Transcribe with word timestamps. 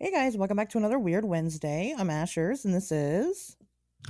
Hey 0.00 0.12
guys, 0.12 0.36
welcome 0.36 0.56
back 0.56 0.68
to 0.70 0.78
another 0.78 0.98
Weird 0.98 1.24
Wednesday. 1.24 1.92
I'm 1.98 2.06
Ashers, 2.06 2.64
and 2.64 2.72
this 2.72 2.92
is 2.92 3.56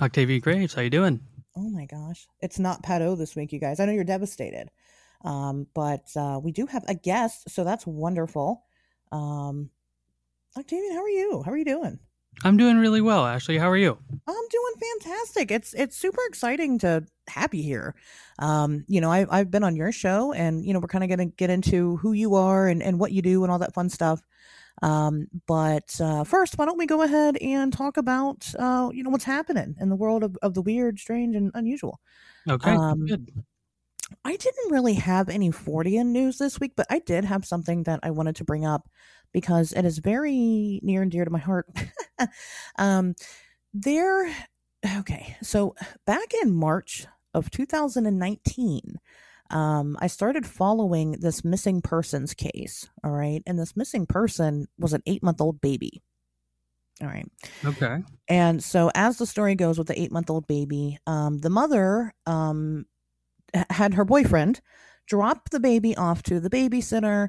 Octavian 0.02 0.40
Graves. 0.40 0.74
How 0.74 0.82
you 0.82 0.90
doing? 0.90 1.20
oh 1.56 1.70
my 1.70 1.86
gosh, 1.86 2.28
it's 2.40 2.58
not 2.58 2.82
Pat 2.82 3.00
O 3.00 3.14
this 3.16 3.34
week, 3.34 3.52
you 3.52 3.58
guys. 3.58 3.80
I 3.80 3.86
know 3.86 3.92
you're 3.92 4.04
devastated, 4.04 4.68
um, 5.24 5.66
but 5.74 6.04
uh, 6.14 6.40
we 6.42 6.52
do 6.52 6.66
have 6.66 6.84
a 6.88 6.94
guest, 6.94 7.48
so 7.48 7.64
that's 7.64 7.86
wonderful. 7.86 8.64
Um, 9.12 9.70
Octavian, 10.58 10.92
how 10.92 11.02
are 11.02 11.08
you? 11.08 11.42
How 11.42 11.52
are 11.52 11.56
you 11.56 11.64
doing? 11.64 11.98
I'm 12.44 12.58
doing 12.58 12.76
really 12.76 13.00
well, 13.00 13.26
Ashley. 13.26 13.56
How 13.56 13.70
are 13.70 13.76
you? 13.76 13.96
I'm 14.26 14.48
doing 14.50 14.74
fantastic. 15.00 15.50
It's 15.50 15.72
it's 15.72 15.96
super 15.96 16.20
exciting 16.28 16.78
to 16.80 17.04
have 17.28 17.54
you 17.54 17.62
here. 17.62 17.94
Um, 18.38 18.84
you 18.88 19.00
know, 19.00 19.10
I, 19.10 19.26
I've 19.30 19.50
been 19.50 19.64
on 19.64 19.74
your 19.74 19.90
show, 19.90 20.34
and 20.34 20.66
you 20.66 20.74
know, 20.74 20.80
we're 20.80 20.88
kind 20.88 21.02
of 21.02 21.08
going 21.08 21.30
to 21.30 21.34
get 21.34 21.48
into 21.48 21.96
who 21.96 22.12
you 22.12 22.34
are 22.34 22.68
and 22.68 22.82
and 22.82 23.00
what 23.00 23.12
you 23.12 23.22
do 23.22 23.42
and 23.42 23.50
all 23.50 23.58
that 23.60 23.72
fun 23.72 23.88
stuff. 23.88 24.20
Um, 24.82 25.26
but 25.46 26.00
uh, 26.00 26.24
first, 26.24 26.56
why 26.56 26.64
don't 26.64 26.78
we 26.78 26.86
go 26.86 27.02
ahead 27.02 27.36
and 27.38 27.72
talk 27.72 27.96
about 27.96 28.46
uh, 28.58 28.90
you 28.92 29.02
know 29.02 29.10
what's 29.10 29.24
happening 29.24 29.74
in 29.80 29.88
the 29.88 29.96
world 29.96 30.22
of, 30.22 30.36
of 30.42 30.54
the 30.54 30.62
weird, 30.62 30.98
strange, 30.98 31.34
and 31.36 31.50
unusual. 31.54 32.00
Okay, 32.48 32.70
Um, 32.70 33.06
good. 33.06 33.30
I 34.24 34.36
didn't 34.36 34.72
really 34.72 34.94
have 34.94 35.28
any 35.28 35.50
Fortean 35.50 36.06
news 36.06 36.38
this 36.38 36.58
week, 36.58 36.72
but 36.76 36.86
I 36.90 37.00
did 37.00 37.24
have 37.24 37.44
something 37.44 37.82
that 37.84 38.00
I 38.02 38.10
wanted 38.10 38.36
to 38.36 38.44
bring 38.44 38.64
up 38.64 38.88
because 39.32 39.72
it 39.72 39.84
is 39.84 39.98
very 39.98 40.80
near 40.82 41.02
and 41.02 41.10
dear 41.10 41.24
to 41.24 41.30
my 41.30 41.38
heart. 41.38 41.66
um, 42.78 43.14
there, 43.74 44.34
okay, 44.98 45.36
so 45.42 45.74
back 46.06 46.32
in 46.42 46.54
March 46.54 47.06
of 47.34 47.50
2019, 47.50 48.96
um, 49.50 49.96
I 50.00 50.06
started 50.06 50.46
following 50.46 51.12
this 51.12 51.44
missing 51.44 51.80
persons 51.82 52.34
case. 52.34 52.88
All 53.02 53.10
right, 53.10 53.42
and 53.46 53.58
this 53.58 53.76
missing 53.76 54.06
person 54.06 54.66
was 54.78 54.92
an 54.92 55.02
eight 55.06 55.22
month 55.22 55.40
old 55.40 55.60
baby. 55.60 56.02
All 57.00 57.08
right. 57.08 57.30
Okay. 57.64 58.02
And 58.28 58.62
so, 58.62 58.90
as 58.94 59.18
the 59.18 59.26
story 59.26 59.54
goes 59.54 59.78
with 59.78 59.86
the 59.86 60.00
eight 60.00 60.12
month 60.12 60.30
old 60.30 60.46
baby, 60.46 60.98
um, 61.06 61.38
the 61.38 61.50
mother 61.50 62.12
um, 62.26 62.86
had 63.70 63.94
her 63.94 64.04
boyfriend 64.04 64.60
drop 65.06 65.50
the 65.50 65.60
baby 65.60 65.96
off 65.96 66.22
to 66.24 66.40
the 66.40 66.50
babysitter, 66.50 67.28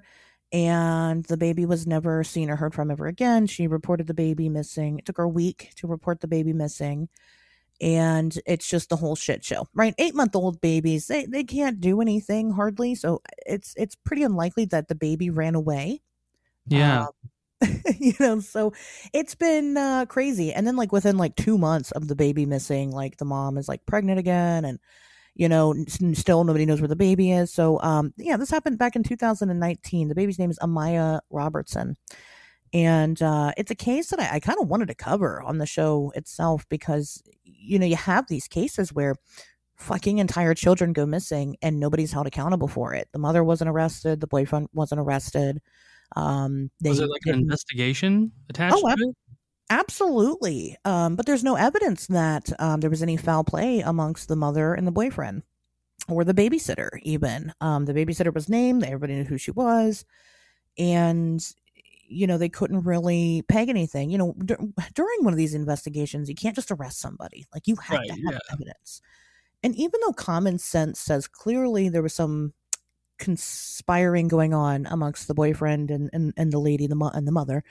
and 0.51 1.23
the 1.25 1.37
baby 1.37 1.65
was 1.65 1.85
never 1.85 2.23
seen 2.23 2.49
or 2.49 2.55
heard 2.55 2.73
from 2.73 2.91
ever 2.91 3.07
again. 3.07 3.45
She 3.45 3.67
reported 3.67 4.07
the 4.07 4.13
baby 4.13 4.49
missing. 4.49 4.99
It 4.99 5.05
took 5.05 5.17
her 5.17 5.23
a 5.23 5.29
week 5.29 5.71
to 5.77 5.87
report 5.87 6.21
the 6.21 6.27
baby 6.27 6.53
missing. 6.53 7.07
And 7.81 8.37
it's 8.45 8.69
just 8.69 8.89
the 8.89 8.97
whole 8.97 9.15
shit 9.15 9.43
show, 9.43 9.67
right? 9.73 9.95
Eight 9.97 10.15
month 10.15 10.35
old 10.35 10.59
babies, 10.61 11.07
they, 11.07 11.25
they 11.25 11.43
can't 11.45 11.79
do 11.79 12.01
anything 12.01 12.51
hardly. 12.51 12.95
So 12.95 13.21
it's 13.45 13.73
it's 13.77 13.95
pretty 13.95 14.23
unlikely 14.23 14.65
that 14.65 14.89
the 14.89 14.95
baby 14.95 15.29
ran 15.29 15.55
away 15.55 16.01
Yeah. 16.65 17.07
you 17.99 18.13
know 18.21 18.39
so 18.39 18.71
it's 19.13 19.35
been 19.35 19.75
uh 19.75 20.05
crazy 20.05 20.53
and 20.53 20.65
then 20.65 20.77
like 20.77 20.93
within 20.93 21.17
like 21.17 21.35
two 21.35 21.57
months 21.57 21.91
of 21.91 22.07
the 22.07 22.15
baby 22.15 22.45
missing 22.45 22.89
like 22.91 23.17
the 23.17 23.25
mom 23.25 23.57
is 23.57 23.67
like 23.67 23.85
pregnant 23.85 24.17
again 24.17 24.63
and 24.63 24.79
you 25.35 25.49
know 25.49 25.75
still 26.13 26.43
nobody 26.43 26.65
knows 26.65 26.81
where 26.81 26.87
the 26.87 26.95
baby 26.95 27.31
is 27.31 27.53
so 27.53 27.81
um 27.81 28.13
yeah 28.17 28.37
this 28.37 28.49
happened 28.51 28.77
back 28.77 28.95
in 28.95 29.03
2019 29.03 30.07
the 30.09 30.15
baby's 30.15 30.39
name 30.39 30.51
is 30.51 30.59
amiyah 30.59 31.19
robertson 31.31 31.97
and 32.73 33.21
uh 33.21 33.51
it's 33.57 33.71
a 33.71 33.75
case 33.75 34.09
that 34.09 34.19
i, 34.19 34.35
I 34.35 34.39
kind 34.39 34.59
of 34.61 34.67
wanted 34.67 34.87
to 34.89 34.95
cover 34.95 35.41
on 35.41 35.57
the 35.57 35.65
show 35.65 36.11
itself 36.15 36.65
because 36.69 37.23
you 37.59 37.77
know 37.79 37.85
you 37.85 37.95
have 37.95 38.27
these 38.27 38.47
cases 38.47 38.93
where 38.93 39.15
fucking 39.75 40.17
entire 40.17 40.53
children 40.53 40.93
go 40.93 41.05
missing 41.05 41.55
and 41.61 41.79
nobody's 41.79 42.11
held 42.11 42.27
accountable 42.27 42.67
for 42.67 42.93
it 42.93 43.07
the 43.13 43.19
mother 43.19 43.43
wasn't 43.43 43.69
arrested 43.69 44.19
the 44.19 44.27
boyfriend 44.27 44.67
wasn't 44.73 44.99
arrested 44.99 45.61
um 46.15 46.69
they 46.81 46.89
Was 46.89 46.99
it 46.99 47.09
like 47.09 47.21
an 47.25 47.35
investigation 47.35 48.31
attached 48.49 48.75
Oh, 48.77 48.87
to 48.87 48.95
it? 48.97 49.15
Absolutely. 49.69 50.75
Um, 50.83 51.15
but 51.15 51.27
there's 51.27 51.43
no 51.43 51.55
evidence 51.55 52.07
that 52.07 52.49
um, 52.59 52.79
there 52.79 52.89
was 52.89 53.03
any 53.03 53.17
foul 53.17 53.43
play 53.43 53.81
amongst 53.81 54.27
the 54.27 54.35
mother 54.35 54.73
and 54.73 54.87
the 54.87 54.91
boyfriend 54.91 55.43
or 56.07 56.23
the 56.23 56.33
babysitter, 56.33 56.89
even. 57.03 57.53
Um, 57.61 57.85
the 57.85 57.93
babysitter 57.93 58.33
was 58.33 58.49
named, 58.49 58.83
everybody 58.83 59.13
knew 59.13 59.25
who 59.25 59.37
she 59.37 59.51
was. 59.51 60.05
And, 60.79 61.39
you 62.09 62.27
know, 62.27 62.37
they 62.37 62.49
couldn't 62.49 62.81
really 62.81 63.43
peg 63.47 63.69
anything. 63.69 64.09
You 64.09 64.17
know, 64.17 64.35
dur- 64.43 64.57
during 64.95 65.23
one 65.23 65.33
of 65.33 65.37
these 65.37 65.53
investigations, 65.53 66.29
you 66.29 66.35
can't 66.35 66.55
just 66.55 66.71
arrest 66.71 66.99
somebody. 66.99 67.45
Like, 67.53 67.67
you 67.67 67.75
have 67.77 67.99
Right, 67.99 68.07
to 68.07 68.13
have 68.13 68.33
yeah. 68.33 68.39
evidence. 68.51 69.01
And 69.63 69.75
even 69.75 69.99
though 70.05 70.13
common 70.13 70.57
sense 70.57 70.99
says 70.99 71.27
clearly 71.27 71.89
there 71.89 72.01
was 72.01 72.13
some 72.13 72.53
conspiring 73.17 74.27
going 74.27 74.53
on 74.53 74.85
amongst 74.85 75.27
the 75.27 75.33
boyfriend 75.33 75.91
and, 75.91 76.09
and, 76.13 76.33
and 76.37 76.51
the 76.51 76.59
lady 76.59 76.87
the 76.87 76.95
mo- 76.95 77.11
and 77.13 77.27
the 77.27 77.31
mother, 77.31 77.63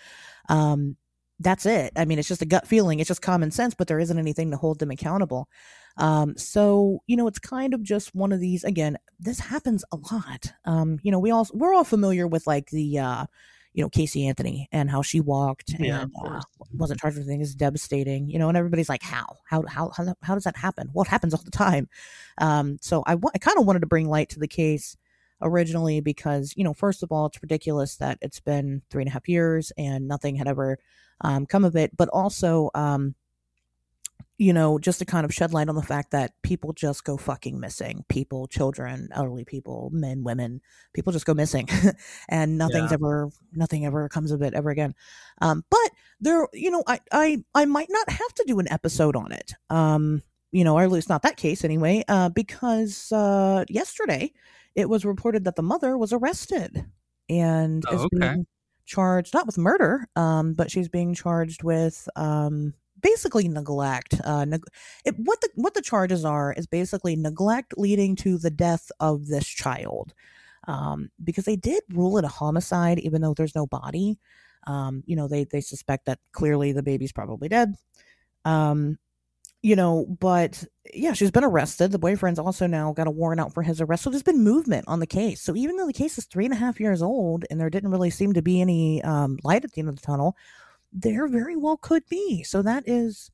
um, 0.48 0.96
that's 1.40 1.66
it. 1.66 1.92
I 1.96 2.04
mean, 2.04 2.18
it's 2.18 2.28
just 2.28 2.42
a 2.42 2.46
gut 2.46 2.66
feeling. 2.66 2.98
It's 2.98 3.08
just 3.08 3.22
common 3.22 3.50
sense, 3.52 3.74
but 3.74 3.86
there 3.86 4.00
isn't 4.00 4.18
anything 4.18 4.50
to 4.50 4.56
hold 4.56 4.80
them 4.80 4.90
accountable. 4.90 5.48
Um, 5.96 6.36
so 6.36 7.00
you 7.06 7.16
know, 7.16 7.26
it's 7.28 7.38
kind 7.38 7.74
of 7.74 7.82
just 7.82 8.14
one 8.14 8.32
of 8.32 8.40
these. 8.40 8.64
Again, 8.64 8.98
this 9.20 9.38
happens 9.38 9.84
a 9.92 9.96
lot. 10.12 10.52
Um, 10.64 10.98
you 11.02 11.10
know, 11.12 11.18
we 11.18 11.30
all 11.30 11.46
we're 11.54 11.74
all 11.74 11.84
familiar 11.84 12.26
with 12.26 12.46
like 12.46 12.70
the, 12.70 12.98
uh, 12.98 13.26
you 13.78 13.84
know, 13.84 13.88
Casey 13.88 14.26
Anthony 14.26 14.68
and 14.72 14.90
how 14.90 15.02
she 15.02 15.20
walked 15.20 15.76
Yeah, 15.78 16.02
and 16.02 16.12
uh, 16.20 16.40
wasn't 16.72 16.98
charged 16.98 17.16
with 17.16 17.28
anything 17.28 17.42
is 17.42 17.54
devastating. 17.54 18.28
You 18.28 18.40
know, 18.40 18.48
and 18.48 18.58
everybody's 18.58 18.88
like, 18.88 19.04
how, 19.04 19.36
how, 19.48 19.62
how, 19.68 19.92
how, 19.96 20.16
how 20.20 20.34
does 20.34 20.42
that 20.42 20.56
happen? 20.56 20.90
Well, 20.92 21.04
it 21.04 21.08
happens 21.08 21.32
all 21.32 21.44
the 21.44 21.52
time. 21.52 21.88
Um, 22.38 22.78
so 22.80 23.04
I, 23.06 23.12
I 23.12 23.38
kind 23.38 23.56
of 23.56 23.66
wanted 23.66 23.82
to 23.82 23.86
bring 23.86 24.08
light 24.08 24.30
to 24.30 24.40
the 24.40 24.48
case 24.48 24.96
originally 25.40 26.00
because 26.00 26.54
you 26.56 26.64
know, 26.64 26.74
first 26.74 27.04
of 27.04 27.12
all, 27.12 27.26
it's 27.26 27.40
ridiculous 27.40 27.94
that 27.98 28.18
it's 28.20 28.40
been 28.40 28.82
three 28.90 29.02
and 29.02 29.08
a 29.08 29.12
half 29.12 29.28
years 29.28 29.70
and 29.78 30.08
nothing 30.08 30.34
had 30.34 30.48
ever 30.48 30.78
um, 31.20 31.46
come 31.46 31.64
of 31.64 31.76
it, 31.76 31.96
but 31.96 32.08
also, 32.08 32.70
um, 32.74 33.14
you 34.38 34.52
know, 34.52 34.78
just 34.78 35.00
to 35.00 35.04
kind 35.04 35.24
of 35.24 35.34
shed 35.34 35.52
light 35.52 35.68
on 35.68 35.74
the 35.74 35.82
fact 35.82 36.12
that 36.12 36.40
people 36.42 36.72
just 36.72 37.04
go 37.04 37.16
fucking 37.16 37.58
missing. 37.58 38.04
People, 38.08 38.46
children, 38.46 39.08
elderly 39.12 39.44
people, 39.44 39.90
men, 39.92 40.22
women, 40.22 40.60
people 40.94 41.12
just 41.12 41.26
go 41.26 41.34
missing, 41.34 41.68
and 42.28 42.56
nothing's 42.56 42.90
Yeah. 42.90 42.94
ever, 42.94 43.30
nothing 43.52 43.84
ever 43.84 44.08
comes 44.08 44.30
of 44.30 44.42
it 44.42 44.54
ever 44.54 44.70
again. 44.70 44.94
Um, 45.40 45.64
but 45.70 45.90
there, 46.20 46.46
you 46.52 46.70
know, 46.70 46.84
I, 46.86 47.00
I, 47.12 47.44
I 47.54 47.64
might 47.64 47.88
not 47.90 48.08
have 48.10 48.34
to 48.34 48.44
do 48.46 48.58
an 48.60 48.70
episode 48.70 49.16
on 49.16 49.32
it. 49.32 49.52
Um, 49.70 50.22
you 50.52 50.64
know, 50.64 50.76
or 50.78 50.82
at 50.82 50.90
least 50.90 51.08
not 51.10 51.22
that 51.22 51.36
case 51.36 51.64
anyway, 51.64 52.04
uh, 52.08 52.28
because 52.30 53.12
uh, 53.12 53.64
yesterday 53.68 54.32
it 54.74 54.88
was 54.88 55.04
reported 55.04 55.44
that 55.44 55.56
the 55.56 55.62
mother 55.62 55.98
was 55.98 56.12
arrested 56.12 56.86
and 57.28 57.84
Oh, 57.88 57.94
is 57.94 58.00
okay. 58.02 58.18
being 58.18 58.46
charged 58.86 59.34
not 59.34 59.44
with 59.46 59.58
murder, 59.58 60.06
um, 60.16 60.54
but 60.54 60.70
she's 60.70 60.88
being 60.88 61.12
charged 61.12 61.62
with 61.62 62.08
um, 62.16 62.72
basically 63.00 63.48
neglect. 63.48 64.20
Uh, 64.24 64.44
neg- 64.44 64.66
it, 65.04 65.14
what 65.18 65.40
the 65.40 65.48
what 65.54 65.74
the 65.74 65.82
charges 65.82 66.24
are 66.24 66.52
is 66.52 66.66
basically 66.66 67.16
neglect 67.16 67.74
leading 67.76 68.16
to 68.16 68.38
the 68.38 68.50
death 68.50 68.90
of 69.00 69.26
this 69.26 69.46
child, 69.46 70.14
um, 70.66 71.10
because 71.22 71.44
they 71.44 71.56
did 71.56 71.82
rule 71.92 72.18
it 72.18 72.24
a 72.24 72.28
homicide, 72.28 72.98
even 73.00 73.22
though 73.22 73.34
there's 73.34 73.54
no 73.54 73.66
body. 73.66 74.18
Um, 74.66 75.02
you 75.06 75.16
know, 75.16 75.28
they 75.28 75.44
they 75.44 75.60
suspect 75.60 76.06
that 76.06 76.18
clearly 76.32 76.72
the 76.72 76.82
baby's 76.82 77.12
probably 77.12 77.48
dead. 77.48 77.74
Um, 78.44 78.98
you 79.62 79.74
know, 79.74 80.06
but 80.20 80.62
yeah, 80.94 81.12
she's 81.12 81.30
been 81.30 81.44
arrested. 81.44 81.90
The 81.90 81.98
boyfriend's 81.98 82.38
also 82.38 82.66
now 82.66 82.92
got 82.92 83.08
a 83.08 83.10
warrant 83.10 83.40
out 83.40 83.52
for 83.52 83.62
his 83.62 83.80
arrest. 83.80 84.04
So 84.04 84.10
there's 84.10 84.22
been 84.22 84.44
movement 84.44 84.84
on 84.86 85.00
the 85.00 85.06
case. 85.06 85.40
So 85.42 85.56
even 85.56 85.76
though 85.76 85.86
the 85.86 85.92
case 85.92 86.16
is 86.16 86.26
three 86.26 86.44
and 86.44 86.54
a 86.54 86.58
half 86.58 86.78
years 86.78 87.02
old 87.02 87.44
and 87.50 87.60
there 87.60 87.70
didn't 87.70 87.90
really 87.90 88.10
seem 88.10 88.34
to 88.34 88.42
be 88.42 88.60
any 88.60 89.02
um, 89.02 89.38
light 89.42 89.64
at 89.64 89.72
the 89.72 89.80
end 89.80 89.88
of 89.88 89.96
the 89.96 90.06
tunnel, 90.06 90.36
there 90.92 91.28
very 91.28 91.56
well 91.56 91.76
could 91.76 92.04
be. 92.08 92.42
So 92.42 92.62
that 92.62 92.84
is, 92.86 93.30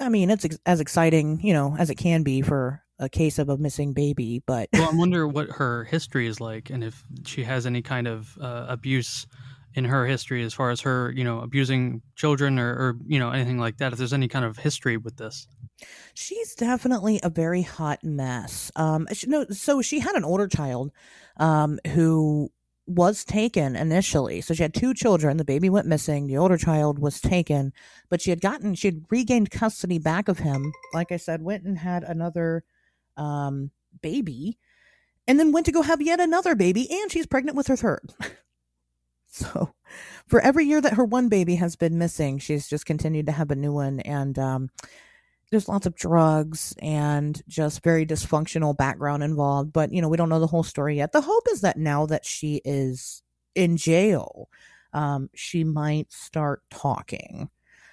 I 0.00 0.08
mean, 0.08 0.30
it's 0.30 0.44
ex- 0.44 0.58
as 0.66 0.80
exciting, 0.80 1.40
you 1.42 1.52
know, 1.52 1.76
as 1.78 1.90
it 1.90 1.96
can 1.96 2.22
be 2.22 2.42
for 2.42 2.82
a 2.98 3.08
case 3.08 3.38
of 3.38 3.48
a 3.48 3.58
missing 3.58 3.92
baby. 3.92 4.42
But 4.46 4.68
Well, 4.72 4.90
I 4.90 4.94
wonder 4.94 5.26
what 5.26 5.50
her 5.50 5.84
history 5.84 6.26
is 6.26 6.40
like, 6.40 6.70
and 6.70 6.84
if 6.84 7.04
she 7.26 7.44
has 7.44 7.66
any 7.66 7.82
kind 7.82 8.06
of 8.06 8.36
uh, 8.40 8.66
abuse 8.68 9.26
in 9.74 9.84
her 9.84 10.06
history, 10.06 10.42
as 10.42 10.52
far 10.52 10.70
as 10.70 10.80
her, 10.80 11.12
you 11.16 11.24
know, 11.24 11.40
abusing 11.40 12.02
children 12.16 12.58
or, 12.58 12.70
or 12.70 12.96
you 13.06 13.18
know 13.18 13.30
anything 13.30 13.58
like 13.58 13.76
that. 13.78 13.92
If 13.92 13.98
there's 13.98 14.12
any 14.12 14.28
kind 14.28 14.44
of 14.44 14.56
history 14.58 14.96
with 14.96 15.16
this. 15.16 15.46
She's 16.14 16.54
definitely 16.54 17.20
a 17.22 17.30
very 17.30 17.62
hot 17.62 18.02
mess. 18.02 18.70
Um, 18.76 19.06
she, 19.12 19.26
no, 19.28 19.46
so 19.50 19.80
she 19.80 20.00
had 20.00 20.14
an 20.14 20.24
older 20.24 20.48
child, 20.48 20.90
um, 21.38 21.78
who 21.88 22.50
was 22.90 23.24
taken 23.24 23.76
initially. 23.76 24.40
So 24.40 24.52
she 24.52 24.62
had 24.62 24.74
two 24.74 24.94
children. 24.94 25.36
The 25.36 25.44
baby 25.44 25.70
went 25.70 25.86
missing. 25.86 26.26
The 26.26 26.36
older 26.36 26.56
child 26.58 26.98
was 26.98 27.20
taken, 27.20 27.72
but 28.08 28.20
she 28.20 28.30
had 28.30 28.40
gotten, 28.40 28.74
she 28.74 28.88
had 28.88 29.04
regained 29.10 29.50
custody 29.50 29.98
back 29.98 30.28
of 30.28 30.40
him. 30.40 30.72
Like 30.92 31.12
I 31.12 31.16
said, 31.16 31.42
went 31.42 31.64
and 31.64 31.78
had 31.78 32.02
another, 32.02 32.64
um, 33.16 33.70
baby, 34.02 34.58
and 35.26 35.38
then 35.38 35.52
went 35.52 35.66
to 35.66 35.72
go 35.72 35.82
have 35.82 36.02
yet 36.02 36.20
another 36.20 36.54
baby, 36.54 36.88
and 36.90 37.12
she's 37.12 37.26
pregnant 37.26 37.56
with 37.56 37.68
her 37.68 37.76
third. 37.76 38.12
so, 39.26 39.74
for 40.26 40.40
every 40.40 40.64
year 40.64 40.80
that 40.80 40.94
her 40.94 41.04
one 41.04 41.28
baby 41.28 41.56
has 41.56 41.76
been 41.76 41.98
missing, 41.98 42.38
she's 42.38 42.68
just 42.68 42.86
continued 42.86 43.26
to 43.26 43.32
have 43.32 43.50
a 43.50 43.56
new 43.56 43.72
one, 43.72 44.00
and 44.00 44.38
um, 44.38 44.70
there's 45.50 45.68
lots 45.68 45.86
of 45.86 45.96
drugs 45.96 46.74
and 46.80 47.42
just 47.48 47.82
very 47.82 48.06
dysfunctional 48.06 48.76
background 48.76 49.22
involved. 49.22 49.72
But 49.72 49.92
you 49.92 50.00
know, 50.00 50.08
we 50.08 50.16
don't 50.16 50.28
know 50.28 50.40
the 50.40 50.46
whole 50.46 50.62
story 50.62 50.96
yet. 50.96 51.12
The 51.12 51.20
hope 51.20 51.44
is 51.50 51.62
that 51.62 51.76
now 51.76 52.06
that 52.06 52.24
she 52.24 52.60
is 52.64 53.22
in 53.54 53.76
jail, 53.76 54.48
um, 54.92 55.28
she 55.34 55.64
might 55.64 56.12
start 56.12 56.62
talking. 56.70 57.50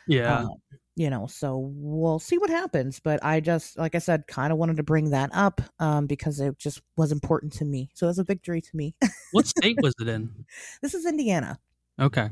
Yeah. 0.07 0.39
Um, 0.39 0.49
you 0.95 1.11
know, 1.11 1.27
so 1.27 1.71
we'll 1.75 2.17
see 2.17 2.39
what 2.39 2.49
happens. 2.49 2.99
But 2.99 3.23
I 3.23 3.39
just, 3.39 3.77
like 3.77 3.93
I 3.93 3.99
said, 3.99 4.25
kind 4.25 4.51
of 4.51 4.57
wanted 4.57 4.77
to 4.77 4.83
bring 4.83 5.11
that 5.11 5.29
up 5.31 5.61
um, 5.79 6.07
because 6.07 6.39
it 6.39 6.57
just 6.57 6.81
was 6.95 7.11
important 7.11 7.53
to 7.53 7.65
me. 7.65 7.89
So 7.93 8.07
it 8.07 8.09
was 8.09 8.19
a 8.19 8.23
victory 8.23 8.61
to 8.61 8.75
me. 8.75 8.95
what 9.31 9.45
state 9.45 9.77
was 9.81 9.93
it 10.01 10.07
in? 10.07 10.45
This 10.81 10.95
is 10.95 11.05
Indiana. 11.05 11.59
Okay. 11.99 12.29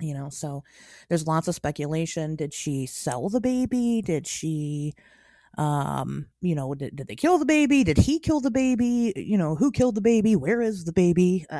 You 0.00 0.14
know, 0.14 0.30
so 0.30 0.64
there's 1.08 1.26
lots 1.26 1.48
of 1.48 1.54
speculation. 1.54 2.36
Did 2.36 2.54
she 2.54 2.86
sell 2.86 3.28
the 3.28 3.40
baby? 3.40 4.02
Did 4.02 4.26
she 4.26 4.94
um 5.58 6.26
you 6.42 6.54
know 6.54 6.74
did, 6.74 6.96
did 6.96 7.06
they 7.06 7.16
kill 7.16 7.38
the 7.38 7.46
baby? 7.46 7.84
Did 7.84 7.96
he 7.96 8.18
kill 8.18 8.40
the 8.40 8.50
baby? 8.50 9.12
You 9.16 9.38
know 9.38 9.54
who 9.54 9.70
killed 9.70 9.94
the 9.94 10.00
baby? 10.00 10.36
Where 10.36 10.60
is 10.60 10.84
the 10.84 10.92
baby? 10.92 11.46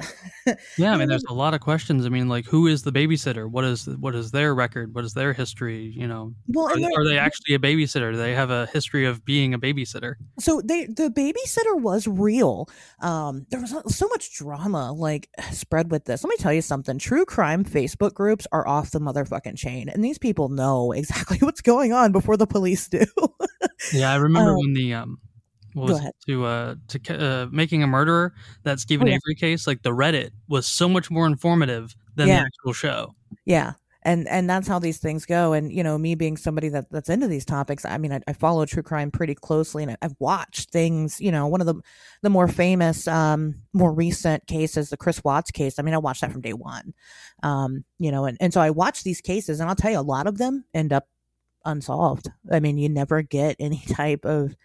Yeah 0.77 0.93
i 0.93 0.97
mean 0.97 1.09
there's 1.09 1.25
a 1.29 1.33
lot 1.33 1.55
of 1.55 1.61
questions. 1.61 2.05
I 2.05 2.09
mean 2.09 2.29
like 2.29 2.45
who 2.45 2.67
is 2.67 2.83
the 2.83 2.91
babysitter? 2.91 3.49
What 3.49 3.65
is 3.65 3.87
what 3.87 4.15
is 4.15 4.33
their 4.33 4.55
record? 4.55 4.95
What 4.95 5.05
is 5.05 5.15
their 5.15 5.33
history? 5.33 5.93
You 5.97 6.09
know 6.09 6.35
well 6.49 6.67
are, 6.67 7.01
are 7.01 7.05
they 7.05 7.17
actually 7.17 7.55
a 7.55 7.59
babysitter? 7.59 8.11
Do 8.13 8.19
they 8.19 8.35
have 8.35 8.51
a 8.51 8.67
history 8.67 9.07
of 9.07 9.25
being 9.25 9.55
a 9.55 9.59
babysitter? 9.59 10.15
So 10.41 10.61
they 10.65 10.87
the 10.87 11.11
babysitter 11.11 11.81
was 11.81 12.09
real. 12.09 12.69
Um 13.01 13.47
there 13.51 13.61
was 13.61 13.75
so 13.95 14.09
much 14.09 14.35
drama 14.37 14.93
like 14.93 15.29
spread 15.53 15.91
with 15.91 16.07
this. 16.07 16.25
Let 16.25 16.31
me 16.31 16.37
tell 16.37 16.53
you 16.53 16.63
something. 16.63 16.99
True 16.99 17.25
crime 17.25 17.65
facebook 17.65 18.15
groups 18.15 18.47
are 18.51 18.67
off 18.67 18.91
the 18.91 19.01
motherfucking 19.01 19.57
chain 19.57 19.89
and 19.89 20.05
these 20.05 20.19
people 20.19 20.49
know 20.49 20.93
exactly 21.03 21.39
what's 21.39 21.61
going 21.61 21.93
on 21.93 22.11
before 22.11 22.37
the 22.37 22.47
police 22.47 22.89
do. 22.89 23.05
Yeah, 23.93 24.13
I 24.13 24.17
remember 24.17 24.53
um, 24.53 24.59
when 24.59 24.72
the 24.75 24.95
um, 24.95 25.19
what 25.75 25.89
was 25.89 26.05
it, 26.05 26.15
to 26.27 26.45
uh 26.45 26.75
to 26.89 27.19
uh, 27.19 27.47
making 27.51 27.83
a 27.83 27.87
murderer 27.87 28.35
that 28.65 28.81
Steven 28.81 29.09
oh, 29.09 29.11
yeah. 29.11 29.17
Avery 29.17 29.35
case, 29.35 29.67
like 29.67 29.83
the 29.83 29.91
Reddit 29.91 30.31
was 30.49 30.67
so 30.67 30.89
much 30.89 31.11
more 31.11 31.27
informative 31.27 31.95
than 32.15 32.29
yeah. 32.29 32.41
the 32.41 32.47
actual 32.47 32.73
show. 32.73 33.15
Yeah, 33.47 33.73
and 34.03 34.29
and 34.29 34.51
that's 34.51 34.69
how 34.69 34.79
these 34.79 34.99
things 34.99 35.25
go. 35.25 35.53
And 35.53 35.73
you 35.73 35.83
know, 35.83 35.97
me 35.97 36.15
being 36.15 36.37
somebody 36.37 36.69
that 36.71 36.91
that's 36.91 37.09
into 37.09 37.29
these 37.29 37.45
topics, 37.45 37.85
I 37.85 37.99
mean, 37.99 38.13
I, 38.13 38.21
I 38.27 38.33
follow 38.33 38.67
true 38.67 38.83
crime 38.83 39.11
pretty 39.11 39.35
closely, 39.35 39.83
and 39.83 39.93
I, 39.93 39.97
have 40.03 40.15
watched 40.19 40.71
things. 40.71 41.21
You 41.21 41.33
know, 41.33 41.47
one 41.47 41.61
of 41.61 41.67
the 41.67 41.81
the 42.23 42.31
more 42.31 42.49
famous, 42.49 43.09
um, 43.09 43.63
more 43.73 43.93
recent 43.93 44.47
cases, 44.47 44.91
the 44.91 44.97
Chris 44.97 45.23
Watts 45.25 45.51
case. 45.51 45.79
I 45.79 45.83
mean, 45.83 45.95
I 45.95 45.99
watched 45.99 46.21
that 46.21 46.33
from 46.33 46.43
day 46.43 46.53
one. 46.53 46.93
Um, 47.43 47.85
you 47.99 48.11
know, 48.11 48.25
and 48.25 48.37
and 48.41 48.53
so 48.53 48.61
I 48.61 48.71
watch 48.71 49.05
these 49.05 49.21
cases, 49.21 49.61
and 49.61 49.69
I'll 49.69 49.77
tell 49.77 49.93
you, 49.93 49.99
a 49.99 50.01
lot 50.01 50.27
of 50.27 50.39
them 50.39 50.65
end 50.75 50.93
up 50.93 51.07
unsolved. 51.65 52.31
I 52.51 52.61
mean, 52.61 52.79
you 52.79 52.89
never 52.89 53.23
get 53.23 53.57
any 53.59 53.83
type 53.89 54.25
of 54.25 54.57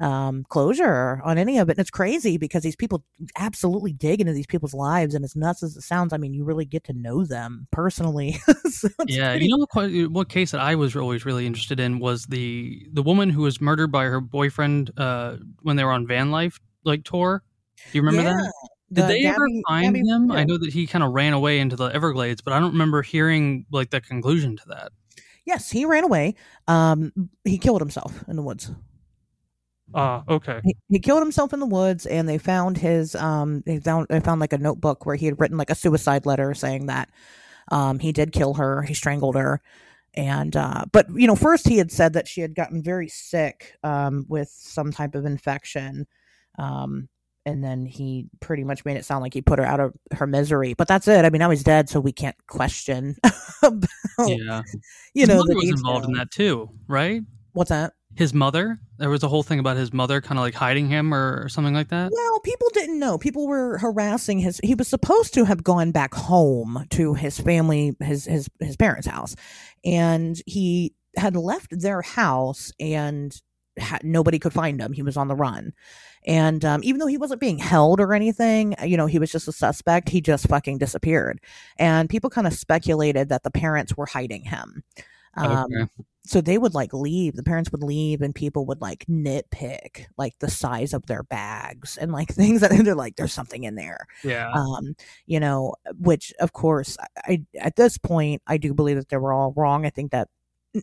um, 0.00 0.44
closure 0.48 1.20
on 1.24 1.38
any 1.38 1.58
of 1.58 1.68
it. 1.68 1.72
And 1.72 1.80
it's 1.80 1.90
crazy 1.90 2.36
because 2.36 2.62
these 2.62 2.76
people 2.76 3.04
absolutely 3.36 3.92
dig 3.92 4.20
into 4.20 4.32
these 4.32 4.46
people's 4.46 4.74
lives. 4.74 5.14
And 5.14 5.24
as 5.24 5.34
nuts 5.34 5.62
as 5.62 5.76
it 5.76 5.82
sounds, 5.82 6.12
I 6.12 6.18
mean, 6.18 6.34
you 6.34 6.44
really 6.44 6.64
get 6.64 6.84
to 6.84 6.92
know 6.92 7.24
them 7.24 7.66
personally. 7.72 8.32
so 8.70 8.88
yeah. 9.06 9.32
Pretty- 9.32 9.46
you 9.46 9.56
know, 9.56 9.66
what, 9.72 9.90
what 10.12 10.28
case 10.28 10.52
that 10.52 10.60
I 10.60 10.74
was 10.74 10.94
always 10.94 11.24
really 11.24 11.46
interested 11.46 11.80
in 11.80 11.98
was 11.98 12.26
the, 12.26 12.86
the 12.92 13.02
woman 13.02 13.30
who 13.30 13.42
was 13.42 13.60
murdered 13.60 13.90
by 13.90 14.04
her 14.04 14.20
boyfriend 14.20 14.92
uh, 14.96 15.36
when 15.62 15.76
they 15.76 15.84
were 15.84 15.92
on 15.92 16.06
van 16.06 16.30
life 16.30 16.60
like 16.84 17.04
tour. 17.04 17.42
Do 17.90 17.98
you 17.98 18.02
remember 18.02 18.28
yeah. 18.28 18.36
that? 18.36 18.52
Did 18.90 19.04
the 19.04 19.08
they 19.08 19.22
Gabby, 19.22 19.34
ever 19.34 19.48
find 19.68 19.94
Gabby, 19.94 20.08
him? 20.08 20.30
Yeah. 20.30 20.36
I 20.36 20.44
know 20.44 20.56
that 20.58 20.72
he 20.72 20.86
kind 20.86 21.04
of 21.04 21.12
ran 21.12 21.34
away 21.34 21.58
into 21.58 21.76
the 21.76 21.86
Everglades, 21.86 22.40
but 22.40 22.54
I 22.54 22.60
don't 22.60 22.72
remember 22.72 23.02
hearing 23.02 23.66
like 23.70 23.90
the 23.90 24.00
conclusion 24.00 24.56
to 24.56 24.62
that. 24.68 24.92
Yes, 25.48 25.70
he 25.70 25.86
ran 25.86 26.04
away. 26.04 26.34
Um, 26.66 27.30
he 27.42 27.56
killed 27.56 27.80
himself 27.80 28.22
in 28.28 28.36
the 28.36 28.42
woods. 28.42 28.70
Ah, 29.94 30.22
uh, 30.28 30.34
okay. 30.34 30.60
He, 30.62 30.76
he, 30.90 30.98
killed 30.98 31.22
himself 31.22 31.54
in 31.54 31.60
the 31.60 31.64
woods, 31.64 32.04
and 32.04 32.28
they 32.28 32.36
found 32.36 32.76
his. 32.76 33.14
Um, 33.14 33.62
they 33.64 33.80
found 33.80 34.08
they 34.10 34.20
found 34.20 34.42
like 34.42 34.52
a 34.52 34.58
notebook 34.58 35.06
where 35.06 35.16
he 35.16 35.24
had 35.24 35.40
written 35.40 35.56
like 35.56 35.70
a 35.70 35.74
suicide 35.74 36.26
letter 36.26 36.52
saying 36.52 36.84
that, 36.86 37.08
um, 37.72 37.98
he 37.98 38.12
did 38.12 38.32
kill 38.32 38.52
her. 38.54 38.82
He 38.82 38.92
strangled 38.92 39.36
her, 39.36 39.62
and 40.12 40.54
uh, 40.54 40.84
but 40.92 41.06
you 41.14 41.26
know, 41.26 41.34
first 41.34 41.66
he 41.66 41.78
had 41.78 41.90
said 41.90 42.12
that 42.12 42.28
she 42.28 42.42
had 42.42 42.54
gotten 42.54 42.82
very 42.82 43.08
sick, 43.08 43.78
um, 43.82 44.26
with 44.28 44.50
some 44.50 44.92
type 44.92 45.14
of 45.14 45.24
infection, 45.24 46.06
um, 46.58 47.08
and 47.48 47.64
then 47.64 47.86
he 47.86 48.26
pretty 48.40 48.62
much 48.62 48.84
made 48.84 48.96
it 48.96 49.04
sound 49.04 49.22
like 49.22 49.32
he 49.32 49.40
put 49.40 49.58
her 49.58 49.64
out 49.64 49.80
of 49.80 49.94
her 50.12 50.26
misery. 50.26 50.74
But 50.74 50.86
that's 50.86 51.08
it. 51.08 51.24
I 51.24 51.30
mean, 51.30 51.40
now 51.40 51.50
he's 51.50 51.64
dead, 51.64 51.88
so 51.88 51.98
we 51.98 52.12
can't 52.12 52.36
question. 52.46 53.16
about, 53.62 53.88
yeah, 54.26 54.62
you 55.14 55.22
his 55.22 55.28
know, 55.28 55.38
mother 55.38 55.54
was 55.54 55.70
involved 55.70 56.06
in 56.06 56.12
that 56.12 56.30
too, 56.30 56.68
right? 56.86 57.22
What's 57.52 57.70
that? 57.70 57.94
His 58.14 58.34
mother. 58.34 58.78
There 58.98 59.10
was 59.10 59.22
a 59.22 59.28
whole 59.28 59.42
thing 59.42 59.58
about 59.58 59.76
his 59.76 59.92
mother, 59.92 60.20
kind 60.20 60.38
of 60.38 60.42
like 60.42 60.54
hiding 60.54 60.88
him 60.88 61.14
or, 61.14 61.44
or 61.44 61.48
something 61.48 61.74
like 61.74 61.88
that. 61.88 62.10
Well, 62.12 62.40
people 62.40 62.68
didn't 62.74 62.98
know. 62.98 63.16
People 63.16 63.46
were 63.46 63.78
harassing 63.78 64.38
his. 64.38 64.60
He 64.62 64.74
was 64.74 64.88
supposed 64.88 65.34
to 65.34 65.44
have 65.44 65.64
gone 65.64 65.90
back 65.90 66.14
home 66.14 66.84
to 66.90 67.14
his 67.14 67.38
family, 67.38 67.96
his 68.00 68.26
his 68.26 68.48
his 68.60 68.76
parents' 68.76 69.06
house, 69.06 69.36
and 69.84 70.40
he 70.46 70.94
had 71.16 71.36
left 71.36 71.80
their 71.80 72.02
house 72.02 72.72
and 72.78 73.40
had, 73.78 74.04
nobody 74.04 74.38
could 74.38 74.52
find 74.52 74.80
him. 74.80 74.92
He 74.92 75.02
was 75.02 75.16
on 75.16 75.28
the 75.28 75.36
run. 75.36 75.72
And 76.26 76.64
um, 76.64 76.80
even 76.84 76.98
though 76.98 77.06
he 77.06 77.18
wasn't 77.18 77.40
being 77.40 77.58
held 77.58 78.00
or 78.00 78.14
anything, 78.14 78.74
you 78.84 78.96
know, 78.96 79.06
he 79.06 79.18
was 79.18 79.32
just 79.32 79.48
a 79.48 79.52
suspect, 79.52 80.08
he 80.08 80.20
just 80.20 80.48
fucking 80.48 80.78
disappeared. 80.78 81.40
And 81.78 82.08
people 82.08 82.30
kind 82.30 82.46
of 82.46 82.52
speculated 82.52 83.28
that 83.28 83.42
the 83.42 83.50
parents 83.50 83.96
were 83.96 84.06
hiding 84.06 84.44
him. 84.44 84.82
Um, 85.36 85.66
okay. 85.72 86.04
So 86.28 86.42
they 86.42 86.58
would 86.58 86.74
like 86.74 86.92
leave, 86.92 87.36
the 87.36 87.42
parents 87.42 87.72
would 87.72 87.82
leave, 87.82 88.20
and 88.20 88.34
people 88.34 88.66
would 88.66 88.82
like 88.82 89.06
nitpick 89.06 90.04
like 90.18 90.38
the 90.40 90.50
size 90.50 90.92
of 90.92 91.06
their 91.06 91.22
bags 91.22 91.96
and 91.96 92.12
like 92.12 92.28
things 92.34 92.60
that 92.60 92.70
they're 92.70 92.94
like, 92.94 93.16
there's 93.16 93.32
something 93.32 93.64
in 93.64 93.76
there. 93.76 94.06
Yeah. 94.22 94.52
Um, 94.52 94.94
you 95.24 95.40
know, 95.40 95.74
which 95.98 96.34
of 96.38 96.52
course, 96.52 96.98
I, 97.16 97.44
at 97.58 97.76
this 97.76 97.96
point, 97.96 98.42
I 98.46 98.58
do 98.58 98.74
believe 98.74 98.96
that 98.96 99.08
they 99.08 99.16
were 99.16 99.32
all 99.32 99.54
wrong. 99.56 99.86
I 99.86 99.90
think 99.90 100.10
that 100.12 100.28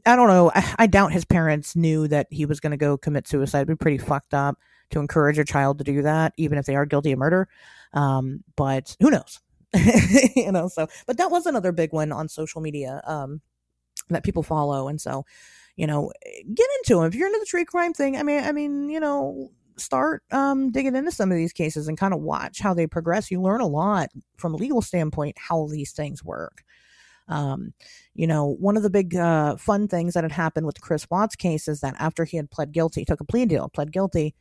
I 0.06 0.16
don't 0.16 0.30
know. 0.30 0.52
I, 0.56 0.76
I, 0.80 0.88
doubt 0.88 1.12
his 1.12 1.26
parents 1.26 1.76
knew 1.76 2.08
that 2.08 2.26
he 2.32 2.48
was 2.48 2.60
going 2.60 2.72
to 2.72 2.78
go 2.78 2.98
commit 2.98 3.28
suicide. 3.28 3.60
It'd 3.60 3.68
be 3.68 3.76
pretty 3.76 4.00
fucked 4.00 4.34
up 4.34 4.58
to 4.92 5.00
encourage 5.00 5.40
a 5.40 5.46
child 5.46 5.78
to 5.80 5.84
do 5.84 6.02
that, 6.02 6.34
even 6.38 6.58
if 6.58 6.66
they 6.66 6.76
are 6.76 6.86
guilty 6.86 7.12
of 7.12 7.20
murder. 7.20 7.48
Um, 7.94 8.44
but 8.56 8.96
who 9.00 9.10
knows? 9.10 9.40
you 10.36 10.52
know. 10.52 10.68
So, 10.68 10.88
but 11.08 11.18
that 11.18 11.32
was 11.32 11.46
another 11.46 11.72
big 11.72 11.94
one 11.94 12.12
on 12.12 12.30
social 12.30 12.62
media 12.62 13.02
um, 13.06 13.42
that 14.10 14.24
people 14.24 14.44
follow, 14.44 14.88
and 14.88 15.00
so 15.00 15.26
you 15.76 15.88
know, 15.88 16.12
get 16.54 16.68
into 16.80 16.96
them 16.96 17.06
if 17.06 17.16
you're 17.16 17.28
into 17.28 17.40
the 17.40 17.46
tree 17.46 17.66
crime 17.66 17.94
thing. 17.94 18.18
I 18.18 18.24
mean, 18.24 18.44
I 18.44 18.52
mean, 18.52 18.90
you 18.90 19.00
know, 19.00 19.52
start 19.78 20.24
um, 20.32 20.72
digging 20.72 20.96
into 20.96 21.12
some 21.12 21.32
of 21.32 21.38
these 21.38 21.54
cases 21.54 21.88
and 21.88 21.98
kind 21.98 22.14
of 22.14 22.22
watch 22.22 22.60
how 22.60 22.74
they 22.74 22.88
progress. 22.88 23.30
You 23.30 23.42
learn 23.42 23.62
a 23.62 23.68
lot 23.68 24.10
from 24.38 24.54
a 24.54 24.58
legal 24.58 24.82
standpoint 24.82 25.38
how 25.38 25.68
these 25.68 25.92
things 25.92 26.24
work. 26.24 26.64
Um, 27.28 27.74
you 28.14 28.28
know, 28.28 28.56
one 28.60 28.78
of 28.78 28.84
the 28.84 28.90
big 28.90 29.16
uh, 29.16 29.58
fun 29.58 29.88
things 29.88 30.14
that 30.14 30.24
had 30.24 30.32
happened 30.32 30.66
with 30.66 30.80
Chris 30.80 31.10
Watts' 31.10 31.36
case 31.36 31.68
is 31.68 31.82
that 31.82 31.96
after 32.00 32.24
he 32.24 32.38
had 32.38 32.52
pled 32.52 32.72
guilty, 32.72 33.04
took 33.04 33.20
a 33.20 33.26
plea 33.26 33.46
deal, 33.46 33.68
pled 33.68 33.92
guilty, 33.92 34.36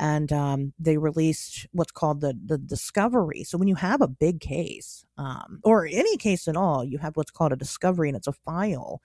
and 0.00 0.32
um, 0.32 0.72
they 0.78 0.96
released 0.96 1.66
what's 1.72 1.92
called 1.92 2.22
the 2.22 2.36
the 2.44 2.58
discovery. 2.58 3.44
So 3.44 3.58
when 3.58 3.68
you 3.68 3.74
have 3.76 4.00
a 4.00 4.08
big 4.08 4.40
case, 4.40 5.04
um, 5.18 5.60
or 5.62 5.86
any 5.86 6.16
case 6.16 6.48
at 6.48 6.56
all, 6.56 6.84
you 6.84 6.98
have 6.98 7.16
what's 7.16 7.30
called 7.30 7.52
a 7.52 7.56
discovery, 7.56 8.08
and 8.08 8.16
it's 8.16 8.26
a 8.26 8.32
file 8.32 9.00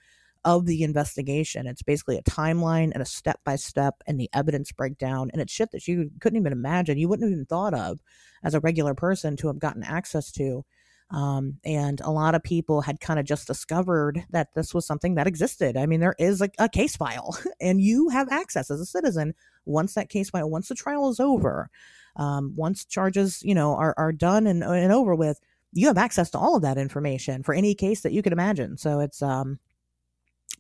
of 0.46 0.68
the 0.68 0.84
investigation. 0.84 1.68
It's 1.68 1.82
basically 1.82 2.18
a 2.18 2.24
timeline 2.24 2.92
and 2.94 3.02
a 3.02 3.06
step 3.06 3.40
by 3.44 3.58
step 3.58 3.96
and 4.08 4.20
the 4.20 4.30
evidence 4.32 4.72
breakdown. 4.72 5.32
And 5.34 5.42
it's 5.42 5.52
shit 5.52 5.72
that 5.72 5.88
you 5.88 6.12
couldn't 6.22 6.40
even 6.40 6.54
imagine, 6.54 7.00
you 7.00 7.10
wouldn't 7.10 7.28
have 7.28 7.34
even 7.34 7.46
thought 7.48 7.74
of 7.74 8.00
as 8.44 8.54
a 8.54 8.60
regular 8.60 8.94
person 8.94 9.36
to 9.38 9.48
have 9.48 9.60
gotten 9.60 9.84
access 9.84 10.32
to. 10.34 10.64
Um, 11.12 11.59
and 11.63 12.01
a 12.01 12.09
lot 12.09 12.33
of 12.33 12.43
people 12.43 12.81
had 12.81 13.00
kind 13.00 13.19
of 13.19 13.25
just 13.25 13.47
discovered 13.47 14.25
that 14.31 14.53
this 14.55 14.74
was 14.74 14.88
something 14.88 15.15
that 15.15 15.27
existed. 15.27 15.77
I 15.77 15.85
mean, 15.85 16.00
there 16.00 16.15
is 16.17 16.41
a, 16.41 16.50
a 16.57 16.67
case 16.67 16.95
file, 16.95 17.38
and 17.62 17.79
you 17.79 18.09
have 18.09 18.27
access 18.31 18.71
as 18.71 18.79
a 18.79 18.85
citizen 18.85 19.35
once 19.65 19.93
that 19.93 20.09
case 20.09 20.29
file, 20.29 20.50
once 20.50 20.67
the 20.67 20.75
trial 20.75 21.09
is 21.09 21.19
over, 21.19 21.69
um, 22.15 22.53
once 22.55 22.85
charges, 22.85 23.41
you 23.43 23.53
know, 23.53 23.75
are, 23.75 23.93
are 23.97 24.12
done 24.12 24.47
and, 24.47 24.63
and 24.63 24.91
over 24.91 25.15
with, 25.15 25.39
you 25.74 25.88
have 25.88 25.97
access 25.97 26.29
to 26.31 26.38
all 26.38 26.55
of 26.55 26.62
that 26.62 26.77
information 26.77 27.43
for 27.43 27.53
any 27.53 27.75
case 27.75 28.01
that 28.01 28.13
you 28.13 28.21
could 28.21 28.33
imagine. 28.33 28.77
So 28.77 29.00
it's, 29.01 29.21
um, 29.21 29.59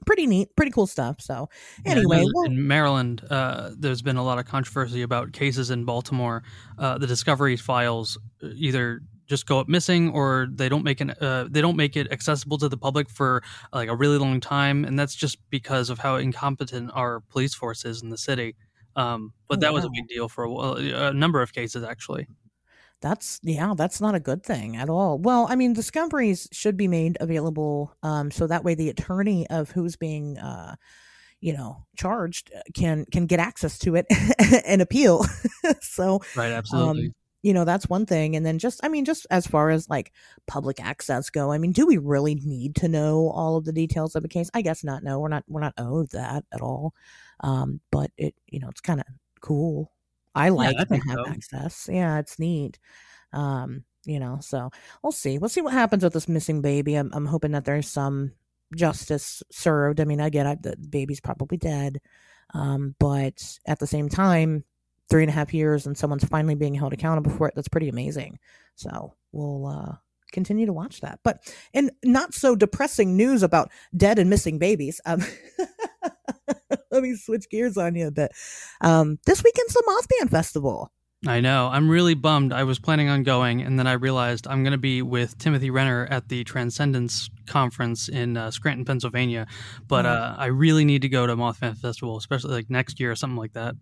pretty 0.05 0.27
neat, 0.27 0.55
pretty 0.55 0.71
cool 0.71 0.87
stuff. 0.87 1.21
So 1.21 1.49
anyway, 1.85 2.17
yeah, 2.17 2.25
well, 2.33 2.45
in 2.45 2.67
Maryland, 2.67 3.23
uh, 3.29 3.71
there's 3.77 4.01
been 4.01 4.17
a 4.17 4.23
lot 4.23 4.39
of 4.39 4.45
controversy 4.45 5.01
about 5.01 5.31
cases 5.31 5.71
in 5.71 5.85
Baltimore. 5.85 6.43
Uh, 6.77 6.97
the 6.97 7.07
discovery 7.07 7.55
files 7.55 8.17
uh, 8.43 8.49
either 8.55 9.01
just 9.27 9.45
go 9.45 9.59
up 9.59 9.67
missing 9.67 10.11
or 10.11 10.47
they 10.51 10.69
don't 10.69 10.83
make 10.83 11.01
it 11.01 11.21
uh, 11.21 11.47
they 11.49 11.61
don't 11.61 11.75
make 11.75 11.95
it 11.95 12.11
accessible 12.11 12.57
to 12.59 12.69
the 12.69 12.77
public 12.77 13.09
for 13.09 13.43
like 13.73 13.89
a 13.89 13.95
really 13.95 14.17
long 14.17 14.39
time. 14.39 14.85
And 14.85 14.97
that's 14.97 15.15
just 15.15 15.37
because 15.49 15.89
of 15.89 15.99
how 15.99 16.15
incompetent 16.15 16.91
our 16.93 17.21
police 17.21 17.53
force 17.53 17.85
is 17.85 18.01
in 18.01 18.09
the 18.09 18.17
city. 18.17 18.55
Um, 18.95 19.33
but 19.47 19.57
oh, 19.57 19.61
that 19.61 19.73
was 19.73 19.83
a 19.83 19.89
big 19.89 20.07
deal 20.07 20.29
for 20.29 20.45
a, 20.45 21.07
a, 21.09 21.13
number 21.13 21.41
of 21.41 21.53
cases 21.53 21.83
actually. 21.83 22.27
That's 23.01 23.39
yeah 23.43 23.73
that's 23.75 23.99
not 23.99 24.15
a 24.15 24.19
good 24.19 24.43
thing 24.43 24.77
at 24.77 24.89
all. 24.89 25.19
Well 25.19 25.47
i 25.49 25.55
mean 25.55 25.73
discoveries 25.73 26.47
should 26.51 26.77
be 26.77 26.87
made 26.87 27.17
available 27.19 27.95
um, 28.03 28.31
so 28.31 28.47
that 28.47 28.63
way 28.63 28.75
the 28.75 28.89
attorney 28.89 29.47
of 29.49 29.71
who's 29.71 29.95
being 29.95 30.37
uh, 30.37 30.75
you 31.41 31.53
know 31.53 31.85
charged 31.97 32.51
uh, 32.55 32.61
can 32.73 33.05
can 33.11 33.25
get 33.25 33.39
access 33.39 33.77
to 33.79 33.95
it 33.95 34.05
and 34.65 34.81
appeal. 34.81 35.25
So 35.81 36.21
right 36.35 36.51
absolutely. 36.51 37.07
um, 37.07 37.15
you 37.45 37.53
know 37.53 37.63
that's 37.63 37.87
one 37.87 38.07
thing 38.07 38.35
and 38.35 38.43
then 38.43 38.57
just 38.57 38.79
i 38.83 38.87
mean 38.87 39.05
just 39.05 39.27
as 39.29 39.45
far 39.45 39.69
as 39.69 39.87
like 39.87 40.11
public 40.47 40.83
access 40.83 41.29
go 41.29 41.51
i 41.51 41.59
mean 41.59 41.71
do 41.71 41.85
we 41.85 41.99
really 41.99 42.33
need 42.33 42.75
to 42.75 42.87
know 42.87 43.29
all 43.29 43.55
of 43.55 43.65
the 43.65 43.71
details 43.71 44.15
of 44.15 44.25
a 44.25 44.27
case? 44.27 44.49
I 44.55 44.63
guess 44.63 44.83
not 44.83 45.03
no 45.03 45.19
we're 45.19 45.27
not 45.29 45.43
we're 45.47 45.61
not 45.61 45.75
owed 45.77 46.09
that 46.11 46.43
at 46.51 46.61
all 46.61 46.95
um 47.41 47.81
but 47.91 48.09
it 48.17 48.33
you 48.47 48.59
know 48.59 48.69
it's 48.69 48.81
kind 48.81 48.99
of 48.99 49.05
cool. 49.41 49.91
I 50.33 50.49
like 50.49 50.75
I 50.79 50.85
to 50.85 50.95
have 50.95 51.19
so. 51.23 51.29
access. 51.29 51.89
Yeah 51.91 52.17
it's 52.17 52.39
neat 52.39 52.79
um 53.31 53.83
you 54.05 54.19
know 54.19 54.39
so 54.41 54.71
we'll 55.03 55.11
see. 55.11 55.37
We'll 55.37 55.49
see 55.49 55.61
what 55.61 55.73
happens 55.73 56.03
with 56.03 56.13
this 56.13 56.27
missing 56.27 56.61
baby. 56.63 56.95
I'm, 56.95 57.11
I'm 57.13 57.27
hoping 57.27 57.51
that 57.51 57.65
there's 57.65 57.87
some 57.87 58.31
justice 58.75 59.43
served. 59.51 60.01
I 60.01 60.05
mean 60.05 60.19
i 60.19 60.29
get 60.29 60.47
I, 60.47 60.55
the 60.55 60.77
baby's 60.77 61.21
probably 61.21 61.57
dead 61.57 62.01
um 62.55 62.95
but 62.99 63.59
at 63.67 63.77
the 63.77 63.87
same 63.87 64.09
time 64.09 64.63
three 65.09 65.23
and 65.23 65.29
a 65.29 65.33
half 65.33 65.53
years 65.53 65.85
and 65.85 65.97
someone's 65.97 66.23
finally 66.25 66.55
being 66.55 66.73
held 66.73 66.93
accountable 66.93 67.31
for 67.31 67.47
it 67.47 67.55
that's 67.55 67.67
pretty 67.67 67.89
amazing. 67.89 68.39
So 68.75 69.13
we'll 69.31 69.67
uh 69.67 69.95
continue 70.31 70.65
to 70.65 70.73
watch 70.73 71.01
that. 71.01 71.19
But 71.23 71.39
and 71.73 71.91
not 72.03 72.33
so 72.33 72.55
depressing 72.55 73.15
news 73.15 73.43
about 73.43 73.71
dead 73.95 74.19
and 74.19 74.29
missing 74.29 74.59
babies. 74.59 74.99
Um 75.05 75.23
let 76.91 77.03
me 77.03 77.15
switch 77.15 77.49
gears 77.49 77.77
on 77.77 77.95
you 77.95 78.07
a 78.07 78.11
bit. 78.11 78.31
Um 78.81 79.19
this 79.25 79.43
weekend's 79.43 79.73
the 79.73 79.83
mothman 79.87 80.29
festival 80.29 80.91
I 81.27 81.41
know. 81.41 81.69
I'm 81.71 81.89
really 81.89 82.13
bummed. 82.13 82.53
I 82.53 82.63
was 82.63 82.77
planning 82.79 83.09
on 83.09 83.23
going, 83.23 83.61
and 83.61 83.79
then 83.79 83.87
I 83.87 83.93
realized 83.93 84.47
I'm 84.47 84.63
going 84.63 84.71
to 84.73 84.77
be 84.77 85.01
with 85.01 85.37
Timothy 85.37 85.69
Renner 85.69 86.07
at 86.11 86.29
the 86.29 86.43
Transcendence 86.43 87.29
conference 87.47 88.09
in 88.09 88.37
uh, 88.37 88.51
Scranton, 88.51 88.85
Pennsylvania. 88.85 89.47
But 89.87 90.05
Oh. 90.05 90.09
uh, 90.09 90.35
I 90.37 90.47
really 90.47 90.85
need 90.85 91.01
to 91.03 91.09
go 91.09 91.25
to 91.25 91.35
Mothman 91.35 91.77
Festival, 91.77 92.17
especially 92.17 92.53
like 92.53 92.69
next 92.69 92.99
year 92.99 93.11
or 93.11 93.15
something 93.15 93.37
like 93.37 93.53
that. 93.53 93.75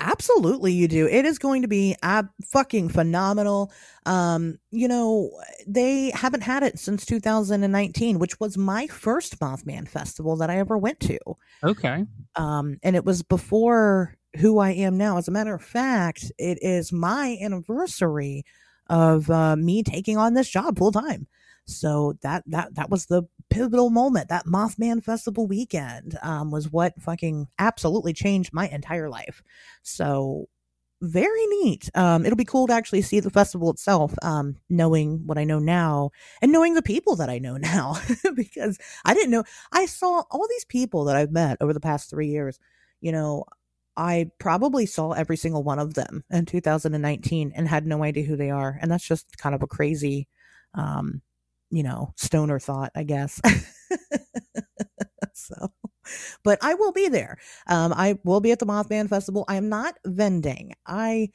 Absolutely, 0.00 0.72
you 0.72 0.88
do. 0.88 1.06
It 1.06 1.24
is 1.24 1.38
going 1.38 1.62
to 1.62 1.68
be 1.68 1.94
ab- 2.02 2.30
fucking 2.52 2.88
phenomenal. 2.88 3.72
Um, 4.06 4.58
you 4.70 4.88
know, 4.88 5.30
they 5.66 6.10
haven't 6.10 6.42
had 6.42 6.62
it 6.62 6.78
since 6.78 7.06
2019, 7.06 8.18
which 8.18 8.40
was 8.40 8.58
my 8.58 8.86
first 8.88 9.38
Mothman 9.38 9.86
festival 9.88 10.36
that 10.36 10.50
I 10.50 10.58
ever 10.58 10.76
went 10.76 11.00
to. 11.00 11.18
Okay. 11.62 12.04
Um, 12.36 12.78
and 12.82 12.96
it 12.96 13.04
was 13.04 13.22
before 13.22 14.16
who 14.38 14.58
I 14.58 14.70
am 14.70 14.96
now. 14.96 15.18
As 15.18 15.28
a 15.28 15.32
matter 15.32 15.54
of 15.54 15.62
fact, 15.62 16.32
it 16.38 16.58
is 16.62 16.92
my 16.92 17.38
anniversary 17.40 18.44
of 18.88 19.30
uh, 19.30 19.56
me 19.56 19.82
taking 19.82 20.16
on 20.16 20.34
this 20.34 20.48
job 20.48 20.78
full 20.78 20.92
time. 20.92 21.26
So 21.64 22.14
that 22.22 22.42
that 22.46 22.74
that 22.74 22.90
was 22.90 23.06
the 23.06 23.22
pivotal 23.50 23.90
moment. 23.90 24.28
That 24.28 24.46
Mothman 24.46 25.02
Festival 25.02 25.46
weekend 25.46 26.18
um, 26.22 26.50
was 26.50 26.70
what 26.70 27.00
fucking 27.00 27.46
absolutely 27.58 28.12
changed 28.12 28.52
my 28.52 28.68
entire 28.68 29.08
life. 29.08 29.42
So 29.82 30.48
very 31.02 31.46
neat. 31.46 31.90
Um, 31.94 32.24
it'll 32.24 32.36
be 32.36 32.44
cool 32.44 32.68
to 32.68 32.72
actually 32.72 33.02
see 33.02 33.18
the 33.18 33.30
festival 33.30 33.70
itself, 33.70 34.14
um, 34.22 34.56
knowing 34.70 35.26
what 35.26 35.36
I 35.36 35.42
know 35.44 35.58
now 35.58 36.10
and 36.40 36.52
knowing 36.52 36.74
the 36.74 36.82
people 36.82 37.16
that 37.16 37.28
I 37.28 37.38
know 37.38 37.56
now, 37.58 37.96
because 38.34 38.78
I 39.04 39.14
didn't 39.14 39.30
know. 39.30 39.44
I 39.72 39.86
saw 39.86 40.22
all 40.30 40.46
these 40.48 40.64
people 40.64 41.04
that 41.04 41.16
I've 41.16 41.32
met 41.32 41.58
over 41.60 41.72
the 41.72 41.80
past 41.80 42.08
three 42.08 42.28
years. 42.28 42.58
You 43.00 43.10
know, 43.10 43.44
I 43.96 44.30
probably 44.38 44.86
saw 44.86 45.12
every 45.12 45.36
single 45.36 45.62
one 45.62 45.78
of 45.78 45.94
them 45.94 46.24
in 46.30 46.46
2019 46.46 47.52
and 47.54 47.68
had 47.68 47.86
no 47.86 48.02
idea 48.02 48.24
who 48.24 48.36
they 48.36 48.50
are. 48.50 48.78
And 48.80 48.90
that's 48.90 49.06
just 49.06 49.36
kind 49.38 49.54
of 49.54 49.62
a 49.62 49.66
crazy, 49.66 50.28
um, 50.74 51.20
you 51.70 51.82
know, 51.82 52.12
stoner 52.16 52.58
thought, 52.58 52.92
I 52.94 53.02
guess. 53.02 53.40
so, 55.34 55.72
but 56.42 56.58
I 56.62 56.74
will 56.74 56.92
be 56.92 57.08
there. 57.08 57.38
Um, 57.66 57.92
I 57.92 58.18
will 58.24 58.40
be 58.40 58.52
at 58.52 58.58
the 58.58 58.66
Mothman 58.66 59.08
Festival. 59.08 59.44
I 59.48 59.56
am 59.56 59.68
not 59.68 59.96
vending. 60.06 60.72
I 60.86 61.30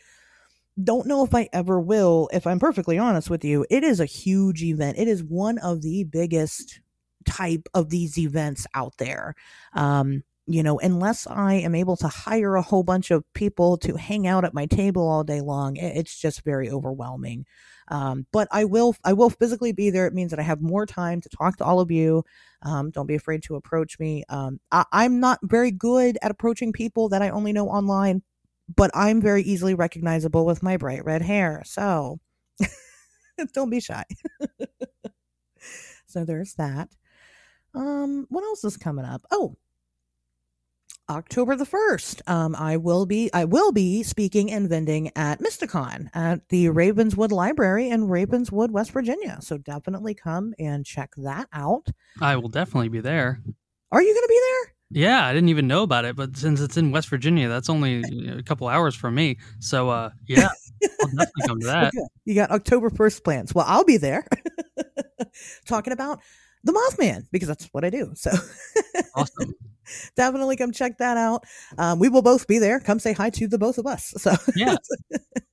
don't 0.83 1.07
know 1.07 1.23
if 1.23 1.33
I 1.33 1.49
ever 1.53 1.79
will, 1.79 2.29
if 2.31 2.45
I'm 2.45 2.59
perfectly 2.59 2.97
honest 2.97 3.29
with 3.29 3.43
you. 3.43 3.65
It 3.69 3.83
is 3.83 3.99
a 3.99 4.05
huge 4.05 4.63
event. 4.63 4.97
It 4.97 5.07
is 5.07 5.23
one 5.23 5.57
of 5.59 5.81
the 5.81 6.03
biggest 6.03 6.81
type 7.25 7.67
of 7.73 7.89
these 7.89 8.17
events 8.17 8.65
out 8.73 8.93
there. 8.97 9.35
Um, 9.73 10.23
you 10.47 10.63
know, 10.63 10.79
unless 10.79 11.27
I 11.27 11.55
am 11.55 11.75
able 11.75 11.97
to 11.97 12.07
hire 12.07 12.55
a 12.55 12.61
whole 12.61 12.83
bunch 12.83 13.11
of 13.11 13.25
people 13.33 13.77
to 13.79 13.97
hang 13.97 14.25
out 14.25 14.45
at 14.45 14.53
my 14.53 14.65
table 14.65 15.07
all 15.07 15.25
day 15.25 15.41
long, 15.41 15.75
it's 15.75 16.17
just 16.17 16.43
very 16.43 16.69
overwhelming. 16.69 17.45
Um, 17.89 18.25
but 18.31 18.47
I 18.51 18.63
will, 18.63 18.95
I 19.03 19.11
will 19.11 19.29
physically 19.29 19.73
be 19.73 19.89
there. 19.89 20.07
It 20.07 20.13
means 20.13 20.31
that 20.31 20.39
I 20.39 20.43
have 20.43 20.61
more 20.61 20.85
time 20.85 21.19
to 21.21 21.29
talk 21.29 21.57
to 21.57 21.65
all 21.65 21.81
of 21.81 21.91
you. 21.91 22.23
Um, 22.61 22.91
don't 22.91 23.07
be 23.07 23.15
afraid 23.15 23.43
to 23.43 23.55
approach 23.55 23.99
me. 23.99 24.23
Um, 24.29 24.59
I, 24.71 24.85
I'm 24.93 25.19
not 25.19 25.39
very 25.43 25.71
good 25.71 26.17
at 26.21 26.31
approaching 26.31 26.71
people 26.71 27.09
that 27.09 27.21
I 27.21 27.29
only 27.29 27.51
know 27.51 27.67
online, 27.67 28.23
but 28.73 28.89
I'm 28.93 29.21
very 29.21 29.43
easily 29.43 29.75
recognizable 29.75 30.45
with 30.45 30.63
my 30.63 30.77
bright 30.77 31.03
red 31.03 31.21
hair. 31.21 31.61
So 31.65 32.19
don't 33.53 33.69
be 33.69 33.81
shy. 33.81 34.05
so 36.07 36.23
there's 36.23 36.53
that. 36.53 36.89
Um, 37.73 38.27
what 38.29 38.43
else 38.45 38.63
is 38.63 38.77
coming 38.77 39.05
up? 39.05 39.21
Oh, 39.29 39.57
October 41.09 41.55
the 41.55 41.65
first. 41.65 42.21
Um, 42.27 42.55
I 42.55 42.77
will 42.77 43.05
be 43.05 43.29
I 43.33 43.45
will 43.45 43.71
be 43.71 44.03
speaking 44.03 44.51
and 44.51 44.67
vending 44.69 45.11
at 45.15 45.39
Mysticon 45.39 46.09
at 46.13 46.47
the 46.49 46.69
Ravenswood 46.69 47.31
Library 47.31 47.89
in 47.89 48.07
Ravenswood, 48.07 48.71
West 48.71 48.91
Virginia. 48.91 49.37
So 49.41 49.57
definitely 49.57 50.13
come 50.13 50.53
and 50.59 50.85
check 50.85 51.11
that 51.17 51.47
out. 51.53 51.87
I 52.21 52.35
will 52.35 52.49
definitely 52.49 52.89
be 52.89 52.99
there. 52.99 53.41
Are 53.91 54.01
you 54.01 54.13
going 54.13 54.23
to 54.23 54.27
be 54.27 54.41
there? 54.49 54.73
Yeah, 54.89 55.25
I 55.25 55.33
didn't 55.33 55.49
even 55.49 55.67
know 55.67 55.83
about 55.83 56.05
it, 56.05 56.15
but 56.15 56.37
since 56.37 56.61
it's 56.61 56.77
in 56.77 56.91
West 56.91 57.09
Virginia, 57.09 57.49
that's 57.49 57.69
only 57.69 58.03
you 58.09 58.27
know, 58.27 58.37
a 58.37 58.43
couple 58.43 58.67
hours 58.67 58.95
from 58.95 59.15
me. 59.15 59.37
So, 59.59 59.89
uh, 59.89 60.11
yeah, 60.27 60.47
I'll 61.01 61.07
definitely 61.07 61.47
come 61.47 61.59
to 61.59 61.65
that. 61.67 61.87
Okay. 61.87 62.07
You 62.23 62.35
got 62.35 62.51
October 62.51 62.89
1st 62.89 63.23
plans. 63.23 63.55
Well, 63.55 63.65
I'll 63.67 63.83
be 63.83 63.97
there 63.97 64.25
talking 65.65 65.91
about 65.91 66.21
the 66.63 66.73
Mothman 66.73 67.25
because 67.31 67.47
that's 67.47 67.65
what 67.71 67.85
I 67.85 67.89
do. 67.89 68.11
So 68.15 68.31
Awesome. 69.15 69.53
definitely 70.15 70.57
come 70.57 70.71
check 70.71 70.97
that 70.97 71.17
out. 71.17 71.43
Um, 71.77 71.99
we 71.99 72.09
will 72.09 72.21
both 72.21 72.47
be 72.47 72.59
there. 72.59 72.79
Come 72.79 72.99
say 72.99 73.13
hi 73.13 73.29
to 73.31 73.47
the 73.47 73.57
both 73.57 73.77
of 73.77 73.85
us. 73.87 74.13
So 74.17 74.33
Yeah. 74.55 74.75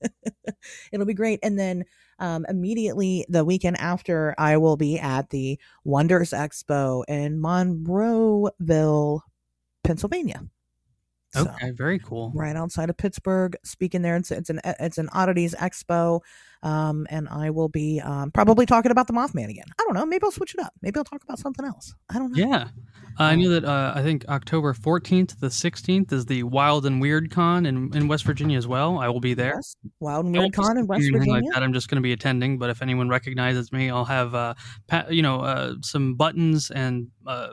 it'll 0.92 1.06
be 1.06 1.14
great. 1.14 1.40
And 1.42 1.58
then 1.58 1.84
um, 2.18 2.46
immediately 2.48 3.26
the 3.28 3.44
weekend 3.44 3.78
after, 3.80 4.34
I 4.38 4.56
will 4.56 4.76
be 4.76 4.98
at 4.98 5.30
the 5.30 5.58
Wonders 5.84 6.30
Expo 6.30 7.04
in 7.08 7.38
Monroeville, 7.40 9.20
Pennsylvania. 9.82 10.42
So, 11.34 11.42
Okay, 11.42 11.70
very 11.72 11.98
cool. 11.98 12.32
right 12.34 12.56
outside 12.56 12.90
of 12.90 12.96
Pittsburgh. 12.96 13.56
Speaking 13.64 14.02
there, 14.02 14.16
it's, 14.16 14.30
it's 14.30 14.50
an 14.50 14.60
it's 14.64 14.98
an 14.98 15.08
oddities 15.12 15.54
expo, 15.54 16.20
um, 16.62 17.06
and 17.10 17.28
I 17.28 17.50
will 17.50 17.68
be 17.68 18.00
um, 18.00 18.30
probably 18.30 18.66
talking 18.66 18.90
about 18.92 19.06
the 19.06 19.12
Mothman 19.12 19.48
again. 19.50 19.66
I 19.78 19.84
don't 19.84 19.94
know. 19.94 20.06
Maybe 20.06 20.24
I'll 20.24 20.30
switch 20.30 20.54
it 20.54 20.60
up. 20.60 20.72
Maybe 20.80 20.96
I'll 20.96 21.04
talk 21.04 21.24
about 21.24 21.38
something 21.38 21.64
else. 21.64 21.94
I 22.08 22.14
don't 22.18 22.32
know. 22.32 22.38
Yeah. 22.46 22.68
I 23.16 23.36
knew 23.36 23.48
that 23.50 23.64
uh, 23.64 23.92
I 23.94 24.02
think 24.02 24.24
October 24.28 24.74
14th 24.74 25.28
to 25.28 25.40
the 25.40 25.46
16th 25.46 26.12
is 26.12 26.26
the 26.26 26.42
Wild 26.42 26.84
and 26.84 27.00
Weird 27.00 27.30
Con 27.30 27.64
in, 27.64 27.96
in 27.96 28.08
West 28.08 28.24
Virginia 28.24 28.58
as 28.58 28.66
well. 28.66 28.98
I 28.98 29.08
will 29.08 29.20
be 29.20 29.34
there. 29.34 29.54
Yes. 29.54 29.76
Wild 30.00 30.26
and 30.26 30.36
Weird 30.36 30.52
Con 30.52 30.78
in 30.78 30.88
West 30.88 31.02
speaking 31.02 31.14
or 31.14 31.18
anything 31.18 31.32
Virginia. 31.32 31.48
Like 31.50 31.54
that. 31.54 31.62
I'm 31.62 31.72
just 31.72 31.88
going 31.88 31.96
to 31.96 32.02
be 32.02 32.12
attending, 32.12 32.58
but 32.58 32.70
if 32.70 32.82
anyone 32.82 33.08
recognizes 33.08 33.70
me, 33.70 33.88
I'll 33.88 34.04
have, 34.04 34.34
uh, 34.34 34.54
you 35.10 35.22
know, 35.22 35.42
uh, 35.42 35.74
some 35.82 36.16
buttons 36.16 36.72
and 36.72 37.06
uh, 37.24 37.50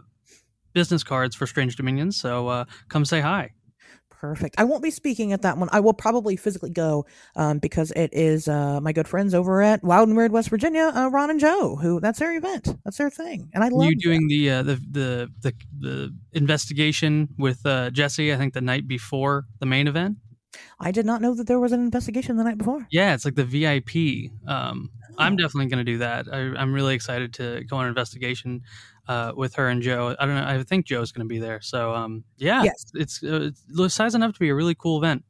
business 0.74 1.04
cards 1.04 1.36
for 1.36 1.46
Strange 1.46 1.76
Dominions. 1.76 2.20
So 2.20 2.48
uh, 2.48 2.66
come 2.90 3.06
say 3.06 3.22
hi. 3.22 3.52
Perfect. 4.22 4.54
I 4.60 4.66
won't 4.66 4.84
be 4.84 4.92
speaking 4.92 5.34
at 5.34 5.42
that 5.42 5.58
one. 5.58 5.68
I 5.72 5.80
will 5.80 5.96
probably 5.96 6.36
physically 6.36 6.70
go 6.70 7.08
um, 7.36 7.58
because 7.58 7.90
it 7.96 8.12
is 8.14 8.48
uh, 8.48 8.80
my 8.80 8.94
good 8.94 9.08
friends 9.08 9.34
over 9.34 9.64
at 9.64 9.84
Wild 9.84 10.10
and 10.10 10.16
Weird 10.16 10.32
West 10.32 10.50
Virginia, 10.50 10.92
uh, 10.96 11.10
Ron 11.10 11.32
and 11.32 11.40
Joe, 11.40 11.76
who 11.76 12.00
that's 12.00 12.20
their 12.20 12.38
event. 12.38 12.68
That's 12.86 13.00
their 13.00 13.10
thing, 13.10 13.50
and 13.56 13.64
I 13.64 13.70
love. 13.70 13.90
you 13.90 13.96
doing 13.98 14.28
the, 14.28 14.52
uh, 14.52 14.62
the 14.62 14.76
the 14.92 15.30
the 15.42 15.54
the 15.80 16.16
investigation 16.34 17.30
with 17.40 17.66
uh, 17.66 17.90
Jesse? 17.90 18.32
I 18.32 18.38
think 18.38 18.54
the 18.54 18.62
night 18.62 18.88
before 18.88 19.46
the 19.60 19.66
main 19.66 19.88
event. 19.88 20.18
I 20.80 20.92
did 20.92 21.08
not 21.08 21.22
know 21.24 21.34
that 21.34 21.48
there 21.48 21.60
was 21.60 21.72
an 21.72 21.80
investigation 21.80 22.38
the 22.38 22.44
night 22.44 22.60
before. 22.60 22.86
Yeah, 22.92 23.16
it's 23.16 23.26
like 23.26 23.34
the 23.34 23.44
VIP. 23.44 24.30
Um, 24.48 24.92
I'm 25.18 25.34
Oh. 25.34 25.38
definitely 25.38 25.66
going 25.68 25.84
to 25.84 25.92
do 25.92 25.98
that. 25.98 26.28
I, 26.32 26.38
I'm 26.62 26.74
really 26.74 26.94
excited 26.94 27.34
to 27.36 27.64
go 27.68 27.78
on 27.78 27.86
an 27.86 27.90
investigation 27.90 28.62
uh, 29.08 29.32
with 29.36 29.56
her 29.56 29.68
and 29.70 29.82
Joe. 29.82 30.16
I 30.20 30.26
don't 30.26 30.36
know. 30.36 30.46
I 30.46 30.64
think 30.64 30.86
Joe's 30.86 31.12
going 31.12 31.26
to 31.28 31.30
be 31.30 31.40
there. 31.40 31.62
So 31.62 31.94
um, 31.94 32.24
yeah, 32.38 32.64
Yes. 32.64 32.86
it's 32.94 33.24
uh, 33.24 33.50
it's 33.78 33.94
size 33.94 34.16
enough 34.16 34.34
to 34.34 34.40
be 34.40 34.50
a 34.50 34.56
really 34.56 34.76
cool 34.76 34.98
event. 34.98 35.24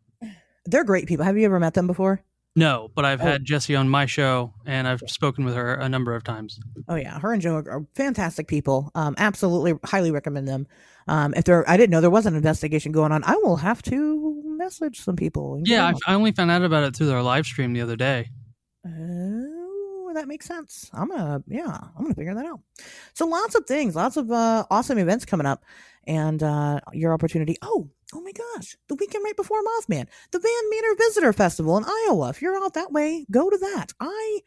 They're 0.65 0.83
great 0.83 1.07
people. 1.07 1.25
Have 1.25 1.37
you 1.37 1.45
ever 1.45 1.59
met 1.59 1.73
them 1.73 1.87
before? 1.87 2.21
No, 2.55 2.89
but 2.93 3.05
I've 3.05 3.21
Oh. 3.21 3.25
had 3.25 3.45
Jesse 3.45 3.75
on 3.75 3.87
my 3.87 4.05
show 4.05 4.53
and 4.65 4.85
I've 4.87 4.99
spoken 5.07 5.45
with 5.45 5.55
her 5.55 5.73
a 5.75 5.87
number 5.87 6.13
of 6.13 6.23
times. 6.25 6.59
Oh 6.89 6.95
yeah, 6.95 7.17
her 7.19 7.31
and 7.31 7.41
Joe 7.41 7.55
are, 7.55 7.85
fantastic 7.95 8.47
people. 8.47 8.91
Um, 8.93 9.15
absolutely, 9.17 9.73
highly 9.85 10.11
recommend 10.11 10.47
them. 10.49 10.67
Um, 11.07 11.33
if 11.35 11.45
there, 11.45 11.67
I 11.69 11.77
didn't 11.77 11.91
know 11.91 12.01
there 12.01 12.09
was 12.09 12.25
an 12.25 12.35
investigation 12.35 12.91
going 12.91 13.11
on. 13.13 13.23
I 13.23 13.35
will 13.37 13.55
have 13.55 13.81
to 13.83 14.43
message 14.57 14.99
some 14.99 15.15
people. 15.15 15.61
Yeah. 15.65 15.93
I, 16.07 16.11
I 16.11 16.13
only 16.13 16.33
found 16.33 16.51
out 16.51 16.61
about 16.61 16.83
it 16.83 16.95
through 16.95 17.07
their 17.07 17.23
live 17.23 17.45
stream 17.45 17.71
the 17.73 17.81
other 17.81 17.95
day. 17.95 18.29
That 20.13 20.27
makes 20.27 20.45
sense. 20.45 20.89
I'm 20.93 21.09
gonna, 21.09 21.43
yeah, 21.47 21.77
I'm 21.97 22.03
gonna 22.03 22.15
figure 22.15 22.35
that 22.35 22.45
out. 22.45 22.59
So 23.13 23.25
lots 23.25 23.55
of 23.55 23.65
things, 23.65 23.95
lots 23.95 24.17
of 24.17 24.31
uh, 24.31 24.65
awesome 24.69 24.97
events 24.97 25.25
coming 25.25 25.47
up, 25.47 25.63
and 26.05 26.41
uh, 26.41 26.79
your 26.93 27.13
opportunity. 27.13 27.57
Oh, 27.61 27.89
oh 28.13 28.21
my 28.21 28.31
gosh, 28.31 28.75
the 28.87 28.95
weekend 28.95 29.23
right 29.23 29.35
before 29.35 29.61
Mothman, 29.61 30.07
the 30.31 30.39
Van 30.39 30.69
Meter 30.69 30.95
Visitor 30.97 31.33
Festival 31.33 31.77
in 31.77 31.85
Iowa. 31.85 32.29
If 32.29 32.41
you're 32.41 32.55
out 32.55 32.73
that 32.73 32.91
way, 32.91 33.25
go 33.31 33.49
to 33.49 33.57
that. 33.57 33.93
I 33.99 34.41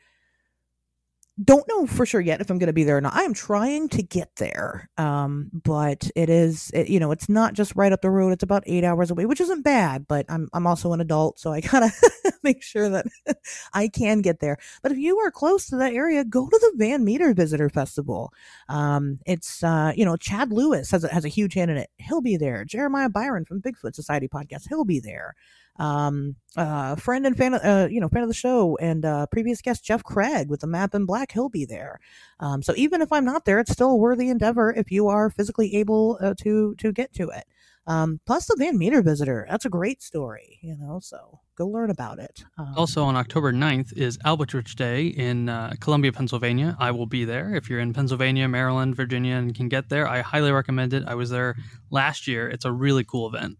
don't 1.43 1.67
know 1.67 1.87
for 1.87 2.07
sure 2.07 2.21
yet 2.21 2.41
if 2.41 2.49
I'm 2.49 2.59
going 2.59 2.69
to 2.69 2.73
be 2.73 2.85
there 2.85 2.97
or 2.97 3.01
not. 3.01 3.15
I 3.15 3.23
am 3.23 3.35
trying 3.35 3.89
to 3.91 4.03
get 4.03 4.31
there. 4.37 4.89
Um, 4.97 5.51
but 5.53 6.09
it 6.15 6.31
is, 6.31 6.71
it, 6.73 6.89
you 6.89 7.01
know, 7.01 7.11
it's 7.11 7.29
not 7.29 7.55
just 7.55 7.75
right 7.75 7.93
up 7.93 8.03
the 8.03 8.11
road. 8.11 8.33
It's 8.33 8.45
about 8.45 8.63
eight 8.67 8.85
hours 8.85 9.11
away, 9.11 9.27
which 9.27 9.41
isn't 9.41 9.63
bad, 9.63 10.07
but 10.07 10.27
I'm, 10.29 10.49
I'm 10.53 10.67
also 10.67 10.93
an 10.93 11.01
adult. 11.01 11.41
So 11.41 11.53
I 11.53 11.61
gotta 11.61 11.91
make 12.45 12.63
sure 12.63 12.89
that 12.89 13.07
I 13.75 13.89
can 13.89 14.21
get 14.21 14.39
there. 14.39 14.59
But 14.83 14.93
if 14.93 14.99
you 14.99 15.19
are 15.19 15.31
close 15.33 15.67
to 15.69 15.77
that 15.77 15.93
area, 15.93 16.25
go 16.25 16.49
to 16.49 16.59
the 16.59 16.73
Van 16.77 17.05
Meter 17.05 17.35
Visitor 17.35 17.69
Festival. 17.69 18.33
Um, 18.69 19.19
it's, 19.27 19.65
uh, 19.65 19.93
you 19.97 20.05
know, 20.05 20.17
Chad 20.17 20.53
Lewis 20.53 20.91
has 20.93 21.03
a, 21.03 21.09
has 21.09 21.25
a 21.25 21.29
huge 21.29 21.55
hand 21.55 21.71
in 21.71 21.79
it. 21.79 21.91
He'll 21.99 22.21
be 22.21 22.37
there. 22.37 22.65
Jeremiah 22.65 23.09
Byron 23.09 23.45
from 23.45 23.61
Bigfoot 23.61 23.97
Society 23.97 24.29
podcast. 24.29 24.69
He'll 24.69 24.85
be 24.85 25.01
there 25.01 25.35
um, 25.77 26.37
uh, 26.57 26.97
friend 26.97 27.27
and 27.27 27.37
fan, 27.37 27.55
uh, 27.55 27.89
you 27.91 28.01
know, 28.01 28.09
fan 28.09 28.23
of 28.23 28.29
the 28.29 28.35
show 28.35 28.77
and 28.81 29.05
uh, 29.05 29.27
previous 29.27 29.61
guest 29.61 29.85
Jeff 29.85 30.05
Craig 30.05 30.49
with 30.49 30.61
the 30.61 30.67
map 30.67 30.95
in 30.95 31.05
black. 31.05 31.33
He'll 31.33 31.49
be 31.49 31.65
there. 31.65 32.01
Um, 32.41 32.63
so 32.63 32.75
even 32.77 33.03
if 33.03 33.13
I'm 33.13 33.25
not 33.25 33.45
there, 33.45 33.59
it's 33.59 33.73
still 33.73 33.91
a 33.91 33.97
worthy 33.97 34.29
endeavor 34.29 34.73
if 34.73 34.91
you 34.91 35.09
are 35.09 35.31
physically 35.31 35.75
able 35.77 36.19
uh, 36.21 36.35
to 36.43 36.75
to 36.77 36.93
get 36.93 37.13
to 37.15 37.29
it. 37.31 37.45
Um, 37.87 38.21
plus 38.25 38.47
the 38.47 38.57
Van 38.59 38.79
Meter 38.79 39.03
visitor. 39.03 39.47
That's 39.51 39.67
a 39.67 39.71
great 39.71 40.03
story, 40.03 40.59
you 40.63 40.77
know. 40.79 41.01
So 41.03 41.41
go 41.57 41.67
learn 41.67 41.91
about 41.91 42.19
it. 42.19 42.43
Um, 42.57 42.73
also 42.77 43.05
on 43.05 43.17
October 43.17 43.53
9th 43.53 43.93
is 43.97 44.17
Albatwitch 44.19 44.75
Day 44.75 45.09
in 45.09 45.49
uh, 45.49 45.75
Columbia, 45.81 46.13
Pennsylvania. 46.13 46.77
I 46.79 46.93
will 46.93 47.07
be 47.07 47.25
there. 47.25 47.55
If 47.55 47.69
you're 47.69 47.81
in 47.81 47.93
Pennsylvania, 47.93 48.49
Maryland, 48.49 48.97
Virginia, 48.97 49.37
and 49.37 49.55
can 49.55 49.69
get 49.69 49.91
there, 49.91 50.09
I 50.09 50.23
highly 50.23 50.51
recommend 50.51 50.95
it. 50.95 51.05
I 51.07 51.15
was 51.15 51.29
there 51.29 51.57
last 51.91 52.27
year. 52.27 52.49
It's 52.49 52.65
a 52.65 52.73
really 52.73 53.05
cool 53.05 53.29
event. 53.29 53.59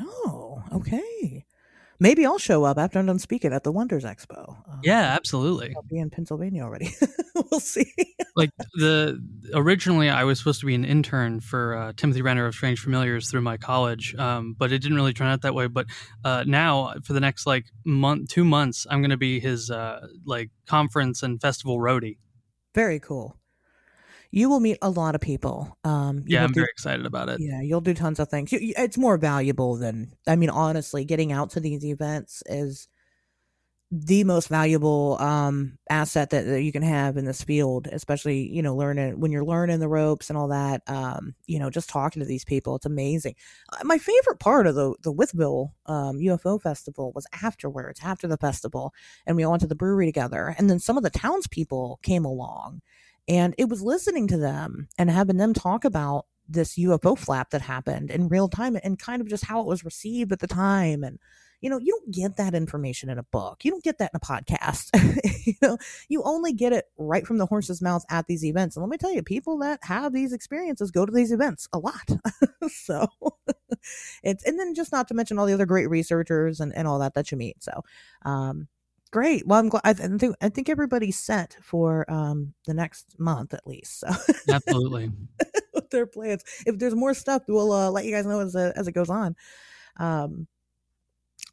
Oh, 0.00 0.49
okay. 0.72 1.44
Maybe 2.02 2.24
I'll 2.24 2.38
show 2.38 2.64
up 2.64 2.78
after 2.78 2.98
I'm 2.98 3.04
done 3.04 3.18
speaking 3.18 3.52
at 3.52 3.62
the 3.62 3.70
Wonders 3.70 4.04
Expo. 4.04 4.56
Um, 4.66 4.80
yeah, 4.82 5.02
absolutely. 5.02 5.74
I'll 5.76 5.82
be 5.82 5.98
in 5.98 6.08
Pennsylvania 6.08 6.62
already. 6.62 6.94
we'll 7.34 7.60
see. 7.60 7.92
like 8.34 8.48
the 8.72 9.22
originally, 9.52 10.08
I 10.08 10.24
was 10.24 10.38
supposed 10.38 10.60
to 10.60 10.66
be 10.66 10.74
an 10.74 10.86
intern 10.86 11.40
for 11.40 11.76
uh, 11.76 11.92
Timothy 11.94 12.22
Renner 12.22 12.46
of 12.46 12.54
Strange 12.54 12.80
Familiars 12.80 13.30
through 13.30 13.42
my 13.42 13.58
college, 13.58 14.14
um, 14.14 14.56
but 14.58 14.72
it 14.72 14.78
didn't 14.78 14.96
really 14.96 15.12
turn 15.12 15.26
out 15.26 15.42
that 15.42 15.54
way. 15.54 15.66
But 15.66 15.86
uh, 16.24 16.44
now, 16.46 16.94
for 17.04 17.12
the 17.12 17.20
next 17.20 17.46
like 17.46 17.66
month, 17.84 18.30
two 18.30 18.44
months, 18.44 18.86
I'm 18.88 19.02
going 19.02 19.10
to 19.10 19.18
be 19.18 19.38
his 19.38 19.70
uh, 19.70 20.06
like 20.24 20.48
conference 20.66 21.22
and 21.22 21.38
festival 21.38 21.78
roadie. 21.78 22.16
Very 22.74 22.98
cool 22.98 23.36
you 24.30 24.48
will 24.48 24.60
meet 24.60 24.78
a 24.82 24.90
lot 24.90 25.14
of 25.14 25.20
people. 25.20 25.76
Um, 25.84 26.24
yeah, 26.26 26.44
I'm 26.44 26.52
do, 26.52 26.60
very 26.60 26.68
excited 26.70 27.06
about 27.06 27.28
it. 27.28 27.40
Yeah, 27.40 27.60
you'll 27.60 27.80
do 27.80 27.94
tons 27.94 28.20
of 28.20 28.28
things. 28.28 28.52
You, 28.52 28.72
it's 28.76 28.98
more 28.98 29.18
valuable 29.18 29.76
than, 29.76 30.12
I 30.26 30.36
mean, 30.36 30.50
honestly, 30.50 31.04
getting 31.04 31.32
out 31.32 31.50
to 31.50 31.60
these 31.60 31.84
events 31.84 32.42
is 32.46 32.88
the 33.92 34.22
most 34.22 34.46
valuable 34.46 35.16
um, 35.18 35.76
asset 35.88 36.30
that, 36.30 36.46
that 36.46 36.62
you 36.62 36.70
can 36.70 36.82
have 36.82 37.16
in 37.16 37.24
this 37.24 37.42
field, 37.42 37.88
especially, 37.90 38.48
you 38.48 38.62
know, 38.62 38.76
learning 38.76 39.18
when 39.18 39.32
you're 39.32 39.44
learning 39.44 39.80
the 39.80 39.88
ropes 39.88 40.30
and 40.30 40.38
all 40.38 40.46
that. 40.46 40.82
Um, 40.86 41.34
you 41.46 41.58
know, 41.58 41.70
just 41.70 41.90
talking 41.90 42.20
to 42.20 42.26
these 42.26 42.44
people, 42.44 42.76
it's 42.76 42.86
amazing. 42.86 43.34
Uh, 43.72 43.82
my 43.82 43.98
favorite 43.98 44.38
part 44.38 44.68
of 44.68 44.76
the, 44.76 44.94
the 45.02 45.12
Wytheville 45.12 45.72
um, 45.86 46.18
UFO 46.18 46.62
festival 46.62 47.10
was 47.16 47.26
afterwards, 47.42 47.98
after 48.04 48.28
the 48.28 48.36
festival, 48.36 48.94
and 49.26 49.36
we 49.36 49.42
all 49.42 49.50
went 49.50 49.62
to 49.62 49.66
the 49.66 49.74
brewery 49.74 50.06
together. 50.06 50.54
And 50.56 50.70
then 50.70 50.78
some 50.78 50.96
of 50.96 51.02
the 51.02 51.10
townspeople 51.10 51.98
came 52.04 52.24
along 52.24 52.82
and 53.30 53.54
it 53.58 53.68
was 53.68 53.80
listening 53.80 54.26
to 54.26 54.36
them 54.36 54.88
and 54.98 55.08
having 55.08 55.36
them 55.36 55.54
talk 55.54 55.84
about 55.84 56.26
this 56.48 56.76
UFO 56.76 57.16
flap 57.16 57.50
that 57.50 57.62
happened 57.62 58.10
in 58.10 58.28
real 58.28 58.48
time 58.48 58.76
and 58.82 58.98
kind 58.98 59.22
of 59.22 59.28
just 59.28 59.44
how 59.44 59.60
it 59.60 59.68
was 59.68 59.84
received 59.84 60.32
at 60.32 60.40
the 60.40 60.48
time. 60.48 61.04
And, 61.04 61.20
you 61.60 61.70
know, 61.70 61.78
you 61.78 61.96
don't 61.96 62.12
get 62.12 62.38
that 62.38 62.56
information 62.56 63.08
in 63.08 63.18
a 63.18 63.22
book. 63.22 63.64
You 63.64 63.70
don't 63.70 63.84
get 63.84 63.98
that 63.98 64.10
in 64.12 64.16
a 64.16 64.20
podcast. 64.20 64.90
you 65.46 65.54
know, 65.62 65.78
you 66.08 66.24
only 66.24 66.52
get 66.52 66.72
it 66.72 66.86
right 66.98 67.24
from 67.24 67.38
the 67.38 67.46
horse's 67.46 67.80
mouth 67.80 68.04
at 68.10 68.26
these 68.26 68.44
events. 68.44 68.74
And 68.74 68.82
let 68.82 68.90
me 68.90 68.96
tell 68.96 69.14
you, 69.14 69.22
people 69.22 69.58
that 69.58 69.78
have 69.84 70.12
these 70.12 70.32
experiences 70.32 70.90
go 70.90 71.06
to 71.06 71.12
these 71.12 71.30
events 71.30 71.68
a 71.72 71.78
lot. 71.78 72.10
so 72.68 73.06
it's, 74.24 74.42
and 74.42 74.58
then 74.58 74.74
just 74.74 74.90
not 74.90 75.06
to 75.06 75.14
mention 75.14 75.38
all 75.38 75.46
the 75.46 75.54
other 75.54 75.66
great 75.66 75.88
researchers 75.88 76.58
and, 76.58 76.74
and 76.74 76.88
all 76.88 76.98
that 76.98 77.14
that 77.14 77.30
you 77.30 77.38
meet. 77.38 77.62
So, 77.62 77.84
um, 78.24 78.66
Great. 79.12 79.46
Well, 79.46 79.58
I'm 79.58 79.68
glad. 79.68 79.82
I 79.84 79.92
think 79.92 80.36
I 80.40 80.48
think 80.48 80.68
everybody's 80.68 81.18
set 81.18 81.56
for 81.62 82.10
um 82.10 82.54
the 82.66 82.74
next 82.74 83.18
month 83.18 83.54
at 83.54 83.66
least. 83.66 84.00
So 84.00 84.08
absolutely, 84.48 85.10
their 85.90 86.06
plans. 86.06 86.44
If 86.66 86.78
there's 86.78 86.94
more 86.94 87.14
stuff, 87.14 87.42
we'll 87.48 87.72
uh, 87.72 87.90
let 87.90 88.04
you 88.04 88.12
guys 88.12 88.26
know 88.26 88.40
as 88.40 88.54
uh, 88.54 88.72
as 88.76 88.86
it 88.86 88.92
goes 88.92 89.10
on. 89.10 89.34
Um, 89.96 90.46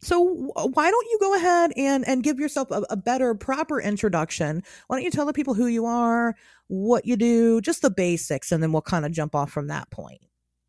so 0.02 0.22
why 0.24 0.92
don't 0.92 1.08
you 1.10 1.18
go 1.20 1.36
ahead 1.36 1.72
and 1.76 2.08
and 2.08 2.24
give 2.24 2.40
yourself 2.40 2.70
a, 2.72 2.84
a, 2.90 2.96
better 2.96 3.34
proper 3.34 3.82
introduction 3.82 4.62
why 4.86 4.96
don't 4.96 5.04
you 5.04 5.10
tell 5.10 5.26
the 5.26 5.34
people 5.34 5.54
who 5.56 5.66
you 5.66 5.86
are 5.86 6.36
what 6.68 7.06
you 7.06 7.16
do 7.16 7.60
just 7.62 7.82
the 7.82 7.90
basics 7.90 8.52
and 8.52 8.62
then 8.62 8.72
we'll 8.72 8.82
kind 8.82 9.06
of 9.06 9.12
jump 9.12 9.34
off 9.34 9.50
from 9.50 9.68
that 9.68 9.90
point 9.90 10.22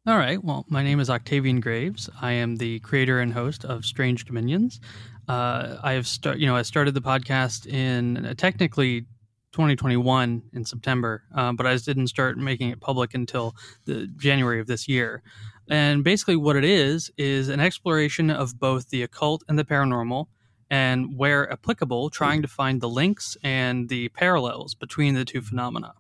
all 0.07 0.17
right 0.17 0.43
well 0.43 0.65
my 0.69 0.83
name 0.83 0.99
is 0.99 1.11
octavian 1.11 1.61
graves 1.61 2.09
i 2.23 2.33
am 2.33 2.57
the 2.57 2.79
creator 2.81 3.21
and 3.21 3.33
host 3.33 3.65
of 3.65 3.85
strange 3.85 4.25
dominions 4.25 4.81
uh, 5.29 5.79
I 5.83 5.93
have 5.93 6.07
start, 6.07 6.39
you 6.39 6.47
know, 6.47 6.57
I 6.57 6.63
started 6.63 6.95
the 6.95 7.01
podcast 7.01 7.67
in 7.67 8.25
uh, 8.25 8.35
technically 8.35 9.03
2021 9.53 10.43
in 10.53 10.65
September, 10.65 11.25
um, 11.35 11.57
but 11.57 11.67
I 11.67 11.75
just 11.75 11.87
didn't 11.87 12.09
start 12.09 12.39
making 12.39 12.71
it 12.71 12.81
public 12.81 13.15
until 13.15 13.55
the 13.85 14.07
January 14.17 14.61
of 14.61 14.67
this 14.67 14.89
year. 14.89 15.23
And 15.69 16.03
basically, 16.03 16.37
what 16.37 16.57
it 16.57 16.65
is 16.65 17.11
is 17.19 17.49
an 17.49 17.61
exploration 17.61 18.31
of 18.31 18.59
both 18.59 18.89
the 18.89 19.03
occult 19.03 19.45
and 19.49 19.59
the 19.59 19.65
paranormal, 19.65 20.27
and 20.71 21.17
where 21.17 21.51
applicable, 21.53 22.11
trying 22.11 22.43
to 22.43 22.49
find 22.49 22.81
the 22.81 22.89
links 22.89 23.37
and 23.43 23.89
the 23.89 24.09
parallels 24.11 24.75
between 24.75 25.15
the 25.15 25.25
two 25.25 25.43
phenomena. 25.43 25.95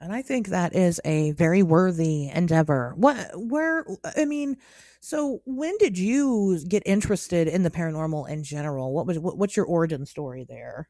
And 0.00 0.12
I 0.12 0.22
think 0.22 0.48
that 0.48 0.74
is 0.74 0.98
a 1.04 1.32
very 1.32 1.62
worthy 1.62 2.28
endeavor. 2.28 2.94
What, 2.96 3.30
where, 3.34 3.84
I 4.16 4.24
mean, 4.24 4.56
so 5.00 5.42
when 5.44 5.76
did 5.76 5.98
you 5.98 6.58
get 6.66 6.82
interested 6.86 7.48
in 7.48 7.64
the 7.64 7.70
paranormal 7.70 8.28
in 8.28 8.42
general? 8.42 8.94
What 8.94 9.06
was, 9.06 9.18
what, 9.18 9.36
what's 9.36 9.56
your 9.56 9.66
origin 9.66 10.06
story 10.06 10.46
there? 10.48 10.88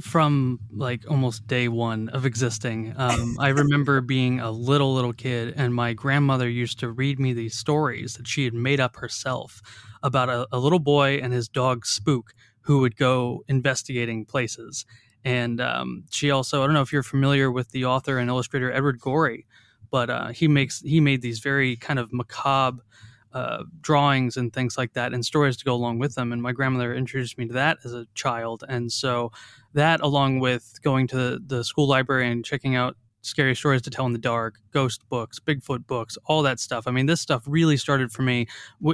From 0.00 0.58
like 0.72 1.08
almost 1.08 1.46
day 1.46 1.68
one 1.68 2.08
of 2.08 2.26
existing. 2.26 2.94
Um, 2.96 3.36
I 3.38 3.48
remember 3.48 4.00
being 4.00 4.40
a 4.40 4.50
little, 4.50 4.92
little 4.92 5.12
kid, 5.12 5.54
and 5.56 5.72
my 5.72 5.92
grandmother 5.92 6.48
used 6.48 6.80
to 6.80 6.90
read 6.90 7.20
me 7.20 7.32
these 7.32 7.56
stories 7.56 8.14
that 8.14 8.26
she 8.26 8.44
had 8.44 8.54
made 8.54 8.80
up 8.80 8.96
herself 8.96 9.60
about 10.02 10.28
a, 10.28 10.48
a 10.50 10.58
little 10.58 10.78
boy 10.80 11.20
and 11.22 11.32
his 11.32 11.48
dog 11.48 11.86
Spook 11.86 12.32
who 12.62 12.80
would 12.80 12.96
go 12.96 13.42
investigating 13.48 14.24
places 14.24 14.84
and 15.24 15.60
um, 15.60 16.04
she 16.10 16.30
also, 16.30 16.62
I 16.62 16.66
don't 16.66 16.74
know 16.74 16.82
if 16.82 16.92
you're 16.92 17.02
familiar 17.02 17.50
with 17.50 17.70
the 17.70 17.84
author 17.84 18.18
and 18.18 18.28
illustrator 18.28 18.72
Edward 18.72 19.00
Gorey, 19.00 19.46
but 19.90 20.10
uh, 20.10 20.28
he 20.28 20.48
makes 20.48 20.80
he 20.80 21.00
made 21.00 21.22
these 21.22 21.40
very 21.40 21.76
kind 21.76 21.98
of 21.98 22.12
macabre 22.12 22.82
uh, 23.32 23.64
drawings 23.80 24.36
and 24.36 24.52
things 24.52 24.76
like 24.76 24.92
that, 24.94 25.12
and 25.12 25.24
stories 25.24 25.56
to 25.58 25.64
go 25.64 25.74
along 25.74 25.98
with 25.98 26.14
them. 26.14 26.32
And 26.32 26.42
my 26.42 26.52
grandmother 26.52 26.94
introduced 26.94 27.38
me 27.38 27.46
to 27.46 27.54
that 27.54 27.78
as 27.84 27.92
a 27.92 28.06
child, 28.14 28.64
and 28.68 28.90
so 28.90 29.32
that, 29.74 30.00
along 30.00 30.40
with 30.40 30.80
going 30.82 31.06
to 31.08 31.38
the 31.44 31.62
school 31.64 31.86
library 31.86 32.30
and 32.30 32.44
checking 32.44 32.74
out 32.74 32.96
scary 33.22 33.54
stories 33.54 33.82
to 33.82 33.90
tell 33.90 34.06
in 34.06 34.12
the 34.12 34.18
dark, 34.18 34.58
ghost 34.72 35.06
books, 35.08 35.38
Bigfoot 35.38 35.86
books, 35.86 36.16
all 36.24 36.42
that 36.42 36.58
stuff. 36.58 36.86
I 36.86 36.90
mean, 36.90 37.06
this 37.06 37.20
stuff 37.20 37.42
really 37.46 37.76
started 37.76 38.10
for 38.10 38.22
me 38.22 38.46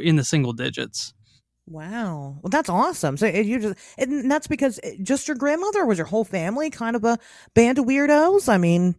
in 0.02 0.16
the 0.16 0.24
single 0.24 0.52
digits. 0.52 1.14
Wow. 1.68 2.38
Well, 2.42 2.50
that's 2.50 2.68
awesome. 2.68 3.16
So 3.16 3.26
you 3.26 3.58
just, 3.58 3.78
and 3.98 4.30
that's 4.30 4.46
because 4.46 4.78
eh, 4.82 4.96
just 5.02 5.26
your 5.26 5.36
grandmother 5.36 5.84
was 5.84 5.98
your 5.98 6.06
whole 6.06 6.24
family 6.24 6.70
kind 6.70 6.94
of 6.94 7.04
a 7.04 7.18
band 7.54 7.78
of 7.78 7.86
weirdos? 7.86 8.48
I 8.48 8.56
mean, 8.56 8.94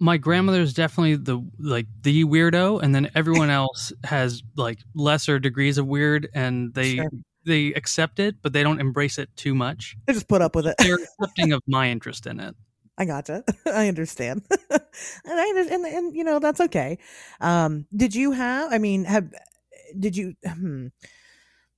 my 0.00 0.16
grandmother 0.16 0.60
is 0.60 0.74
definitely 0.74 1.16
the 1.16 1.40
like 1.58 1.86
the 2.02 2.24
weirdo, 2.24 2.82
and 2.82 2.94
then 2.94 3.10
everyone 3.14 3.50
else 3.50 3.92
has 4.02 4.42
like 4.56 4.80
lesser 4.94 5.38
degrees 5.38 5.78
of 5.78 5.86
weird, 5.86 6.28
and 6.34 6.74
they 6.74 6.96
sure. 6.96 7.10
they 7.44 7.68
accept 7.74 8.18
it, 8.18 8.36
but 8.42 8.52
they 8.52 8.62
don't 8.62 8.80
embrace 8.80 9.18
it 9.18 9.34
too 9.36 9.54
much. 9.54 9.96
They 10.06 10.12
just 10.12 10.28
put 10.28 10.42
up 10.42 10.56
with 10.56 10.66
it. 10.66 10.74
They're 10.78 10.96
accepting 10.96 11.52
of 11.52 11.62
my 11.66 11.90
interest 11.90 12.26
in 12.26 12.40
it. 12.40 12.54
I 12.98 13.04
gotcha. 13.04 13.44
I 13.66 13.88
understand, 13.88 14.44
and 14.70 14.82
I 15.26 15.66
and, 15.70 15.84
and 15.84 16.14
you 16.14 16.24
know 16.24 16.38
that's 16.38 16.60
okay. 16.60 16.98
Um, 17.40 17.86
did 17.94 18.14
you 18.14 18.32
have? 18.32 18.72
I 18.72 18.78
mean, 18.78 19.04
have 19.04 19.32
did 19.98 20.16
you? 20.16 20.34
Hmm, 20.44 20.88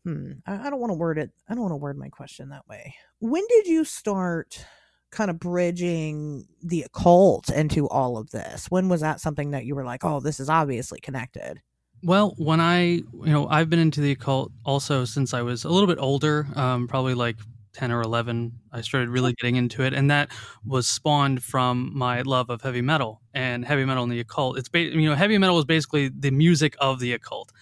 hmm, 0.06 0.32
I, 0.46 0.66
I 0.66 0.70
don't 0.70 0.78
want 0.78 0.90
to 0.90 0.98
word 0.98 1.18
it. 1.18 1.30
I 1.48 1.54
don't 1.54 1.62
want 1.62 1.72
to 1.72 1.76
word 1.76 1.98
my 1.98 2.08
question 2.08 2.50
that 2.50 2.66
way. 2.68 2.94
When 3.18 3.42
did 3.48 3.66
you 3.66 3.84
start 3.84 4.64
kind 5.10 5.30
of 5.30 5.40
bridging 5.40 6.46
the 6.62 6.82
occult 6.82 7.50
into 7.50 7.88
all 7.88 8.16
of 8.16 8.30
this? 8.30 8.66
When 8.70 8.88
was 8.88 9.00
that 9.00 9.20
something 9.20 9.50
that 9.50 9.64
you 9.64 9.74
were 9.74 9.84
like, 9.84 10.04
oh, 10.04 10.20
this 10.20 10.38
is 10.38 10.48
obviously 10.48 11.00
connected? 11.00 11.60
Well, 12.04 12.34
when 12.38 12.60
I, 12.60 12.82
you 12.82 13.04
know, 13.12 13.48
I've 13.48 13.68
been 13.68 13.80
into 13.80 14.00
the 14.00 14.12
occult 14.12 14.52
also 14.64 15.04
since 15.04 15.34
I 15.34 15.42
was 15.42 15.64
a 15.64 15.70
little 15.70 15.88
bit 15.88 15.98
older, 15.98 16.46
um, 16.54 16.86
probably 16.86 17.14
like 17.14 17.36
10 17.72 17.92
or 17.92 18.00
11 18.00 18.52
i 18.72 18.80
started 18.80 19.10
really 19.10 19.34
getting 19.34 19.56
into 19.56 19.82
it 19.82 19.92
and 19.92 20.10
that 20.10 20.30
was 20.64 20.88
spawned 20.88 21.42
from 21.42 21.90
my 21.94 22.22
love 22.22 22.48
of 22.48 22.62
heavy 22.62 22.80
metal 22.80 23.20
and 23.34 23.66
heavy 23.66 23.84
metal 23.84 24.02
and 24.02 24.10
the 24.10 24.18
occult 24.18 24.56
it's 24.56 24.70
ba- 24.70 24.80
you 24.80 25.06
know 25.06 25.14
heavy 25.14 25.36
metal 25.36 25.58
is 25.58 25.66
basically 25.66 26.08
the 26.08 26.30
music 26.30 26.74
of 26.80 27.00
the 27.00 27.12
occult 27.12 27.52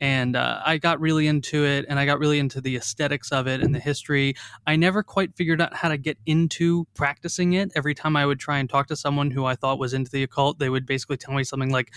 and 0.00 0.36
uh, 0.36 0.60
i 0.64 0.78
got 0.78 1.00
really 1.00 1.26
into 1.26 1.64
it 1.64 1.84
and 1.88 1.98
i 1.98 2.06
got 2.06 2.18
really 2.18 2.38
into 2.38 2.60
the 2.60 2.76
aesthetics 2.76 3.32
of 3.32 3.46
it 3.46 3.60
and 3.60 3.74
the 3.74 3.80
history 3.80 4.34
i 4.66 4.76
never 4.76 5.02
quite 5.02 5.34
figured 5.34 5.60
out 5.60 5.74
how 5.74 5.88
to 5.88 5.96
get 5.96 6.16
into 6.26 6.86
practicing 6.94 7.54
it 7.54 7.70
every 7.74 7.94
time 7.94 8.16
i 8.16 8.24
would 8.24 8.38
try 8.38 8.58
and 8.58 8.70
talk 8.70 8.86
to 8.86 8.96
someone 8.96 9.30
who 9.30 9.44
i 9.44 9.54
thought 9.54 9.78
was 9.78 9.94
into 9.94 10.10
the 10.10 10.22
occult 10.22 10.58
they 10.58 10.68
would 10.68 10.86
basically 10.86 11.16
tell 11.16 11.34
me 11.34 11.44
something 11.44 11.70
like 11.70 11.92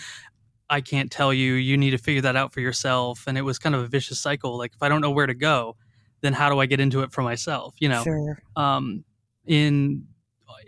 I 0.70 0.80
can't 0.80 1.12
tell 1.12 1.34
you. 1.34 1.52
You 1.52 1.76
need 1.76 1.90
to 1.90 1.98
figure 1.98 2.22
that 2.22 2.34
out 2.34 2.54
for 2.54 2.60
yourself. 2.60 3.24
And 3.26 3.36
it 3.36 3.42
was 3.42 3.58
kind 3.58 3.74
of 3.74 3.82
a 3.82 3.86
vicious 3.86 4.18
cycle. 4.18 4.56
Like 4.56 4.72
if 4.74 4.82
I 4.82 4.88
don't 4.88 5.02
know 5.02 5.10
where 5.10 5.26
to 5.26 5.34
go, 5.34 5.76
then 6.22 6.32
how 6.32 6.48
do 6.48 6.58
I 6.60 6.66
get 6.66 6.80
into 6.80 7.02
it 7.02 7.12
for 7.12 7.20
myself? 7.20 7.74
You 7.78 7.90
know, 7.90 8.02
Sure. 8.02 8.42
um, 8.56 9.04
in 9.44 10.06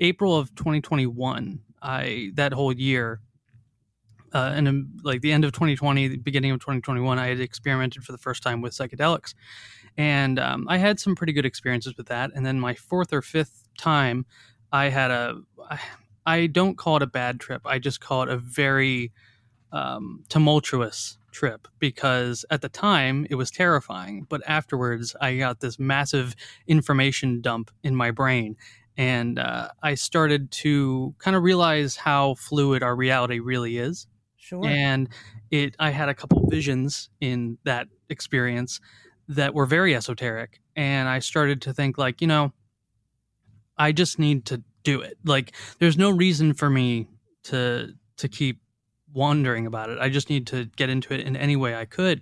April 0.01 0.37
of 0.37 0.55
2021, 0.57 1.61
I 1.81 2.33
that 2.35 2.53
whole 2.53 2.73
year, 2.73 3.20
uh, 4.35 4.53
and 4.55 4.68
in, 4.68 4.90
like 5.03 5.20
the 5.20 5.33
end 5.33 5.44
of 5.44 5.53
2020, 5.53 6.09
the 6.09 6.16
beginning 6.16 6.51
of 6.51 6.61
2021, 6.61 7.18
I 7.18 7.29
had 7.29 7.40
experimented 7.40 8.05
for 8.05 8.12
the 8.12 8.18
first 8.18 8.42
time 8.42 8.61
with 8.61 8.73
psychedelics, 8.73 9.35
and 9.97 10.38
um, 10.38 10.66
I 10.68 10.79
had 10.79 10.99
some 10.99 11.14
pretty 11.14 11.33
good 11.33 11.47
experiences 11.47 11.97
with 11.97 12.09
that. 12.09 12.33
And 12.35 12.44
then 12.44 12.59
my 12.59 12.75
fourth 12.75 13.12
or 13.12 13.23
fifth 13.23 13.68
time, 13.79 14.27
I 14.73 14.88
had 14.88 15.11
a 15.11 15.40
I 16.27 16.47
don't 16.47 16.77
call 16.77 16.97
it 16.97 17.03
a 17.03 17.07
bad 17.07 17.38
trip. 17.38 17.62
I 17.64 17.79
just 17.79 18.01
call 18.01 18.23
it 18.23 18.29
a 18.29 18.37
very 18.37 19.12
um, 19.73 20.25
tumultuous 20.29 21.18
trip 21.33 21.68
because 21.79 22.44
at 22.51 22.62
the 22.62 22.68
time 22.68 23.27
it 23.29 23.35
was 23.35 23.51
terrifying, 23.51 24.27
but 24.29 24.40
afterwards 24.47 25.14
I 25.20 25.37
got 25.37 25.61
this 25.61 25.79
massive 25.79 26.35
information 26.66 27.40
dump 27.40 27.70
in 27.83 27.94
my 27.94 28.11
brain. 28.11 28.57
And 28.97 29.38
uh, 29.38 29.68
I 29.83 29.94
started 29.97 30.51
to 30.53 31.14
kind 31.18 31.37
of 31.37 31.42
realize 31.42 31.97
how 31.97 32.35
fluid 32.35 32.83
our 32.83 32.94
reality 32.94 33.40
really 33.40 33.79
is. 33.79 34.07
Sure. 34.44 34.66
And 34.66 35.09
it, 35.50 35.74
I 35.78 35.88
had 35.88 36.11
a 36.11 36.14
couple 36.14 36.46
visions 36.50 37.09
in 37.22 37.57
that 37.64 37.88
experience 38.11 38.78
that 39.26 39.54
were 39.54 39.64
very 39.64 39.94
esoteric. 39.94 40.61
And 40.76 41.09
I 41.09 41.20
started 41.20 41.62
to 41.62 41.72
think, 41.72 41.96
like, 41.96 42.20
you 42.20 42.26
know, 42.26 42.52
I 43.78 43.92
just 43.92 44.18
need 44.18 44.44
to 44.46 44.62
do 44.83 45.00
it. 45.00 45.16
Like, 45.24 45.54
there's 45.78 45.96
no 45.96 46.11
reason 46.11 46.52
for 46.52 46.68
me 46.68 47.09
to 47.44 47.94
to 48.18 48.28
keep 48.28 48.61
wondering 49.14 49.66
about 49.66 49.88
it. 49.88 49.98
I 49.98 50.11
just 50.11 50.28
need 50.28 50.46
to 50.48 50.66
get 50.76 50.90
into 50.90 51.14
it 51.14 51.20
in 51.20 51.37
any 51.37 51.57
way 51.57 51.74
I 51.74 51.87
could. 51.87 52.20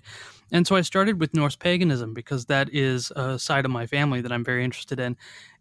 And 0.52 0.64
so 0.64 0.76
I 0.76 0.82
started 0.82 1.18
with 1.18 1.34
Norse 1.34 1.56
paganism 1.56 2.14
because 2.14 2.46
that 2.46 2.72
is 2.72 3.10
a 3.16 3.36
side 3.36 3.64
of 3.64 3.72
my 3.72 3.86
family 3.86 4.20
that 4.20 4.30
I'm 4.30 4.44
very 4.44 4.62
interested 4.62 5.00
in. 5.00 5.16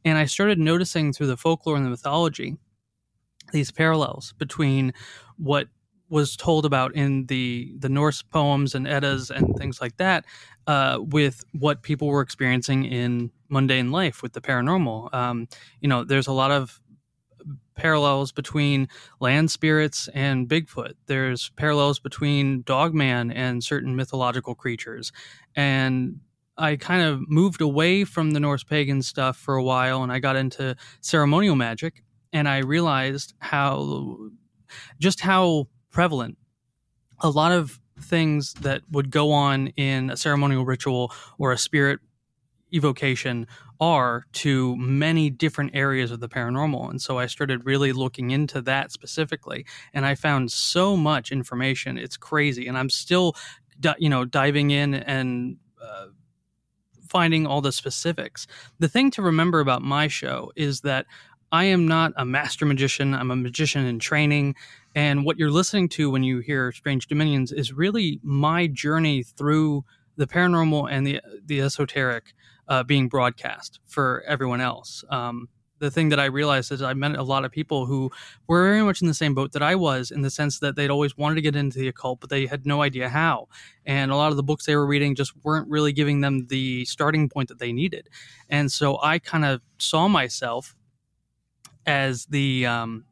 And 0.05 0.15
I 0.15 0.25
started 0.25 0.59
noticing 0.59 1.11
through 1.11 1.27
the 1.27 1.37
folklore 1.37 1.75
and 1.75 1.85
the 1.85 1.89
mythology 1.89 2.57
these 3.51 3.71
parallels 3.71 4.33
between 4.37 4.93
what 5.37 5.67
was 6.11 6.35
told 6.35 6.65
about 6.65 6.93
in 6.93 7.25
the 7.27 7.73
the 7.79 7.89
Norse 7.89 8.21
poems 8.21 8.75
and 8.75 8.87
Eddas 8.87 9.31
and 9.31 9.55
things 9.57 9.81
like 9.81 9.97
that, 9.97 10.25
uh, 10.67 10.99
with 11.01 11.43
what 11.53 11.81
people 11.81 12.07
were 12.09 12.21
experiencing 12.21 12.85
in 12.85 13.31
mundane 13.49 13.91
life 13.91 14.21
with 14.21 14.33
the 14.33 14.41
paranormal. 14.41 15.13
Um, 15.13 15.47
you 15.79 15.87
know, 15.87 16.03
there's 16.03 16.27
a 16.27 16.33
lot 16.33 16.51
of 16.51 16.79
parallels 17.75 18.31
between 18.31 18.87
land 19.19 19.49
spirits 19.49 20.07
and 20.13 20.47
Bigfoot. 20.47 20.93
There's 21.07 21.49
parallels 21.55 21.99
between 21.99 22.61
Dogman 22.63 23.31
and 23.31 23.63
certain 23.63 23.95
mythological 23.95 24.53
creatures. 24.53 25.11
And 25.55 26.19
I 26.57 26.75
kind 26.75 27.01
of 27.01 27.27
moved 27.29 27.61
away 27.61 28.03
from 28.03 28.31
the 28.31 28.39
Norse 28.39 28.63
pagan 28.63 29.01
stuff 29.01 29.37
for 29.37 29.55
a 29.55 29.63
while 29.63 30.03
and 30.03 30.11
I 30.11 30.19
got 30.19 30.35
into 30.35 30.75
ceremonial 30.99 31.55
magic 31.55 32.03
and 32.33 32.47
I 32.47 32.59
realized 32.59 33.33
how 33.39 34.29
just 34.99 35.21
how 35.21 35.67
prevalent 35.91 36.37
a 37.21 37.29
lot 37.29 37.51
of 37.51 37.79
things 37.99 38.53
that 38.55 38.81
would 38.91 39.11
go 39.11 39.31
on 39.31 39.67
in 39.77 40.09
a 40.09 40.17
ceremonial 40.17 40.65
ritual 40.65 41.13
or 41.37 41.51
a 41.51 41.57
spirit 41.57 41.99
evocation 42.73 43.47
are 43.79 44.25
to 44.31 44.75
many 44.77 45.29
different 45.29 45.71
areas 45.73 46.11
of 46.11 46.19
the 46.19 46.29
paranormal. 46.29 46.89
And 46.89 47.01
so 47.01 47.17
I 47.19 47.25
started 47.25 47.65
really 47.65 47.91
looking 47.91 48.31
into 48.31 48.61
that 48.61 48.91
specifically. 48.91 49.65
And 49.93 50.05
I 50.05 50.15
found 50.15 50.51
so 50.51 50.95
much 50.95 51.31
information. 51.31 51.97
It's 51.97 52.17
crazy. 52.17 52.67
And 52.67 52.77
I'm 52.77 52.89
still, 52.89 53.35
you 53.97 54.09
know, 54.09 54.23
diving 54.25 54.71
in 54.71 54.93
and, 54.95 55.57
uh, 55.81 56.07
finding 57.07 57.45
all 57.45 57.59
the 57.59 57.73
specifics. 57.73 58.47
The 58.79 58.87
thing 58.87 59.11
to 59.11 59.21
remember 59.21 59.59
about 59.59 59.81
my 59.81 60.07
show 60.07 60.51
is 60.55 60.81
that 60.81 61.05
I 61.51 61.65
am 61.65 61.85
not 61.85 62.13
a 62.15 62.23
master 62.23 62.65
magician. 62.65 63.13
I'm 63.13 63.31
a 63.31 63.35
magician 63.35 63.85
in 63.85 63.99
training. 63.99 64.55
And 64.95 65.25
what 65.25 65.37
you're 65.37 65.51
listening 65.51 65.89
to 65.89 66.09
when 66.09 66.23
you 66.23 66.39
hear 66.39 66.71
Strange 66.71 67.07
Dominions 67.07 67.51
is 67.51 67.71
really 67.73 68.19
my 68.23 68.67
journey 68.67 69.23
through 69.23 69.85
the 70.17 70.27
paranormal 70.27 70.91
and 70.91 71.07
the 71.07 71.21
the 71.45 71.61
esoteric 71.61 72.33
uh, 72.67 72.83
being 72.83 73.07
broadcast 73.07 73.79
for 73.85 74.23
everyone 74.27 74.61
else. 74.61 75.03
Um, 75.09 75.47
the 75.79 75.91
thing 75.91 76.09
that 76.09 76.19
I 76.19 76.25
realized 76.25 76.71
is 76.71 76.81
I 76.81 76.93
met 76.93 77.17
a 77.17 77.23
lot 77.23 77.43
of 77.43 77.51
people 77.51 77.87
who 77.87 78.11
were 78.47 78.63
very 78.63 78.83
much 78.83 79.01
in 79.01 79.07
the 79.07 79.15
same 79.15 79.33
boat 79.33 79.51
that 79.53 79.63
I 79.63 79.75
was, 79.75 80.11
in 80.11 80.21
the 80.21 80.29
sense 80.29 80.59
that 80.59 80.75
they'd 80.75 80.91
always 80.91 81.17
wanted 81.17 81.35
to 81.35 81.41
get 81.41 81.55
into 81.55 81.79
the 81.79 81.87
occult, 81.87 82.19
but 82.21 82.29
they 82.29 82.45
had 82.45 82.67
no 82.67 82.83
idea 82.83 83.09
how. 83.09 83.47
And 83.85 84.11
a 84.11 84.15
lot 84.15 84.29
of 84.29 84.37
the 84.37 84.43
books 84.43 84.65
they 84.65 84.75
were 84.75 84.85
reading 84.85 85.15
just 85.15 85.33
weren't 85.43 85.67
really 85.67 85.91
giving 85.91 86.21
them 86.21 86.45
the 86.47 86.85
starting 86.85 87.27
point 87.29 87.49
that 87.49 87.57
they 87.57 87.73
needed. 87.73 88.09
And 88.47 88.71
so 88.71 88.99
I 89.01 89.17
kind 89.17 89.43
of 89.43 89.61
saw 89.79 90.07
myself 90.07 90.75
as 91.87 92.27
the 92.27 92.67
um, 92.67 93.05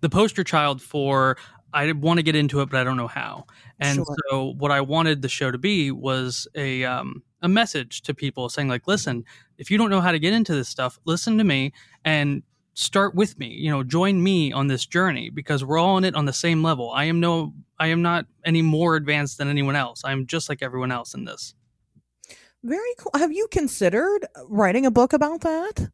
the 0.00 0.08
poster 0.08 0.44
child 0.44 0.80
for 0.82 1.36
I 1.72 1.92
want 1.92 2.18
to 2.18 2.22
get 2.22 2.34
into 2.34 2.60
it, 2.60 2.70
but 2.70 2.80
I 2.80 2.84
don't 2.84 2.96
know 2.96 3.08
how. 3.08 3.44
And 3.78 3.96
Sure. 3.96 4.16
so, 4.30 4.54
what 4.58 4.70
I 4.70 4.80
wanted 4.80 5.22
the 5.22 5.28
show 5.28 5.50
to 5.50 5.58
be 5.58 5.90
was 5.90 6.48
a 6.54 6.84
um, 6.84 7.22
a 7.42 7.48
message 7.48 8.02
to 8.02 8.14
people 8.14 8.48
saying, 8.48 8.68
like, 8.68 8.88
listen, 8.88 9.24
if 9.58 9.70
you 9.70 9.78
don't 9.78 9.90
know 9.90 10.00
how 10.00 10.12
to 10.12 10.18
get 10.18 10.32
into 10.32 10.54
this 10.54 10.68
stuff, 10.68 10.98
listen 11.04 11.38
to 11.38 11.44
me 11.44 11.72
and 12.04 12.42
start 12.74 13.14
with 13.14 13.38
me. 13.38 13.48
You 13.48 13.70
know, 13.70 13.82
join 13.82 14.22
me 14.22 14.52
on 14.52 14.68
this 14.68 14.86
journey 14.86 15.30
because 15.30 15.64
we're 15.64 15.78
all 15.78 15.98
in 15.98 16.04
it 16.04 16.14
on 16.14 16.24
the 16.24 16.32
same 16.32 16.62
level. 16.62 16.90
I 16.90 17.04
am 17.04 17.20
no, 17.20 17.54
I 17.78 17.88
am 17.88 18.02
not 18.02 18.26
any 18.44 18.62
more 18.62 18.96
advanced 18.96 19.38
than 19.38 19.48
anyone 19.48 19.76
else. 19.76 20.02
I'm 20.04 20.26
just 20.26 20.48
like 20.48 20.62
everyone 20.62 20.90
else 20.92 21.14
in 21.14 21.24
this. 21.24 21.54
Very 22.64 22.94
cool. 22.98 23.12
Have 23.14 23.32
you 23.32 23.46
considered 23.50 24.26
writing 24.48 24.84
a 24.86 24.90
book 24.90 25.12
about 25.12 25.42
that? 25.42 25.90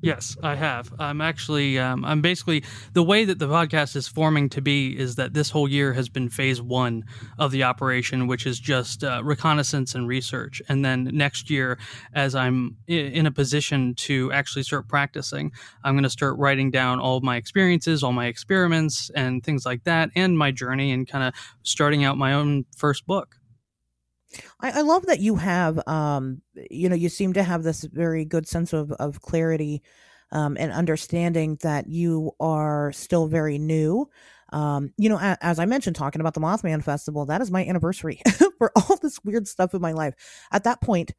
Yes, 0.00 0.36
I 0.44 0.54
have. 0.54 0.94
I'm 1.00 1.20
actually, 1.20 1.76
um, 1.76 2.04
I'm 2.04 2.20
basically 2.22 2.62
the 2.92 3.02
way 3.02 3.24
that 3.24 3.40
the 3.40 3.48
podcast 3.48 3.96
is 3.96 4.06
forming 4.06 4.48
to 4.50 4.60
be 4.60 4.96
is 4.96 5.16
that 5.16 5.34
this 5.34 5.50
whole 5.50 5.68
year 5.68 5.92
has 5.92 6.08
been 6.08 6.28
phase 6.28 6.62
one 6.62 7.04
of 7.36 7.50
the 7.50 7.64
operation, 7.64 8.28
which 8.28 8.46
is 8.46 8.60
just 8.60 9.02
uh, 9.02 9.20
reconnaissance 9.24 9.96
and 9.96 10.06
research. 10.06 10.62
And 10.68 10.84
then 10.84 11.10
next 11.12 11.50
year, 11.50 11.80
as 12.14 12.36
I'm 12.36 12.76
in 12.86 13.26
a 13.26 13.32
position 13.32 13.96
to 13.96 14.30
actually 14.30 14.62
start 14.62 14.86
practicing, 14.86 15.50
I'm 15.82 15.94
going 15.94 16.04
to 16.04 16.10
start 16.10 16.38
writing 16.38 16.70
down 16.70 17.00
all 17.00 17.20
my 17.20 17.34
experiences, 17.34 18.04
all 18.04 18.12
my 18.12 18.26
experiments, 18.26 19.10
and 19.16 19.42
things 19.42 19.66
like 19.66 19.82
that, 19.82 20.10
and 20.14 20.38
my 20.38 20.52
journey, 20.52 20.92
and 20.92 21.08
kind 21.08 21.24
of 21.24 21.34
starting 21.64 22.04
out 22.04 22.16
my 22.16 22.34
own 22.34 22.66
first 22.76 23.04
book. 23.04 23.37
I, 24.60 24.78
I 24.78 24.80
love 24.82 25.06
that 25.06 25.20
you 25.20 25.36
have, 25.36 25.80
um, 25.88 26.42
you 26.70 26.88
know, 26.88 26.96
you 26.96 27.08
seem 27.08 27.32
to 27.34 27.42
have 27.42 27.62
this 27.62 27.84
very 27.84 28.24
good 28.24 28.46
sense 28.46 28.72
of, 28.72 28.92
of 28.92 29.20
clarity 29.20 29.82
um, 30.32 30.56
and 30.58 30.72
understanding 30.72 31.58
that 31.62 31.88
you 31.88 32.32
are 32.40 32.92
still 32.92 33.26
very 33.26 33.58
new. 33.58 34.08
Um, 34.52 34.92
you 34.96 35.08
know, 35.08 35.18
a, 35.18 35.36
as 35.40 35.58
I 35.58 35.66
mentioned, 35.66 35.96
talking 35.96 36.20
about 36.20 36.34
the 36.34 36.40
Mothman 36.40 36.82
Festival, 36.82 37.26
that 37.26 37.40
is 37.40 37.50
my 37.50 37.64
anniversary 37.64 38.20
for 38.58 38.72
all 38.76 38.96
this 38.96 39.22
weird 39.24 39.46
stuff 39.48 39.74
in 39.74 39.80
my 39.80 39.92
life. 39.92 40.14
At 40.52 40.64
that 40.64 40.80
point, 40.80 41.12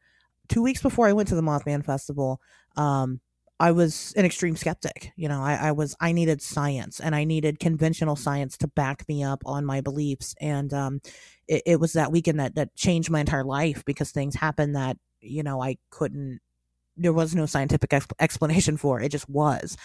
two 0.47 0.61
weeks 0.61 0.81
before 0.81 1.07
I 1.07 1.13
went 1.13 1.29
to 1.29 1.35
the 1.35 1.41
Mothman 1.41 1.85
Festival, 1.85 2.41
um, 2.75 3.19
I 3.59 3.71
was 3.71 4.13
an 4.15 4.25
extreme 4.25 4.55
skeptic. 4.55 5.11
You 5.17 5.27
know, 5.27 5.41
I, 5.43 5.55
I 5.55 5.71
was, 5.73 5.95
I 5.99 6.13
needed 6.13 6.41
science 6.41 6.99
and 6.99 7.13
I 7.13 7.25
needed 7.25 7.59
conventional 7.59 8.15
science 8.15 8.57
to 8.59 8.67
back 8.67 9.07
me 9.09 9.23
up 9.23 9.41
on 9.45 9.65
my 9.65 9.81
beliefs. 9.81 10.33
And 10.39 10.73
um, 10.73 11.01
it, 11.47 11.63
it 11.65 11.79
was 11.79 11.93
that 11.93 12.11
weekend 12.11 12.39
that, 12.39 12.55
that 12.55 12.75
changed 12.75 13.09
my 13.09 13.19
entire 13.19 13.43
life 13.43 13.83
because 13.85 14.11
things 14.11 14.35
happened 14.35 14.75
that, 14.75 14.97
you 15.19 15.43
know, 15.43 15.61
I 15.61 15.77
couldn't, 15.89 16.39
there 16.95 17.13
was 17.13 17.35
no 17.35 17.45
scientific 17.45 17.93
ex- 17.93 18.07
explanation 18.19 18.77
for. 18.77 19.01
It 19.01 19.09
just 19.09 19.29
was. 19.29 19.75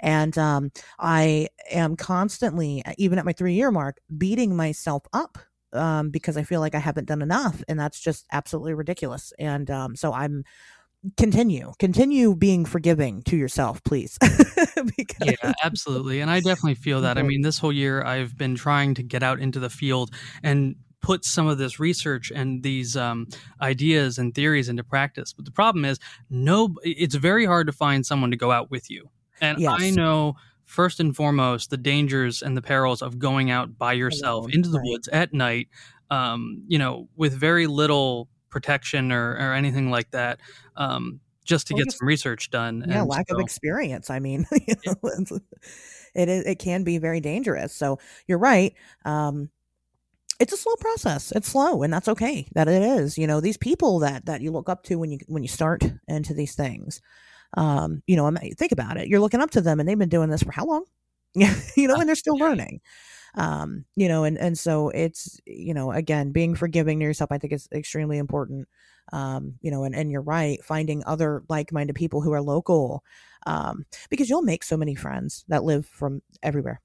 And 0.00 0.36
um, 0.38 0.70
I 1.00 1.48
am 1.70 1.96
constantly, 1.96 2.84
even 2.98 3.18
at 3.18 3.24
my 3.24 3.32
three 3.32 3.54
year 3.54 3.72
mark, 3.72 3.98
beating 4.16 4.54
myself 4.54 5.02
up 5.12 5.38
um, 5.72 6.10
because 6.10 6.36
I 6.36 6.44
feel 6.44 6.60
like 6.60 6.76
I 6.76 6.80
haven't 6.80 7.08
done 7.08 7.22
enough. 7.22 7.64
And 7.68 7.78
that's 7.80 7.98
just 8.00 8.26
absolutely 8.30 8.74
ridiculous. 8.74 9.32
And 9.40 9.70
um, 9.70 9.96
so 9.96 10.12
I'm, 10.12 10.44
continue 11.16 11.72
continue 11.78 12.34
being 12.34 12.64
forgiving 12.64 13.22
to 13.22 13.36
yourself 13.36 13.82
please 13.84 14.18
because 14.96 15.36
Yeah, 15.42 15.52
absolutely. 15.62 16.20
And 16.20 16.30
I 16.30 16.40
definitely 16.40 16.74
feel 16.74 17.00
that. 17.02 17.18
I 17.18 17.22
mean, 17.22 17.42
this 17.42 17.58
whole 17.58 17.72
year 17.72 18.02
I've 18.02 18.36
been 18.36 18.54
trying 18.54 18.94
to 18.94 19.02
get 19.02 19.22
out 19.22 19.40
into 19.40 19.58
the 19.58 19.70
field 19.70 20.10
and 20.42 20.76
put 21.00 21.24
some 21.24 21.46
of 21.46 21.58
this 21.58 21.78
research 21.78 22.32
and 22.34 22.62
these 22.62 22.96
um, 22.96 23.26
ideas 23.60 24.18
and 24.18 24.34
theories 24.34 24.68
into 24.68 24.82
practice. 24.82 25.32
But 25.32 25.44
the 25.44 25.50
problem 25.50 25.84
is, 25.84 25.98
no, 26.30 26.74
it's 26.82 27.14
very 27.14 27.44
hard 27.44 27.66
to 27.66 27.72
find 27.72 28.06
someone 28.06 28.30
to 28.30 28.36
go 28.36 28.50
out 28.50 28.70
with 28.70 28.90
you. 28.90 29.10
And 29.40 29.58
Yes. 29.58 29.76
I 29.78 29.90
know 29.90 30.36
first 30.64 31.00
and 31.00 31.14
foremost 31.14 31.68
the 31.68 31.76
dangers 31.76 32.42
and 32.42 32.56
the 32.56 32.62
perils 32.62 33.02
of 33.02 33.18
going 33.18 33.50
out 33.50 33.76
by 33.76 33.92
yourself 33.92 34.50
into 34.50 34.70
the 34.70 34.78
right. 34.78 34.88
woods 34.88 35.08
at 35.08 35.34
night, 35.34 35.68
um, 36.10 36.64
you 36.68 36.78
know, 36.78 37.08
with 37.16 37.34
very 37.34 37.66
little 37.66 38.28
protection 38.54 39.12
or, 39.12 39.32
or 39.32 39.52
anything 39.52 39.90
like 39.90 40.10
that, 40.12 40.40
um, 40.76 41.20
just 41.44 41.66
to 41.66 41.74
Or 41.74 41.78
get 41.78 41.84
just- 41.86 41.98
some 41.98 42.08
research 42.08 42.50
done. 42.50 42.84
yeah 42.88 43.00
And 43.00 43.08
lack 43.10 43.26
of 43.30 43.38
experience 43.40 44.08
i 44.08 44.18
mean 44.18 44.46
you 44.68 44.74
know, 44.86 45.38
it 46.14 46.28
is 46.28 46.44
it 46.46 46.58
can 46.58 46.84
be 46.84 46.96
very 46.98 47.20
dangerous 47.20 47.74
so 47.74 47.98
you're 48.28 48.38
right 48.38 48.72
um 49.04 49.50
it's 50.40 50.52
a 50.52 50.56
slow 50.56 50.76
process 50.76 51.32
it's 51.36 51.48
slow 51.48 51.82
and 51.82 51.92
that's 51.92 52.08
okay 52.08 52.46
that 52.54 52.68
it 52.68 52.82
is 52.82 53.18
you 53.18 53.26
know 53.26 53.40
these 53.40 53.58
people 53.58 53.98
that 54.00 54.24
that 54.26 54.40
you 54.40 54.50
look 54.52 54.68
up 54.68 54.82
to 54.84 54.96
when 54.96 55.10
you 55.12 55.18
when 55.26 55.42
you 55.42 55.48
start 55.48 55.82
into 56.08 56.32
these 56.34 56.54
things 56.54 57.00
um 57.56 58.02
you 58.06 58.16
know 58.16 58.30
think 58.58 58.72
about 58.72 58.96
it 58.96 59.08
you're 59.08 59.20
looking 59.20 59.40
up 59.40 59.50
to 59.50 59.60
them 59.60 59.78
and 59.80 59.88
they've 59.88 59.98
been 59.98 60.08
doing 60.08 60.30
this 60.30 60.42
for 60.42 60.52
how 60.52 60.64
long? 60.64 60.84
Yeah 61.34 61.54
you 61.76 61.88
know 61.88 61.96
and 61.96 62.08
they're 62.08 62.14
still 62.16 62.36
learning 62.38 62.80
um 63.36 63.84
you 63.96 64.08
know 64.08 64.24
and 64.24 64.38
and 64.38 64.58
so 64.58 64.88
it's 64.90 65.40
you 65.46 65.74
know 65.74 65.92
again 65.92 66.32
being 66.32 66.54
forgiving 66.54 66.98
to 66.98 67.04
yourself 67.04 67.32
i 67.32 67.38
think 67.38 67.52
is 67.52 67.68
extremely 67.72 68.18
important 68.18 68.68
um 69.12 69.54
you 69.60 69.70
know 69.70 69.84
and 69.84 69.94
and 69.94 70.10
you're 70.10 70.22
right 70.22 70.64
finding 70.64 71.02
other 71.06 71.42
like-minded 71.48 71.94
people 71.94 72.20
who 72.20 72.32
are 72.32 72.42
local 72.42 73.02
um 73.46 73.84
because 74.08 74.30
you'll 74.30 74.42
make 74.42 74.62
so 74.62 74.76
many 74.76 74.94
friends 74.94 75.44
that 75.48 75.64
live 75.64 75.86
from 75.86 76.22
everywhere 76.42 76.80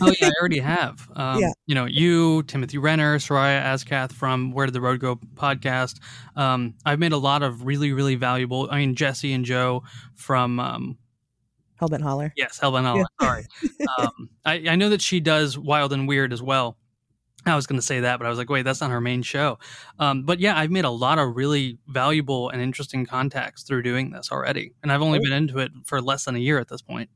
Oh 0.00 0.12
yeah, 0.20 0.28
I 0.28 0.32
already 0.40 0.58
have. 0.58 1.08
Um, 1.14 1.40
Yeah. 1.40 1.52
You 1.66 1.74
know, 1.74 1.84
you, 1.84 2.42
Timothy 2.44 2.78
Renner, 2.78 3.18
Seriah 3.18 3.62
Azkath 3.62 4.12
from 4.12 4.52
Where 4.52 4.66
Did 4.66 4.72
the 4.72 4.80
Road 4.80 5.00
Go 5.00 5.16
podcast. 5.34 6.00
Um, 6.36 6.74
I've 6.84 6.98
made 6.98 7.12
a 7.12 7.18
lot 7.18 7.42
of 7.42 7.64
really, 7.66 7.92
really 7.92 8.16
valuable. 8.16 8.68
I 8.70 8.78
mean, 8.78 8.94
Jesse 8.94 9.32
and 9.32 9.44
Joe 9.44 9.84
from 10.14 10.58
um, 10.60 10.98
hellbent 11.82 12.02
holler 12.02 12.32
yes, 12.36 12.58
Hellbound 12.60 12.84
Hollow. 12.84 13.04
Sorry, 13.20 13.44
um, 13.98 14.30
I, 14.44 14.54
I 14.70 14.76
know 14.76 14.88
that 14.90 15.02
she 15.02 15.20
does 15.20 15.58
Wild 15.58 15.92
and 15.92 16.06
Weird 16.08 16.32
as 16.32 16.42
well. 16.42 16.76
I 17.44 17.56
was 17.56 17.66
going 17.66 17.78
to 17.80 17.84
say 17.84 17.98
that, 18.00 18.18
but 18.18 18.26
I 18.26 18.28
was 18.28 18.38
like, 18.38 18.48
wait, 18.48 18.62
that's 18.62 18.80
not 18.80 18.92
her 18.92 19.00
main 19.00 19.22
show. 19.22 19.58
Um, 19.98 20.22
but 20.24 20.38
yeah, 20.38 20.56
I've 20.56 20.70
made 20.70 20.84
a 20.84 20.90
lot 20.90 21.18
of 21.18 21.34
really 21.34 21.76
valuable 21.88 22.50
and 22.50 22.62
interesting 22.62 23.04
contacts 23.04 23.64
through 23.64 23.82
doing 23.82 24.10
this 24.12 24.30
already, 24.30 24.74
and 24.82 24.92
I've 24.92 25.02
only 25.02 25.18
Oh. 25.18 25.22
been 25.22 25.32
into 25.32 25.58
it 25.58 25.72
for 25.84 26.00
less 26.00 26.24
than 26.26 26.36
a 26.36 26.38
year 26.38 26.60
at 26.60 26.68
this 26.68 26.82
point. 26.82 27.10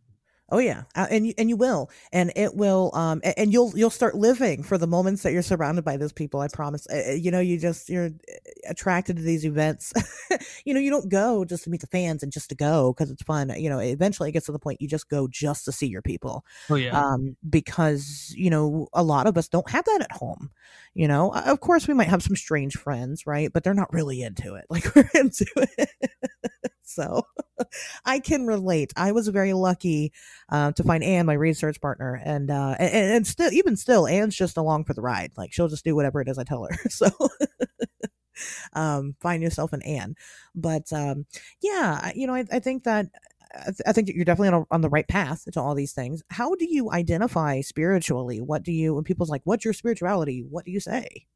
Oh 0.49 0.59
yeah, 0.59 0.85
and 0.95 1.27
you, 1.27 1.35
and 1.39 1.49
you 1.49 1.57
will, 1.57 1.91
and 2.13 2.33
it 2.37 2.55
will, 2.55 2.93
um, 2.95 3.21
and 3.25 3.53
you'll 3.53 3.73
you'll 3.77 3.91
start 3.91 4.15
living 4.15 4.63
for 4.63 4.79
the 4.79 4.87
moments 4.87 5.25
that 5.25 5.33
you're 5.33 5.43
surrounded 5.43 5.85
by 5.85 5.97
those 5.97 6.13
people. 6.13 6.39
I 6.39 6.47
promise. 6.47 6.87
You 7.17 7.33
know, 7.33 7.41
you 7.41 7.59
just 7.59 7.89
you're 7.89 8.07
uh, 8.07 8.35
attracted 8.69 9.17
to 9.17 9.23
these 9.23 9.45
events. 9.45 9.93
you 10.65 10.73
know, 10.73 10.79
you 10.79 10.91
don't 10.91 11.09
go 11.09 11.45
just 11.45 11.65
to 11.65 11.71
meet 11.71 11.81
the 11.81 11.89
fans 11.89 12.23
and 12.23 12.31
just 12.31 12.49
to 12.51 12.55
go 12.55 12.93
because 12.93 13.11
it's 13.11 13.25
fun. 13.25 13.53
You 13.59 13.69
know, 13.69 13.81
eventually 13.81 14.29
it 14.29 14.33
gets 14.33 14.47
to 14.47 14.53
the 14.53 14.61
point 14.61 14.81
you 14.81 14.87
just 14.87 15.09
go 15.09 15.27
just 15.27 15.65
to 15.65 15.73
see 15.73 15.89
your 15.89 16.03
people, 16.03 16.45
Oh 16.69 16.77
yeah, 16.77 17.03
um, 17.03 17.37
because 17.51 18.33
you 18.37 18.49
know 18.49 18.87
a 18.93 19.03
lot 19.03 19.27
of 19.27 19.37
us 19.37 19.49
don't 19.49 19.69
have 19.71 19.85
that 19.87 20.03
at 20.03 20.13
home. 20.13 20.51
You 20.95 21.09
know, 21.09 21.33
Uh, 21.33 21.43
of 21.47 21.59
course 21.61 21.89
we 21.89 21.95
might 21.95 22.09
have 22.09 22.23
some 22.23 22.37
strange 22.37 22.75
friends, 22.77 23.27
right? 23.27 23.53
But 23.53 23.65
they're 23.65 23.75
not 23.75 23.93
really 23.93 24.23
into 24.23 24.55
it 24.55 24.67
like 24.71 24.95
we're 24.95 25.11
into 25.15 25.47
it. 25.57 25.91
so 26.87 27.27
I 28.05 28.19
can 28.21 28.47
relate. 28.47 28.93
I 28.97 29.13
was 29.13 29.29
very 29.29 29.53
lucky 29.53 30.13
uh, 30.49 30.73
to 30.73 30.83
find 30.83 31.03
Anne, 31.03 31.27
my 31.27 31.35
research 31.35 31.81
partner, 31.81 32.21
and, 32.25 32.51
uh, 32.51 32.77
and 32.79 33.17
and 33.17 33.27
still, 33.27 33.53
even 33.53 33.77
still, 33.77 34.07
Anne's 34.07 34.37
just 34.37 34.57
along 34.57 34.85
for 34.85 34.95
the 34.95 35.03
ride. 35.03 35.33
Like 35.37 35.53
she'll 35.53 35.69
just 35.69 35.85
do 35.85 35.95
whatever 35.95 36.21
it 36.21 36.29
is 36.29 36.39
I 36.39 36.45
tell 36.45 36.65
her. 36.65 36.77
So, 36.91 37.09
um, 38.73 39.17
find 39.21 39.43
yourself 39.43 39.73
an 39.73 39.83
Anne. 39.83 40.15
But 40.55 40.93
um, 40.93 41.27
yeah, 41.61 42.11
you 42.15 42.27
know, 42.27 42.35
I, 42.35 42.45
I 42.51 42.59
think 42.61 42.85
that 42.85 43.07
I 43.55 43.65
th- 43.65 43.83
I 43.87 43.93
think 43.93 44.09
you're 44.09 44.25
definitely 44.25 44.49
on, 44.49 44.63
a, 44.63 44.75
on 44.75 44.81
the 44.81 44.89
right 44.89 45.07
path 45.07 45.45
to 45.53 45.61
all 45.61 45.75
these 45.75 45.93
things. 45.93 46.23
How 46.31 46.55
do 46.55 46.67
you 46.67 46.91
identify 46.91 47.61
spiritually? 47.61 48.41
What 48.41 48.63
do 48.63 48.73
you? 48.73 48.95
When 48.95 49.05
people's 49.05 49.31
like, 49.31 49.43
"What's 49.45 49.65
your 49.65 49.75
spirituality?" 49.75 50.45
What 50.49 50.65
do 50.65 50.71
you 50.71 50.81
say? 50.81 51.27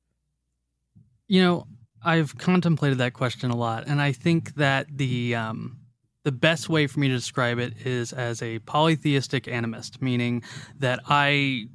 You 1.28 1.42
know, 1.42 1.66
I've 2.02 2.36
contemplated 2.38 2.98
that 2.98 3.12
question 3.12 3.50
a 3.50 3.56
lot, 3.56 3.86
and 3.86 4.00
I 4.00 4.12
think 4.12 4.54
that 4.54 4.86
the 4.96 5.34
um, 5.34 5.78
the 6.24 6.32
best 6.32 6.68
way 6.68 6.86
for 6.86 7.00
me 7.00 7.08
to 7.08 7.14
describe 7.14 7.58
it 7.58 7.86
is 7.86 8.12
as 8.12 8.42
a 8.42 8.58
polytheistic 8.60 9.44
animist, 9.44 10.00
meaning 10.00 10.42
that 10.78 11.00
I 11.06 11.66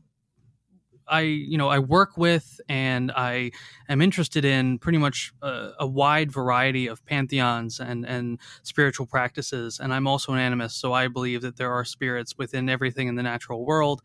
I 1.08 1.22
you 1.22 1.58
know 1.58 1.70
I 1.70 1.80
work 1.80 2.18
with 2.18 2.60
and 2.68 3.12
I 3.16 3.52
am 3.88 4.02
interested 4.02 4.46
in 4.46 4.80
pretty 4.80 4.98
much 4.98 5.32
a, 5.42 5.72
a 5.80 5.88
wide 5.88 6.32
variety 6.32 6.88
of 6.88 7.06
pantheons 7.06 7.80
and 7.80 8.06
and 8.06 8.40
spiritual 8.64 9.06
practices, 9.06 9.80
and 9.80 9.94
I'm 9.94 10.08
also 10.08 10.34
an 10.34 10.40
animist, 10.40 10.72
so 10.72 10.94
I 10.94 11.08
believe 11.08 11.42
that 11.42 11.58
there 11.58 11.72
are 11.72 11.86
spirits 11.86 12.36
within 12.38 12.68
everything 12.70 13.08
in 13.08 13.16
the 13.16 13.24
natural 13.24 13.66
world, 13.66 14.02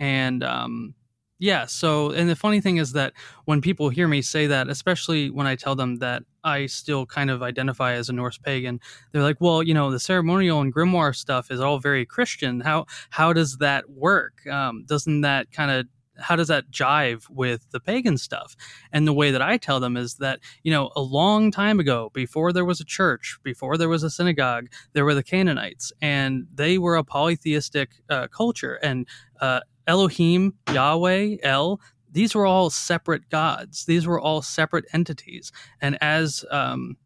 and 0.00 0.42
um, 0.42 0.94
yeah. 1.38 1.66
So, 1.66 2.10
and 2.10 2.28
the 2.28 2.34
funny 2.34 2.60
thing 2.60 2.78
is 2.78 2.92
that 2.94 3.12
when 3.44 3.60
people 3.60 3.90
hear 3.90 4.08
me 4.08 4.22
say 4.22 4.48
that, 4.48 4.68
especially 4.68 5.30
when 5.30 5.46
I 5.46 5.54
tell 5.54 5.76
them 5.76 5.96
that 5.96 6.24
I 6.42 6.66
still 6.66 7.06
kind 7.06 7.30
of 7.30 7.42
identify 7.42 7.92
as 7.92 8.08
a 8.08 8.12
Norse 8.12 8.38
pagan, 8.38 8.80
they're 9.12 9.22
like, 9.22 9.40
"Well, 9.40 9.62
you 9.62 9.72
know, 9.72 9.90
the 9.90 10.00
ceremonial 10.00 10.60
and 10.60 10.74
grimoire 10.74 11.14
stuff 11.14 11.50
is 11.52 11.60
all 11.60 11.78
very 11.78 12.04
Christian. 12.04 12.60
How 12.60 12.86
how 13.10 13.32
does 13.32 13.58
that 13.58 13.88
work? 13.90 14.44
Um, 14.48 14.84
doesn't 14.86 15.20
that 15.20 15.52
kind 15.52 15.70
of 15.70 15.86
how 16.20 16.34
does 16.34 16.48
that 16.48 16.68
jive 16.72 17.30
with 17.30 17.70
the 17.70 17.78
pagan 17.78 18.18
stuff?" 18.18 18.56
And 18.92 19.06
the 19.06 19.12
way 19.12 19.30
that 19.30 19.42
I 19.42 19.58
tell 19.58 19.78
them 19.78 19.96
is 19.96 20.16
that 20.16 20.40
you 20.64 20.72
know, 20.72 20.90
a 20.96 21.00
long 21.00 21.52
time 21.52 21.78
ago, 21.78 22.10
before 22.14 22.52
there 22.52 22.64
was 22.64 22.80
a 22.80 22.84
church, 22.84 23.38
before 23.44 23.76
there 23.76 23.88
was 23.88 24.02
a 24.02 24.10
synagogue, 24.10 24.66
there 24.92 25.04
were 25.04 25.14
the 25.14 25.22
Canaanites, 25.22 25.92
and 26.02 26.46
they 26.52 26.78
were 26.78 26.96
a 26.96 27.04
polytheistic 27.04 27.90
uh, 28.10 28.26
culture, 28.26 28.74
and 28.82 29.06
uh, 29.40 29.60
Elohim, 29.88 30.54
Yahweh, 30.72 31.38
El, 31.42 31.80
these 32.12 32.34
were 32.34 32.46
all 32.46 32.70
separate 32.70 33.28
gods. 33.30 33.86
These 33.86 34.06
were 34.06 34.20
all 34.20 34.42
separate 34.42 34.84
entities. 34.92 35.50
And 35.80 35.98
as 36.00 36.44
um, 36.50 36.96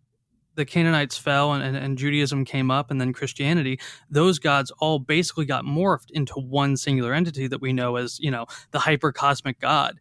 the 0.55 0.64
Canaanites 0.64 1.16
fell 1.16 1.53
and, 1.53 1.62
and, 1.64 1.77
and 1.77 1.97
Judaism 1.97 2.45
came 2.45 2.71
up 2.71 2.90
and 2.90 3.01
then 3.01 3.12
Christianity, 3.12 3.81
those 4.11 4.38
gods 4.38 4.71
all 4.81 4.99
basically 4.99 5.45
got 5.45 5.64
morphed 5.64 6.11
into 6.11 6.35
one 6.35 6.77
singular 6.77 7.14
entity 7.14 7.47
that 7.47 7.61
we 7.61 7.73
know 7.73 7.97
as, 7.97 8.18
you 8.21 8.31
know, 8.31 8.47
the 8.73 8.79
hypercosmic 8.79 9.59
God. 9.61 9.99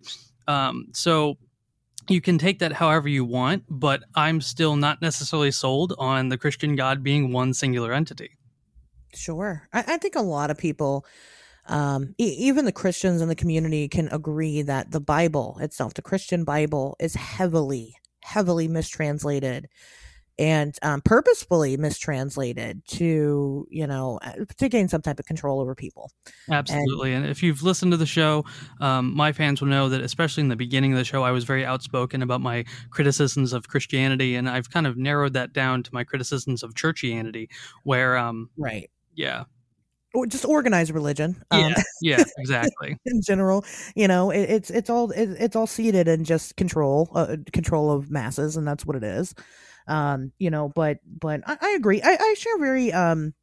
Um, 0.47 0.87
so 0.93 1.37
you 2.09 2.19
can 2.19 2.37
take 2.37 2.59
that 2.59 2.73
however 2.73 3.07
you 3.07 3.23
want, 3.23 3.63
but 3.69 4.03
I'm 4.15 4.41
still 4.41 4.75
not 4.75 5.01
necessarily 5.01 5.51
sold 5.51 5.93
on 5.97 6.29
the 6.29 6.37
Christian 6.37 6.75
God 6.75 7.03
being 7.03 7.31
one 7.31 7.53
singular 7.53 7.93
entity. 7.93 8.31
Sure. 9.13 9.67
I, 9.71 9.83
I 9.87 9.97
think 9.97 10.15
a 10.15 10.21
lot 10.21 10.51
of 10.51 10.57
people, 10.57 11.05
um, 11.67 12.15
e- 12.17 12.35
even 12.39 12.65
the 12.65 12.71
Christians 12.71 13.21
in 13.21 13.29
the 13.29 13.35
community, 13.35 13.87
can 13.87 14.07
agree 14.09 14.61
that 14.61 14.91
the 14.91 15.01
Bible 15.01 15.57
itself, 15.61 15.93
the 15.93 16.01
Christian 16.01 16.43
Bible, 16.43 16.95
is 16.99 17.15
heavily, 17.15 17.95
heavily 18.23 18.67
mistranslated 18.67 19.67
and 20.39 20.75
um, 20.81 21.01
purposefully 21.01 21.77
mistranslated 21.77 22.81
to, 22.87 23.67
you 23.69 23.85
know, 23.85 24.17
uh, 24.23 24.31
to 24.57 24.69
gain 24.69 24.87
some 24.87 25.01
type 25.01 25.19
of 25.19 25.25
control 25.25 25.59
over 25.59 25.75
people. 25.75 26.09
Absolutely. 26.49 27.13
And, 27.13 27.27
if 27.27 27.43
you've 27.43 27.61
listened 27.61 27.91
to 27.91 27.97
the 27.97 28.07
show, 28.07 28.45
um, 28.79 29.15
my 29.15 29.33
fans 29.33 29.61
will 29.61 29.67
know 29.67 29.89
that, 29.89 30.01
especially 30.01 30.41
in 30.41 30.47
the 30.49 30.55
beginning 30.55 30.93
of 30.93 30.97
the 30.97 31.05
show, 31.05 31.21
I 31.21 31.31
was 31.31 31.43
very 31.43 31.63
outspoken 31.63 32.23
about 32.23 32.41
my 32.41 32.63
criticisms 32.89 33.53
of 33.53 33.67
Christianity. 33.67 34.35
And 34.35 34.49
I've 34.49 34.71
kind 34.71 34.87
of 34.87 34.97
narrowed 34.97 35.33
that 35.33 35.53
down 35.53 35.83
to 35.83 35.93
my 35.93 36.03
criticisms 36.03 36.63
of 36.63 36.73
churchianity, 36.73 37.47
where, 37.83 38.17
um, 38.17 38.49
Right. 38.57 38.89
yeah, 39.13 39.43
Or 40.13 40.25
just 40.25 40.45
organized 40.45 40.91
religion. 40.91 41.41
Um, 41.51 41.61
yeah, 41.61 41.83
yeah, 42.01 42.23
exactly. 42.37 42.97
in 43.05 43.21
general 43.21 43.65
you 43.95 44.07
know 44.07 44.29
it, 44.29 44.41
it's 44.41 44.69
it's 44.69 44.89
all 44.89 45.11
it, 45.11 45.29
it's 45.39 45.55
all 45.55 45.67
seated 45.67 46.07
in 46.07 46.23
just 46.23 46.55
control 46.55 47.09
uh, 47.15 47.37
control 47.51 47.91
of 47.91 48.11
masses 48.11 48.55
and 48.55 48.67
that's 48.67 48.85
what 48.85 48.95
it 48.95 49.03
is 49.03 49.33
um 49.87 50.31
you 50.37 50.49
know 50.49 50.69
but 50.75 50.99
but 51.05 51.41
i, 51.47 51.57
I 51.59 51.69
agree 51.71 52.01
I, 52.01 52.15
I 52.19 52.35
share 52.37 52.57
very 52.59 52.93
um 52.93 53.33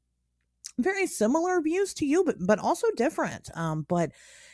very 0.78 1.06
similar 1.06 1.60
views 1.60 1.92
to 1.94 2.06
you 2.06 2.22
but 2.24 2.36
but 2.38 2.58
also 2.58 2.86
different 2.96 3.48
um 3.54 3.84
but 3.88 4.12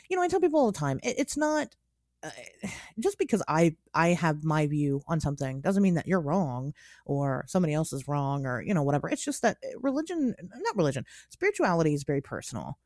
you 0.09 0.17
know 0.17 0.23
i 0.23 0.27
tell 0.27 0.39
people 0.39 0.59
all 0.59 0.71
the 0.71 0.77
time 0.77 0.99
it, 1.03 1.15
it's 1.19 1.37
not 1.37 1.67
uh, 1.67 1.84
just 2.99 3.17
because 3.17 3.41
i 3.47 3.75
i 3.93 4.09
have 4.09 4.43
my 4.43 4.67
view 4.67 5.01
on 5.07 5.19
something 5.19 5.61
doesn't 5.61 5.83
mean 5.83 5.95
that 5.95 6.07
you're 6.07 6.21
wrong 6.21 6.73
or 7.05 7.45
somebody 7.47 7.73
else 7.73 7.93
is 7.93 8.07
wrong 8.07 8.45
or 8.45 8.61
you 8.61 8.73
know 8.73 8.83
whatever. 8.83 9.09
It's 9.09 9.23
just 9.23 9.41
that 9.41 9.57
religion 9.81 10.35
not 10.41 10.75
religion 10.75 11.05
spirituality 11.29 11.93
is 11.93 12.03
very 12.03 12.21
personal. 12.21 12.77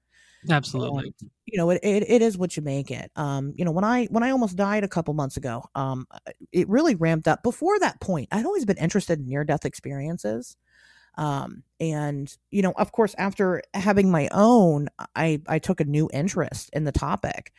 Absolutely. 0.50 1.14
you 1.46 1.58
know 1.58 1.70
it, 1.70 1.82
it, 1.84 2.10
it 2.10 2.22
is 2.22 2.38
what 2.38 2.56
you 2.56 2.64
make 2.64 2.92
it. 2.92 3.12
Um 3.16 3.54
you 3.56 3.66
know 3.66 3.72
when 3.72 3.84
i 3.84 4.06
when 4.06 4.24
i 4.24 4.32
almost 4.32 4.56
died 4.56 4.84
a 4.84 4.88
couple 4.88 5.14
months 5.14 5.38
ago 5.38 5.64
um 5.76 6.08
it 6.52 6.68
really 6.70 6.96
ramped 6.96 7.28
up. 7.28 7.44
Before 7.44 7.78
that 7.80 8.00
point 8.02 8.30
i'd 8.32 8.46
always 8.46 8.66
been 8.66 8.78
interested 8.78 9.20
in 9.20 9.28
near 9.28 9.44
death 9.44 9.66
experiences. 9.66 10.56
Um, 11.20 11.64
and 11.82 12.34
you 12.50 12.62
know, 12.62 12.74
of 12.78 12.94
course, 12.94 13.14
after 13.18 13.62
having 13.74 14.10
my 14.10 14.30
own, 14.32 14.88
I 15.16 15.42
I 15.48 15.60
took 15.60 15.82
a 15.82 15.86
new 15.86 16.10
interest 16.14 16.70
in 16.72 16.86
the 16.86 16.94
topic, 16.94 17.52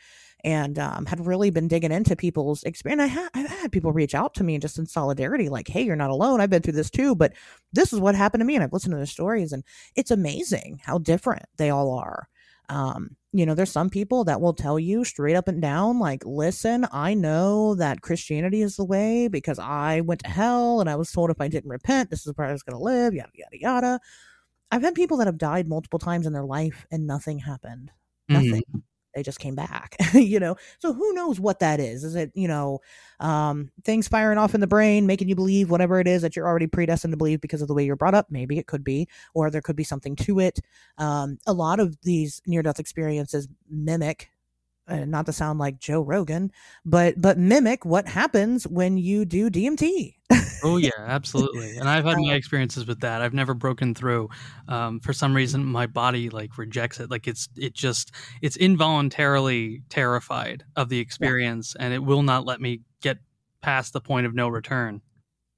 and 0.43 0.79
um, 0.79 1.05
had 1.05 1.25
really 1.25 1.49
been 1.49 1.67
digging 1.67 1.91
into 1.91 2.15
people's 2.15 2.63
experience. 2.63 3.01
I 3.01 3.07
had 3.07 3.29
I've 3.33 3.47
had 3.47 3.71
people 3.71 3.93
reach 3.93 4.15
out 4.15 4.33
to 4.35 4.43
me 4.43 4.57
just 4.57 4.77
in 4.77 4.85
solidarity, 4.85 5.49
like, 5.49 5.67
"Hey, 5.67 5.83
you're 5.83 5.95
not 5.95 6.09
alone. 6.09 6.41
I've 6.41 6.49
been 6.49 6.61
through 6.61 6.73
this 6.73 6.89
too, 6.89 7.15
but 7.15 7.33
this 7.73 7.93
is 7.93 7.99
what 7.99 8.15
happened 8.15 8.41
to 8.41 8.45
me." 8.45 8.55
And 8.55 8.63
I've 8.63 8.73
listened 8.73 8.91
to 8.91 8.97
their 8.97 9.05
stories, 9.05 9.51
and 9.51 9.63
it's 9.95 10.11
amazing 10.11 10.81
how 10.83 10.97
different 10.97 11.45
they 11.57 11.69
all 11.69 11.91
are. 11.91 12.27
Um, 12.69 13.15
you 13.33 13.45
know, 13.45 13.53
there's 13.53 13.71
some 13.71 13.89
people 13.89 14.23
that 14.25 14.41
will 14.41 14.53
tell 14.53 14.79
you 14.79 15.03
straight 15.03 15.35
up 15.35 15.47
and 15.47 15.61
down, 15.61 15.99
like, 15.99 16.25
listen, 16.25 16.85
I 16.91 17.13
know 17.13 17.75
that 17.75 18.01
Christianity 18.01 18.61
is 18.61 18.75
the 18.75 18.85
way 18.85 19.27
because 19.27 19.59
I 19.59 20.01
went 20.01 20.21
to 20.23 20.29
hell 20.29 20.79
and 20.79 20.89
I 20.89 20.95
was 20.95 21.11
told 21.11 21.29
if 21.31 21.41
I 21.41 21.47
didn't 21.47 21.69
repent, 21.69 22.09
this 22.09 22.25
is 22.25 22.33
where 22.35 22.47
I 22.47 22.51
was 22.51 22.63
going 22.63 22.77
to 22.77 22.83
live, 22.83 23.13
yada, 23.13 23.31
yada, 23.33 23.59
yada. 23.59 23.99
I've 24.71 24.83
had 24.83 24.95
people 24.95 25.17
that 25.17 25.27
have 25.27 25.37
died 25.37 25.67
multiple 25.67 25.99
times 25.99 26.25
in 26.27 26.33
their 26.33 26.45
life 26.45 26.85
and 26.91 27.07
nothing 27.07 27.39
happened. 27.39 27.91
Nothing. 28.29 28.63
Mm-hmm 28.69 28.79
they 29.13 29.23
just 29.23 29.39
came 29.39 29.55
back 29.55 29.95
you 30.13 30.39
know? 30.39 30.55
So 30.79 30.93
who 30.93 31.13
knows 31.13 31.39
what 31.39 31.59
that 31.59 31.79
is? 31.79 32.03
Is 32.03 32.15
it 32.15 32.31
you 32.33 32.47
know 32.47 32.79
um, 33.19 33.71
things 33.83 34.07
firing 34.07 34.37
off 34.37 34.55
in 34.55 34.61
the 34.61 34.67
brain 34.67 35.05
making 35.05 35.29
you 35.29 35.35
believe 35.35 35.69
whatever 35.69 35.99
it 35.99 36.07
is 36.07 36.21
that 36.21 36.35
you're 36.35 36.47
already 36.47 36.67
predestined 36.67 37.13
to 37.13 37.17
believe 37.17 37.41
because 37.41 37.61
of 37.61 37.67
the 37.67 37.73
way 37.73 37.85
you're 37.85 37.95
brought 37.95 38.15
up? 38.15 38.27
Maybe 38.29 38.57
it 38.57 38.67
could 38.67 38.83
be 38.83 39.07
or 39.33 39.49
there 39.49 39.61
could 39.61 39.75
be 39.75 39.83
something 39.83 40.15
to 40.17 40.39
it. 40.39 40.59
Um, 40.97 41.37
a 41.45 41.53
lot 41.53 41.79
of 41.79 41.97
these 42.03 42.41
near 42.45 42.63
death 42.63 42.79
experiences 42.79 43.47
mimic 43.69 44.29
uh, 44.91 45.05
not 45.05 45.25
to 45.25 45.33
sound 45.33 45.57
like 45.57 45.79
Joe 45.79 46.01
Rogan, 46.01 46.51
but 46.85 47.19
but 47.19 47.37
mimic 47.37 47.85
what 47.85 48.07
happens 48.07 48.67
when 48.67 48.97
you 48.97 49.23
do 49.23 49.49
DMT. 49.49 50.15
oh 50.63 50.77
yeah, 50.77 50.89
absolutely. 50.99 51.77
And 51.77 51.87
I've 51.87 52.03
had 52.03 52.17
my 52.17 52.31
um 52.31 52.35
experiences 52.35 52.85
with 52.85 52.99
that. 52.99 53.21
I've 53.21 53.33
never 53.33 53.53
broken 53.53 53.95
through. 53.95 54.29
Um, 54.67 54.99
for 54.99 55.13
some 55.13 55.33
reason, 55.33 55.63
my 55.65 55.87
body 55.87 56.29
like 56.29 56.57
rejects 56.57 56.99
it. 56.99 57.09
Like 57.09 57.27
it's 57.27 57.47
it 57.55 57.73
just 57.73 58.11
it's 58.41 58.57
involuntarily 58.57 59.81
terrified 59.89 60.65
of 60.75 60.89
the 60.89 60.99
experience, 60.99 61.73
yeah. 61.79 61.85
and 61.85 61.93
it 61.93 62.03
will 62.03 62.23
not 62.23 62.45
let 62.45 62.59
me 62.59 62.81
get 63.01 63.17
past 63.61 63.93
the 63.93 64.01
point 64.01 64.25
of 64.25 64.35
no 64.35 64.49
return. 64.49 65.01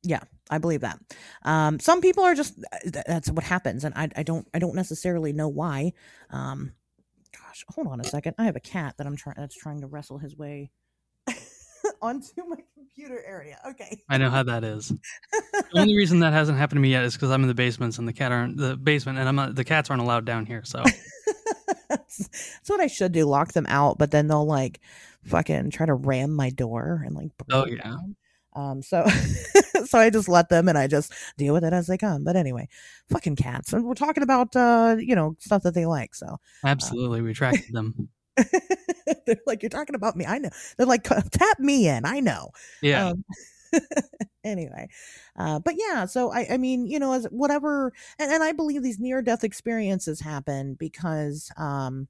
Yeah, 0.03 0.21
I 0.51 0.59
believe 0.59 0.81
that. 0.81 0.99
Um, 1.43 1.79
some 1.79 2.01
people 2.01 2.23
are 2.23 2.35
just 2.35 2.53
that's 2.83 3.31
what 3.31 3.43
happens, 3.43 3.83
and 3.83 3.95
I, 3.95 4.09
I 4.15 4.23
don't 4.23 4.47
I 4.53 4.59
don't 4.59 4.75
necessarily 4.75 5.33
know 5.33 5.47
why. 5.47 5.93
Um, 6.29 6.73
gosh, 7.37 7.65
hold 7.69 7.87
on 7.87 7.99
a 7.99 8.03
second. 8.03 8.35
I 8.37 8.45
have 8.45 8.55
a 8.55 8.61
cat 8.61 8.95
that 8.97 9.07
I'm 9.07 9.15
trying 9.15 9.35
that's 9.37 9.55
trying 9.55 9.81
to 9.81 9.87
wrestle 9.87 10.17
his 10.17 10.37
way 10.37 10.71
onto 12.01 12.45
my 12.47 12.57
computer 12.73 13.21
area. 13.25 13.59
Okay. 13.67 14.01
I 14.09 14.17
know 14.17 14.29
how 14.29 14.43
that 14.43 14.63
is. 14.63 14.89
the 14.89 15.79
only 15.79 15.95
reason 15.95 16.19
that 16.19 16.33
hasn't 16.33 16.57
happened 16.57 16.77
to 16.77 16.81
me 16.81 16.91
yet 16.91 17.03
is 17.03 17.13
because 17.13 17.31
I'm 17.31 17.41
in 17.41 17.47
the 17.47 17.53
basements 17.53 17.97
and 17.97 18.07
the 18.07 18.13
cat 18.13 18.31
aren't 18.31 18.57
the 18.57 18.77
basement 18.77 19.19
and 19.19 19.27
I'm 19.27 19.35
not 19.35 19.55
the 19.55 19.63
cats 19.63 19.89
aren't 19.89 20.01
allowed 20.01 20.25
down 20.25 20.45
here. 20.45 20.63
So 20.63 20.83
that's, 21.89 22.17
that's 22.27 22.69
what 22.69 22.79
I 22.79 22.87
should 22.87 23.11
do. 23.11 23.25
Lock 23.25 23.53
them 23.53 23.65
out, 23.67 23.97
but 23.97 24.11
then 24.11 24.27
they'll 24.27 24.45
like 24.45 24.79
fucking 25.23 25.71
try 25.71 25.85
to 25.85 25.93
ram 25.93 26.31
my 26.31 26.49
door 26.49 27.03
and 27.05 27.15
like 27.15 27.31
oh 27.51 27.65
yeah. 27.65 27.83
Down. 27.83 28.15
Um, 28.55 28.81
so, 28.81 29.05
so 29.85 29.99
I 29.99 30.09
just 30.09 30.29
let 30.29 30.49
them 30.49 30.67
and 30.67 30.77
I 30.77 30.87
just 30.87 31.13
deal 31.37 31.53
with 31.53 31.63
it 31.63 31.73
as 31.73 31.87
they 31.87 31.97
come. 31.97 32.23
But 32.23 32.35
anyway, 32.35 32.67
fucking 33.09 33.35
cats. 33.35 33.73
And 33.73 33.85
we're 33.85 33.93
talking 33.93 34.23
about, 34.23 34.55
uh, 34.55 34.95
you 34.99 35.15
know, 35.15 35.35
stuff 35.39 35.63
that 35.63 35.73
they 35.73 35.85
like. 35.85 36.15
So 36.15 36.27
uh 36.27 36.67
absolutely. 36.67 37.19
Uh, 37.19 37.23
we 37.23 37.31
attracted 37.31 37.73
them. 37.73 38.09
They're 39.25 39.37
like, 39.45 39.61
you're 39.61 39.69
talking 39.69 39.95
about 39.95 40.15
me. 40.15 40.25
I 40.25 40.39
know. 40.39 40.49
They're 40.77 40.87
like, 40.87 41.03
tap 41.03 41.59
me 41.59 41.87
in. 41.87 42.05
I 42.05 42.19
know. 42.19 42.49
Yeah. 42.81 43.09
Um, 43.09 43.25
anyway 44.43 44.87
uh, 45.37 45.57
but 45.57 45.73
yeah 45.77 46.05
so 46.05 46.31
I, 46.31 46.45
I 46.51 46.57
mean 46.57 46.85
you 46.85 46.99
know 46.99 47.13
as 47.13 47.25
whatever 47.31 47.91
and, 48.19 48.31
and 48.31 48.43
i 48.43 48.51
believe 48.51 48.83
these 48.83 48.99
near 48.99 49.23
death 49.23 49.43
experiences 49.43 50.19
happen 50.19 50.75
because 50.75 51.49
um 51.57 52.07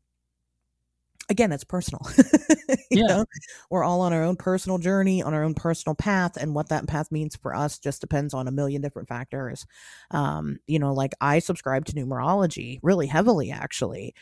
again 1.29 1.51
it's 1.51 1.63
personal 1.63 2.01
yeah. 2.91 3.07
know 3.07 3.25
we're 3.69 3.83
all 3.83 4.01
on 4.01 4.13
our 4.13 4.23
own 4.23 4.35
personal 4.35 4.77
journey 4.77 5.21
on 5.21 5.33
our 5.33 5.43
own 5.43 5.53
personal 5.53 5.95
path 5.95 6.35
and 6.37 6.53
what 6.53 6.69
that 6.69 6.87
path 6.87 7.11
means 7.11 7.35
for 7.35 7.55
us 7.55 7.79
just 7.79 8.01
depends 8.01 8.33
on 8.33 8.47
a 8.47 8.51
million 8.51 8.81
different 8.81 9.07
factors 9.07 9.65
um 10.11 10.57
you 10.67 10.79
know 10.79 10.93
like 10.93 11.13
i 11.21 11.39
subscribe 11.39 11.85
to 11.85 11.93
numerology 11.93 12.79
really 12.83 13.07
heavily 13.07 13.51
actually 13.51 14.13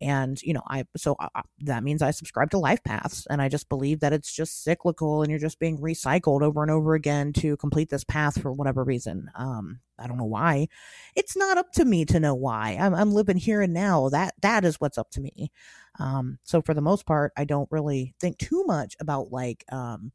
and 0.00 0.40
you 0.42 0.52
know 0.52 0.62
i 0.68 0.84
so 0.96 1.16
I, 1.18 1.42
that 1.60 1.82
means 1.82 2.02
i 2.02 2.10
subscribe 2.10 2.50
to 2.50 2.58
life 2.58 2.82
paths 2.84 3.26
and 3.30 3.42
i 3.42 3.48
just 3.48 3.68
believe 3.68 4.00
that 4.00 4.12
it's 4.12 4.32
just 4.32 4.62
cyclical 4.62 5.22
and 5.22 5.30
you're 5.30 5.40
just 5.40 5.58
being 5.58 5.78
recycled 5.78 6.42
over 6.42 6.62
and 6.62 6.70
over 6.70 6.94
again 6.94 7.32
to 7.34 7.56
complete 7.56 7.90
this 7.90 8.04
path 8.04 8.40
for 8.40 8.52
whatever 8.52 8.84
reason. 8.84 9.30
Um 9.34 9.80
i 9.98 10.06
don't 10.06 10.18
know 10.18 10.24
why. 10.24 10.68
It's 11.16 11.36
not 11.36 11.58
up 11.58 11.72
to 11.72 11.84
me 11.84 12.04
to 12.06 12.20
know 12.20 12.34
why. 12.34 12.76
I'm, 12.80 12.94
I'm 12.94 13.12
living 13.12 13.36
here 13.36 13.62
and 13.62 13.74
now. 13.74 14.08
That 14.08 14.34
that 14.42 14.64
is 14.64 14.80
what's 14.80 14.98
up 14.98 15.10
to 15.12 15.20
me. 15.20 15.50
Um 15.98 16.38
so 16.44 16.62
for 16.62 16.74
the 16.74 16.80
most 16.80 17.06
part 17.06 17.32
i 17.36 17.44
don't 17.44 17.68
really 17.70 18.14
think 18.20 18.38
too 18.38 18.64
much 18.66 18.96
about 19.00 19.32
like 19.32 19.64
um 19.72 20.12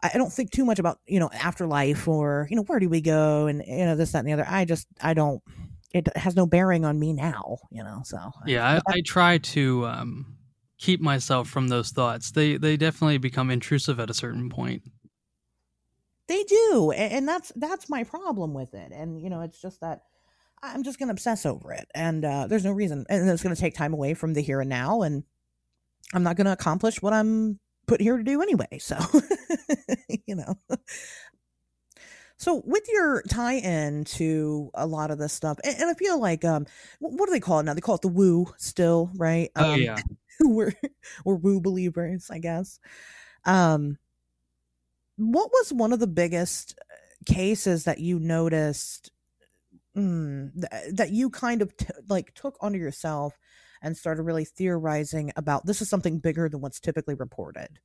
I 0.00 0.16
don't 0.16 0.32
think 0.32 0.52
too 0.52 0.64
much 0.64 0.78
about, 0.78 1.00
you 1.06 1.18
know, 1.18 1.28
afterlife 1.32 2.06
or, 2.06 2.46
you 2.50 2.56
know, 2.56 2.62
where 2.62 2.78
do 2.78 2.88
we 2.88 3.00
go 3.00 3.48
and, 3.48 3.64
you 3.66 3.84
know, 3.84 3.96
this, 3.96 4.12
that, 4.12 4.20
and 4.20 4.28
the 4.28 4.32
other. 4.32 4.46
I 4.48 4.64
just, 4.64 4.86
I 5.02 5.12
don't, 5.12 5.42
it 5.92 6.14
has 6.16 6.36
no 6.36 6.46
bearing 6.46 6.84
on 6.84 6.98
me 6.98 7.12
now, 7.12 7.58
you 7.70 7.82
know. 7.82 8.02
So 8.04 8.18
yeah, 8.46 8.80
I, 8.86 8.92
I 8.92 9.00
try 9.04 9.38
to 9.38 9.86
um, 9.86 10.36
keep 10.78 11.00
myself 11.00 11.48
from 11.48 11.68
those 11.68 11.90
thoughts. 11.90 12.30
They 12.32 12.56
they 12.56 12.76
definitely 12.76 13.18
become 13.18 13.50
intrusive 13.50 14.00
at 14.00 14.10
a 14.10 14.14
certain 14.14 14.48
point. 14.50 14.82
They 16.26 16.44
do, 16.44 16.92
and 16.94 17.26
that's 17.26 17.52
that's 17.56 17.88
my 17.88 18.04
problem 18.04 18.52
with 18.52 18.74
it. 18.74 18.92
And 18.92 19.20
you 19.20 19.30
know, 19.30 19.40
it's 19.40 19.60
just 19.60 19.80
that 19.80 20.02
I'm 20.62 20.82
just 20.82 20.98
going 20.98 21.08
to 21.08 21.12
obsess 21.14 21.46
over 21.46 21.72
it, 21.72 21.88
and 21.94 22.24
uh, 22.24 22.46
there's 22.46 22.64
no 22.64 22.72
reason, 22.72 23.06
and 23.08 23.28
it's 23.28 23.42
going 23.42 23.54
to 23.54 23.60
take 23.60 23.74
time 23.74 23.94
away 23.94 24.14
from 24.14 24.34
the 24.34 24.42
here 24.42 24.60
and 24.60 24.68
now, 24.68 25.02
and 25.02 25.24
I'm 26.12 26.22
not 26.22 26.36
going 26.36 26.46
to 26.46 26.52
accomplish 26.52 27.00
what 27.00 27.12
I'm 27.12 27.58
put 27.86 28.00
here 28.00 28.16
to 28.16 28.22
do 28.22 28.42
anyway. 28.42 28.78
So, 28.78 28.98
you 30.26 30.36
know, 30.36 30.54
so 32.38 32.62
with 32.64 32.84
your 32.88 33.22
tie-in 33.22 34.04
to 34.04 34.70
a 34.74 34.86
lot 34.86 35.10
of 35.10 35.18
this 35.18 35.32
stuff, 35.32 35.58
and, 35.64 35.76
and 35.76 35.90
I 35.90 35.94
feel 35.94 36.20
like 36.20 36.44
um, 36.44 36.66
what 37.00 37.26
do 37.26 37.32
they 37.32 37.40
call 37.40 37.58
it 37.58 37.64
now? 37.64 37.74
They 37.74 37.80
call 37.80 37.96
it 37.96 38.02
the 38.02 38.08
woo 38.08 38.46
still, 38.58 39.10
right? 39.16 39.50
Oh 39.56 39.72
um, 39.72 39.80
yeah, 39.80 39.98
we're 40.40 40.72
we're 41.24 41.34
woo 41.34 41.60
believers, 41.60 42.30
I 42.30 42.38
guess. 42.38 42.78
Um, 43.44 43.98
what 45.16 45.50
was 45.50 45.72
one 45.72 45.92
of 45.92 45.98
the 45.98 46.06
biggest 46.06 46.78
uh, 46.80 47.32
cases 47.32 47.84
that 47.84 47.98
you 47.98 48.20
noticed 48.20 49.10
mm, 49.96 50.52
th- 50.54 50.94
that 50.94 51.10
you 51.10 51.30
kind 51.30 51.60
of 51.60 51.76
t- 51.76 51.86
like 52.08 52.32
took 52.34 52.56
onto 52.60 52.78
yourself 52.78 53.36
and 53.82 53.96
started 53.96 54.22
really 54.22 54.44
theorizing 54.44 55.32
about 55.36 55.66
this 55.66 55.82
is 55.82 55.88
something 55.88 56.20
bigger 56.20 56.48
than 56.48 56.60
what's 56.60 56.80
typically 56.80 57.14
reported? 57.14 57.80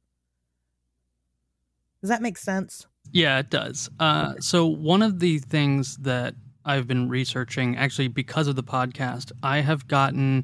Does 2.04 2.10
that 2.10 2.22
make 2.22 2.38
sense? 2.38 2.86
Yeah, 3.14 3.40
it 3.40 3.50
does. 3.50 3.90
Uh, 3.98 4.34
so, 4.42 4.68
one 4.68 5.02
of 5.02 5.22
the 5.22 5.40
things 5.40 5.96
that 6.00 6.36
I've 6.66 6.86
been 6.86 7.08
researching, 7.08 7.78
actually, 7.78 8.10
because 8.10 8.50
of 8.50 8.58
the 8.58 8.64
podcast, 8.64 9.32
I 9.42 9.62
have 9.62 9.88
gotten 9.88 10.44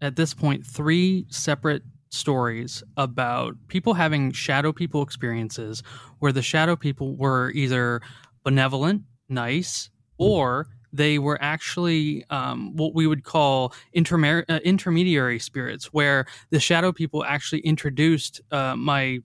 at 0.00 0.16
this 0.16 0.32
point 0.32 0.64
three 0.64 1.26
separate 1.28 1.82
stories 2.08 2.82
about 2.96 3.54
people 3.68 3.92
having 3.92 4.32
shadow 4.32 4.72
people 4.72 5.02
experiences 5.02 5.82
where 6.20 6.32
the 6.32 6.40
shadow 6.40 6.74
people 6.74 7.16
were 7.16 7.50
either 7.50 8.00
benevolent, 8.42 9.02
nice, 9.28 9.90
or 10.16 10.68
they 10.90 11.18
were 11.18 11.36
actually 11.42 12.24
um, 12.30 12.74
what 12.76 12.94
we 12.94 13.06
would 13.06 13.24
call 13.24 13.74
intermer- 13.94 14.44
uh, 14.48 14.60
intermediary 14.64 15.38
spirits, 15.38 15.92
where 15.92 16.24
the 16.48 16.60
shadow 16.60 16.92
people 16.92 17.22
actually 17.24 17.60
introduced 17.60 18.40
uh, 18.52 18.74
my 18.74 19.18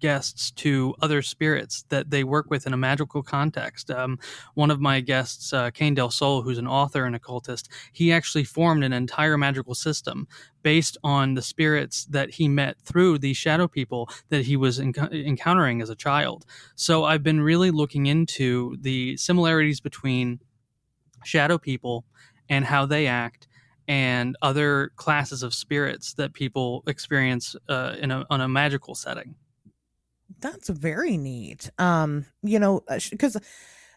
guests 0.00 0.50
to 0.52 0.94
other 1.00 1.22
spirits 1.22 1.84
that 1.88 2.10
they 2.10 2.24
work 2.24 2.50
with 2.50 2.66
in 2.66 2.72
a 2.72 2.76
magical 2.76 3.22
context. 3.22 3.90
Um, 3.90 4.18
one 4.54 4.70
of 4.70 4.80
my 4.80 5.00
guests, 5.00 5.52
uh, 5.52 5.70
Kane 5.70 5.94
Del 5.94 6.10
Sol, 6.10 6.42
who's 6.42 6.58
an 6.58 6.66
author 6.66 7.04
and 7.04 7.16
occultist, 7.16 7.70
he 7.92 8.12
actually 8.12 8.44
formed 8.44 8.84
an 8.84 8.92
entire 8.92 9.38
magical 9.38 9.74
system 9.74 10.26
based 10.62 10.98
on 11.04 11.34
the 11.34 11.42
spirits 11.42 12.04
that 12.06 12.30
he 12.34 12.48
met 12.48 12.80
through 12.80 13.18
these 13.18 13.36
shadow 13.36 13.68
people 13.68 14.08
that 14.28 14.44
he 14.44 14.56
was 14.56 14.78
enc- 14.78 15.12
encountering 15.26 15.80
as 15.80 15.90
a 15.90 15.94
child. 15.94 16.44
So 16.74 17.04
I've 17.04 17.22
been 17.22 17.40
really 17.40 17.70
looking 17.70 18.06
into 18.06 18.76
the 18.80 19.16
similarities 19.16 19.80
between 19.80 20.40
shadow 21.24 21.58
people 21.58 22.04
and 22.48 22.64
how 22.64 22.86
they 22.86 23.06
act 23.06 23.48
and 23.88 24.36
other 24.42 24.92
classes 24.96 25.42
of 25.42 25.54
spirits 25.54 26.14
that 26.14 26.32
people 26.32 26.82
experience 26.86 27.54
uh, 27.68 27.94
in 28.00 28.10
a, 28.10 28.24
on 28.30 28.40
a 28.40 28.48
magical 28.48 28.94
setting. 28.94 29.36
That's 30.40 30.68
very 30.68 31.16
neat. 31.16 31.70
Um, 31.78 32.26
you 32.42 32.58
know, 32.58 32.82
because 33.10 33.36
uh, 33.36 33.40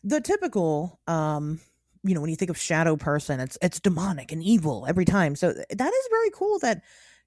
the 0.04 0.22
typical, 0.22 1.00
um, 1.08 1.60
you 2.04 2.14
know, 2.16 2.22
when 2.22 2.30
you 2.30 2.36
think 2.36 2.52
of 2.52 2.58
shadow 2.58 2.96
person, 2.96 3.40
it's 3.40 3.58
it's 3.62 3.80
demonic 3.80 4.32
and 4.32 4.44
evil 4.44 4.86
every 4.88 5.06
time. 5.06 5.36
So 5.36 5.52
that 5.52 5.94
is 5.94 6.08
very 6.10 6.30
cool 6.34 6.60
that 6.60 6.82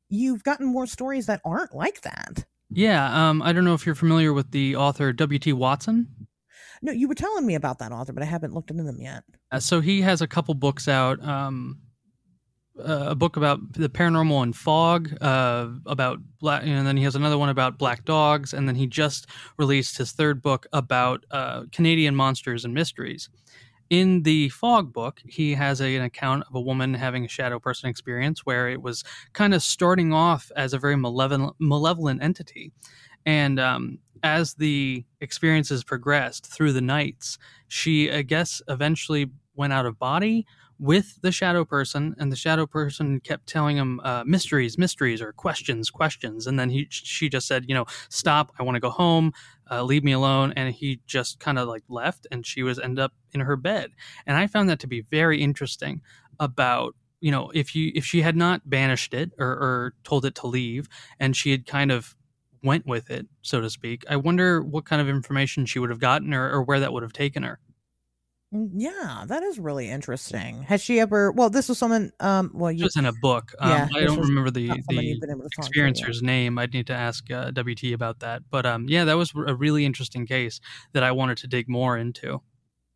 you've 0.09 0.45
gotten 0.45 0.67
more 0.67 0.87
stories 0.87 1.27
that 1.27 1.41
aren't 1.45 1.75
like 1.75 2.03
that. 2.03 2.45
Yeah, 2.71 3.29
um, 3.29 3.43
I 3.43 3.53
don't 3.53 3.65
know 3.65 3.75
if 3.75 3.85
you're 3.85 3.95
familiar 3.95 4.33
with 4.33 4.51
the 4.51 4.77
author 4.77 5.13
W.T. 5.13 5.53
Watson. 5.53 6.09
No, 6.81 6.91
you 6.91 7.07
were 7.07 7.15
telling 7.15 7.47
me 7.47 7.55
about 7.55 7.79
that 7.79 7.93
author, 7.93 8.13
but 8.13 8.23
I 8.23 8.27
haven't 8.27 8.55
looked 8.55 8.71
into 8.71 8.83
them 8.83 9.01
yet. 9.01 9.25
Uh, 9.53 9.61
so 9.61 9.81
he 9.81 10.01
has 10.01 10.21
a 10.21 10.27
couple 10.27 10.55
books 10.55 10.89
out. 10.89 11.23
Um, 11.23 11.79
uh, 12.79 13.07
a 13.11 13.15
book 13.15 13.37
about 13.37 13.61
the 13.75 13.89
paranormal 13.89 14.43
and 14.43 14.57
fog, 14.57 15.11
uh, 15.21 15.69
about 15.87 16.21
black, 16.41 16.63
and 16.65 16.87
then 16.87 16.97
he 16.97 17.05
has 17.05 17.15
another 17.15 17.39
one 17.39 17.49
about 17.49 17.79
black 17.79 18.05
dogs, 18.05 18.55
and 18.55 18.67
then 18.67 18.75
he 18.75 18.87
just 18.87 19.27
released 19.59 19.99
his 19.99 20.13
third 20.13 20.41
book 20.41 20.67
about 20.73 21.25
uh, 21.31 21.65
Canadian 21.71 22.17
monsters 22.17 22.65
and 22.65 22.73
mysteries. 22.73 23.29
In 23.91 24.23
the 24.23 24.49
fog 24.49 24.91
book, 24.91 25.21
he 25.27 25.53
has 25.53 25.83
a, 25.83 25.97
an 25.97 26.03
account 26.03 26.45
of 26.49 26.55
a 26.55 26.61
woman 26.61 26.95
having 26.95 27.27
a 27.27 27.29
shadow 27.29 27.59
person 27.59 27.91
experience 27.91 28.47
where 28.47 28.71
it 28.71 28.81
was 28.81 29.05
kind 29.35 29.53
of 29.53 29.63
starting 29.63 30.15
off 30.15 30.51
as 30.57 30.73
a 30.73 30.79
very 30.79 30.97
malevolent, 30.97 31.55
malevolent 31.59 32.23
entity. 32.23 32.73
And 33.27 33.61
um, 33.61 33.99
as 34.23 34.55
the 34.55 35.05
experiences 35.21 35.85
progressed 35.85 36.47
through 36.47 36.73
the 36.73 36.81
nights, 36.81 37.37
she, 37.69 38.11
I 38.11 38.23
guess, 38.23 38.63
eventually 38.67 39.31
went 39.55 39.75
out 39.75 39.85
of 39.85 39.99
body 39.99 40.47
with 40.83 41.23
the 41.23 41.31
shadow 41.31 41.65
person, 41.65 42.13
and 42.19 42.33
the 42.33 42.37
shadow 42.37 42.67
person 42.67 43.21
kept 43.21 43.47
telling 43.47 43.77
him 43.77 44.01
uh, 44.03 44.25
mysteries, 44.27 44.77
mysteries, 44.77 45.23
or 45.23 45.33
questions, 45.33 45.91
questions. 45.91 46.49
And 46.49 46.59
then 46.59 46.71
he, 46.71 46.89
she 46.91 47.29
just 47.29 47.47
said, 47.47 47.67
you 47.69 47.75
know, 47.75 47.85
stop. 48.09 48.53
I 48.59 48.65
want 48.65 48.75
to 48.75 48.81
go 48.81 48.91
home. 48.91 49.33
Uh, 49.71 49.85
leave 49.85 50.03
me 50.03 50.11
alone. 50.11 50.53
And 50.57 50.75
he 50.75 51.01
just 51.07 51.39
kind 51.39 51.57
of 51.57 51.69
like 51.69 51.85
left, 51.89 52.27
and 52.33 52.45
she 52.45 52.65
was 52.65 52.81
end 52.81 52.99
up 52.99 53.13
in 53.33 53.39
her 53.39 53.55
bed. 53.55 53.93
And 54.27 54.37
I 54.37 54.49
found 54.49 54.69
that 54.71 54.81
to 54.81 54.89
be 54.89 55.03
very 55.03 55.41
interesting 55.41 56.03
about 56.41 56.97
you 57.21 57.31
know 57.31 57.53
if 57.55 57.77
you 57.77 57.93
if 57.95 58.05
she 58.05 58.23
had 58.23 58.35
not 58.35 58.69
banished 58.69 59.15
it 59.15 59.31
or, 59.39 59.47
or 59.47 59.95
told 60.03 60.25
it 60.25 60.35
to 60.37 60.49
leave, 60.49 60.89
and 61.21 61.37
she 61.37 61.53
had 61.53 61.65
kind 61.65 61.93
of 61.93 62.17
went 62.65 62.87
with 62.87 63.09
it, 63.09 63.27
so 63.43 63.61
to 63.61 63.71
speak. 63.71 64.05
I 64.11 64.17
wonder 64.17 64.63
what 64.63 64.85
kind 64.85 65.01
of 65.01 65.09
information 65.09 65.65
she 65.65 65.79
would 65.79 65.91
have 65.91 66.01
gotten 66.01 66.35
or, 66.35 66.51
or 66.51 66.63
where 66.65 66.81
that 66.81 66.93
would 66.93 67.05
have 67.05 67.13
taken 67.13 67.45
her. 67.45 67.61
Yeah, 68.53 69.25
that 69.29 69.43
is 69.43 69.59
really 69.59 69.89
interesting. 69.89 70.63
Has 70.65 70.83
she 70.83 71.01
ever? 71.01 71.33
Well, 71.33 71.49
this 71.49 71.71
was 71.71 71.79
someone. 71.79 72.13
Um, 72.21 72.51
well, 72.53 72.71
you 72.71 72.85
just 72.85 72.99
in 72.99 73.07
a 73.07 73.13
book. 73.23 73.53
Um, 73.59 73.71
yeah, 73.71 73.89
I 73.95 74.05
don't 74.05 74.21
remember 74.21 74.51
the 74.51 74.69
the 74.89 75.19
experiencer's 75.57 76.19
to, 76.19 76.25
yeah. 76.25 76.31
name. 76.31 76.59
I'd 76.59 76.75
need 76.75 76.87
to 76.89 76.93
ask 76.93 77.31
uh, 77.31 77.51
WT 77.53 77.93
about 77.95 78.21
that. 78.21 78.43
But 78.51 78.67
um, 78.67 78.87
yeah, 78.89 79.05
that 79.05 79.17
was 79.17 79.33
a 79.35 79.55
really 79.55 79.87
interesting 79.87 80.27
case 80.27 80.61
that 80.93 81.03
I 81.03 81.13
wanted 81.13 81.39
to 81.39 81.47
dig 81.47 81.67
more 81.67 81.97
into. 81.97 82.43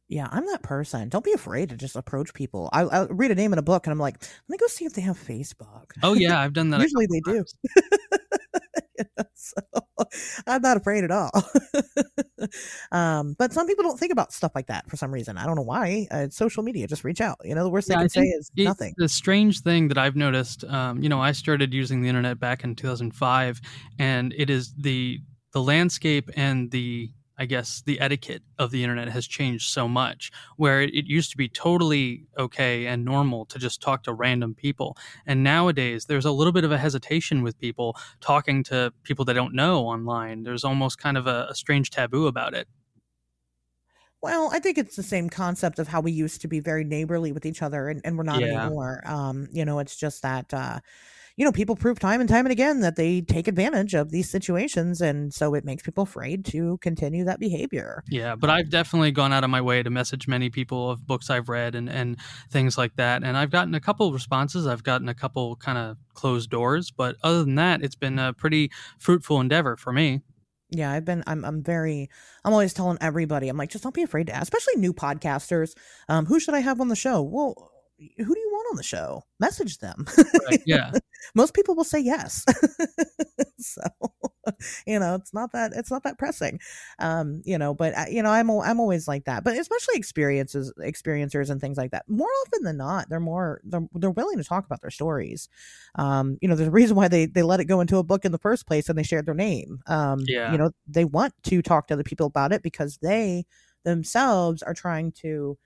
Yeah, 0.09 0.29
I'm 0.31 0.45
that 0.47 0.63
person. 0.63 1.09
Don't 1.09 1.25
be 1.25 1.33
afraid 1.33 1.71
to 1.71 1.77
just 1.77 1.97
approach 1.97 2.35
people. 2.35 2.69
I, 2.73 2.83
I 2.83 3.07
read 3.07 3.31
a 3.31 3.35
name 3.35 3.53
in 3.53 3.59
a 3.59 3.63
book 3.63 3.87
and 3.87 3.93
I'm 3.93 3.99
like, 3.99 4.21
let 4.21 4.49
me 4.49 4.59
go 4.59 4.67
see 4.69 4.85
if 4.85 4.93
they 4.93 5.03
have 5.03 5.19
Facebook. 5.19 5.93
Oh 6.03 6.15
yeah, 6.15 6.39
I've 6.39 6.53
done 6.53 6.71
that. 6.71 6.81
Usually 6.81 7.07
they 7.07 7.33
times. 7.33 7.55
do. 7.67 9.25
so 9.35 9.57
I'm 10.47 10.63
not 10.63 10.77
afraid 10.77 11.05
at 11.05 11.11
all. 11.11 11.31
um, 12.93 13.35
but 13.39 13.53
some 13.53 13.67
people 13.67 13.85
don't 13.85 13.99
think 13.99 14.13
about 14.13 14.33
stuff 14.33 14.53
like 14.55 14.67
that 14.67 14.89
for 14.89 14.97
some 14.97 15.13
reason. 15.13 15.37
I 15.37 15.47
don't 15.47 15.57
know 15.57 15.63
why. 15.63 16.07
Uh, 16.11 16.29
social 16.31 16.63
media, 16.63 16.87
just 16.87 17.05
reach 17.05 17.21
out. 17.21 17.39
You 17.45 17.55
know, 17.55 17.65
the 17.65 17.71
worst 17.71 17.89
yeah, 17.89 17.97
they 17.97 18.03
can 18.03 18.09
say 18.09 18.23
is 18.23 18.51
nothing. 18.57 18.95
The 18.97 19.09
strange 19.09 19.61
thing 19.61 19.89
that 19.89 19.99
I've 19.99 20.17
noticed, 20.17 20.65
um, 20.65 21.03
you 21.03 21.09
know, 21.09 21.21
I 21.21 21.33
started 21.33 21.73
using 21.73 22.03
the 22.03 22.09
internet 22.09 22.39
back 22.39 22.65
in 22.65 22.75
2005, 22.75 23.61
and 23.99 24.35
it 24.37 24.51
is 24.51 24.75
the 24.75 25.21
the 25.53 25.63
landscape 25.63 26.31
and 26.37 26.71
the 26.71 27.11
I 27.39 27.47
guess 27.47 27.83
the 27.85 28.01
etiquette 28.01 28.43
of 28.59 28.71
the 28.71 28.83
internet 28.83 29.09
has 29.09 29.27
changed 29.27 29.71
so 29.71 29.89
much 29.89 30.31
where 30.57 30.83
it, 30.83 31.07
used 31.07 31.31
to 31.31 31.37
be 31.37 31.49
totally 31.49 32.27
okay 32.39 32.87
and 32.87 33.05
normal 33.05 33.45
to 33.47 33.59
just 33.59 33.81
talk 33.81 34.03
to 34.05 34.13
random 34.13 34.55
people. 34.55 34.97
And 35.27 35.45
nowadays 35.45 36.07
there's 36.07 36.25
a 36.25 36.31
little 36.31 36.53
bit 36.53 36.65
of 36.65 36.73
a 36.73 36.79
hesitation 36.79 37.43
with 37.43 37.59
people 37.59 37.97
talking 38.21 38.65
to 38.65 38.93
people 39.03 39.25
they 39.25 39.35
don't 39.35 39.55
know 39.55 39.87
online. 39.87 40.43
There's 40.43 40.65
almost 40.65 40.99
kind 40.99 41.17
of 41.17 41.27
a, 41.27 41.47
a 41.51 41.55
strange 41.55 41.91
taboo 41.91 42.27
about 42.27 42.55
it. 42.55 42.69
Well, 44.23 44.51
I 44.53 44.59
think 44.59 44.79
it's 44.79 44.97
the 44.97 45.03
same 45.03 45.29
concept 45.29 45.79
of 45.79 45.89
how 45.89 46.01
we 46.01 46.11
used 46.11 46.41
to 46.41 46.49
be 46.49 46.59
very 46.59 46.85
neighborly 46.85 47.33
with 47.33 47.47
each 47.47 47.63
other 47.63 47.89
and, 47.89 48.01
and 48.05 48.17
we're 48.17 48.25
not 48.25 48.41
yeah. 48.41 48.65
anymore. 48.65 49.03
Um, 49.05 49.49
you 49.53 49.65
know, 49.65 49.79
it's 49.79 49.97
just 49.97 50.23
that 50.23 50.53
uh 50.53 50.81
you 51.37 51.45
know, 51.45 51.53
people 51.53 51.77
prove 51.77 51.99
time 51.99 52.21
and 52.21 52.29
time 52.29 52.47
and 52.47 52.53
again 52.53 52.81
that 52.81 52.97
they 52.97 53.21
take 53.21 53.47
advantage 53.47 53.95
of 53.95 54.11
these 54.11 54.29
situations. 54.29 55.03
And 55.03 55.35
so 55.35 55.55
it 55.55 55.65
makes 55.65 55.83
people 55.83 56.03
afraid 56.03 56.47
to 56.47 56.79
continue 56.79 57.25
that 57.25 57.39
behavior. 57.39 58.03
Yeah. 58.09 58.37
But 58.37 58.49
I've 58.49 58.71
definitely 58.71 59.11
gone 59.11 59.35
out 59.35 59.45
of 59.45 59.51
my 59.51 59.61
way 59.61 59.83
to 59.83 59.91
message 59.91 60.27
many 60.27 60.49
people 60.49 60.91
of 60.91 61.07
books 61.07 61.29
I've 61.29 61.51
read 61.51 61.75
and, 61.75 61.91
and 61.91 62.17
things 62.51 62.79
like 62.79 62.97
that. 62.97 63.23
And 63.23 63.37
I've 63.37 63.51
gotten 63.51 63.75
a 63.75 63.81
couple 63.81 64.11
responses. 64.13 64.67
I've 64.67 64.83
gotten 64.83 65.11
a 65.11 65.15
couple 65.15 65.57
kind 65.57 65.77
of 65.77 65.99
closed 66.15 66.49
doors. 66.49 66.91
But 66.91 67.17
other 67.23 67.45
than 67.45 67.57
that, 67.57 67.83
it's 67.83 67.97
been 67.97 68.19
a 68.19 68.33
pretty 68.33 68.71
fruitful 68.99 69.39
endeavor 69.39 69.77
for 69.77 69.93
me. 69.93 70.23
Yeah, 70.71 70.91
I've 70.91 71.05
been 71.05 71.23
I'm 71.29 71.45
I'm 71.45 71.63
very 71.63 72.11
I'm 72.45 72.53
always 72.53 72.75
telling 72.75 72.99
everybody, 73.01 73.49
I'm 73.49 73.57
like, 73.57 73.71
just 73.71 73.85
don't 73.85 73.95
be 73.95 74.03
afraid 74.03 74.27
to 74.27 74.33
ask, 74.35 74.53
especially 74.53 74.81
new 74.81 74.93
podcasters. 74.93 75.77
Um, 76.09 76.27
who 76.27 76.41
should 76.41 76.55
I 76.55 76.61
have 76.61 76.81
on 76.81 76.89
the 76.89 76.97
show? 76.97 77.23
Well, 77.23 77.71
who 77.99 78.35
do 78.35 78.41
you 78.41 78.51
want 78.53 78.67
on 78.71 78.77
the 78.77 78.83
show? 78.83 79.23
Message 79.41 79.79
them. 79.79 80.07
Right, 80.49 80.63
yeah. 80.67 80.93
Most 81.35 81.55
people 81.55 81.75
will 81.75 81.85
say 81.85 81.99
yes. 81.99 82.45
so, 83.59 83.81
you 84.87 84.99
know, 84.99 85.15
it's 85.15 85.33
not 85.33 85.53
that 85.53 85.73
it's 85.75 85.91
not 85.91 86.03
that 86.05 86.19
pressing. 86.19 86.61
Um, 86.99 87.43
you 87.45 87.59
know, 87.59 87.75
but 87.75 88.13
you 88.13 88.23
know, 88.23 88.31
I'm 88.31 88.51
I'm 88.51 88.81
always 88.81 89.09
like 89.09 89.25
that. 89.25 89.45
But 89.45 89.57
especially 89.57 89.97
experiences 89.97 90.73
experiencers 90.79 91.51
and 91.51 91.61
things 91.61 91.79
like 91.79 91.91
that. 91.93 92.05
More 92.09 92.29
often 92.45 92.65
than 92.65 92.77
not, 92.77 93.09
they're 93.09 93.21
more 93.21 93.61
they're 93.65 93.87
they're 93.95 94.11
willing 94.11 94.39
to 94.39 94.45
talk 94.45 94.67
about 94.67 94.83
their 94.83 94.91
stories. 94.91 95.49
Um, 95.95 96.39
you 96.43 96.49
know, 96.49 96.55
there's 96.55 96.69
a 96.69 96.73
reason 96.73 96.97
why 96.97 97.09
they 97.09 97.27
they 97.27 97.43
let 97.43 97.61
it 97.61 97.65
go 97.65 97.81
into 97.81 97.99
a 97.99 98.05
book 98.05 98.25
in 98.25 98.33
the 98.33 98.39
first 98.39 98.67
place 98.67 98.89
and 98.89 98.99
they 98.99 99.03
shared 99.03 99.27
their 99.27 99.35
name. 99.35 99.81
Um, 99.87 100.21
yeah. 100.27 100.53
you 100.53 100.59
know, 100.59 100.71
they 100.87 101.05
want 101.05 101.33
to 101.45 101.63
talk 101.63 101.89
to 101.89 101.95
other 101.95 102.05
people 102.05 102.27
about 102.27 102.53
it 102.53 102.63
because 102.63 102.99
they 102.99 103.45
themselves 103.85 104.63
are 104.63 104.75
trying 104.75 105.13
to 105.13 105.57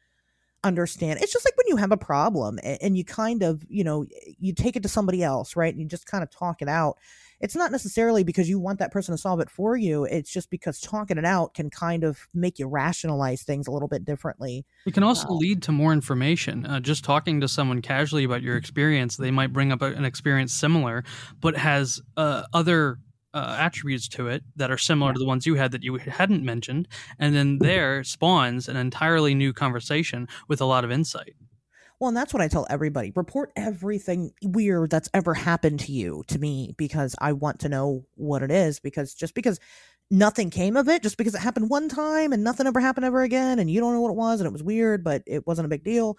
understand 0.62 1.18
it's 1.20 1.32
just 1.32 1.44
like 1.44 1.56
when 1.56 1.66
you 1.68 1.76
have 1.76 1.90
a 1.90 1.96
problem 1.96 2.58
and 2.62 2.96
you 2.96 3.04
kind 3.04 3.42
of 3.42 3.64
you 3.68 3.82
know 3.82 4.04
you 4.38 4.52
take 4.52 4.76
it 4.76 4.82
to 4.82 4.88
somebody 4.88 5.22
else 5.22 5.56
right 5.56 5.72
and 5.72 5.80
you 5.80 5.88
just 5.88 6.06
kind 6.06 6.22
of 6.22 6.30
talk 6.30 6.61
it 6.61 6.68
out 6.68 6.98
it's 7.40 7.56
not 7.56 7.72
necessarily 7.72 8.22
because 8.22 8.46
you 8.50 8.58
want 8.58 8.78
that 8.78 8.92
person 8.92 9.14
to 9.14 9.18
solve 9.18 9.40
it 9.40 9.48
for 9.48 9.74
you 9.74 10.04
it's 10.04 10.30
just 10.30 10.50
because 10.50 10.78
talking 10.78 11.16
it 11.16 11.24
out 11.24 11.54
can 11.54 11.70
kind 11.70 12.04
of 12.04 12.28
make 12.34 12.58
you 12.58 12.68
rationalize 12.68 13.42
things 13.42 13.66
a 13.66 13.70
little 13.70 13.88
bit 13.88 14.04
differently 14.04 14.66
it 14.84 14.92
can 14.92 15.02
also 15.02 15.28
uh, 15.28 15.32
lead 15.32 15.62
to 15.62 15.72
more 15.72 15.94
information 15.94 16.66
uh, 16.66 16.78
just 16.78 17.04
talking 17.04 17.40
to 17.40 17.48
someone 17.48 17.80
casually 17.80 18.24
about 18.24 18.42
your 18.42 18.56
experience 18.56 19.16
they 19.16 19.30
might 19.30 19.54
bring 19.54 19.72
up 19.72 19.80
an 19.80 20.04
experience 20.04 20.52
similar 20.52 21.02
but 21.40 21.56
has 21.56 22.02
uh, 22.18 22.42
other 22.52 22.98
uh, 23.35 23.57
attributes 23.59 24.09
to 24.09 24.28
it 24.28 24.43
that 24.57 24.70
are 24.70 24.78
similar 24.78 25.12
to 25.12 25.18
the 25.18 25.26
ones 25.26 25.47
you 25.47 25.55
had 25.55 25.72
that 25.72 25.83
you 25.83 25.97
hadn't 25.97 26.45
mentioned, 26.45 26.89
and 27.18 27.35
then 27.35 27.59
there 27.59 28.03
spawns 28.05 28.68
an 28.68 28.76
entirely 28.76 29.35
new 29.35 29.53
conversation 29.53 30.28
with 30.49 30.61
a 30.61 30.64
lot 30.66 30.85
of 30.85 30.91
insight. 30.91 31.35
Well, 32.01 32.09
and 32.09 32.16
that's 32.16 32.33
what 32.33 32.43
I 32.43 32.49
tell 32.49 32.66
everybody. 32.70 33.12
Report 33.14 33.53
everything 33.57 34.33
weird 34.43 34.91
that's 34.91 35.11
ever 35.12 35.35
happened 35.35 35.81
to 35.81 35.93
you 35.93 36.24
to 36.28 36.39
me 36.39 36.74
because 36.78 37.14
I 37.18 37.33
want 37.33 37.61
to 37.61 37.68
know 37.68 38.07
what 38.14 38.43
it 38.43 38.51
is. 38.51 38.81
Because 38.81 39.12
just 39.12 39.35
because 39.35 39.61
nothing 40.11 40.49
came 40.49 40.78
of 40.78 40.89
it, 40.89 41.03
just 41.03 41.18
because 41.18 41.35
it 41.35 41.43
happened 41.43 41.68
one 41.68 41.91
time 41.91 42.33
and 42.33 42.43
nothing 42.43 42.66
ever 42.66 42.81
happened 42.81 43.05
ever 43.05 43.22
again, 43.22 43.59
and 43.59 43.70
you 43.70 43.81
don't 43.81 43.93
know 43.93 44.01
what 44.01 44.12
it 44.12 44.16
was 44.16 44.41
and 44.41 44.47
it 44.47 44.53
was 44.53 44.62
weird, 44.62 45.05
but 45.05 45.22
it 45.26 45.47
wasn't 45.47 45.66
a 45.66 45.68
big 45.68 45.85
deal, 45.85 46.16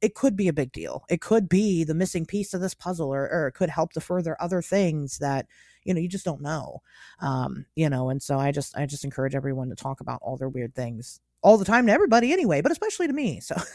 it 0.00 0.16
could 0.16 0.34
be 0.34 0.48
a 0.48 0.52
big 0.52 0.72
deal. 0.72 1.04
It 1.08 1.20
could 1.20 1.48
be 1.48 1.84
the 1.84 1.94
missing 1.94 2.26
piece 2.26 2.52
of 2.52 2.60
this 2.60 2.74
puzzle, 2.74 3.14
or, 3.14 3.30
or 3.30 3.46
it 3.46 3.52
could 3.52 3.70
help 3.70 3.92
to 3.92 4.00
further 4.00 4.36
other 4.40 4.60
things 4.60 5.18
that 5.18 5.46
you 5.84 5.94
know 5.94 6.00
you 6.00 6.08
just 6.08 6.24
don't 6.24 6.40
know 6.40 6.80
um 7.20 7.64
you 7.74 7.88
know 7.88 8.10
and 8.10 8.22
so 8.22 8.38
i 8.38 8.50
just 8.50 8.76
i 8.76 8.86
just 8.86 9.04
encourage 9.04 9.34
everyone 9.34 9.68
to 9.68 9.74
talk 9.74 10.00
about 10.00 10.20
all 10.22 10.36
their 10.36 10.48
weird 10.48 10.74
things 10.74 11.20
all 11.42 11.56
the 11.56 11.64
time 11.64 11.86
to 11.86 11.92
everybody 11.92 12.32
anyway 12.32 12.60
but 12.60 12.72
especially 12.72 13.06
to 13.06 13.12
me 13.12 13.40
so 13.40 13.56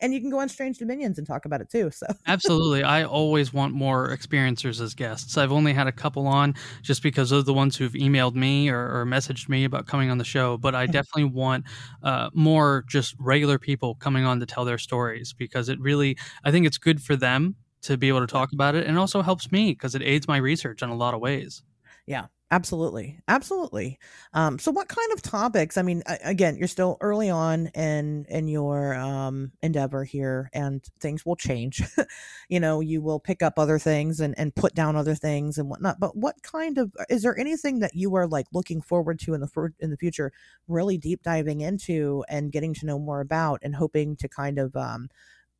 and 0.00 0.14
you 0.14 0.20
can 0.20 0.30
go 0.30 0.38
on 0.38 0.48
strange 0.48 0.78
dominions 0.78 1.18
and 1.18 1.26
talk 1.26 1.44
about 1.44 1.60
it 1.60 1.70
too 1.70 1.90
so. 1.90 2.06
Absolutely 2.26 2.82
i 2.96 3.04
always 3.04 3.52
want 3.52 3.74
more 3.74 4.08
experiencers 4.08 4.80
as 4.80 4.94
guests 4.94 5.36
i've 5.36 5.52
only 5.52 5.72
had 5.72 5.86
a 5.86 5.92
couple 5.92 6.26
on 6.26 6.54
just 6.82 7.02
because 7.02 7.32
of 7.32 7.44
the 7.44 7.54
ones 7.54 7.76
who've 7.76 7.92
emailed 7.92 8.34
me 8.34 8.68
or, 8.68 9.00
or 9.00 9.04
messaged 9.04 9.48
me 9.48 9.64
about 9.64 9.86
coming 9.86 10.10
on 10.10 10.18
the 10.18 10.24
show 10.24 10.56
but 10.56 10.74
i 10.74 10.86
definitely 10.86 11.24
want 11.24 11.64
uh, 12.02 12.30
more 12.32 12.84
just 12.88 13.14
regular 13.18 13.58
people 13.58 13.94
coming 13.96 14.24
on 14.24 14.40
to 14.40 14.46
tell 14.46 14.64
their 14.64 14.78
stories 14.78 15.32
because 15.32 15.68
it 15.68 15.78
really 15.80 16.16
i 16.44 16.50
think 16.50 16.66
it's 16.66 16.78
good 16.78 17.02
for 17.02 17.16
them 17.16 17.56
to 17.82 17.96
be 17.96 18.08
able 18.08 18.20
to 18.20 18.26
talk 18.26 18.52
about 18.52 18.74
it 18.74 18.86
and 18.86 18.98
also 18.98 19.22
helps 19.22 19.52
me 19.52 19.72
because 19.72 19.94
it 19.94 20.02
aids 20.02 20.28
my 20.28 20.36
research 20.36 20.82
in 20.82 20.88
a 20.88 20.94
lot 20.94 21.14
of 21.14 21.20
ways. 21.20 21.62
Yeah 22.06 22.26
absolutely 22.52 23.18
absolutely. 23.28 23.98
Um, 24.34 24.58
so 24.58 24.70
what 24.70 24.86
kind 24.86 25.10
of 25.12 25.22
topics 25.22 25.78
i 25.78 25.82
mean 25.82 26.02
again 26.22 26.56
you're 26.56 26.68
still 26.68 26.98
early 27.00 27.30
on 27.30 27.68
in 27.68 28.26
in 28.28 28.46
your 28.46 28.94
um, 28.94 29.52
endeavor 29.62 30.04
here 30.04 30.50
and 30.52 30.84
things 31.00 31.26
will 31.26 31.34
change. 31.36 31.82
You 32.48 32.60
know 32.60 32.80
you 32.80 33.00
will 33.00 33.18
pick 33.18 33.42
up 33.42 33.58
other 33.58 33.78
things 33.78 34.20
and 34.20 34.38
and 34.38 34.54
put 34.54 34.74
down 34.74 34.94
other 34.94 35.14
things 35.14 35.56
and 35.56 35.70
whatnot 35.70 35.98
but 35.98 36.14
what 36.14 36.42
kind 36.42 36.76
of 36.76 36.92
is 37.08 37.22
there 37.22 37.38
anything 37.38 37.78
that 37.78 37.94
you 37.94 38.14
are 38.14 38.26
like 38.26 38.46
looking 38.52 38.82
forward 38.82 39.18
to 39.20 39.32
in 39.32 39.40
the 39.40 39.72
in 39.80 39.90
the 39.90 39.96
future 39.96 40.32
really 40.68 40.98
deep 40.98 41.22
diving 41.22 41.62
into 41.62 42.22
and 42.28 42.52
getting 42.52 42.74
to 42.74 42.84
know 42.84 42.98
more 42.98 43.20
about 43.20 43.60
and 43.62 43.74
hoping 43.74 44.16
to 44.16 44.28
kind 44.28 44.58
of 44.58 44.76
um, 44.76 45.08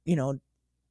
you 0.05 0.14
know 0.14 0.39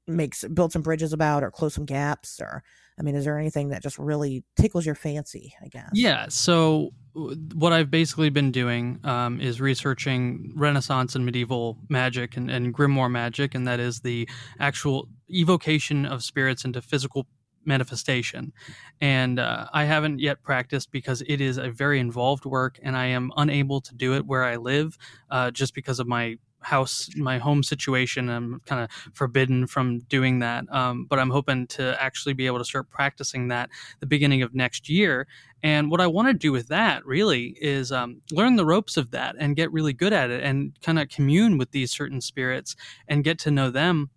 makes 0.07 0.43
build 0.45 0.71
some 0.71 0.81
bridges 0.81 1.13
about 1.13 1.43
or 1.43 1.51
close 1.51 1.73
some 1.73 1.85
gaps 1.85 2.39
or 2.39 2.63
I 2.99 3.03
mean, 3.03 3.15
is 3.15 3.25
there 3.25 3.39
anything 3.39 3.69
that 3.69 3.81
just 3.81 3.97
really 3.97 4.43
tickles 4.55 4.85
your 4.85 4.95
fancy? 4.95 5.53
I 5.63 5.69
guess. 5.69 5.89
Yeah. 5.93 6.27
So 6.29 6.91
what 7.13 7.73
I've 7.73 7.89
basically 7.89 8.29
been 8.29 8.51
doing 8.51 8.99
um, 9.03 9.41
is 9.41 9.59
researching 9.59 10.53
Renaissance 10.55 11.15
and 11.15 11.25
medieval 11.25 11.77
magic 11.89 12.37
and, 12.37 12.49
and 12.49 12.73
grimoire 12.73 13.11
magic, 13.11 13.55
and 13.55 13.67
that 13.67 13.79
is 13.79 14.01
the 14.01 14.29
actual 14.59 15.07
evocation 15.29 16.05
of 16.05 16.23
spirits 16.23 16.63
into 16.63 16.81
physical 16.81 17.27
manifestation. 17.65 18.53
And 18.99 19.39
uh, 19.39 19.67
I 19.73 19.85
haven't 19.85 20.19
yet 20.19 20.41
practiced 20.43 20.91
because 20.91 21.21
it 21.27 21.41
is 21.41 21.57
a 21.57 21.69
very 21.69 21.99
involved 21.99 22.45
work, 22.45 22.79
and 22.81 22.95
I 22.95 23.07
am 23.07 23.31
unable 23.35 23.81
to 23.81 23.95
do 23.95 24.15
it 24.15 24.25
where 24.25 24.43
I 24.43 24.57
live 24.57 24.97
uh, 25.29 25.51
just 25.51 25.73
because 25.73 25.99
of 25.99 26.07
my 26.07 26.37
house, 26.61 27.09
my 27.15 27.37
home 27.37 27.63
situation. 27.63 28.29
I'm 28.29 28.61
kind 28.65 28.83
of 28.83 28.91
forbidden 29.13 29.67
from 29.67 29.99
doing 29.99 30.39
that. 30.39 30.65
Um, 30.71 31.05
but 31.05 31.19
I'm 31.19 31.29
hoping 31.29 31.67
to 31.67 32.01
actually 32.01 32.33
be 32.33 32.45
able 32.45 32.59
to 32.59 32.65
start 32.65 32.89
practicing 32.89 33.47
that 33.49 33.69
the 33.99 34.05
beginning 34.05 34.41
of 34.41 34.53
next 34.53 34.89
year. 34.89 35.27
And 35.63 35.91
what 35.91 36.01
I 36.01 36.07
want 36.07 36.27
to 36.27 36.33
do 36.33 36.51
with 36.51 36.67
that 36.69 37.05
really 37.05 37.55
is 37.61 37.91
um, 37.91 38.21
learn 38.31 38.55
the 38.55 38.65
ropes 38.65 38.97
of 38.97 39.11
that 39.11 39.35
and 39.37 39.55
get 39.55 39.71
really 39.71 39.93
good 39.93 40.13
at 40.13 40.29
it 40.29 40.43
and 40.43 40.77
kind 40.81 40.99
of 40.99 41.09
commune 41.09 41.57
with 41.57 41.71
these 41.71 41.91
certain 41.91 42.21
spirits 42.21 42.75
and 43.07 43.23
get 43.23 43.37
to 43.39 43.51
know 43.51 43.69
them 43.69 44.09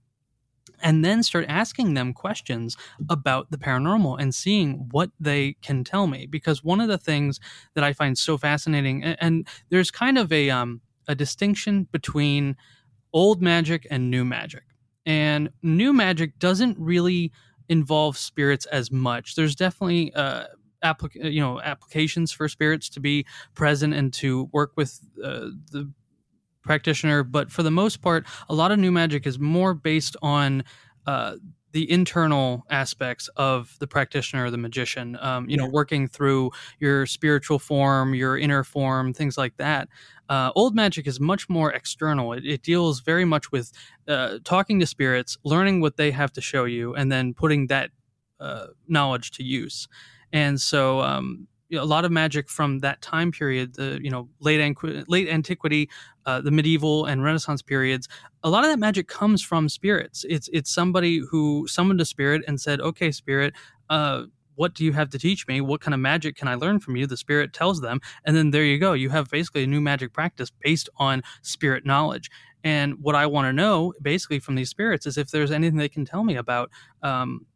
and 0.82 1.04
then 1.04 1.22
start 1.22 1.46
asking 1.48 1.94
them 1.94 2.12
questions 2.12 2.76
about 3.08 3.50
the 3.50 3.58
paranormal 3.58 4.20
and 4.20 4.34
seeing 4.34 4.88
what 4.90 5.10
they 5.20 5.56
can 5.62 5.84
tell 5.84 6.06
me 6.06 6.26
because 6.26 6.64
one 6.64 6.80
of 6.80 6.88
the 6.88 6.98
things 6.98 7.38
that 7.74 7.84
i 7.84 7.92
find 7.92 8.18
so 8.18 8.36
fascinating 8.36 9.02
and, 9.04 9.16
and 9.20 9.48
there's 9.70 9.90
kind 9.90 10.18
of 10.18 10.32
a 10.32 10.50
um, 10.50 10.80
a 11.08 11.14
distinction 11.14 11.88
between 11.92 12.56
old 13.12 13.42
magic 13.42 13.86
and 13.90 14.10
new 14.10 14.24
magic. 14.24 14.64
And 15.06 15.50
new 15.62 15.92
magic 15.92 16.38
doesn't 16.38 16.78
really 16.78 17.32
involve 17.68 18.16
spirits 18.16 18.66
as 18.66 18.90
much. 18.90 19.34
There's 19.34 19.54
definitely 19.54 20.12
uh, 20.14 20.44
applic- 20.84 21.32
you 21.32 21.40
know 21.40 21.60
applications 21.60 22.32
for 22.32 22.48
spirits 22.48 22.88
to 22.90 23.00
be 23.00 23.26
present 23.54 23.94
and 23.94 24.12
to 24.14 24.48
work 24.52 24.72
with 24.76 25.00
uh, 25.22 25.48
the 25.70 25.90
practitioner, 26.62 27.22
but 27.22 27.50
for 27.52 27.62
the 27.62 27.70
most 27.70 28.00
part, 28.00 28.26
a 28.48 28.54
lot 28.54 28.72
of 28.72 28.78
new 28.78 28.90
magic 28.90 29.26
is 29.26 29.38
more 29.38 29.74
based 29.74 30.16
on 30.22 30.64
uh, 31.06 31.36
the 31.74 31.90
internal 31.90 32.64
aspects 32.70 33.28
of 33.36 33.76
the 33.80 33.86
practitioner 33.86 34.44
or 34.44 34.50
the 34.50 34.56
magician 34.56 35.18
um, 35.20 35.50
you 35.50 35.56
yeah. 35.56 35.64
know 35.64 35.68
working 35.68 36.06
through 36.06 36.52
your 36.78 37.04
spiritual 37.04 37.58
form 37.58 38.14
your 38.14 38.38
inner 38.38 38.62
form 38.62 39.12
things 39.12 39.36
like 39.36 39.56
that. 39.56 39.88
Uh, 40.28 40.50
old 40.54 40.74
magic 40.74 41.06
is 41.06 41.20
much 41.20 41.50
more 41.50 41.70
external. 41.72 42.32
It, 42.32 42.46
it 42.46 42.62
deals 42.62 43.00
very 43.00 43.26
much 43.26 43.52
with 43.52 43.72
uh, 44.08 44.38
talking 44.44 44.80
to 44.80 44.86
spirits 44.86 45.36
learning 45.44 45.80
what 45.80 45.96
they 45.96 46.12
have 46.12 46.32
to 46.34 46.40
show 46.40 46.64
you 46.64 46.94
and 46.94 47.12
then 47.12 47.34
putting 47.34 47.66
that 47.66 47.90
uh, 48.40 48.68
knowledge 48.88 49.32
to 49.32 49.42
use. 49.42 49.88
And 50.32 50.60
so 50.60 51.00
um, 51.00 51.48
you 51.74 51.80
know, 51.80 51.84
a 51.84 51.86
lot 51.86 52.04
of 52.04 52.12
magic 52.12 52.48
from 52.48 52.78
that 52.80 53.02
time 53.02 53.32
period, 53.32 53.74
the 53.74 53.98
you 54.00 54.10
know 54.10 54.28
late 54.38 54.60
anqu- 54.60 55.04
late 55.08 55.28
antiquity, 55.28 55.90
uh, 56.24 56.40
the 56.40 56.52
medieval 56.52 57.04
and 57.04 57.24
Renaissance 57.24 57.62
periods. 57.62 58.08
A 58.44 58.48
lot 58.48 58.64
of 58.64 58.70
that 58.70 58.78
magic 58.78 59.08
comes 59.08 59.42
from 59.42 59.68
spirits. 59.68 60.24
It's 60.28 60.48
it's 60.52 60.70
somebody 60.70 61.18
who 61.18 61.66
summoned 61.66 62.00
a 62.00 62.04
spirit 62.04 62.42
and 62.46 62.60
said, 62.60 62.80
"Okay, 62.80 63.10
spirit." 63.10 63.54
Uh, 63.90 64.24
what 64.56 64.72
do 64.74 64.84
you 64.84 64.92
have 64.92 65.10
to 65.10 65.18
teach 65.18 65.48
me? 65.48 65.60
What 65.60 65.80
kind 65.80 65.94
of 65.94 66.00
magic 66.00 66.36
can 66.36 66.46
I 66.46 66.54
learn 66.54 66.78
from 66.78 66.94
you? 66.94 67.08
The 67.08 67.16
spirit 67.16 67.52
tells 67.52 67.80
them. 67.80 68.00
And 68.24 68.36
then 68.36 68.52
there 68.52 68.62
you 68.62 68.78
go. 68.78 68.92
You 68.92 69.10
have 69.10 69.28
basically 69.28 69.64
a 69.64 69.66
new 69.66 69.80
magic 69.80 70.12
practice 70.12 70.52
based 70.62 70.88
on 70.96 71.22
spirit 71.42 71.84
knowledge. 71.84 72.30
And 72.62 72.94
what 73.02 73.16
I 73.16 73.26
want 73.26 73.46
to 73.46 73.52
know 73.52 73.94
basically 74.00 74.38
from 74.38 74.54
these 74.54 74.70
spirits 74.70 75.06
is 75.06 75.18
if 75.18 75.32
there's 75.32 75.50
anything 75.50 75.76
they 75.76 75.88
can 75.88 76.04
tell 76.04 76.22
me 76.22 76.36
about 76.36 76.70
um, 77.02 77.46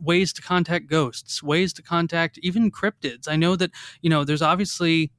ways 0.00 0.32
to 0.34 0.42
contact 0.42 0.86
ghosts, 0.86 1.42
ways 1.42 1.72
to 1.74 1.82
contact 1.82 2.38
even 2.42 2.70
cryptids. 2.70 3.28
I 3.28 3.36
know 3.36 3.56
that 3.56 3.70
you 4.00 4.10
know 4.10 4.24
there's 4.24 4.42
obviously 4.42 5.10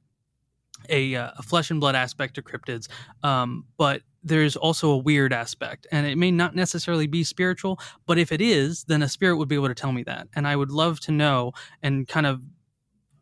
a, 0.88 1.14
uh, 1.14 1.30
a 1.38 1.42
flesh 1.42 1.70
and 1.70 1.80
blood 1.80 1.94
aspect 1.94 2.34
to 2.34 2.42
cryptids, 2.42 2.88
um, 3.22 3.64
but 3.78 4.02
there's 4.22 4.56
also 4.56 4.90
a 4.90 4.96
weird 4.96 5.32
aspect, 5.32 5.86
and 5.92 6.06
it 6.06 6.16
may 6.16 6.30
not 6.30 6.54
necessarily 6.54 7.06
be 7.06 7.24
spiritual. 7.24 7.78
But 8.06 8.18
if 8.18 8.32
it 8.32 8.40
is, 8.40 8.84
then 8.84 9.02
a 9.02 9.08
spirit 9.08 9.36
would 9.36 9.48
be 9.48 9.54
able 9.54 9.68
to 9.68 9.74
tell 9.74 9.92
me 9.92 10.02
that, 10.04 10.28
and 10.34 10.46
I 10.46 10.56
would 10.56 10.70
love 10.70 11.00
to 11.00 11.12
know 11.12 11.52
and 11.82 12.08
kind 12.08 12.26
of 12.26 12.42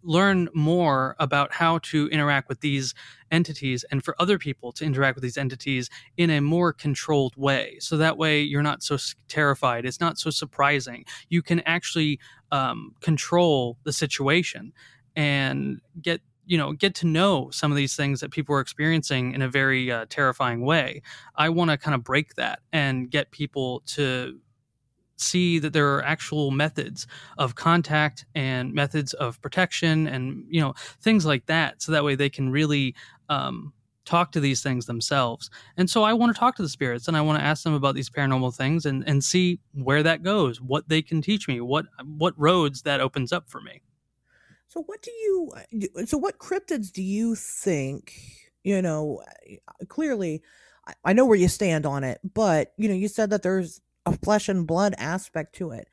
learn 0.03 0.49
more 0.55 1.15
about 1.19 1.53
how 1.53 1.79
to 1.79 2.09
interact 2.09 2.49
with 2.49 2.61
these 2.61 2.95
entities 3.33 3.85
and 3.91 4.05
for 4.05 4.15
other 4.21 4.39
people 4.39 4.71
to 4.73 4.85
interact 4.85 5.17
with 5.17 5.23
these 5.23 5.37
entities 5.39 5.91
in 6.17 6.31
a 6.31 6.41
more 6.41 6.73
controlled 6.73 7.35
way. 7.37 7.79
So 7.81 7.97
that 7.97 8.17
way 8.17 8.41
you're 8.43 8.63
not 8.63 8.83
so 8.83 8.97
terrified. 9.29 9.85
It's 9.85 10.01
not 10.01 10.19
so 10.19 10.31
surprising. 10.31 11.05
You 11.29 11.43
can 11.43 11.61
actually 11.61 12.21
um, 12.53 12.95
control 13.01 13.79
the 13.85 13.93
situation 13.93 14.73
and 15.17 15.81
get 16.01 16.21
you 16.45 16.59
know 16.59 16.73
get 16.73 16.95
to 16.97 17.07
know 17.07 17.51
some 17.51 17.71
of 17.71 17.77
these 17.77 17.95
things 17.95 18.21
that 18.21 18.31
people 18.31 18.55
are 18.55 18.61
experiencing 18.61 19.33
in 19.33 19.43
a 19.43 19.49
very 19.49 19.93
uh, 19.93 20.07
terrifying 20.09 20.63
way 20.63 21.01
i 21.37 21.49
want 21.49 21.71
to 21.71 21.77
kind 21.77 21.95
of 21.95 22.03
break 22.03 22.35
that 22.35 22.61
and 22.73 23.11
get 23.11 23.31
people 23.31 23.83
to 23.87 24.41
see 25.23 25.59
that 25.59 25.73
there 25.73 25.95
are 25.95 26.05
actual 26.05 26.51
methods 26.51 27.07
of 27.39 27.55
contact 27.55 28.25
and 28.35 28.73
methods 28.73 29.13
of 29.15 29.41
protection 29.41 30.07
and 30.07 30.45
you 30.49 30.61
know 30.61 30.75
things 31.01 31.25
like 31.25 31.47
that 31.47 31.81
so 31.83 31.93
that 31.93 32.05
way 32.05 32.15
they 32.15 32.31
can 32.31 32.51
really 32.51 32.95
um, 33.29 33.73
talk 34.05 34.33
to 34.33 34.41
these 34.41 34.63
things 34.63 34.87
themselves. 34.87 35.51
And 35.77 35.89
so 35.89 36.03
i 36.03 36.13
want 36.13 36.35
to 36.35 36.39
talk 36.39 36.57
to 36.57 36.63
the 36.63 36.69
spirits 36.69 37.09
and 37.09 37.17
i 37.17 37.21
want 37.21 37.39
to 37.39 37.45
ask 37.45 37.63
them 37.63 37.75
about 37.75 37.95
these 37.95 38.11
paranormal 38.11 38.55
things 38.55 38.85
and 38.85 39.05
and 39.07 39.23
see 39.23 39.61
where 39.75 40.03
that 40.03 40.23
goes 40.23 40.61
what 40.61 40.89
they 40.89 41.03
can 41.03 41.23
teach 41.23 41.49
me 41.49 41.61
what 41.61 41.87
what 42.05 42.35
roads 42.37 42.83
that 42.83 43.01
opens 43.01 43.33
up 43.33 43.49
for 43.49 43.61
me. 43.61 43.83
So 44.69 44.83
what 44.83 45.03
do 45.03 45.11
you 45.11 45.53
so 46.07 46.19
what 46.19 46.39
cryptids 46.39 46.91
do 46.91 47.03
you 47.03 47.35
think 47.35 48.15
you 48.65 48.81
know 48.83 49.23
clearly 49.89 50.43
I 51.05 51.13
know 51.13 51.25
where 51.25 51.39
you 51.39 51.49
stand 51.49 51.87
on 51.87 52.05
it, 52.05 52.21
but 52.35 52.73
you 52.77 52.89
know, 52.89 52.95
you 52.95 53.09
said 53.09 53.31
that 53.31 53.43
there's 53.43 53.81
a 54.07 54.17
flesh 54.19 54.49
and 54.49 54.67
blood 54.67 54.95
aspect 54.99 55.55
to 55.57 55.71
it. 55.71 55.89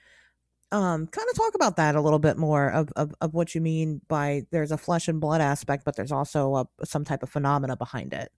Um, 0.72 1.08
kind 1.08 1.28
of 1.30 1.36
talk 1.36 1.56
about 1.56 1.78
that 1.78 1.96
a 1.96 2.02
little 2.02 2.20
bit 2.20 2.38
more 2.38 2.70
of, 2.70 2.90
of, 2.96 3.14
of 3.22 3.34
what 3.34 3.56
you 3.56 3.62
mean 3.62 4.02
by 4.08 4.44
there's 4.52 4.72
a 4.72 4.78
flesh 4.78 5.08
and 5.08 5.20
blood 5.20 5.42
aspect, 5.42 5.84
but 5.84 5.96
there's 5.96 6.12
also 6.12 6.56
a, 6.56 6.86
some 6.86 7.04
type 7.04 7.24
of 7.24 7.30
phenomena 7.30 7.76
behind 7.76 8.14
it. 8.14 8.32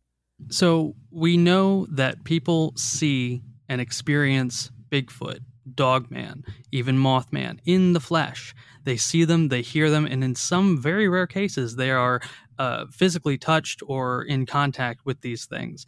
So 0.49 0.95
we 1.11 1.37
know 1.37 1.85
that 1.91 2.23
people 2.23 2.73
see 2.77 3.43
and 3.67 3.81
experience 3.81 4.71
Bigfoot, 4.89 5.39
Dogman, 5.75 6.43
even 6.71 6.97
Mothman 6.97 7.59
in 7.65 7.93
the 7.93 7.99
flesh. 7.99 8.55
They 8.83 8.97
see 8.97 9.25
them, 9.25 9.49
they 9.49 9.61
hear 9.61 9.89
them, 9.89 10.05
and 10.05 10.23
in 10.23 10.35
some 10.35 10.81
very 10.81 11.07
rare 11.07 11.27
cases, 11.27 11.75
they 11.75 11.91
are 11.91 12.21
uh, 12.57 12.85
physically 12.91 13.37
touched 13.37 13.83
or 13.85 14.23
in 14.23 14.45
contact 14.45 15.05
with 15.05 15.21
these 15.21 15.45
things 15.45 15.85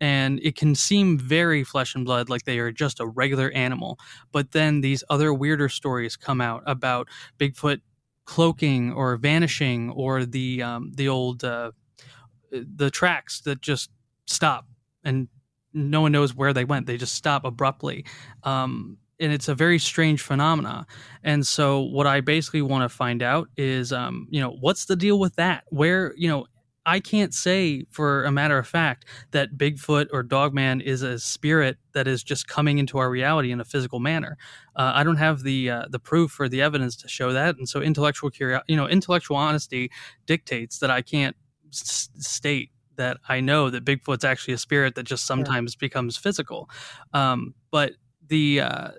and 0.00 0.40
it 0.42 0.56
can 0.56 0.74
seem 0.74 1.18
very 1.18 1.64
flesh 1.64 1.94
and 1.94 2.04
blood 2.04 2.28
like 2.28 2.44
they 2.44 2.58
are 2.58 2.72
just 2.72 3.00
a 3.00 3.06
regular 3.06 3.50
animal. 3.50 3.98
But 4.32 4.52
then 4.52 4.80
these 4.80 5.02
other 5.10 5.32
weirder 5.32 5.68
stories 5.68 6.16
come 6.16 6.40
out 6.40 6.62
about 6.66 7.08
bigfoot 7.38 7.80
cloaking 8.24 8.92
or 8.92 9.16
vanishing 9.16 9.90
or 9.90 10.24
the 10.24 10.62
um, 10.62 10.92
the 10.94 11.08
old 11.08 11.44
uh, 11.44 11.72
the 12.50 12.90
tracks 12.90 13.40
that 13.42 13.60
just 13.60 13.90
stop 14.26 14.66
and 15.04 15.28
no 15.72 16.00
one 16.00 16.12
knows 16.12 16.34
where 16.34 16.52
they 16.52 16.64
went. 16.64 16.86
They 16.86 16.96
just 16.96 17.14
stop 17.14 17.44
abruptly. 17.44 18.04
Um, 18.42 18.96
and 19.20 19.32
it's 19.32 19.48
a 19.48 19.54
very 19.54 19.78
strange 19.78 20.22
phenomena. 20.22 20.86
And 21.22 21.46
so 21.46 21.80
what 21.80 22.06
i 22.06 22.20
basically 22.20 22.62
want 22.62 22.82
to 22.82 22.94
find 22.94 23.22
out 23.22 23.48
is 23.56 23.92
um, 23.92 24.26
you 24.30 24.40
know 24.40 24.56
what's 24.60 24.86
the 24.86 24.96
deal 24.96 25.18
with 25.18 25.36
that? 25.36 25.64
Where 25.68 26.12
you 26.16 26.28
know 26.28 26.46
I 26.86 27.00
can't 27.00 27.34
say 27.34 27.84
for 27.90 28.24
a 28.24 28.30
matter 28.30 28.56
of 28.58 28.66
fact 28.66 29.06
that 29.32 29.58
Bigfoot 29.58 30.06
or 30.12 30.22
Dogman 30.22 30.80
is 30.80 31.02
a 31.02 31.18
spirit 31.18 31.78
that 31.92 32.06
is 32.06 32.22
just 32.22 32.46
coming 32.46 32.78
into 32.78 32.96
our 32.98 33.10
reality 33.10 33.50
in 33.50 33.60
a 33.60 33.64
physical 33.64 33.98
manner. 33.98 34.38
Uh, 34.76 34.92
I 34.94 35.02
don't 35.02 35.16
have 35.16 35.42
the 35.42 35.68
uh, 35.68 35.86
the 35.90 35.98
proof 35.98 36.38
or 36.38 36.48
the 36.48 36.62
evidence 36.62 36.94
to 36.98 37.08
show 37.08 37.32
that, 37.32 37.56
and 37.56 37.68
so 37.68 37.82
intellectual 37.82 38.30
curiosity, 38.30 38.72
you 38.72 38.76
know, 38.76 38.86
intellectual 38.86 39.36
honesty 39.36 39.90
dictates 40.26 40.78
that 40.78 40.90
I 40.90 41.02
can't 41.02 41.34
s- 41.72 42.08
state 42.18 42.70
that 42.94 43.18
I 43.28 43.40
know 43.40 43.68
that 43.68 43.84
Bigfoot's 43.84 44.24
actually 44.24 44.54
a 44.54 44.58
spirit 44.58 44.94
that 44.94 45.02
just 45.02 45.26
sometimes 45.26 45.74
yeah. 45.74 45.86
becomes 45.86 46.16
physical. 46.16 46.70
Um, 47.12 47.54
but 47.72 47.94
the 48.28 48.60
uh, 48.60 48.90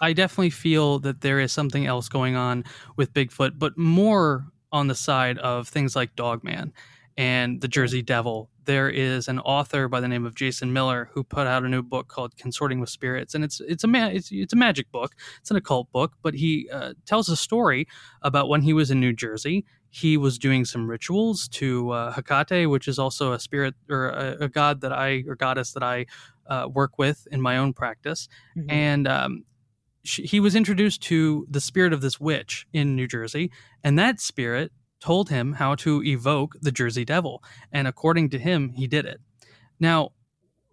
I 0.00 0.12
definitely 0.12 0.50
feel 0.50 1.00
that 1.00 1.20
there 1.20 1.40
is 1.40 1.52
something 1.52 1.84
else 1.84 2.08
going 2.08 2.36
on 2.36 2.64
with 2.96 3.12
Bigfoot, 3.12 3.58
but 3.58 3.76
more 3.76 4.46
on 4.72 4.88
the 4.88 4.94
side 4.94 5.38
of 5.38 5.68
things 5.68 5.94
like 5.94 6.16
Dogman 6.16 6.72
and 7.16 7.60
the 7.60 7.68
Jersey 7.68 8.02
Devil. 8.02 8.48
There 8.64 8.88
is 8.88 9.28
an 9.28 9.38
author 9.40 9.88
by 9.88 10.00
the 10.00 10.08
name 10.08 10.24
of 10.24 10.34
Jason 10.34 10.72
Miller 10.72 11.10
who 11.12 11.24
put 11.24 11.46
out 11.46 11.64
a 11.64 11.68
new 11.68 11.82
book 11.82 12.08
called 12.08 12.36
Consorting 12.36 12.80
with 12.80 12.88
Spirits, 12.88 13.34
and 13.34 13.44
it's 13.44 13.60
it's 13.60 13.84
a 13.84 13.88
ma- 13.88 14.06
it's, 14.06 14.30
it's 14.30 14.52
a 14.52 14.56
magic 14.56 14.90
book. 14.92 15.14
It's 15.40 15.50
an 15.50 15.56
occult 15.56 15.90
book, 15.92 16.12
but 16.22 16.34
he 16.34 16.68
uh, 16.72 16.94
tells 17.04 17.28
a 17.28 17.36
story 17.36 17.86
about 18.22 18.48
when 18.48 18.62
he 18.62 18.72
was 18.72 18.90
in 18.90 19.00
New 19.00 19.12
Jersey. 19.12 19.64
He 19.90 20.16
was 20.16 20.38
doing 20.38 20.64
some 20.64 20.88
rituals 20.88 21.48
to 21.48 21.90
uh, 21.90 22.12
Hecate, 22.12 22.70
which 22.70 22.88
is 22.88 22.98
also 22.98 23.32
a 23.32 23.40
spirit 23.40 23.74
or 23.90 24.08
a, 24.08 24.44
a 24.44 24.48
god 24.48 24.80
that 24.80 24.92
I 24.92 25.24
or 25.26 25.34
goddess 25.34 25.72
that 25.72 25.82
I 25.82 26.06
uh, 26.46 26.68
work 26.72 26.98
with 26.98 27.26
in 27.30 27.40
my 27.40 27.58
own 27.58 27.72
practice, 27.72 28.28
mm-hmm. 28.56 28.70
and 28.70 29.08
um, 29.08 29.44
she, 30.04 30.22
he 30.22 30.40
was 30.40 30.54
introduced 30.54 31.02
to 31.02 31.46
the 31.50 31.60
spirit 31.60 31.92
of 31.92 32.00
this 32.00 32.20
witch 32.20 32.66
in 32.72 32.96
New 32.96 33.06
Jersey, 33.06 33.50
and 33.84 33.98
that 33.98 34.20
spirit 34.20 34.72
told 35.00 35.28
him 35.28 35.54
how 35.54 35.74
to 35.74 36.02
evoke 36.04 36.56
the 36.60 36.72
Jersey 36.72 37.04
Devil, 37.04 37.42
and 37.72 37.88
according 37.88 38.30
to 38.30 38.38
him, 38.38 38.70
he 38.70 38.86
did 38.86 39.04
it. 39.04 39.20
Now, 39.80 40.10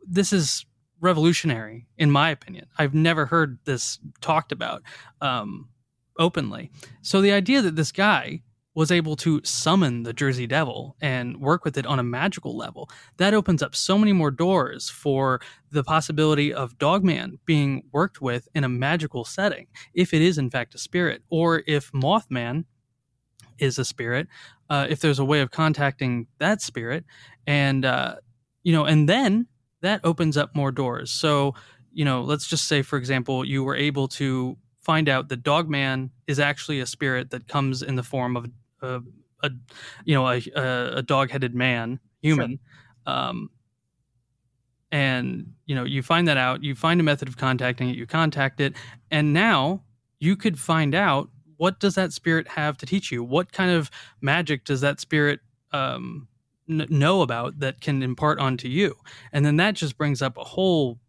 this 0.08 0.32
is 0.32 0.66
revolutionary, 1.02 1.88
in 1.98 2.12
my 2.12 2.30
opinion. 2.30 2.68
I've 2.78 2.94
never 2.94 3.26
heard 3.26 3.60
this 3.66 4.00
talked 4.22 4.52
about 4.52 4.84
um, 5.22 5.70
openly. 6.18 6.72
So 7.02 7.22
the 7.22 7.32
idea 7.32 7.62
that 7.62 7.76
this 7.76 7.92
guy 7.92 8.42
was 8.80 8.92
able 8.92 9.18
to 9.18 9.42
summon 9.44 10.04
the 10.04 10.14
Jersey 10.14 10.48
Devil 10.48 10.96
and 11.02 11.42
work 11.42 11.66
with 11.66 11.78
it 11.78 11.86
on 11.86 12.00
a 12.00 12.04
magical 12.04 12.56
level, 12.56 12.90
that 13.18 13.34
opens 13.34 13.62
up 13.62 13.76
so 13.76 13.98
many 13.98 14.14
more 14.14 14.32
doors 14.32 14.90
for 14.90 15.42
the 15.70 15.84
possibility 15.84 16.54
of 16.54 16.78
Dogman 16.78 17.40
being 17.44 17.84
worked 17.92 18.22
with 18.22 18.48
in 18.56 18.64
a 18.64 18.70
magical 18.70 19.26
setting, 19.26 19.68
if 19.94 20.14
it 20.14 20.22
is 20.22 20.38
in 20.38 20.50
fact 20.50 20.76
a 20.76 20.78
spirit, 20.78 21.24
or 21.30 21.62
if 21.68 21.92
Mothman 21.92 22.64
is 23.58 23.78
a 23.78 23.84
spirit, 23.84 24.28
uh, 24.70 24.88
if 24.90 25.02
there's 25.02 25.20
a 25.20 25.26
way 25.26 25.42
of 25.42 25.52
contacting 25.52 26.28
that 26.38 26.62
spirit, 26.62 27.04
and 27.46 27.84
uh, 27.84 28.16
you 28.64 28.72
know, 28.72 28.86
and 28.86 29.10
then 29.10 29.48
that 29.82 30.00
opens 30.06 30.38
up 30.38 30.56
more 30.56 30.72
doors. 30.72 31.12
So, 31.12 31.54
you 31.92 32.06
know, 32.06 32.22
let's 32.22 32.48
just 32.48 32.70
say, 32.70 32.82
for 32.82 32.98
example, 32.98 33.44
you 33.44 33.62
were 33.62 33.76
able 33.76 34.08
to 34.20 34.56
find 34.80 35.10
out 35.10 35.28
that 35.28 35.44
Dogman 35.44 36.12
is 36.28 36.40
actually 36.40 36.80
a 36.80 36.86
spirit 36.86 37.32
that 37.32 37.50
comes 37.50 37.82
in 37.82 37.96
the 37.96 38.04
form 38.04 38.38
of 38.38 38.46
a, 38.82 39.02
a 39.44 39.52
you 40.06 40.16
know, 40.16 40.28
a, 40.28 40.42
a 40.96 41.02
dog-headed 41.02 41.56
man, 41.56 42.00
human. 42.22 42.60
Sure. 43.08 43.16
Um, 43.16 43.50
and 44.92 45.54
you 45.66 45.76
know, 45.76 45.84
you 45.84 46.02
find 46.02 46.28
that 46.28 46.38
out. 46.38 46.64
You 46.64 46.76
find 46.76 47.00
a 47.00 47.04
method 47.04 47.28
of 47.28 47.38
contacting 47.38 47.90
it. 47.90 47.96
You 47.96 48.08
contact 48.08 48.60
it, 48.60 48.74
and 49.12 49.34
now 49.34 49.84
you 50.20 50.36
could 50.36 50.60
find 50.60 50.96
out 50.96 51.30
what 51.58 51.80
does 51.80 51.96
that 51.96 52.14
spirit 52.14 52.48
have 52.48 52.78
to 52.78 52.86
teach 52.86 53.12
you. 53.12 53.24
What 53.24 53.52
kind 53.52 53.72
of 53.72 53.92
magic 54.22 54.66
does 54.66 54.82
that 54.82 55.00
spirit 55.00 55.42
um, 55.72 56.28
n- 56.70 56.88
know 56.90 57.22
about 57.22 57.60
that 57.60 57.82
can 57.82 58.04
impart 58.04 58.40
onto 58.40 58.68
you 58.68 58.96
and 59.34 59.46
then 59.46 59.58
that 59.58 59.76
just 59.76 59.98
brings 59.98 60.22
up 60.22 60.38
a 60.38 60.44
whole 60.44 61.00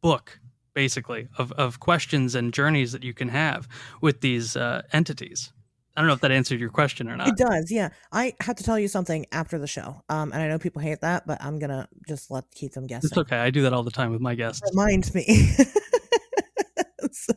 book 0.00 0.40
basically 0.74 1.28
of, 1.38 1.52
of 1.52 1.80
questions 1.80 2.34
and 2.34 2.52
journeys 2.52 2.92
that 2.92 3.02
you 3.02 3.12
can 3.12 3.28
have 3.28 3.68
with 4.00 4.20
these 4.20 4.56
uh, 4.56 4.82
entities 4.92 5.52
I 5.96 6.00
don't 6.00 6.08
know 6.08 6.14
if 6.14 6.20
that 6.20 6.30
answered 6.30 6.60
your 6.60 6.70
question 6.70 7.08
or 7.08 7.16
not. 7.16 7.28
It 7.28 7.36
does, 7.36 7.70
yeah. 7.70 7.90
I 8.12 8.34
have 8.40 8.56
to 8.56 8.62
tell 8.62 8.78
you 8.78 8.88
something 8.88 9.26
after 9.32 9.58
the 9.58 9.66
show, 9.66 10.02
um, 10.08 10.32
and 10.32 10.42
I 10.42 10.48
know 10.48 10.58
people 10.58 10.80
hate 10.80 11.00
that, 11.00 11.26
but 11.26 11.42
I'm 11.42 11.58
gonna 11.58 11.88
just 12.08 12.30
let 12.30 12.50
keep 12.52 12.72
them 12.72 12.86
guessing. 12.86 13.08
It's 13.08 13.18
okay. 13.18 13.38
I 13.38 13.50
do 13.50 13.62
that 13.62 13.72
all 13.72 13.82
the 13.82 13.90
time 13.90 14.12
with 14.12 14.20
my 14.20 14.34
guests. 14.34 14.62
Remind 14.70 15.12
me. 15.14 15.24
so, 17.12 17.34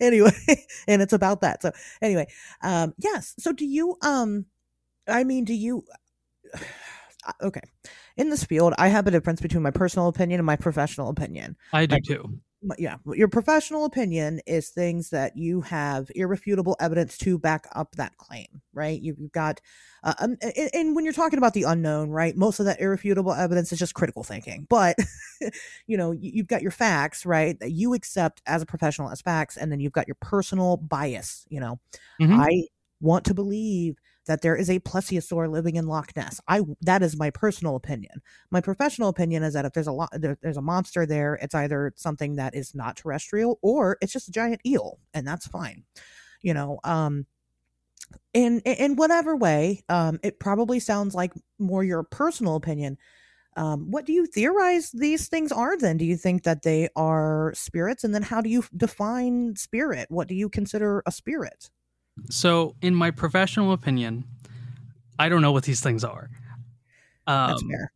anyway, 0.00 0.30
and 0.88 1.02
it's 1.02 1.12
about 1.12 1.40
that. 1.40 1.62
So 1.62 1.72
anyway, 2.02 2.26
um, 2.62 2.94
yes. 2.98 3.34
So 3.38 3.52
do 3.52 3.64
you 3.66 3.96
um 4.02 4.46
I 5.08 5.24
mean, 5.24 5.44
do 5.44 5.54
you? 5.54 5.84
Okay, 7.42 7.62
in 8.16 8.30
this 8.30 8.44
field, 8.44 8.72
I 8.78 8.86
have 8.86 9.08
a 9.08 9.10
difference 9.10 9.40
between 9.40 9.60
my 9.60 9.72
personal 9.72 10.06
opinion 10.06 10.38
and 10.38 10.46
my 10.46 10.54
professional 10.54 11.08
opinion. 11.08 11.56
I 11.72 11.86
do 11.86 11.96
like, 11.96 12.04
too. 12.04 12.38
Yeah, 12.78 12.96
your 13.14 13.28
professional 13.28 13.84
opinion 13.84 14.40
is 14.46 14.70
things 14.70 15.10
that 15.10 15.36
you 15.36 15.60
have 15.62 16.10
irrefutable 16.14 16.76
evidence 16.80 17.16
to 17.18 17.38
back 17.38 17.66
up 17.72 17.94
that 17.96 18.16
claim, 18.16 18.46
right? 18.72 19.00
You've 19.00 19.30
got, 19.32 19.60
uh, 20.02 20.14
um, 20.18 20.36
and, 20.40 20.70
and 20.72 20.96
when 20.96 21.04
you're 21.04 21.12
talking 21.12 21.38
about 21.38 21.54
the 21.54 21.64
unknown, 21.64 22.10
right, 22.10 22.36
most 22.36 22.58
of 22.58 22.66
that 22.66 22.80
irrefutable 22.80 23.32
evidence 23.32 23.72
is 23.72 23.78
just 23.78 23.94
critical 23.94 24.24
thinking. 24.24 24.66
But, 24.68 24.96
you 25.86 25.96
know, 25.96 26.12
you've 26.12 26.48
got 26.48 26.62
your 26.62 26.70
facts, 26.70 27.24
right, 27.24 27.58
that 27.60 27.72
you 27.72 27.94
accept 27.94 28.42
as 28.46 28.62
a 28.62 28.66
professional 28.66 29.10
as 29.10 29.20
facts, 29.20 29.56
and 29.56 29.70
then 29.70 29.80
you've 29.80 29.92
got 29.92 30.08
your 30.08 30.16
personal 30.20 30.76
bias. 30.76 31.46
You 31.48 31.60
know, 31.60 31.80
mm-hmm. 32.20 32.40
I 32.40 32.64
want 33.00 33.24
to 33.26 33.34
believe 33.34 33.96
that 34.26 34.42
there 34.42 34.56
is 34.56 34.68
a 34.70 34.80
plesiosaur 34.80 35.50
living 35.50 35.76
in 35.76 35.86
Loch 35.86 36.14
Ness. 36.16 36.40
I 36.48 36.62
that 36.82 37.02
is 37.02 37.16
my 37.16 37.30
personal 37.30 37.76
opinion. 37.76 38.22
My 38.50 38.60
professional 38.60 39.08
opinion 39.08 39.42
is 39.42 39.54
that 39.54 39.64
if 39.64 39.72
there's 39.72 39.86
a 39.86 39.92
lot 39.92 40.10
there, 40.12 40.38
there's 40.42 40.56
a 40.56 40.62
monster 40.62 41.06
there, 41.06 41.34
it's 41.34 41.54
either 41.54 41.92
something 41.96 42.36
that 42.36 42.54
is 42.54 42.74
not 42.74 42.96
terrestrial 42.96 43.58
or 43.62 43.96
it's 44.00 44.12
just 44.12 44.28
a 44.28 44.32
giant 44.32 44.60
eel, 44.66 44.98
and 45.14 45.26
that's 45.26 45.46
fine. 45.46 45.84
You 46.42 46.54
know, 46.54 46.78
um, 46.84 47.26
in 48.34 48.60
in 48.60 48.96
whatever 48.96 49.36
way, 49.36 49.82
um, 49.88 50.20
it 50.22 50.40
probably 50.40 50.80
sounds 50.80 51.14
like 51.14 51.32
more 51.58 51.84
your 51.84 52.02
personal 52.02 52.56
opinion. 52.56 52.98
Um, 53.56 53.90
what 53.90 54.04
do 54.04 54.12
you 54.12 54.26
theorize 54.26 54.90
these 54.92 55.28
things 55.28 55.50
are 55.50 55.78
then? 55.78 55.96
Do 55.96 56.04
you 56.04 56.16
think 56.16 56.42
that 56.42 56.62
they 56.62 56.90
are 56.94 57.52
spirits? 57.54 58.04
And 58.04 58.14
then 58.14 58.22
how 58.22 58.42
do 58.42 58.50
you 58.50 58.64
define 58.76 59.56
spirit? 59.56 60.08
What 60.10 60.28
do 60.28 60.34
you 60.34 60.50
consider 60.50 61.02
a 61.06 61.12
spirit? 61.12 61.70
So, 62.30 62.74
in 62.80 62.94
my 62.94 63.10
professional 63.10 63.72
opinion, 63.72 64.24
I 65.18 65.28
don't 65.28 65.42
know 65.42 65.52
what 65.52 65.64
these 65.64 65.80
things 65.80 66.04
are. 66.04 66.30
Um, 67.26 67.50
That's 67.50 67.62
fair. 67.62 67.92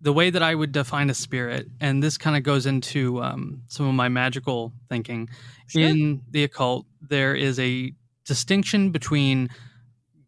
The 0.00 0.12
way 0.12 0.30
that 0.30 0.42
I 0.42 0.54
would 0.54 0.72
define 0.72 1.10
a 1.10 1.14
spirit, 1.14 1.68
and 1.80 2.02
this 2.02 2.16
kind 2.16 2.36
of 2.36 2.44
goes 2.44 2.66
into 2.66 3.22
um, 3.22 3.62
some 3.66 3.86
of 3.86 3.94
my 3.94 4.08
magical 4.08 4.72
thinking 4.88 5.28
sure. 5.66 5.82
in 5.82 6.22
the 6.30 6.44
occult, 6.44 6.86
there 7.00 7.34
is 7.34 7.58
a 7.58 7.92
distinction 8.24 8.90
between 8.90 9.48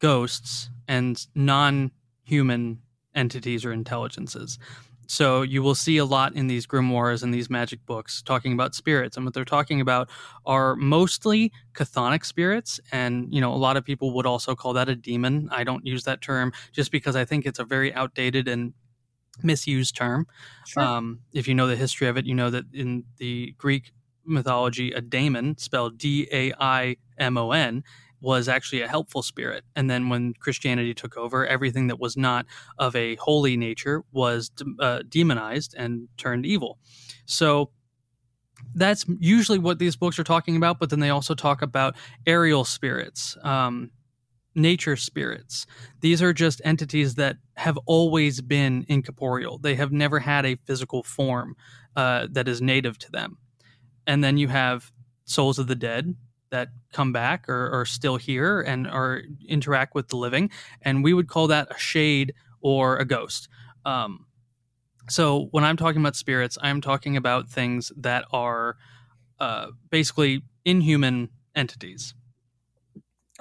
ghosts 0.01 0.70
and 0.88 1.24
non 1.34 1.93
human 2.24 2.80
entities 3.14 3.64
or 3.64 3.72
intelligences. 3.72 4.59
So 5.11 5.42
you 5.42 5.61
will 5.61 5.74
see 5.74 5.96
a 5.96 6.04
lot 6.04 6.36
in 6.36 6.46
these 6.46 6.68
grimoires 6.68 7.24
and 7.24 7.34
these 7.34 7.50
magic 7.50 7.84
books 7.84 8.22
talking 8.22 8.52
about 8.52 8.76
spirits, 8.76 9.16
and 9.16 9.26
what 9.26 9.34
they're 9.34 9.44
talking 9.44 9.80
about 9.80 10.08
are 10.46 10.76
mostly 10.76 11.50
chthonic 11.74 12.24
spirits. 12.24 12.78
And 12.92 13.26
you 13.34 13.40
know, 13.40 13.52
a 13.52 13.58
lot 13.58 13.76
of 13.76 13.84
people 13.84 14.14
would 14.14 14.24
also 14.24 14.54
call 14.54 14.72
that 14.74 14.88
a 14.88 14.94
demon. 14.94 15.48
I 15.50 15.64
don't 15.64 15.84
use 15.84 16.04
that 16.04 16.20
term 16.20 16.52
just 16.70 16.92
because 16.92 17.16
I 17.16 17.24
think 17.24 17.44
it's 17.44 17.58
a 17.58 17.64
very 17.64 17.92
outdated 17.92 18.46
and 18.46 18.72
misused 19.42 19.96
term. 19.96 20.28
Sure. 20.64 20.84
Um, 20.84 21.22
if 21.32 21.48
you 21.48 21.56
know 21.56 21.66
the 21.66 21.74
history 21.74 22.06
of 22.06 22.16
it, 22.16 22.24
you 22.24 22.36
know 22.36 22.50
that 22.50 22.66
in 22.72 23.02
the 23.16 23.52
Greek 23.58 23.90
mythology, 24.24 24.92
a 24.92 25.00
daemon, 25.00 25.58
spelled 25.58 25.98
D 25.98 26.28
A 26.30 26.52
I 26.61 26.98
M 27.18 27.36
O 27.36 27.50
N, 27.50 27.82
was 28.21 28.49
actually 28.49 28.83
a 28.83 28.89
helpful 28.89 29.23
spirit. 29.23 29.64
And 29.75 29.91
then 29.91 30.09
when 30.09 30.35
Christianity 30.35 30.95
took 30.95 31.16
over, 31.16 31.47
everything 31.47 31.87
that 31.89 31.99
was 31.99 32.16
not 32.16 32.47
of 32.79 32.95
a 32.95 33.16
holy 33.16 33.57
nature 33.57 34.03
was 34.12 34.51
uh, 34.79 35.01
demonized 35.09 35.75
and 35.77 36.09
turned 36.16 36.45
evil. 36.45 36.79
So 37.25 37.71
that's 38.75 39.05
usually 39.18 39.59
what 39.59 39.79
these 39.79 39.97
books 39.97 40.18
are 40.18 40.25
talking 40.25 40.57
about. 40.57 40.79
But 40.79 40.91
then 40.91 41.01
they 41.01 41.11
also 41.11 41.35
talk 41.35 41.62
about 41.62 41.97
aerial 42.27 42.64
spirits, 42.64 43.37
um, 43.43 43.91
nature 44.55 44.97
spirits. 44.97 45.66
These 46.01 46.23
are 46.23 46.33
just 46.33 46.61
entities 46.64 47.14
that 47.14 47.37
have 47.57 47.79
always 47.87 48.41
been 48.41 48.85
incorporeal, 48.89 49.59
they 49.59 49.75
have 49.77 49.93
never 49.93 50.18
had 50.18 50.45
a 50.45 50.57
physical 50.66 51.03
form 51.03 51.57
uh, 51.97 52.27
that 52.31 52.49
is 52.49 52.61
native 52.61 52.99
to 52.99 53.11
them. 53.11 53.39
And 54.07 54.23
then 54.25 54.39
you 54.39 54.49
have 54.49 54.91
souls 55.25 55.59
of 55.59 55.68
the 55.68 55.75
dead, 55.75 56.14
that 56.51 56.68
come 56.92 57.12
back 57.12 57.48
or 57.48 57.70
are 57.72 57.84
still 57.84 58.16
here 58.16 58.61
and 58.61 58.86
are 58.86 59.22
interact 59.48 59.94
with 59.94 60.09
the 60.09 60.16
living, 60.16 60.51
and 60.82 61.03
we 61.03 61.14
would 61.14 61.28
call 61.28 61.46
that 61.48 61.74
a 61.74 61.78
shade 61.78 62.34
or 62.61 62.98
a 62.98 63.05
ghost. 63.05 63.48
Um, 63.84 64.26
so 65.09 65.48
when 65.51 65.64
I'm 65.64 65.76
talking 65.76 66.01
about 66.01 66.16
spirits, 66.16 66.59
I'm 66.61 66.80
talking 66.80 67.16
about 67.16 67.48
things 67.48 67.90
that 67.96 68.24
are 68.32 68.76
uh, 69.38 69.68
basically 69.90 70.42
inhuman 70.64 71.30
entities. 71.55 72.14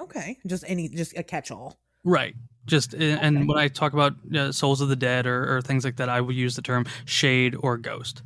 Okay, 0.00 0.38
just 0.46 0.64
any, 0.66 0.88
just 0.88 1.16
a 1.16 1.22
catch-all. 1.22 1.78
Right. 2.04 2.34
Just 2.66 2.94
okay. 2.94 3.18
and 3.20 3.48
when 3.48 3.58
I 3.58 3.68
talk 3.68 3.92
about 3.92 4.14
uh, 4.34 4.52
souls 4.52 4.80
of 4.80 4.88
the 4.88 4.96
dead 4.96 5.26
or, 5.26 5.56
or 5.56 5.62
things 5.62 5.84
like 5.84 5.96
that, 5.96 6.08
I 6.08 6.20
would 6.20 6.36
use 6.36 6.56
the 6.56 6.62
term 6.62 6.86
shade 7.04 7.56
or 7.58 7.76
ghost. 7.76 8.22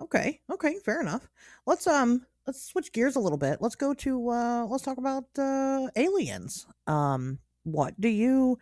Okay. 0.00 0.40
Okay. 0.52 0.76
Fair 0.84 1.00
enough. 1.00 1.28
Let's 1.66 1.86
um 1.86 2.26
let's 2.46 2.62
switch 2.62 2.92
gears 2.92 3.16
a 3.16 3.20
little 3.20 3.38
bit. 3.38 3.58
Let's 3.60 3.74
go 3.74 3.94
to 3.94 4.30
uh 4.30 4.66
let's 4.66 4.84
talk 4.84 4.98
about 4.98 5.24
uh 5.38 5.88
aliens. 5.96 6.66
Um 6.86 7.38
what 7.64 7.98
do 8.00 8.08
you 8.08 8.58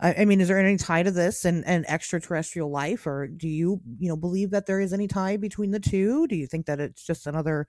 I, 0.00 0.14
I 0.18 0.24
mean 0.24 0.40
is 0.40 0.48
there 0.48 0.58
any 0.58 0.76
tie 0.76 1.02
to 1.02 1.10
this 1.10 1.44
and, 1.44 1.64
and 1.66 1.88
extraterrestrial 1.88 2.70
life 2.70 3.06
or 3.06 3.26
do 3.26 3.48
you 3.48 3.80
you 3.98 4.08
know 4.08 4.16
believe 4.16 4.50
that 4.50 4.66
there 4.66 4.80
is 4.80 4.92
any 4.92 5.08
tie 5.08 5.36
between 5.36 5.70
the 5.70 5.80
two? 5.80 6.26
Do 6.26 6.36
you 6.36 6.46
think 6.46 6.66
that 6.66 6.80
it's 6.80 7.04
just 7.04 7.26
another 7.26 7.66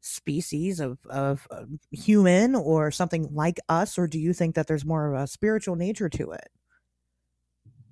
species 0.00 0.80
of 0.80 0.98
of 1.08 1.46
human 1.90 2.54
or 2.54 2.90
something 2.90 3.28
like 3.32 3.60
us 3.68 3.98
or 3.98 4.06
do 4.06 4.18
you 4.18 4.32
think 4.32 4.54
that 4.54 4.66
there's 4.66 4.84
more 4.84 5.14
of 5.14 5.22
a 5.22 5.26
spiritual 5.26 5.76
nature 5.76 6.08
to 6.08 6.32
it? 6.32 6.48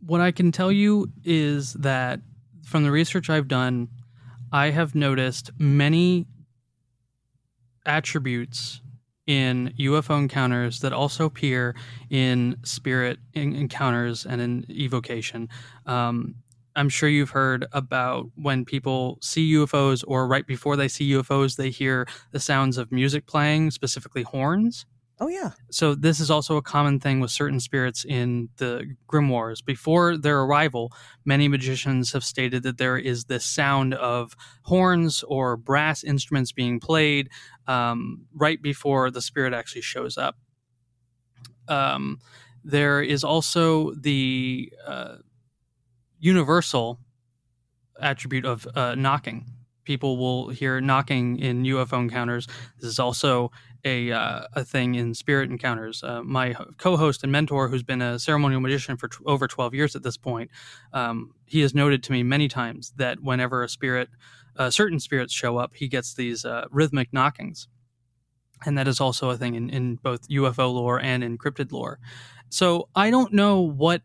What 0.00 0.20
I 0.20 0.32
can 0.32 0.50
tell 0.50 0.72
you 0.72 1.12
is 1.24 1.74
that 1.74 2.20
from 2.64 2.84
the 2.84 2.90
research 2.90 3.28
I've 3.28 3.48
done, 3.48 3.88
I 4.50 4.70
have 4.70 4.94
noticed 4.94 5.50
many 5.58 6.26
attributes 7.86 8.80
in 9.26 9.72
UFO 9.78 10.18
encounters 10.18 10.80
that 10.80 10.92
also 10.92 11.24
appear 11.24 11.76
in 12.10 12.56
spirit 12.64 13.18
encounters 13.34 14.26
and 14.26 14.40
in 14.40 14.64
evocation. 14.68 15.48
Um, 15.86 16.34
I'm 16.76 16.88
sure 16.88 17.08
you've 17.08 17.30
heard 17.30 17.66
about 17.72 18.26
when 18.36 18.64
people 18.64 19.18
see 19.20 19.52
UFOs 19.54 20.04
or 20.06 20.26
right 20.26 20.46
before 20.46 20.76
they 20.76 20.88
see 20.88 21.12
UFOs, 21.12 21.56
they 21.56 21.70
hear 21.70 22.06
the 22.32 22.40
sounds 22.40 22.78
of 22.78 22.90
music 22.90 23.26
playing, 23.26 23.70
specifically 23.70 24.22
horns. 24.22 24.86
Oh 25.22 25.28
yeah. 25.28 25.50
So 25.70 25.94
this 25.94 26.18
is 26.18 26.30
also 26.30 26.56
a 26.56 26.62
common 26.62 26.98
thing 26.98 27.20
with 27.20 27.30
certain 27.30 27.60
spirits 27.60 28.06
in 28.06 28.48
the 28.56 28.96
grimoires. 29.06 29.62
Before 29.62 30.16
their 30.16 30.40
arrival, 30.40 30.92
many 31.26 31.46
magicians 31.46 32.12
have 32.12 32.24
stated 32.24 32.62
that 32.62 32.78
there 32.78 32.96
is 32.96 33.24
this 33.24 33.44
sound 33.44 33.92
of 33.92 34.34
horns 34.62 35.22
or 35.28 35.58
brass 35.58 36.02
instruments 36.02 36.52
being 36.52 36.80
played 36.80 37.28
um, 37.70 38.26
right 38.34 38.60
before 38.60 39.12
the 39.12 39.22
spirit 39.22 39.54
actually 39.54 39.82
shows 39.82 40.18
up. 40.18 40.36
Um, 41.68 42.18
there 42.64 43.00
is 43.00 43.22
also 43.22 43.94
the 43.94 44.72
uh, 44.84 45.16
universal 46.18 46.98
attribute 48.00 48.44
of 48.44 48.66
uh, 48.74 48.96
knocking. 48.96 49.46
People 49.84 50.16
will 50.16 50.48
hear 50.48 50.80
knocking 50.80 51.38
in 51.38 51.62
UFO 51.62 52.00
encounters. 52.00 52.48
This 52.80 52.90
is 52.90 52.98
also 52.98 53.52
a 53.84 54.10
uh, 54.12 54.42
a 54.52 54.64
thing 54.64 54.96
in 54.96 55.14
spirit 55.14 55.48
encounters. 55.50 56.02
Uh, 56.02 56.22
my 56.22 56.54
co-host 56.76 57.22
and 57.22 57.32
mentor, 57.32 57.68
who's 57.68 57.82
been 57.84 58.02
a 58.02 58.18
ceremonial 58.18 58.60
magician 58.60 58.96
for 58.96 59.08
t- 59.08 59.24
over 59.26 59.46
twelve 59.48 59.74
years 59.74 59.96
at 59.96 60.02
this 60.02 60.16
point, 60.16 60.50
um, 60.92 61.32
he 61.46 61.60
has 61.60 61.74
noted 61.74 62.02
to 62.02 62.12
me 62.12 62.22
many 62.22 62.48
times 62.48 62.92
that 62.96 63.20
whenever 63.20 63.62
a 63.62 63.68
spirit, 63.68 64.10
uh, 64.56 64.70
certain 64.70 65.00
spirits 65.00 65.32
show 65.32 65.58
up, 65.58 65.72
he 65.74 65.88
gets 65.88 66.14
these 66.14 66.44
uh, 66.44 66.66
rhythmic 66.70 67.12
knockings, 67.12 67.68
and 68.64 68.76
that 68.78 68.88
is 68.88 69.00
also 69.00 69.30
a 69.30 69.36
thing 69.36 69.54
in, 69.54 69.70
in 69.70 69.96
both 69.96 70.28
UFO 70.28 70.72
lore 70.72 71.00
and 71.00 71.38
cryptid 71.38 71.72
lore. 71.72 71.98
So 72.50 72.88
I 72.94 73.10
don't 73.10 73.32
know 73.32 73.60
what 73.60 74.02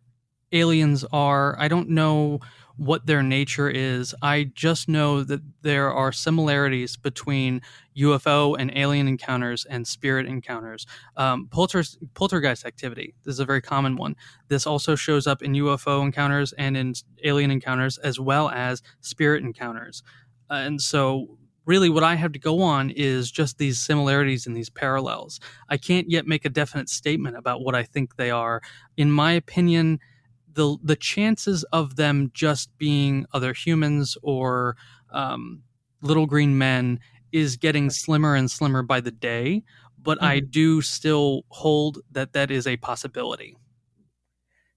aliens 0.51 1.03
are. 1.11 1.59
I 1.59 1.67
don't 1.67 1.89
know 1.89 2.39
what 2.77 3.05
their 3.05 3.23
nature 3.23 3.69
is. 3.69 4.13
I 4.21 4.51
just 4.53 4.89
know 4.89 5.23
that 5.23 5.41
there 5.61 5.91
are 5.93 6.11
similarities 6.11 6.97
between 6.97 7.61
UFO 7.97 8.55
and 8.59 8.71
alien 8.75 9.07
encounters 9.07 9.65
and 9.65 9.87
spirit 9.87 10.25
encounters. 10.25 10.85
Um, 11.15 11.47
polter, 11.47 11.83
poltergeist 12.13 12.65
activity 12.65 13.15
this 13.23 13.33
is 13.33 13.39
a 13.39 13.45
very 13.45 13.61
common 13.61 13.95
one. 13.95 14.15
This 14.49 14.67
also 14.67 14.95
shows 14.95 15.25
up 15.25 15.41
in 15.41 15.53
UFO 15.53 16.03
encounters 16.03 16.53
and 16.53 16.75
in 16.75 16.93
alien 17.23 17.51
encounters 17.51 17.97
as 17.99 18.19
well 18.19 18.49
as 18.49 18.81
spirit 18.99 19.43
encounters. 19.43 20.03
Uh, 20.49 20.55
and 20.55 20.81
so 20.81 21.37
really 21.65 21.89
what 21.89 22.03
I 22.03 22.15
have 22.15 22.31
to 22.33 22.39
go 22.39 22.61
on 22.61 22.91
is 22.91 23.31
just 23.31 23.57
these 23.57 23.79
similarities 23.79 24.45
and 24.45 24.55
these 24.55 24.69
parallels. 24.69 25.39
I 25.69 25.77
can't 25.77 26.09
yet 26.09 26.27
make 26.27 26.45
a 26.45 26.49
definite 26.49 26.89
statement 26.89 27.35
about 27.35 27.61
what 27.61 27.75
I 27.75 27.83
think 27.83 28.15
they 28.15 28.31
are. 28.31 28.61
In 28.97 29.11
my 29.11 29.31
opinion, 29.31 29.99
the 30.53 30.77
the 30.83 30.95
chances 30.95 31.63
of 31.73 31.95
them 31.95 32.31
just 32.33 32.75
being 32.77 33.25
other 33.33 33.53
humans 33.53 34.17
or 34.21 34.77
um, 35.11 35.63
little 36.01 36.25
green 36.25 36.57
men 36.57 36.99
is 37.31 37.57
getting 37.57 37.89
slimmer 37.89 38.35
and 38.35 38.49
slimmer 38.49 38.81
by 38.81 39.01
the 39.01 39.11
day. 39.11 39.63
But 40.01 40.17
mm-hmm. 40.19 40.27
I 40.27 40.39
do 40.39 40.81
still 40.81 41.43
hold 41.49 41.99
that 42.11 42.33
that 42.33 42.51
is 42.51 42.67
a 42.67 42.77
possibility. 42.77 43.57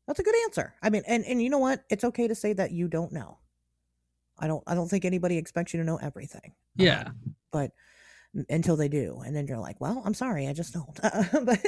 That's 0.06 0.18
a 0.18 0.22
good 0.22 0.34
answer. 0.46 0.74
I 0.82 0.90
mean, 0.90 1.02
and 1.06 1.24
and 1.24 1.42
you 1.42 1.50
know 1.50 1.58
what? 1.58 1.84
It's 1.90 2.04
okay 2.04 2.26
to 2.28 2.34
say 2.34 2.54
that 2.54 2.72
you 2.72 2.88
don't 2.88 3.12
know. 3.12 3.38
I 4.38 4.46
don't 4.46 4.62
I 4.66 4.74
don't 4.74 4.88
think 4.88 5.04
anybody 5.04 5.36
expects 5.36 5.72
you 5.74 5.80
to 5.80 5.86
know 5.86 5.96
everything. 5.96 6.52
Yeah. 6.76 7.04
Um, 7.06 7.34
but 7.50 7.72
until 8.50 8.76
they 8.76 8.88
do 8.88 9.22
and 9.24 9.34
then 9.34 9.46
you're 9.46 9.58
like 9.58 9.80
well 9.80 10.02
i'm 10.04 10.12
sorry 10.12 10.46
i 10.46 10.52
just 10.52 10.74
don't 10.74 11.00
uh, 11.02 11.24
but 11.44 11.58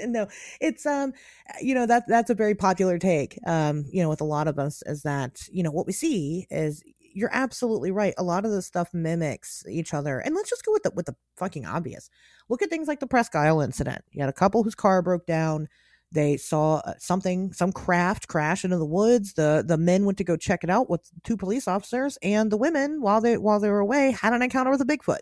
no 0.00 0.26
it's 0.60 0.84
um 0.84 1.12
you 1.60 1.74
know 1.74 1.86
that 1.86 2.02
that's 2.08 2.28
a 2.28 2.34
very 2.34 2.54
popular 2.56 2.98
take 2.98 3.38
um 3.46 3.84
you 3.92 4.02
know 4.02 4.08
with 4.08 4.20
a 4.20 4.24
lot 4.24 4.48
of 4.48 4.58
us 4.58 4.82
is 4.86 5.02
that 5.02 5.40
you 5.52 5.62
know 5.62 5.70
what 5.70 5.86
we 5.86 5.92
see 5.92 6.46
is 6.50 6.82
you're 7.14 7.30
absolutely 7.32 7.90
right 7.90 8.14
a 8.18 8.22
lot 8.22 8.44
of 8.44 8.50
this 8.50 8.66
stuff 8.66 8.92
mimics 8.92 9.64
each 9.70 9.94
other 9.94 10.18
and 10.18 10.34
let's 10.34 10.50
just 10.50 10.64
go 10.64 10.72
with 10.72 10.82
the 10.82 10.90
with 10.90 11.06
the 11.06 11.14
fucking 11.36 11.64
obvious 11.64 12.10
look 12.48 12.62
at 12.62 12.68
things 12.68 12.88
like 12.88 13.00
the 13.00 13.06
presque 13.06 13.36
isle 13.36 13.60
incident 13.60 14.04
you 14.10 14.20
had 14.20 14.28
a 14.28 14.32
couple 14.32 14.64
whose 14.64 14.74
car 14.74 15.00
broke 15.00 15.24
down 15.24 15.68
they 16.12 16.36
saw 16.36 16.76
uh, 16.78 16.94
something 16.98 17.52
some 17.52 17.72
craft 17.72 18.28
crash 18.28 18.64
into 18.64 18.78
the 18.78 18.84
woods. 18.84 19.34
The 19.34 19.64
the 19.66 19.76
men 19.76 20.04
went 20.04 20.18
to 20.18 20.24
go 20.24 20.36
check 20.36 20.64
it 20.64 20.70
out 20.70 20.88
with 20.88 21.02
two 21.24 21.36
police 21.36 21.68
officers 21.68 22.18
and 22.22 22.50
the 22.50 22.56
women 22.56 23.00
while 23.00 23.20
they 23.20 23.36
while 23.36 23.60
they 23.60 23.70
were 23.70 23.80
away 23.80 24.12
had 24.12 24.32
an 24.32 24.42
encounter 24.42 24.70
with 24.70 24.80
a 24.80 24.84
bigfoot 24.84 25.20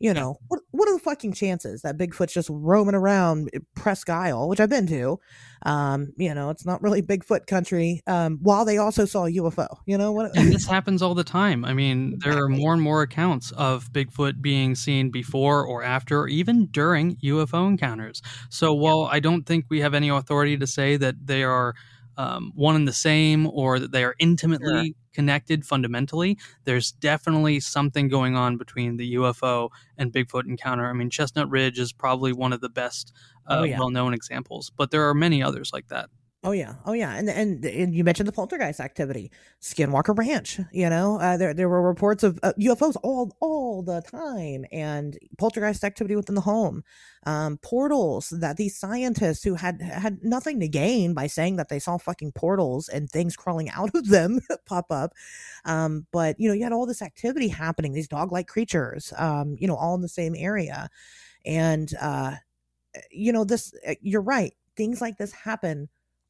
you 0.00 0.14
know, 0.14 0.36
what 0.46 0.60
what 0.70 0.88
are 0.88 0.94
the 0.94 1.02
fucking 1.02 1.32
chances 1.32 1.82
that 1.82 1.98
Bigfoot's 1.98 2.32
just 2.32 2.48
roaming 2.50 2.94
around 2.94 3.50
Presque 3.74 4.08
Isle, 4.10 4.48
which 4.48 4.60
I've 4.60 4.70
been 4.70 4.86
to? 4.86 5.18
Um, 5.66 6.12
you 6.16 6.32
know, 6.34 6.50
it's 6.50 6.64
not 6.64 6.82
really 6.82 7.02
Bigfoot 7.02 7.46
country. 7.46 8.02
Um, 8.06 8.38
while 8.40 8.64
they 8.64 8.78
also 8.78 9.06
saw 9.06 9.26
a 9.26 9.30
UFO, 9.30 9.66
you 9.86 9.98
know 9.98 10.12
what? 10.12 10.36
and 10.36 10.52
this 10.52 10.66
happens 10.66 11.02
all 11.02 11.14
the 11.14 11.24
time. 11.24 11.64
I 11.64 11.74
mean, 11.74 12.18
there 12.22 12.38
are 12.42 12.48
more 12.48 12.72
and 12.72 12.80
more 12.80 13.02
accounts 13.02 13.50
of 13.52 13.92
Bigfoot 13.92 14.40
being 14.40 14.76
seen 14.76 15.10
before 15.10 15.64
or 15.64 15.82
after, 15.82 16.20
or 16.20 16.28
even 16.28 16.66
during 16.66 17.16
UFO 17.16 17.66
encounters. 17.66 18.22
So 18.50 18.74
while 18.74 19.08
I 19.10 19.18
don't 19.18 19.44
think 19.44 19.64
we 19.68 19.80
have 19.80 19.94
any 19.94 20.10
authority 20.10 20.56
to 20.58 20.66
say 20.66 20.96
that 20.96 21.26
they 21.26 21.42
are 21.42 21.74
um, 22.18 22.52
one 22.56 22.74
and 22.74 22.86
the 22.86 22.92
same 22.92 23.46
or 23.46 23.78
that 23.78 23.92
they 23.92 24.02
are 24.04 24.16
intimately 24.18 24.86
sure. 24.86 24.94
connected 25.14 25.64
fundamentally. 25.64 26.36
There's 26.64 26.90
definitely 26.90 27.60
something 27.60 28.08
going 28.08 28.34
on 28.36 28.56
between 28.56 28.96
the 28.96 29.14
UFO 29.14 29.70
and 29.96 30.12
Bigfoot 30.12 30.46
encounter. 30.46 30.86
I 30.90 30.92
mean, 30.92 31.10
Chestnut 31.10 31.48
Ridge 31.48 31.78
is 31.78 31.92
probably 31.92 32.32
one 32.32 32.52
of 32.52 32.60
the 32.60 32.68
best 32.68 33.12
uh, 33.46 33.58
oh, 33.60 33.62
yeah. 33.62 33.78
well 33.78 33.90
known 33.90 34.14
examples, 34.14 34.70
but 34.76 34.90
there 34.90 35.08
are 35.08 35.14
many 35.14 35.42
others 35.42 35.70
like 35.72 35.88
that. 35.88 36.10
Oh 36.44 36.52
yeah, 36.52 36.74
oh 36.86 36.92
yeah, 36.92 37.16
and 37.16 37.28
and, 37.28 37.64
and 37.64 37.92
you 37.92 38.04
mentioned 38.04 38.28
the 38.28 38.32
poltergeist 38.32 38.78
activity, 38.78 39.32
Skinwalker 39.60 40.16
Ranch. 40.16 40.60
You 40.70 40.88
know, 40.88 41.18
uh, 41.18 41.36
there 41.36 41.52
there 41.52 41.68
were 41.68 41.82
reports 41.82 42.22
of 42.22 42.38
uh, 42.44 42.52
UFOs 42.60 42.94
all 43.02 43.36
all 43.40 43.82
the 43.82 44.02
time, 44.02 44.64
and 44.70 45.18
poltergeist 45.36 45.82
activity 45.82 46.14
within 46.14 46.36
the 46.36 46.40
home, 46.42 46.84
um, 47.26 47.58
portals 47.58 48.28
that 48.28 48.56
these 48.56 48.78
scientists 48.78 49.42
who 49.42 49.56
had 49.56 49.82
had 49.82 50.22
nothing 50.22 50.60
to 50.60 50.68
gain 50.68 51.12
by 51.12 51.26
saying 51.26 51.56
that 51.56 51.70
they 51.70 51.80
saw 51.80 51.98
fucking 51.98 52.30
portals 52.30 52.88
and 52.88 53.10
things 53.10 53.34
crawling 53.34 53.68
out 53.70 53.90
of 53.96 54.06
them 54.06 54.38
pop 54.66 54.86
up, 54.92 55.14
um, 55.64 56.06
but 56.12 56.38
you 56.38 56.48
know 56.48 56.54
you 56.54 56.62
had 56.62 56.72
all 56.72 56.86
this 56.86 57.02
activity 57.02 57.48
happening, 57.48 57.92
these 57.94 58.06
dog 58.06 58.30
like 58.30 58.46
creatures, 58.46 59.12
um, 59.18 59.56
you 59.58 59.66
know, 59.66 59.76
all 59.76 59.96
in 59.96 60.02
the 60.02 60.08
same 60.08 60.36
area, 60.36 60.88
and 61.44 61.92
uh, 62.00 62.36
you 63.10 63.32
know 63.32 63.44
this. 63.44 63.74
Uh, 63.86 63.94
you're 64.00 64.22
right, 64.22 64.54
things 64.76 65.00
like 65.00 65.18
this 65.18 65.32
happen 65.32 65.88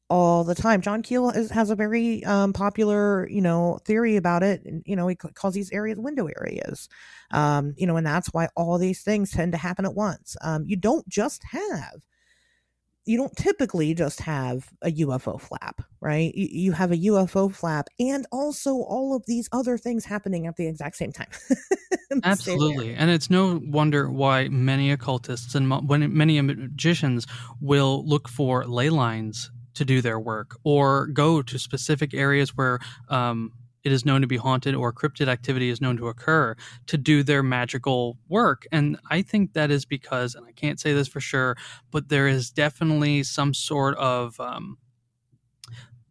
all 0.09 0.43
the 0.43 0.55
time. 0.55 0.81
John 0.81 1.01
Keel 1.03 1.31
has 1.31 1.69
a 1.69 1.75
very 1.75 2.23
um, 2.25 2.51
popular, 2.51 3.29
you 3.29 3.41
know, 3.41 3.79
theory 3.85 4.15
about 4.15 4.43
it. 4.43 4.65
And, 4.65 4.81
you 4.85 4.95
know, 4.95 5.07
he 5.07 5.15
calls 5.15 5.53
these 5.53 5.71
areas 5.71 5.99
window 5.99 6.27
areas. 6.39 6.89
Um, 7.31 7.73
you 7.77 7.85
know, 7.85 7.95
and 7.95 8.05
that's 8.05 8.29
why 8.33 8.49
all 8.55 8.77
these 8.77 9.01
things 9.01 9.31
tend 9.31 9.51
to 9.51 9.57
happen 9.57 9.85
at 9.85 9.93
once. 9.93 10.35
Um, 10.41 10.65
you 10.65 10.75
don't 10.75 11.07
just 11.07 11.43
have, 11.51 12.03
you 13.05 13.17
don't 13.17 13.35
typically 13.35 13.93
just 13.93 14.21
have 14.21 14.69
a 14.81 14.91
UFO 14.91 15.39
flap, 15.39 15.81
right? 16.01 16.33
You, 16.33 16.47
you 16.51 16.71
have 16.71 16.91
a 16.91 16.97
UFO 16.97 17.53
flap 17.53 17.87
and 17.99 18.25
also 18.31 18.77
all 18.77 19.15
of 19.15 19.25
these 19.27 19.47
other 19.51 19.77
things 19.77 20.05
happening 20.05 20.47
at 20.47 20.55
the 20.55 20.67
exact 20.67 20.95
same 20.95 21.11
time. 21.11 21.29
Absolutely. 22.23 22.95
And 22.95 23.11
it's 23.11 23.29
no 23.29 23.61
wonder 23.63 24.09
why 24.09 24.47
many 24.47 24.91
occultists 24.91 25.53
and 25.53 25.69
many 25.87 26.41
magicians 26.41 27.27
will 27.61 28.03
look 28.07 28.27
for 28.27 28.65
ley 28.65 28.89
lines 28.89 29.51
to 29.79 29.85
do 29.85 30.01
their 30.01 30.19
work 30.19 30.57
or 30.63 31.07
go 31.07 31.41
to 31.41 31.57
specific 31.57 32.13
areas 32.13 32.55
where 32.55 32.79
um, 33.07 33.51
it 33.83 33.91
is 33.91 34.05
known 34.05 34.19
to 34.21 34.27
be 34.27 34.37
haunted 34.37 34.75
or 34.75 34.91
cryptid 34.91 35.29
activity 35.29 35.69
is 35.69 35.79
known 35.79 35.95
to 35.97 36.09
occur 36.09 36.53
to 36.87 36.97
do 36.97 37.23
their 37.23 37.41
magical 37.41 38.17
work. 38.27 38.67
And 38.71 38.99
I 39.09 39.21
think 39.21 39.53
that 39.53 39.71
is 39.71 39.85
because, 39.85 40.35
and 40.35 40.45
I 40.45 40.51
can't 40.51 40.79
say 40.79 40.93
this 40.93 41.07
for 41.07 41.21
sure, 41.21 41.55
but 41.91 42.09
there 42.09 42.27
is 42.27 42.51
definitely 42.51 43.23
some 43.23 43.53
sort 43.53 43.97
of 43.97 44.37
um, 44.39 44.77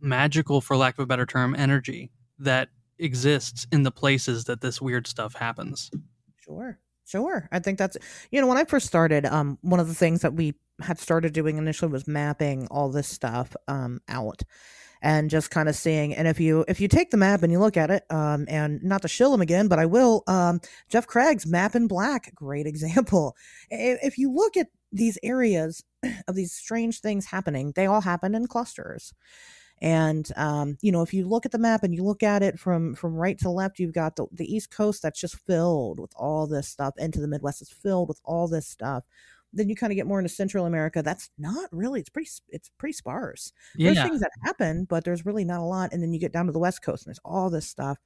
magical, 0.00 0.60
for 0.62 0.76
lack 0.76 0.94
of 0.98 1.02
a 1.02 1.06
better 1.06 1.26
term, 1.26 1.54
energy 1.54 2.10
that 2.38 2.70
exists 2.98 3.66
in 3.70 3.82
the 3.82 3.90
places 3.90 4.44
that 4.44 4.62
this 4.62 4.80
weird 4.80 5.06
stuff 5.06 5.34
happens. 5.34 5.90
Sure. 6.40 6.78
Sure. 7.08 7.48
I 7.50 7.58
think 7.58 7.78
that's, 7.78 7.96
you 8.30 8.38
know, 8.40 8.46
when 8.46 8.58
I 8.58 8.64
first 8.64 8.86
started, 8.86 9.24
um, 9.24 9.58
one 9.62 9.80
of 9.80 9.88
the 9.88 9.94
things 9.94 10.20
that 10.20 10.34
we 10.34 10.54
had 10.80 10.98
started 10.98 11.32
doing 11.32 11.56
initially 11.56 11.90
was 11.90 12.06
mapping 12.06 12.66
all 12.70 12.90
this 12.90 13.08
stuff, 13.08 13.56
um, 13.66 14.00
out 14.08 14.42
and 15.00 15.30
just 15.30 15.50
kind 15.50 15.70
of 15.70 15.76
seeing. 15.76 16.14
And 16.14 16.28
if 16.28 16.38
you, 16.38 16.66
if 16.68 16.80
you 16.80 16.88
take 16.88 17.10
the 17.10 17.16
map 17.16 17.42
and 17.42 17.50
you 17.50 17.60
look 17.60 17.78
at 17.78 17.90
it, 17.90 18.04
um, 18.10 18.44
and 18.48 18.82
not 18.82 19.02
to 19.02 19.08
shill 19.08 19.32
him 19.32 19.40
again, 19.40 19.68
but 19.68 19.78
I 19.78 19.86
will, 19.86 20.22
um, 20.26 20.60
Jeff 20.90 21.06
Craig's 21.06 21.46
map 21.46 21.74
in 21.74 21.86
black, 21.88 22.34
great 22.34 22.66
example. 22.68 23.36
If 23.70 24.18
you 24.18 24.30
look 24.30 24.56
at 24.58 24.68
these 24.92 25.18
areas 25.22 25.82
of 26.28 26.34
these 26.34 26.52
strange 26.52 27.00
things 27.00 27.26
happening, 27.26 27.72
they 27.74 27.86
all 27.86 28.02
happen 28.02 28.34
in 28.34 28.46
clusters 28.48 29.14
and 29.80 30.30
um, 30.36 30.76
you 30.80 30.92
know 30.92 31.02
if 31.02 31.12
you 31.14 31.26
look 31.26 31.46
at 31.46 31.52
the 31.52 31.58
map 31.58 31.82
and 31.82 31.94
you 31.94 32.02
look 32.02 32.22
at 32.22 32.42
it 32.42 32.58
from 32.58 32.94
from 32.94 33.14
right 33.14 33.38
to 33.38 33.50
left 33.50 33.78
you've 33.78 33.92
got 33.92 34.16
the, 34.16 34.26
the 34.32 34.52
east 34.52 34.70
coast 34.70 35.02
that's 35.02 35.20
just 35.20 35.36
filled 35.36 36.00
with 36.00 36.12
all 36.16 36.46
this 36.46 36.68
stuff 36.68 36.94
into 36.98 37.20
the 37.20 37.28
midwest 37.28 37.62
is 37.62 37.70
filled 37.70 38.08
with 38.08 38.20
all 38.24 38.48
this 38.48 38.66
stuff 38.66 39.04
then 39.52 39.68
you 39.68 39.76
kind 39.76 39.92
of 39.92 39.96
get 39.96 40.06
more 40.06 40.18
into 40.18 40.28
Central 40.28 40.66
America. 40.66 41.02
That's 41.02 41.30
not 41.38 41.68
really. 41.72 42.00
It's 42.00 42.10
pretty. 42.10 42.28
It's 42.50 42.70
pretty 42.78 42.92
sparse. 42.92 43.52
Yeah. 43.76 43.92
There's 43.92 44.06
things 44.06 44.20
that 44.20 44.30
happen, 44.44 44.84
but 44.84 45.04
there's 45.04 45.24
really 45.24 45.44
not 45.44 45.60
a 45.60 45.64
lot. 45.64 45.92
And 45.92 46.02
then 46.02 46.12
you 46.12 46.20
get 46.20 46.32
down 46.32 46.46
to 46.46 46.52
the 46.52 46.58
West 46.58 46.82
Coast, 46.82 47.06
and 47.06 47.10
there's 47.10 47.20
all 47.24 47.48
this 47.48 47.66
stuff. 47.66 47.98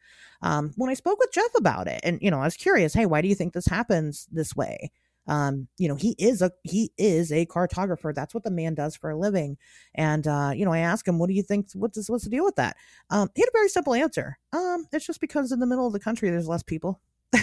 Um, 0.42 0.72
when 0.76 0.90
I 0.90 0.94
spoke 0.94 1.18
with 1.18 1.32
Jeff 1.32 1.50
about 1.56 1.88
it, 1.88 2.00
and 2.04 2.20
you 2.22 2.30
know, 2.30 2.40
I 2.40 2.44
was 2.44 2.56
curious. 2.56 2.94
Hey, 2.94 3.06
why 3.06 3.22
do 3.22 3.28
you 3.28 3.34
think 3.34 3.52
this 3.52 3.66
happens 3.66 4.28
this 4.30 4.54
way? 4.54 4.92
Um 5.28 5.68
you 5.78 5.88
know 5.88 5.94
he 5.94 6.14
is 6.18 6.42
a 6.42 6.50
he 6.64 6.92
is 6.98 7.32
a 7.32 7.46
cartographer. 7.46 8.14
That's 8.14 8.34
what 8.34 8.44
the 8.44 8.50
man 8.50 8.74
does 8.74 8.96
for 8.96 9.10
a 9.10 9.18
living. 9.18 9.56
And 9.94 10.26
uh 10.26 10.52
you 10.54 10.64
know 10.64 10.72
i 10.72 10.78
asked 10.78 11.06
him 11.06 11.18
what 11.18 11.28
do 11.28 11.34
you 11.34 11.42
think 11.42 11.68
what's 11.74 12.08
what's 12.08 12.24
the 12.24 12.30
deal 12.30 12.44
with 12.44 12.56
that? 12.56 12.76
Um 13.10 13.30
he 13.34 13.42
had 13.42 13.48
a 13.48 13.52
very 13.58 13.68
simple 13.68 13.94
answer. 13.94 14.38
Um 14.52 14.86
it's 14.92 15.06
just 15.06 15.20
because 15.20 15.52
in 15.52 15.60
the 15.60 15.66
middle 15.66 15.86
of 15.86 15.92
the 15.92 16.00
country 16.00 16.30
there's 16.30 16.48
less 16.48 16.62
people. 16.62 17.00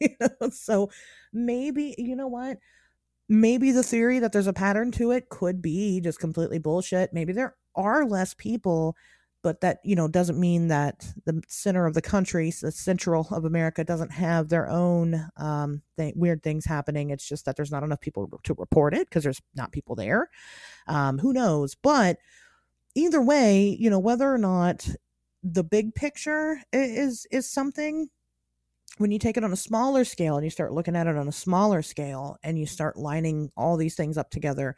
You 0.00 0.10
know 0.20 0.50
so 0.50 0.90
maybe 1.32 1.94
you 1.98 2.14
know 2.16 2.28
what? 2.28 2.58
Maybe 3.28 3.72
the 3.72 3.82
theory 3.82 4.18
that 4.20 4.32
there's 4.32 4.46
a 4.46 4.52
pattern 4.54 4.90
to 4.92 5.10
it 5.12 5.28
could 5.28 5.60
be 5.60 6.00
just 6.00 6.18
completely 6.20 6.58
bullshit. 6.58 7.12
Maybe 7.12 7.32
there 7.32 7.56
are 7.74 8.06
less 8.06 8.34
people 8.34 8.96
but 9.42 9.60
that 9.60 9.78
you 9.84 9.94
know 9.94 10.08
doesn't 10.08 10.38
mean 10.38 10.68
that 10.68 11.06
the 11.24 11.42
center 11.48 11.86
of 11.86 11.94
the 11.94 12.02
country 12.02 12.52
the 12.60 12.72
central 12.72 13.26
of 13.30 13.44
america 13.44 13.84
doesn't 13.84 14.10
have 14.10 14.48
their 14.48 14.68
own 14.68 15.28
um, 15.36 15.82
th- 15.96 16.14
weird 16.16 16.42
things 16.42 16.64
happening. 16.64 17.10
It's 17.10 17.28
just 17.28 17.44
that 17.44 17.56
there's 17.56 17.70
not 17.70 17.82
enough 17.82 18.00
people 18.00 18.40
to 18.42 18.54
report 18.54 18.94
it 18.94 19.08
because 19.08 19.24
there's 19.24 19.40
not 19.54 19.72
people 19.72 19.94
there. 19.94 20.28
Um, 20.86 21.18
who 21.18 21.32
knows? 21.32 21.74
But 21.74 22.18
either 22.94 23.22
way 23.22 23.76
you 23.78 23.90
know 23.90 23.98
whether 23.98 24.32
or 24.32 24.38
not 24.38 24.88
the 25.42 25.62
big 25.62 25.94
picture 25.94 26.60
is 26.72 27.26
is 27.30 27.48
something 27.50 28.08
when 28.96 29.12
you 29.12 29.18
take 29.18 29.36
it 29.36 29.44
on 29.44 29.52
a 29.52 29.56
smaller 29.56 30.04
scale 30.04 30.36
and 30.36 30.44
you 30.44 30.50
start 30.50 30.72
looking 30.72 30.96
at 30.96 31.06
it 31.06 31.16
on 31.16 31.28
a 31.28 31.32
smaller 31.32 31.82
scale 31.82 32.36
and 32.42 32.58
you 32.58 32.66
start 32.66 32.96
lining 32.96 33.50
all 33.56 33.76
these 33.76 33.94
things 33.94 34.18
up 34.18 34.30
together 34.30 34.74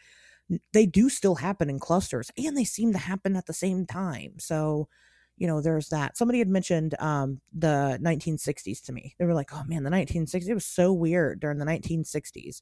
they 0.72 0.86
do 0.86 1.08
still 1.08 1.36
happen 1.36 1.70
in 1.70 1.78
clusters 1.78 2.30
and 2.36 2.56
they 2.56 2.64
seem 2.64 2.92
to 2.92 2.98
happen 2.98 3.36
at 3.36 3.46
the 3.46 3.52
same 3.52 3.86
time. 3.86 4.34
So, 4.38 4.88
you 5.36 5.46
know, 5.46 5.60
there's 5.60 5.88
that. 5.88 6.16
Somebody 6.18 6.38
had 6.38 6.48
mentioned 6.48 6.94
um, 6.98 7.40
the 7.52 7.98
1960s 8.02 8.82
to 8.82 8.92
me. 8.92 9.14
They 9.18 9.24
were 9.24 9.34
like, 9.34 9.54
oh 9.54 9.62
man, 9.66 9.84
the 9.84 9.90
1960s, 9.90 10.48
it 10.48 10.54
was 10.54 10.66
so 10.66 10.92
weird 10.92 11.40
during 11.40 11.58
the 11.58 11.64
1960s. 11.64 12.60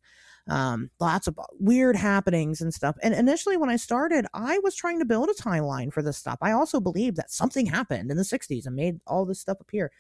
Um, 0.48 0.90
lots 1.00 1.26
of 1.26 1.38
weird 1.58 1.96
happenings 1.96 2.60
and 2.60 2.72
stuff. 2.72 2.96
And 3.02 3.14
initially, 3.14 3.56
when 3.56 3.70
I 3.70 3.76
started, 3.76 4.26
I 4.32 4.60
was 4.60 4.76
trying 4.76 5.00
to 5.00 5.04
build 5.04 5.28
a 5.28 5.42
timeline 5.42 5.92
for 5.92 6.02
this 6.02 6.18
stuff. 6.18 6.38
I 6.40 6.52
also 6.52 6.80
believed 6.80 7.16
that 7.16 7.32
something 7.32 7.66
happened 7.66 8.10
in 8.10 8.16
the 8.16 8.22
60s 8.22 8.66
and 8.66 8.76
made 8.76 9.00
all 9.06 9.24
this 9.24 9.40
stuff 9.40 9.60
appear. 9.60 9.90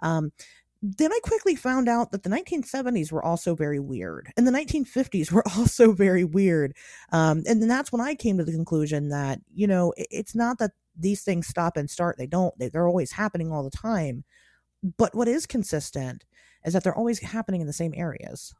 Um, 0.00 0.32
then 0.80 1.12
I 1.12 1.18
quickly 1.22 1.56
found 1.56 1.88
out 1.88 2.12
that 2.12 2.22
the 2.22 2.30
1970s 2.30 3.10
were 3.10 3.24
also 3.24 3.54
very 3.54 3.80
weird, 3.80 4.30
and 4.36 4.46
the 4.46 4.52
1950s 4.52 5.32
were 5.32 5.44
also 5.56 5.92
very 5.92 6.24
weird. 6.24 6.74
Um, 7.12 7.42
and 7.46 7.60
then 7.60 7.68
that's 7.68 7.90
when 7.90 8.00
I 8.00 8.14
came 8.14 8.38
to 8.38 8.44
the 8.44 8.52
conclusion 8.52 9.08
that 9.08 9.40
you 9.52 9.66
know 9.66 9.92
it, 9.96 10.06
it's 10.10 10.34
not 10.34 10.58
that 10.58 10.72
these 10.96 11.22
things 11.22 11.46
stop 11.46 11.76
and 11.76 11.90
start; 11.90 12.16
they 12.18 12.26
don't. 12.26 12.56
They, 12.58 12.68
they're 12.68 12.88
always 12.88 13.12
happening 13.12 13.52
all 13.52 13.64
the 13.64 13.70
time. 13.70 14.24
But 14.96 15.14
what 15.14 15.26
is 15.28 15.46
consistent 15.46 16.24
is 16.64 16.72
that 16.72 16.84
they're 16.84 16.96
always 16.96 17.20
happening 17.20 17.60
in 17.60 17.66
the 17.66 17.72
same 17.72 17.92
areas. 17.96 18.54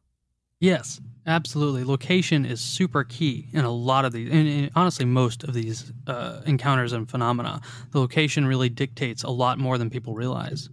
Yes, 0.61 1.01
absolutely. 1.27 1.85
Location 1.85 2.45
is 2.45 2.61
super 2.61 3.05
key 3.05 3.49
in 3.53 3.65
a 3.65 3.71
lot 3.71 4.05
of 4.05 4.13
these, 4.13 4.29
and, 4.33 4.71
honestly, 4.75 5.05
most 5.05 5.45
of 5.45 5.55
these 5.55 5.93
uh, 6.09 6.41
encounters 6.47 6.93
and 6.93 7.09
phenomena. 7.09 7.61
The 7.93 8.01
location 8.01 8.45
really 8.45 8.69
dictates 8.69 9.23
a 9.23 9.31
lot 9.31 9.59
more 9.59 9.79
than 9.79 9.89
people 9.89 10.15
realize. 10.15 10.69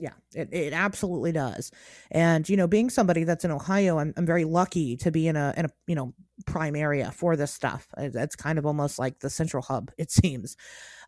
Yeah, 0.00 0.12
it, 0.34 0.48
it 0.50 0.72
absolutely 0.72 1.30
does. 1.30 1.70
And, 2.10 2.48
you 2.48 2.56
know, 2.56 2.66
being 2.66 2.88
somebody 2.88 3.24
that's 3.24 3.44
in 3.44 3.50
Ohio, 3.50 3.98
I'm, 3.98 4.14
I'm 4.16 4.24
very 4.24 4.44
lucky 4.44 4.96
to 4.96 5.10
be 5.10 5.28
in 5.28 5.36
a, 5.36 5.52
in 5.58 5.66
a, 5.66 5.70
you 5.86 5.94
know, 5.94 6.14
prime 6.46 6.74
area 6.74 7.10
for 7.12 7.36
this 7.36 7.52
stuff. 7.52 7.86
It's 7.98 8.34
kind 8.34 8.58
of 8.58 8.64
almost 8.64 8.98
like 8.98 9.18
the 9.20 9.28
central 9.28 9.62
hub, 9.62 9.90
it 9.98 10.10
seems, 10.10 10.56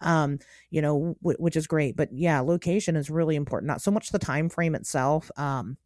um, 0.02 0.40
you 0.70 0.82
know, 0.82 1.16
w- 1.22 1.38
which 1.38 1.56
is 1.56 1.66
great. 1.66 1.96
But 1.96 2.10
yeah, 2.12 2.40
location 2.40 2.96
is 2.96 3.08
really 3.10 3.36
important. 3.36 3.68
Not 3.68 3.80
so 3.82 3.90
much 3.90 4.10
the 4.10 4.18
time 4.18 4.50
frame 4.50 4.74
itself. 4.74 5.30
Um, 5.36 5.78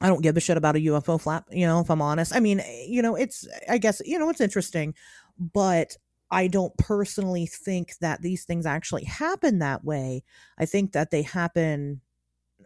I 0.00 0.08
don't 0.08 0.22
give 0.22 0.36
a 0.36 0.40
shit 0.40 0.58
about 0.58 0.76
a 0.76 0.80
UFO 0.80 1.16
flap, 1.16 1.46
you 1.50 1.66
know, 1.66 1.80
if 1.80 1.90
I'm 1.90 2.02
honest. 2.02 2.34
I 2.34 2.40
mean, 2.40 2.60
eh, 2.60 2.84
you 2.86 3.00
know, 3.00 3.14
it's, 3.14 3.48
I 3.68 3.78
guess, 3.78 4.02
you 4.04 4.18
know, 4.18 4.28
it's 4.28 4.42
interesting, 4.42 4.94
but 5.38 5.96
I 6.30 6.48
don't 6.48 6.76
personally 6.76 7.46
think 7.46 7.96
that 8.00 8.20
these 8.20 8.44
things 8.44 8.66
actually 8.66 9.04
happen 9.04 9.60
that 9.60 9.84
way. 9.84 10.22
I 10.58 10.66
think 10.66 10.92
that 10.92 11.10
they 11.10 11.22
happen 11.22 12.02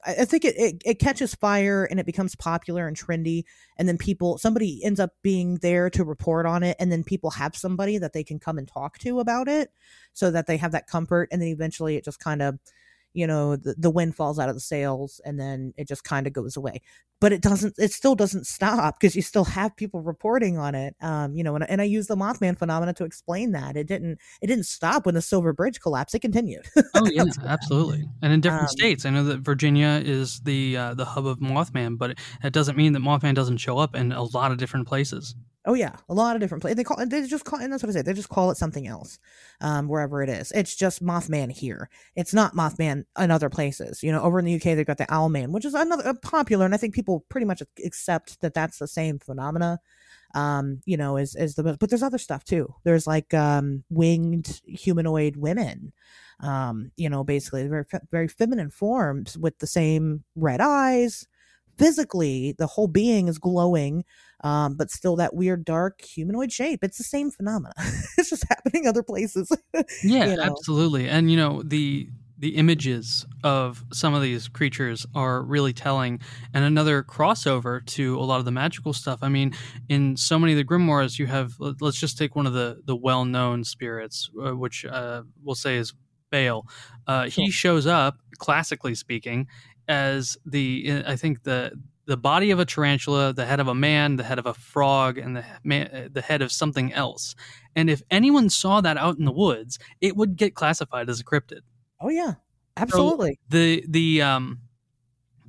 I 0.06 0.24
think 0.24 0.44
it, 0.44 0.56
it, 0.58 0.82
it 0.84 0.98
catches 0.98 1.34
fire 1.34 1.84
and 1.84 2.00
it 2.00 2.06
becomes 2.06 2.34
popular 2.34 2.86
and 2.88 2.96
trendy, 2.96 3.44
and 3.76 3.88
then 3.88 3.98
people 3.98 4.38
somebody 4.38 4.82
ends 4.84 5.00
up 5.00 5.12
being 5.22 5.56
there 5.56 5.90
to 5.90 6.04
report 6.04 6.46
on 6.46 6.62
it, 6.62 6.76
and 6.80 6.90
then 6.90 7.04
people 7.04 7.30
have 7.30 7.56
somebody 7.56 7.98
that 7.98 8.12
they 8.12 8.24
can 8.24 8.38
come 8.38 8.58
and 8.58 8.68
talk 8.68 8.98
to 8.98 9.20
about 9.20 9.48
it, 9.48 9.70
so 10.12 10.30
that 10.30 10.46
they 10.46 10.56
have 10.56 10.72
that 10.72 10.86
comfort, 10.86 11.28
and 11.30 11.40
then 11.42 11.48
eventually 11.48 11.96
it 11.96 12.04
just 12.04 12.20
kind 12.20 12.42
of 12.42 12.58
you 13.12 13.26
know 13.26 13.56
the, 13.56 13.74
the 13.76 13.90
wind 13.90 14.14
falls 14.16 14.38
out 14.38 14.48
of 14.48 14.54
the 14.54 14.60
sails 14.60 15.20
and 15.24 15.38
then 15.38 15.72
it 15.76 15.88
just 15.88 16.04
kind 16.04 16.26
of 16.26 16.32
goes 16.32 16.56
away. 16.56 16.80
But 17.20 17.34
it 17.34 17.42
doesn't 17.42 17.74
it 17.78 17.92
still 17.92 18.14
doesn't 18.14 18.46
stop 18.46 18.98
because 18.98 19.14
you 19.14 19.22
still 19.22 19.44
have 19.44 19.76
people 19.76 20.00
reporting 20.00 20.56
on 20.56 20.74
it 20.74 20.96
um 21.02 21.34
you 21.34 21.44
know 21.44 21.54
and, 21.54 21.68
and 21.68 21.80
i 21.82 21.84
use 21.84 22.06
the 22.06 22.16
mothman 22.16 22.56
phenomena 22.56 22.94
to 22.94 23.04
explain 23.04 23.52
that. 23.52 23.76
It 23.76 23.86
didn't 23.86 24.18
it 24.40 24.46
didn't 24.46 24.66
stop 24.66 25.06
when 25.06 25.14
the 25.14 25.22
silver 25.22 25.52
bridge 25.52 25.80
collapsed. 25.80 26.14
It 26.14 26.20
continued. 26.20 26.66
Oh 26.94 27.06
yeah 27.10 27.24
absolutely. 27.46 28.04
And 28.22 28.32
in 28.32 28.40
different 28.40 28.62
um, 28.62 28.68
states 28.68 29.04
i 29.04 29.10
know 29.10 29.24
that 29.24 29.40
virginia 29.40 30.00
is 30.04 30.40
the 30.40 30.76
uh, 30.76 30.94
the 30.94 31.04
hub 31.04 31.26
of 31.26 31.38
mothman 31.38 31.98
but 31.98 32.10
it, 32.10 32.18
it 32.42 32.52
doesn't 32.52 32.76
mean 32.76 32.92
that 32.92 33.00
mothman 33.00 33.34
doesn't 33.34 33.58
show 33.58 33.78
up 33.78 33.94
in 33.94 34.12
a 34.12 34.22
lot 34.22 34.50
of 34.52 34.58
different 34.58 34.86
places 34.86 35.34
Oh 35.66 35.74
yeah, 35.74 35.96
a 36.08 36.14
lot 36.14 36.36
of 36.36 36.40
different 36.40 36.62
places. 36.62 36.76
They 36.76 36.84
call 36.84 36.96
they 37.06 37.26
just 37.26 37.44
call 37.44 37.58
and 37.60 37.70
that's 37.70 37.82
what 37.82 37.90
I 37.90 37.92
say. 37.92 38.02
They 38.02 38.14
just 38.14 38.30
call 38.30 38.50
it 38.50 38.56
something 38.56 38.86
else, 38.86 39.18
um, 39.60 39.88
wherever 39.88 40.22
it 40.22 40.30
is. 40.30 40.50
It's 40.52 40.74
just 40.74 41.04
Mothman 41.04 41.52
here. 41.52 41.90
It's 42.16 42.32
not 42.32 42.54
Mothman 42.54 43.04
in 43.18 43.30
other 43.30 43.50
places. 43.50 44.02
You 44.02 44.10
know, 44.10 44.22
over 44.22 44.38
in 44.38 44.46
the 44.46 44.54
UK 44.54 44.74
they've 44.74 44.86
got 44.86 44.96
the 44.96 45.04
Owlman, 45.06 45.50
which 45.50 45.66
is 45.66 45.74
another 45.74 46.08
uh, 46.08 46.14
popular, 46.22 46.64
and 46.64 46.72
I 46.74 46.78
think 46.78 46.94
people 46.94 47.26
pretty 47.28 47.44
much 47.44 47.62
accept 47.84 48.40
that 48.40 48.54
that's 48.54 48.78
the 48.78 48.88
same 48.88 49.18
phenomena. 49.18 49.80
Um, 50.34 50.82
you 50.86 50.96
know, 50.96 51.16
is 51.16 51.34
is 51.36 51.56
the 51.56 51.64
but 51.64 51.90
there's 51.90 52.02
other 52.04 52.18
stuff 52.18 52.44
too. 52.44 52.74
There's 52.84 53.06
like 53.06 53.34
um 53.34 53.84
winged 53.90 54.62
humanoid 54.66 55.36
women. 55.36 55.92
Um, 56.40 56.92
you 56.96 57.10
know, 57.10 57.24
basically 57.24 57.66
very 57.68 57.84
very 58.10 58.28
feminine 58.28 58.70
forms 58.70 59.38
with 59.38 59.58
the 59.58 59.66
same 59.66 60.24
red 60.36 60.60
eyes. 60.60 61.26
Physically, 61.80 62.54
the 62.58 62.66
whole 62.66 62.88
being 62.88 63.28
is 63.28 63.38
glowing 63.38 64.04
um, 64.42 64.74
but 64.74 64.90
still 64.90 65.16
that 65.16 65.34
weird 65.34 65.64
dark 65.64 66.00
humanoid 66.00 66.52
shape. 66.52 66.80
It's 66.82 66.98
the 66.98 67.04
same 67.04 67.30
phenomena. 67.30 67.72
it's 68.18 68.30
just 68.30 68.44
happening 68.48 68.86
other 68.86 69.02
places. 69.02 69.50
yeah, 70.02 70.26
you 70.26 70.36
know? 70.36 70.42
absolutely. 70.42 71.08
And 71.08 71.30
you 71.30 71.36
know 71.36 71.62
the 71.62 72.08
the 72.38 72.56
images 72.56 73.26
of 73.44 73.84
some 73.92 74.14
of 74.14 74.22
these 74.22 74.48
creatures 74.48 75.04
are 75.14 75.42
really 75.42 75.74
telling 75.74 76.18
and 76.54 76.64
another 76.64 77.02
crossover 77.02 77.84
to 77.84 78.18
a 78.18 78.22
lot 78.22 78.38
of 78.38 78.46
the 78.46 78.50
magical 78.50 78.94
stuff 78.94 79.18
i 79.20 79.28
mean 79.28 79.52
in 79.90 80.16
so 80.16 80.38
many 80.38 80.54
of 80.54 80.56
the 80.56 80.64
grimoires 80.64 81.18
you 81.18 81.26
have 81.26 81.52
let's 81.58 82.00
just 82.00 82.16
take 82.16 82.34
one 82.34 82.46
of 82.46 82.54
the 82.54 82.80
the 82.86 82.96
well-known 82.96 83.62
spirits 83.62 84.30
uh, 84.42 84.56
which 84.56 84.86
uh, 84.86 85.22
we'll 85.44 85.54
say 85.54 85.76
is 85.76 85.92
Baal. 86.30 86.66
Uh. 87.06 87.28
He 87.28 87.50
shows 87.50 87.86
up, 87.86 88.18
classically 88.38 88.94
speaking, 88.94 89.48
as 89.90 90.38
the 90.46 91.02
I 91.06 91.16
think 91.16 91.42
the 91.42 91.72
the 92.06 92.16
body 92.16 92.50
of 92.50 92.58
a 92.58 92.64
tarantula, 92.64 93.32
the 93.32 93.44
head 93.44 93.60
of 93.60 93.68
a 93.68 93.74
man, 93.74 94.16
the 94.16 94.24
head 94.24 94.38
of 94.38 94.46
a 94.46 94.54
frog, 94.54 95.18
and 95.18 95.36
the 95.36 95.44
man, 95.62 96.10
the 96.12 96.22
head 96.22 96.42
of 96.42 96.50
something 96.50 96.92
else. 96.92 97.34
And 97.76 97.90
if 97.90 98.02
anyone 98.10 98.48
saw 98.48 98.80
that 98.80 98.96
out 98.96 99.18
in 99.18 99.24
the 99.24 99.32
woods, 99.32 99.78
it 100.00 100.16
would 100.16 100.36
get 100.36 100.54
classified 100.54 101.10
as 101.10 101.20
a 101.20 101.24
cryptid. 101.24 101.60
Oh 102.00 102.08
yeah, 102.08 102.34
absolutely. 102.76 103.32
So 103.32 103.56
the 103.58 103.84
the 103.88 104.22
um 104.22 104.60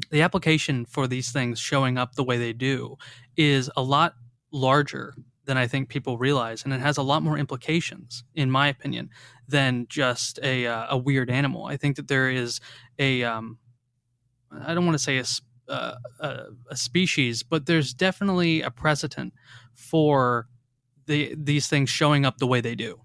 the 0.10 0.22
application 0.22 0.86
for 0.86 1.08
these 1.08 1.32
things 1.32 1.60
showing 1.60 1.98
up 1.98 2.16
the 2.16 2.24
way 2.24 2.38
they 2.38 2.54
do 2.54 2.98
is 3.38 3.70
a 3.78 3.84
lot 3.84 4.16
larger 4.52 5.14
than 5.46 5.58
I 5.58 5.68
think 5.68 5.90
people 5.90 6.18
realize, 6.18 6.64
and 6.64 6.74
it 6.74 6.82
has 6.82 6.98
a 6.98 7.04
lot 7.04 7.24
more 7.24 7.38
implications, 7.38 8.24
in 8.36 8.52
my 8.52 8.68
opinion, 8.68 9.10
than 9.48 9.86
just 9.90 10.40
a 10.44 10.68
uh, 10.68 10.88
a 10.90 10.98
weird 10.98 11.30
animal. 11.30 11.66
I 11.66 11.78
think 11.78 11.96
that 11.96 12.08
there 12.08 12.30
is 12.30 12.60
a 13.00 13.24
um, 13.24 13.58
I 14.52 14.74
don't 14.74 14.86
want 14.86 14.98
to 14.98 15.04
say 15.04 15.18
a 15.18 15.26
uh, 15.70 15.96
a, 16.20 16.40
a, 16.70 16.76
species, 16.76 17.44
but 17.44 17.66
there's 17.66 17.94
definitely 17.94 18.62
a 18.62 18.70
precedent 18.70 19.34
for 19.74 20.48
the 21.06 21.34
these 21.38 21.68
things 21.68 21.90
showing 21.90 22.26
up 22.26 22.38
the 22.38 22.48
way 22.48 22.60
they 22.62 22.76
do. 22.76 23.00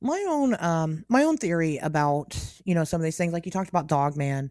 My 0.00 0.24
own 0.28 0.56
um 0.58 1.04
my 1.08 1.24
own 1.24 1.36
theory 1.36 1.78
about 1.78 2.36
you 2.64 2.74
know 2.74 2.84
some 2.84 3.00
of 3.00 3.04
these 3.04 3.16
things, 3.16 3.32
like 3.32 3.44
you 3.44 3.52
talked 3.52 3.68
about 3.68 3.86
Dogman, 3.86 4.50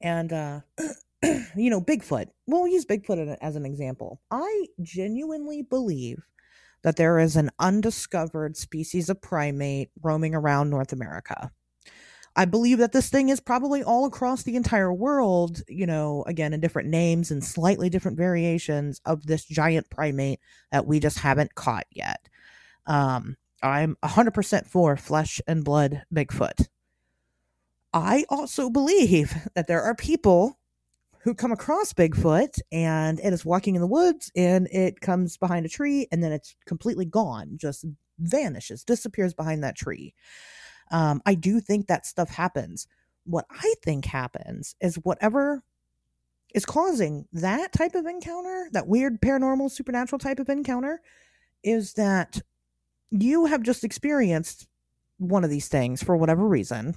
and 0.00 0.32
uh, 0.32 0.60
you 1.22 1.70
know 1.70 1.80
Bigfoot. 1.80 2.26
We'll 2.46 2.66
use 2.66 2.84
Bigfoot 2.84 3.36
as 3.40 3.56
an 3.56 3.64
example. 3.64 4.20
I 4.30 4.66
genuinely 4.82 5.62
believe 5.62 6.18
that 6.82 6.96
there 6.96 7.18
is 7.18 7.36
an 7.36 7.50
undiscovered 7.58 8.56
species 8.56 9.08
of 9.08 9.20
primate 9.20 9.90
roaming 10.02 10.34
around 10.34 10.70
North 10.70 10.92
America. 10.92 11.52
I 12.36 12.44
believe 12.44 12.78
that 12.78 12.92
this 12.92 13.08
thing 13.08 13.28
is 13.28 13.40
probably 13.40 13.82
all 13.82 14.04
across 14.04 14.44
the 14.44 14.56
entire 14.56 14.92
world, 14.92 15.62
you 15.68 15.86
know, 15.86 16.24
again, 16.26 16.52
in 16.52 16.60
different 16.60 16.88
names 16.88 17.30
and 17.30 17.44
slightly 17.44 17.90
different 17.90 18.16
variations 18.16 19.00
of 19.04 19.26
this 19.26 19.44
giant 19.44 19.90
primate 19.90 20.40
that 20.70 20.86
we 20.86 21.00
just 21.00 21.18
haven't 21.18 21.54
caught 21.54 21.86
yet. 21.90 22.28
Um, 22.86 23.36
I'm 23.62 23.96
100% 24.04 24.66
for 24.66 24.96
flesh 24.96 25.40
and 25.46 25.64
blood 25.64 26.02
Bigfoot. 26.14 26.68
I 27.92 28.24
also 28.28 28.70
believe 28.70 29.34
that 29.54 29.66
there 29.66 29.82
are 29.82 29.94
people 29.94 30.58
who 31.22 31.34
come 31.34 31.52
across 31.52 31.92
Bigfoot 31.92 32.58
and 32.72 33.20
it 33.20 33.32
is 33.32 33.44
walking 33.44 33.74
in 33.74 33.82
the 33.82 33.86
woods 33.86 34.32
and 34.34 34.68
it 34.68 35.00
comes 35.00 35.36
behind 35.36 35.66
a 35.66 35.68
tree 35.68 36.06
and 36.10 36.22
then 36.24 36.32
it's 36.32 36.54
completely 36.64 37.04
gone, 37.04 37.52
just 37.56 37.84
vanishes, 38.18 38.84
disappears 38.84 39.34
behind 39.34 39.62
that 39.62 39.76
tree. 39.76 40.14
Um, 40.90 41.22
I 41.24 41.34
do 41.34 41.60
think 41.60 41.86
that 41.86 42.06
stuff 42.06 42.30
happens. 42.30 42.86
What 43.24 43.46
I 43.50 43.74
think 43.82 44.04
happens 44.04 44.74
is 44.80 44.96
whatever 44.96 45.62
is 46.54 46.66
causing 46.66 47.26
that 47.32 47.72
type 47.72 47.94
of 47.94 48.06
encounter, 48.06 48.68
that 48.72 48.88
weird 48.88 49.20
paranormal 49.20 49.70
supernatural 49.70 50.18
type 50.18 50.40
of 50.40 50.48
encounter, 50.48 51.00
is 51.62 51.94
that 51.94 52.40
you 53.10 53.46
have 53.46 53.62
just 53.62 53.84
experienced 53.84 54.66
one 55.18 55.44
of 55.44 55.50
these 55.50 55.68
things 55.68 56.02
for 56.02 56.16
whatever 56.16 56.46
reason. 56.46 56.96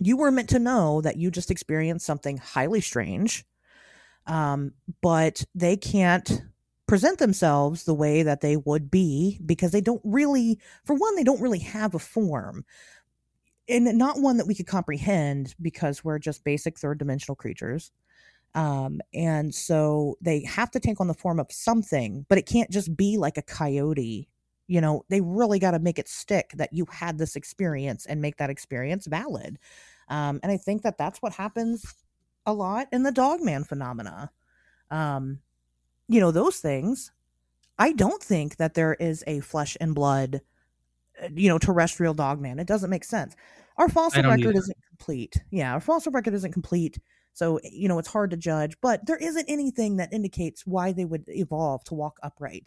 You 0.00 0.16
were 0.16 0.30
meant 0.30 0.48
to 0.50 0.58
know 0.58 1.00
that 1.02 1.16
you 1.16 1.30
just 1.30 1.50
experienced 1.50 2.06
something 2.06 2.38
highly 2.38 2.80
strange, 2.80 3.44
um, 4.26 4.72
but 5.02 5.44
they 5.54 5.76
can't 5.76 6.42
present 6.88 7.18
themselves 7.18 7.84
the 7.84 7.94
way 7.94 8.22
that 8.24 8.40
they 8.40 8.56
would 8.56 8.90
be 8.90 9.38
because 9.46 9.70
they 9.70 9.80
don't 9.80 10.00
really, 10.02 10.58
for 10.84 10.96
one, 10.96 11.14
they 11.14 11.22
don't 11.22 11.40
really 11.40 11.60
have 11.60 11.94
a 11.94 11.98
form. 11.98 12.64
And 13.68 13.84
not 13.98 14.20
one 14.20 14.38
that 14.38 14.46
we 14.46 14.54
could 14.54 14.66
comprehend 14.66 15.54
because 15.60 16.02
we're 16.02 16.18
just 16.18 16.42
basic 16.42 16.78
third 16.78 16.98
dimensional 16.98 17.36
creatures. 17.36 17.92
Um, 18.54 19.00
and 19.12 19.54
so 19.54 20.16
they 20.22 20.42
have 20.44 20.70
to 20.70 20.80
take 20.80 21.00
on 21.00 21.06
the 21.06 21.14
form 21.14 21.38
of 21.38 21.52
something, 21.52 22.24
but 22.30 22.38
it 22.38 22.46
can't 22.46 22.70
just 22.70 22.96
be 22.96 23.18
like 23.18 23.36
a 23.36 23.42
coyote. 23.42 24.26
You 24.66 24.80
know, 24.80 25.04
they 25.10 25.20
really 25.20 25.58
got 25.58 25.72
to 25.72 25.78
make 25.78 25.98
it 25.98 26.08
stick 26.08 26.52
that 26.54 26.72
you 26.72 26.86
had 26.90 27.18
this 27.18 27.36
experience 27.36 28.06
and 28.06 28.22
make 28.22 28.38
that 28.38 28.50
experience 28.50 29.06
valid. 29.06 29.58
Um, 30.08 30.40
and 30.42 30.50
I 30.50 30.56
think 30.56 30.82
that 30.82 30.96
that's 30.96 31.20
what 31.20 31.34
happens 31.34 31.84
a 32.46 32.54
lot 32.54 32.88
in 32.92 33.02
the 33.02 33.12
dogman 33.12 33.64
phenomena. 33.64 34.30
Um, 34.90 35.40
you 36.08 36.20
know, 36.20 36.30
those 36.30 36.58
things. 36.58 37.12
I 37.78 37.92
don't 37.92 38.22
think 38.22 38.56
that 38.56 38.74
there 38.74 38.94
is 38.94 39.22
a 39.26 39.40
flesh 39.40 39.76
and 39.80 39.94
blood, 39.94 40.40
uh, 41.22 41.28
you 41.32 41.48
know, 41.48 41.58
terrestrial 41.58 42.14
dog 42.14 42.40
man. 42.40 42.58
It 42.58 42.66
doesn't 42.66 42.90
make 42.90 43.04
sense. 43.04 43.36
Our 43.76 43.88
fossil 43.88 44.24
record 44.24 44.40
either. 44.40 44.58
isn't 44.58 44.78
complete. 44.88 45.36
Yeah, 45.50 45.72
our 45.72 45.80
fossil 45.80 46.10
record 46.10 46.34
isn't 46.34 46.52
complete. 46.52 46.98
So, 47.34 47.60
you 47.62 47.86
know, 47.86 48.00
it's 48.00 48.08
hard 48.08 48.30
to 48.32 48.36
judge, 48.36 48.76
but 48.80 49.06
there 49.06 49.16
isn't 49.16 49.48
anything 49.48 49.98
that 49.98 50.12
indicates 50.12 50.66
why 50.66 50.90
they 50.90 51.04
would 51.04 51.22
evolve 51.28 51.84
to 51.84 51.94
walk 51.94 52.18
upright. 52.24 52.66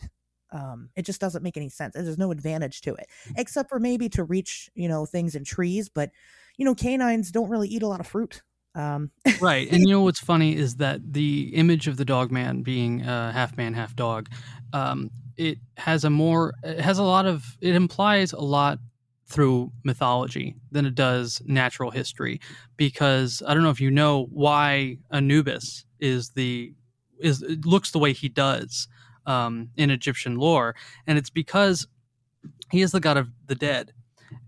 Um, 0.54 0.90
it 0.96 1.04
just 1.04 1.20
doesn't 1.20 1.44
make 1.44 1.58
any 1.58 1.68
sense. 1.68 1.94
There's 1.94 2.18
no 2.18 2.32
advantage 2.32 2.80
to 2.82 2.96
it, 2.96 3.08
mm. 3.28 3.34
except 3.38 3.70
for 3.70 3.80
maybe 3.80 4.08
to 4.10 4.24
reach, 4.24 4.70
you 4.74 4.88
know, 4.88 5.06
things 5.06 5.36
in 5.36 5.44
trees. 5.44 5.90
But, 5.90 6.12
you 6.56 6.64
know, 6.64 6.74
canines 6.76 7.32
don't 7.32 7.50
really 7.50 7.68
eat 7.68 7.84
a 7.84 7.88
lot 7.88 8.00
of 8.00 8.08
fruit. 8.08 8.44
Um, 8.74 9.12
right. 9.42 9.70
And 9.72 9.82
you 9.82 9.90
know 9.90 10.02
what's 10.02 10.20
funny 10.20 10.56
is 10.56 10.76
that 10.78 11.14
the 11.14 11.52
image 11.56 11.88
of 11.88 11.98
the 11.98 12.06
dog 12.06 12.32
man 12.32 12.62
being 12.62 13.04
uh, 13.04 13.32
half 13.32 13.58
man, 13.58 13.74
half 13.74 13.96
dog, 13.96 14.30
um, 14.74 15.10
it 15.38 15.58
has 15.78 16.04
a 16.04 16.10
more, 16.10 16.54
it 16.64 16.80
has 16.80 16.98
a 16.98 17.04
lot 17.04 17.26
of, 17.26 17.58
it 17.62 17.76
implies 17.76 18.32
a 18.34 18.40
lot 18.40 18.80
through 19.32 19.72
mythology 19.84 20.56
than 20.72 20.86
it 20.86 20.94
does 20.94 21.42
natural 21.46 21.90
history 21.90 22.40
because 22.76 23.42
I 23.48 23.54
don't 23.54 23.64
know 23.64 23.70
if 23.70 23.80
you 23.80 23.90
know 23.90 24.28
why 24.30 24.98
Anubis 25.12 25.86
is 26.00 26.32
the 26.32 26.74
is 27.20 27.42
looks 27.64 27.92
the 27.92 28.00
way 28.00 28.14
he 28.14 28.28
does 28.28 28.88
um, 29.26 29.70
in 29.78 29.90
Egyptian 29.90 30.36
lore 30.36 30.76
and 31.08 31.18
it's 31.18 31.30
because 31.30 31.88
he 32.72 32.82
is 32.82 32.92
the 32.92 33.00
god 33.00 33.16
of 33.16 33.30
the 33.46 33.56
dead 33.56 33.94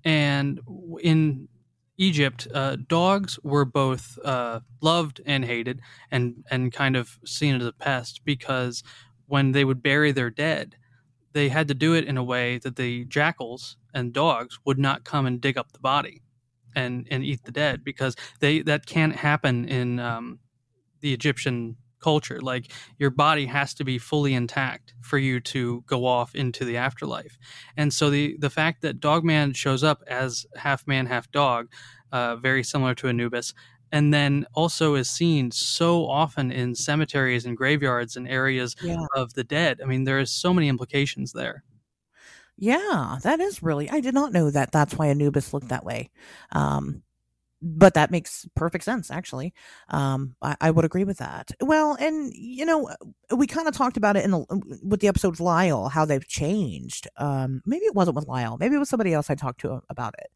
and 0.04 0.60
in 1.02 1.48
Egypt, 1.98 2.48
uh, 2.54 2.78
dogs 2.88 3.40
were 3.44 3.66
both 3.66 4.18
uh, 4.24 4.62
loved 4.82 5.22
and 5.26 5.46
hated, 5.46 5.82
and 6.12 6.44
and 6.50 6.74
kind 6.74 6.96
of 6.96 7.20
seen 7.26 7.56
as 7.56 7.68
a 7.68 7.72
pest 7.74 8.22
because 8.26 8.84
when 9.28 9.52
they 9.52 9.64
would 9.66 9.84
bury 9.84 10.12
their 10.12 10.30
dead, 10.30 10.76
they 11.34 11.50
had 11.50 11.68
to 11.68 11.74
do 11.74 11.94
it 11.94 12.06
in 12.06 12.18
a 12.18 12.24
way 12.24 12.58
that 12.60 12.76
the 12.76 13.06
jackals 13.06 13.78
and 13.94 14.14
dogs 14.14 14.60
would 14.66 14.80
not 14.80 15.04
come 15.04 15.26
and 15.26 15.42
dig 15.42 15.58
up 15.58 15.72
the 15.72 15.80
body 15.80 16.22
and 16.76 17.08
and 17.12 17.24
eat 17.24 17.44
the 17.46 17.52
dead 17.52 17.84
because 17.84 18.16
they 18.40 18.62
that 18.62 18.86
can't 18.86 19.16
happen 19.16 19.66
in 19.66 20.00
um, 20.00 20.40
the 21.02 21.14
Egyptian 21.14 21.78
culture. 22.04 22.40
Like 22.42 22.72
your 23.00 23.10
body 23.10 23.46
has 23.46 23.74
to 23.76 23.84
be 23.84 23.98
fully 23.98 24.34
intact 24.34 24.94
for 25.02 25.18
you 25.18 25.40
to 25.40 25.84
go 25.88 26.06
off 26.06 26.36
into 26.36 26.66
the 26.66 26.78
afterlife. 26.78 27.38
And 27.78 27.94
so 27.94 28.10
the 28.10 28.36
the 28.40 28.50
fact 28.50 28.82
that 28.82 29.00
Dogman 29.00 29.54
shows 29.54 29.84
up 29.84 30.04
as 30.08 30.46
half 30.56 30.86
man, 30.86 31.06
half 31.06 31.32
dog, 31.32 31.72
uh, 32.12 32.36
very 32.36 32.64
similar 32.64 32.94
to 32.96 33.08
Anubis, 33.08 33.54
and 33.92 34.14
then 34.14 34.46
also 34.54 34.96
is 34.96 35.10
seen 35.10 35.52
so 35.52 36.08
often 36.08 36.52
in 36.52 36.76
cemeteries 36.76 37.46
and 37.46 37.56
graveyards 37.56 38.16
and 38.18 38.28
areas 38.28 38.76
yeah. 38.82 39.06
of 39.16 39.34
the 39.34 39.44
dead. 39.44 39.80
I 39.82 39.86
mean, 39.86 40.04
there 40.04 40.20
is 40.20 40.32
so 40.32 40.54
many 40.54 40.68
implications 40.68 41.32
there. 41.32 41.64
Yeah, 42.58 43.18
that 43.24 43.40
is 43.40 43.64
really. 43.64 43.90
I 43.90 44.00
did 44.00 44.14
not 44.14 44.32
know 44.32 44.52
that. 44.52 44.72
That's 44.72 44.96
why 44.96 45.08
Anubis 45.08 45.54
looked 45.54 45.70
that 45.70 45.86
way. 45.86 46.12
Um, 46.52 47.04
but 47.64 47.94
that 47.94 48.12
makes 48.12 48.46
perfect 48.56 48.84
sense 48.84 49.10
actually. 49.10 49.54
Um, 49.90 50.36
I, 50.42 50.56
I, 50.60 50.72
would 50.72 50.86
agree 50.86 51.06
with 51.06 51.18
that. 51.18 51.52
Well 51.62 51.96
and 52.00 52.34
you 52.36 52.66
know 52.66 52.90
we 53.36 53.48
kind 53.48 53.68
of 53.68 53.76
talked 53.76 53.98
about 53.98 54.18
it 54.18 54.26
in 54.26 54.32
the, 54.32 54.80
with 54.84 55.00
the 55.00 55.08
episode 55.08 55.34
of 55.34 55.40
lyle 55.40 55.88
how 55.90 56.06
they've 56.06 56.28
changed. 56.28 57.08
Um, 57.18 57.62
maybe 57.66 57.86
it 57.86 57.96
wasn't 57.96 58.16
with 58.16 58.28
lyle 58.28 58.58
maybe 58.60 58.76
it 58.76 58.80
was 58.80 58.90
somebody 58.90 59.14
else 59.14 59.30
i 59.30 59.36
talked 59.36 59.62
to 59.62 59.82
about 59.90 60.14
it. 60.20 60.28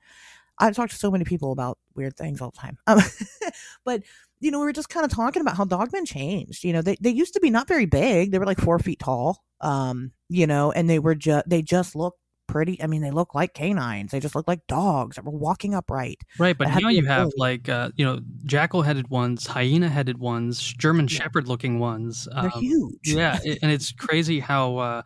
I 0.60 0.72
talked 0.72 0.92
to 0.92 0.98
so 0.98 1.12
many 1.12 1.24
people 1.24 1.52
about 1.52 1.78
weird 1.96 2.18
things 2.18 2.42
all 2.42 2.50
the 2.50 2.58
time. 2.58 2.78
Um, 2.88 3.00
but 3.86 4.02
you 4.40 4.52
know 4.52 4.60
we 4.60 4.66
were 4.66 4.74
just 4.74 4.90
kind 4.90 5.06
of 5.06 5.12
talking 5.12 5.42
about 5.42 5.58
how 5.58 5.66
dogmen 5.66 6.06
changed 6.06 6.64
you 6.64 6.72
know 6.72 6.82
they, 6.82 6.96
they 7.02 7.10
used 7.10 7.34
to 7.34 7.40
be 7.40 7.50
not 7.50 7.68
very 7.68 7.86
big 7.86 8.32
they 8.32 8.40
were 8.40 8.46
like 8.46 8.60
four 8.60 8.78
feet 8.80 9.00
tall 9.00 9.44
um, 9.62 10.12
you 10.30 10.46
know 10.46 10.72
and 10.72 10.90
they 10.90 11.00
were 11.00 11.16
just 11.16 11.50
they 11.50 11.62
just 11.62 11.96
looked 11.96 12.20
pretty. 12.48 12.82
I 12.82 12.88
mean, 12.88 13.02
they 13.02 13.12
look 13.12 13.36
like 13.36 13.54
canines. 13.54 14.12
They 14.12 14.20
just 14.20 14.36
look 14.36 14.48
like 14.48 14.66
dogs 14.68 15.16
that 15.16 15.26
were 15.26 15.32
walking 15.32 15.76
upright. 15.76 16.22
Right, 16.40 16.58
but 16.58 16.70
now 16.70 16.90
you 16.90 17.06
have 17.06 17.32
like 17.38 17.70
uh, 17.70 17.92
you 17.96 18.06
know 18.06 18.20
jackal-headed 18.46 19.10
ones, 19.10 19.46
hyena-headed 19.46 20.18
ones, 20.18 20.74
German 20.74 21.08
yeah. 21.08 21.18
Shepherd-looking 21.20 21.80
ones. 21.80 22.28
They're 22.34 22.52
um, 22.54 22.62
huge. 22.62 23.00
Yeah, 23.04 23.40
and 23.62 23.72
it's 23.72 23.92
crazy 23.92 24.40
how 24.40 24.78
uh, 24.78 25.02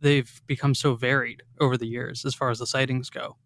they've 0.00 0.30
become 0.46 0.74
so 0.74 0.94
varied 0.94 1.42
over 1.60 1.76
the 1.76 1.86
years 1.86 2.24
as 2.24 2.34
far 2.34 2.50
as 2.50 2.58
the 2.58 2.66
sightings 2.66 3.10
go. 3.10 3.36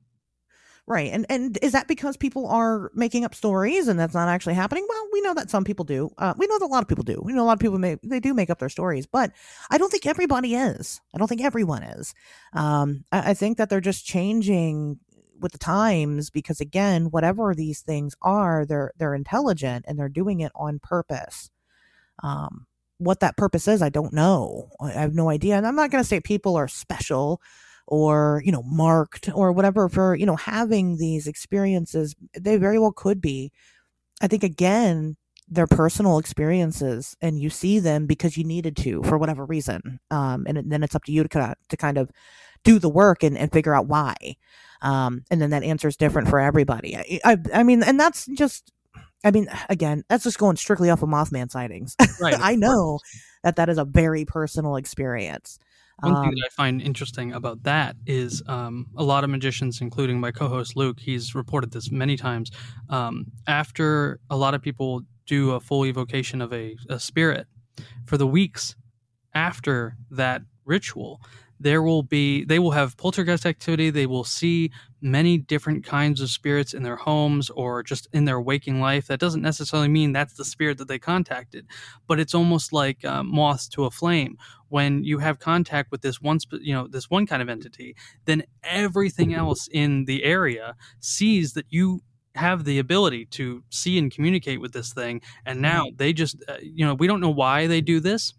Right. 0.86 1.10
And 1.12 1.24
and 1.30 1.58
is 1.62 1.72
that 1.72 1.88
because 1.88 2.18
people 2.18 2.46
are 2.46 2.90
making 2.94 3.24
up 3.24 3.34
stories 3.34 3.88
and 3.88 3.98
that's 3.98 4.12
not 4.12 4.28
actually 4.28 4.52
happening? 4.52 4.84
Well, 4.86 5.08
we 5.14 5.22
know 5.22 5.32
that 5.32 5.48
some 5.48 5.64
people 5.64 5.86
do. 5.86 6.10
Uh, 6.18 6.34
we 6.36 6.46
know 6.46 6.58
that 6.58 6.66
a 6.66 6.68
lot 6.68 6.82
of 6.82 6.88
people 6.88 7.04
do. 7.04 7.22
We 7.24 7.32
know 7.32 7.42
a 7.42 7.46
lot 7.46 7.54
of 7.54 7.60
people 7.60 7.78
may 7.78 7.96
they 8.02 8.20
do 8.20 8.34
make 8.34 8.50
up 8.50 8.58
their 8.58 8.68
stories, 8.68 9.06
but 9.06 9.32
I 9.70 9.78
don't 9.78 9.90
think 9.90 10.04
everybody 10.04 10.54
is. 10.54 11.00
I 11.14 11.18
don't 11.18 11.28
think 11.28 11.42
everyone 11.42 11.84
is. 11.84 12.14
Um, 12.52 13.04
I, 13.10 13.30
I 13.30 13.34
think 13.34 13.56
that 13.56 13.70
they're 13.70 13.80
just 13.80 14.04
changing 14.04 14.98
with 15.40 15.52
the 15.52 15.58
times 15.58 16.28
because 16.28 16.60
again, 16.60 17.06
whatever 17.06 17.54
these 17.54 17.80
things 17.80 18.14
are, 18.20 18.66
they're 18.66 18.92
they're 18.98 19.14
intelligent 19.14 19.86
and 19.88 19.98
they're 19.98 20.10
doing 20.10 20.40
it 20.40 20.52
on 20.54 20.80
purpose. 20.80 21.50
Um, 22.22 22.66
what 22.98 23.20
that 23.20 23.38
purpose 23.38 23.68
is, 23.68 23.80
I 23.80 23.88
don't 23.88 24.12
know. 24.12 24.68
I 24.80 24.90
have 24.90 25.14
no 25.14 25.30
idea. 25.30 25.56
And 25.56 25.66
I'm 25.66 25.76
not 25.76 25.90
going 25.90 26.02
to 26.02 26.08
say 26.08 26.20
people 26.20 26.56
are 26.56 26.68
special 26.68 27.40
or 27.86 28.42
you 28.44 28.52
know 28.52 28.62
marked 28.62 29.28
or 29.34 29.52
whatever 29.52 29.88
for 29.88 30.14
you 30.14 30.26
know 30.26 30.36
having 30.36 30.96
these 30.96 31.26
experiences 31.26 32.14
they 32.38 32.56
very 32.56 32.78
well 32.78 32.92
could 32.92 33.20
be 33.20 33.52
i 34.22 34.26
think 34.26 34.42
again 34.42 35.16
they're 35.48 35.66
personal 35.66 36.18
experiences 36.18 37.14
and 37.20 37.38
you 37.38 37.50
see 37.50 37.78
them 37.78 38.06
because 38.06 38.36
you 38.36 38.44
needed 38.44 38.76
to 38.76 39.02
for 39.02 39.18
whatever 39.18 39.44
reason 39.44 40.00
um, 40.10 40.46
and 40.48 40.72
then 40.72 40.82
it's 40.82 40.94
up 40.94 41.04
to 41.04 41.12
you 41.12 41.22
to, 41.22 41.28
kind 41.28 41.54
to 41.68 41.76
kind 41.76 41.98
of 41.98 42.10
do 42.62 42.78
the 42.78 42.88
work 42.88 43.22
and, 43.22 43.36
and 43.36 43.52
figure 43.52 43.74
out 43.74 43.86
why 43.86 44.14
um, 44.84 45.24
and 45.30 45.40
then 45.40 45.50
that 45.50 45.62
answer 45.62 45.88
is 45.88 45.96
different 45.96 46.28
for 46.28 46.38
everybody. 46.38 46.96
I, 46.96 47.20
I, 47.24 47.38
I 47.54 47.62
mean 47.62 47.82
and 47.82 47.98
that's 47.98 48.26
just 48.26 48.70
i 49.24 49.30
mean 49.30 49.48
again 49.70 50.04
that's 50.08 50.24
just 50.24 50.38
going 50.38 50.56
strictly 50.56 50.90
off 50.90 51.02
of 51.02 51.08
mothman 51.08 51.50
sightings. 51.50 51.96
Right 52.20 52.36
i 52.40 52.54
know 52.54 53.00
that 53.42 53.56
that 53.56 53.68
is 53.68 53.78
a 53.78 53.84
very 53.84 54.24
personal 54.24 54.76
experience 54.76 55.58
one 56.00 56.16
um, 56.16 56.22
thing 56.22 56.30
that 56.32 56.48
I 56.50 56.54
find 56.54 56.82
interesting 56.82 57.32
about 57.32 57.62
that 57.62 57.96
is 58.06 58.42
um, 58.46 58.86
a 58.96 59.02
lot 59.02 59.24
of 59.24 59.30
magicians, 59.30 59.80
including 59.80 60.20
my 60.20 60.32
co-host 60.32 60.76
Luke, 60.76 60.98
he's 61.00 61.34
reported 61.34 61.72
this 61.72 61.90
many 61.90 62.16
times. 62.16 62.50
Um, 62.88 63.26
after 63.46 64.20
a 64.30 64.36
lot 64.36 64.54
of 64.54 64.62
people 64.62 65.02
do 65.26 65.52
a 65.52 65.60
full 65.60 65.86
evocation 65.86 66.40
of 66.40 66.52
a, 66.52 66.76
a 66.88 66.98
spirit, 66.98 67.46
for 68.06 68.18
the 68.18 68.26
weeks 68.26 68.76
after 69.34 69.96
that 70.10 70.42
ritual, 70.64 71.20
there 71.60 71.82
will 71.82 72.02
be 72.02 72.44
they 72.44 72.58
will 72.58 72.72
have 72.72 72.96
poltergeist 72.96 73.46
activity. 73.46 73.90
They 73.90 74.06
will 74.06 74.24
see 74.24 74.70
many 75.00 75.36
different 75.38 75.84
kinds 75.84 76.20
of 76.20 76.30
spirits 76.30 76.72
in 76.74 76.82
their 76.82 76.96
homes 76.96 77.50
or 77.50 77.82
just 77.82 78.08
in 78.12 78.24
their 78.24 78.40
waking 78.40 78.80
life. 78.80 79.06
That 79.06 79.20
doesn't 79.20 79.42
necessarily 79.42 79.88
mean 79.88 80.12
that's 80.12 80.34
the 80.34 80.44
spirit 80.44 80.78
that 80.78 80.88
they 80.88 80.98
contacted 80.98 81.66
but 82.06 82.20
it's 82.20 82.34
almost 82.34 82.72
like 82.72 83.04
uh, 83.04 83.22
moths 83.22 83.68
to 83.68 83.84
a 83.84 83.90
flame. 83.90 84.36
When 84.68 85.04
you 85.04 85.18
have 85.18 85.38
contact 85.38 85.90
with 85.90 86.02
this 86.02 86.20
one 86.20 86.38
you 86.60 86.74
know 86.74 86.88
this 86.88 87.10
one 87.10 87.26
kind 87.26 87.42
of 87.42 87.48
entity 87.48 87.96
then 88.24 88.42
everything 88.62 89.34
else 89.34 89.68
in 89.70 90.04
the 90.06 90.24
area 90.24 90.74
sees 91.00 91.52
that 91.52 91.66
you 91.68 92.00
have 92.34 92.64
the 92.64 92.80
ability 92.80 93.26
to 93.26 93.62
see 93.70 93.96
and 93.96 94.10
communicate 94.10 94.60
with 94.60 94.72
this 94.72 94.92
thing. 94.92 95.20
And 95.46 95.60
now 95.60 95.86
they 95.94 96.12
just 96.12 96.42
uh, 96.48 96.56
you 96.60 96.84
know 96.84 96.94
we 96.94 97.06
don't 97.06 97.20
know 97.20 97.30
why 97.30 97.66
they 97.66 97.80
do 97.80 98.00
this 98.00 98.34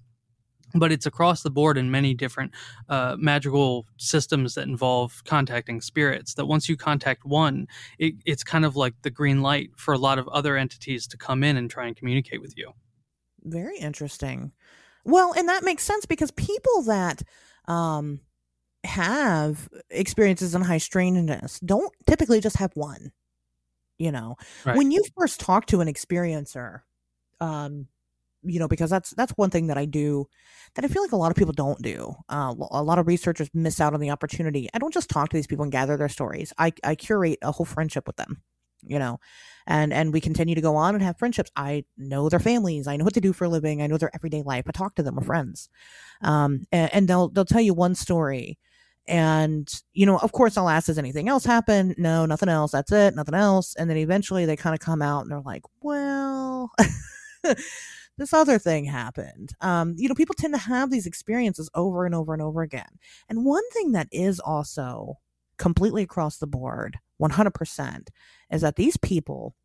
but 0.75 0.91
it's 0.91 1.05
across 1.05 1.41
the 1.41 1.49
board 1.49 1.77
in 1.77 1.89
many 1.89 2.13
different 2.13 2.51
uh, 2.89 3.15
magical 3.17 3.85
systems 3.97 4.55
that 4.55 4.67
involve 4.67 5.23
contacting 5.25 5.81
spirits 5.81 6.33
that 6.35 6.45
once 6.45 6.69
you 6.69 6.77
contact 6.77 7.25
one 7.25 7.67
it, 7.97 8.15
it's 8.25 8.43
kind 8.43 8.65
of 8.65 8.75
like 8.75 8.93
the 9.01 9.09
green 9.09 9.41
light 9.41 9.69
for 9.77 9.93
a 9.93 9.97
lot 9.97 10.19
of 10.19 10.27
other 10.29 10.57
entities 10.57 11.07
to 11.07 11.17
come 11.17 11.43
in 11.43 11.57
and 11.57 11.69
try 11.69 11.87
and 11.87 11.95
communicate 11.95 12.41
with 12.41 12.57
you. 12.57 12.71
Very 13.43 13.77
interesting. 13.77 14.51
Well 15.05 15.33
and 15.33 15.49
that 15.49 15.63
makes 15.63 15.83
sense 15.83 16.05
because 16.05 16.31
people 16.31 16.83
that 16.83 17.21
um, 17.67 18.19
have 18.83 19.69
experiences 19.89 20.53
in 20.53 20.61
high 20.61 20.77
strangeness 20.77 21.59
don't 21.59 21.93
typically 22.05 22.41
just 22.41 22.57
have 22.57 22.71
one 22.75 23.11
you 23.97 24.11
know? 24.11 24.35
Right. 24.65 24.75
when 24.75 24.91
you 24.91 25.03
first 25.17 25.39
talk 25.39 25.67
to 25.67 25.79
an 25.81 25.87
experiencer 25.87 26.81
um 27.41 27.87
you 28.45 28.59
know 28.59 28.67
because 28.67 28.89
that's 28.89 29.11
that's 29.11 29.31
one 29.33 29.49
thing 29.49 29.67
that 29.67 29.77
i 29.77 29.85
do 29.85 30.25
that 30.75 30.85
i 30.85 30.87
feel 30.87 31.01
like 31.01 31.11
a 31.11 31.17
lot 31.17 31.31
of 31.31 31.37
people 31.37 31.53
don't 31.53 31.81
do. 31.81 32.13
Uh, 32.29 32.53
a 32.71 32.83
lot 32.83 32.99
of 32.99 33.07
researchers 33.07 33.49
miss 33.53 33.79
out 33.79 33.93
on 33.93 33.99
the 33.99 34.09
opportunity. 34.09 34.67
I 34.73 34.79
don't 34.79 34.93
just 34.93 35.09
talk 35.09 35.29
to 35.29 35.37
these 35.37 35.47
people 35.47 35.63
and 35.63 35.71
gather 35.71 35.97
their 35.97 36.09
stories. 36.09 36.53
I 36.57 36.73
i 36.83 36.95
curate 36.95 37.39
a 37.41 37.51
whole 37.51 37.65
friendship 37.65 38.07
with 38.07 38.17
them 38.17 38.41
you 38.87 38.99
know 38.99 39.19
and 39.67 39.91
and 39.93 40.13
we 40.13 40.21
continue 40.21 40.53
to 40.53 40.61
go 40.61 40.75
on 40.75 40.95
and 40.95 41.03
have 41.03 41.17
friendships. 41.17 41.51
I 41.55 41.85
know 41.97 42.29
their 42.29 42.39
families. 42.39 42.87
I 42.87 42.97
know 42.97 43.03
what 43.03 43.13
they 43.13 43.21
do 43.21 43.33
for 43.33 43.45
a 43.45 43.49
living. 43.49 43.81
I 43.81 43.87
know 43.87 43.97
their 43.97 44.13
everyday 44.13 44.43
life. 44.43 44.65
I 44.67 44.71
talk 44.71 44.95
to 44.95 45.03
them. 45.03 45.15
We're 45.15 45.23
friends. 45.23 45.69
Um 46.21 46.65
and, 46.71 46.93
and 46.93 47.07
they'll 47.07 47.29
they'll 47.29 47.45
tell 47.45 47.61
you 47.61 47.73
one 47.73 47.95
story 47.95 48.59
and, 49.07 49.71
you 49.93 50.05
know, 50.05 50.17
of 50.17 50.31
course, 50.31 50.57
I'll 50.57 50.69
ask, 50.69 50.87
does 50.87 50.97
anything 50.97 51.29
else 51.29 51.45
happen? 51.45 51.93
No, 51.97 52.25
nothing 52.25 52.49
else. 52.49 52.71
That's 52.71 52.91
it. 52.91 53.15
Nothing 53.15 53.35
else. 53.35 53.75
And 53.75 53.89
then 53.89 53.97
eventually 53.97 54.45
they 54.45 54.55
kind 54.55 54.73
of 54.73 54.79
come 54.79 55.01
out 55.01 55.21
and 55.21 55.31
they're 55.31 55.41
like, 55.41 55.61
well, 55.81 56.71
this 58.17 58.33
other 58.33 58.57
thing 58.59 58.85
happened. 58.85 59.53
Um, 59.61 59.95
you 59.97 60.07
know, 60.07 60.15
people 60.15 60.35
tend 60.37 60.53
to 60.53 60.59
have 60.59 60.91
these 60.91 61.05
experiences 61.05 61.69
over 61.75 62.05
and 62.05 62.15
over 62.15 62.33
and 62.33 62.41
over 62.41 62.61
again. 62.61 62.99
And 63.29 63.45
one 63.45 63.67
thing 63.71 63.91
that 63.91 64.07
is 64.11 64.39
also 64.39 65.17
completely 65.57 66.03
across 66.03 66.37
the 66.37 66.47
board, 66.47 66.97
100%, 67.21 68.07
is 68.51 68.61
that 68.61 68.75
these 68.75 68.97
people 68.97 69.55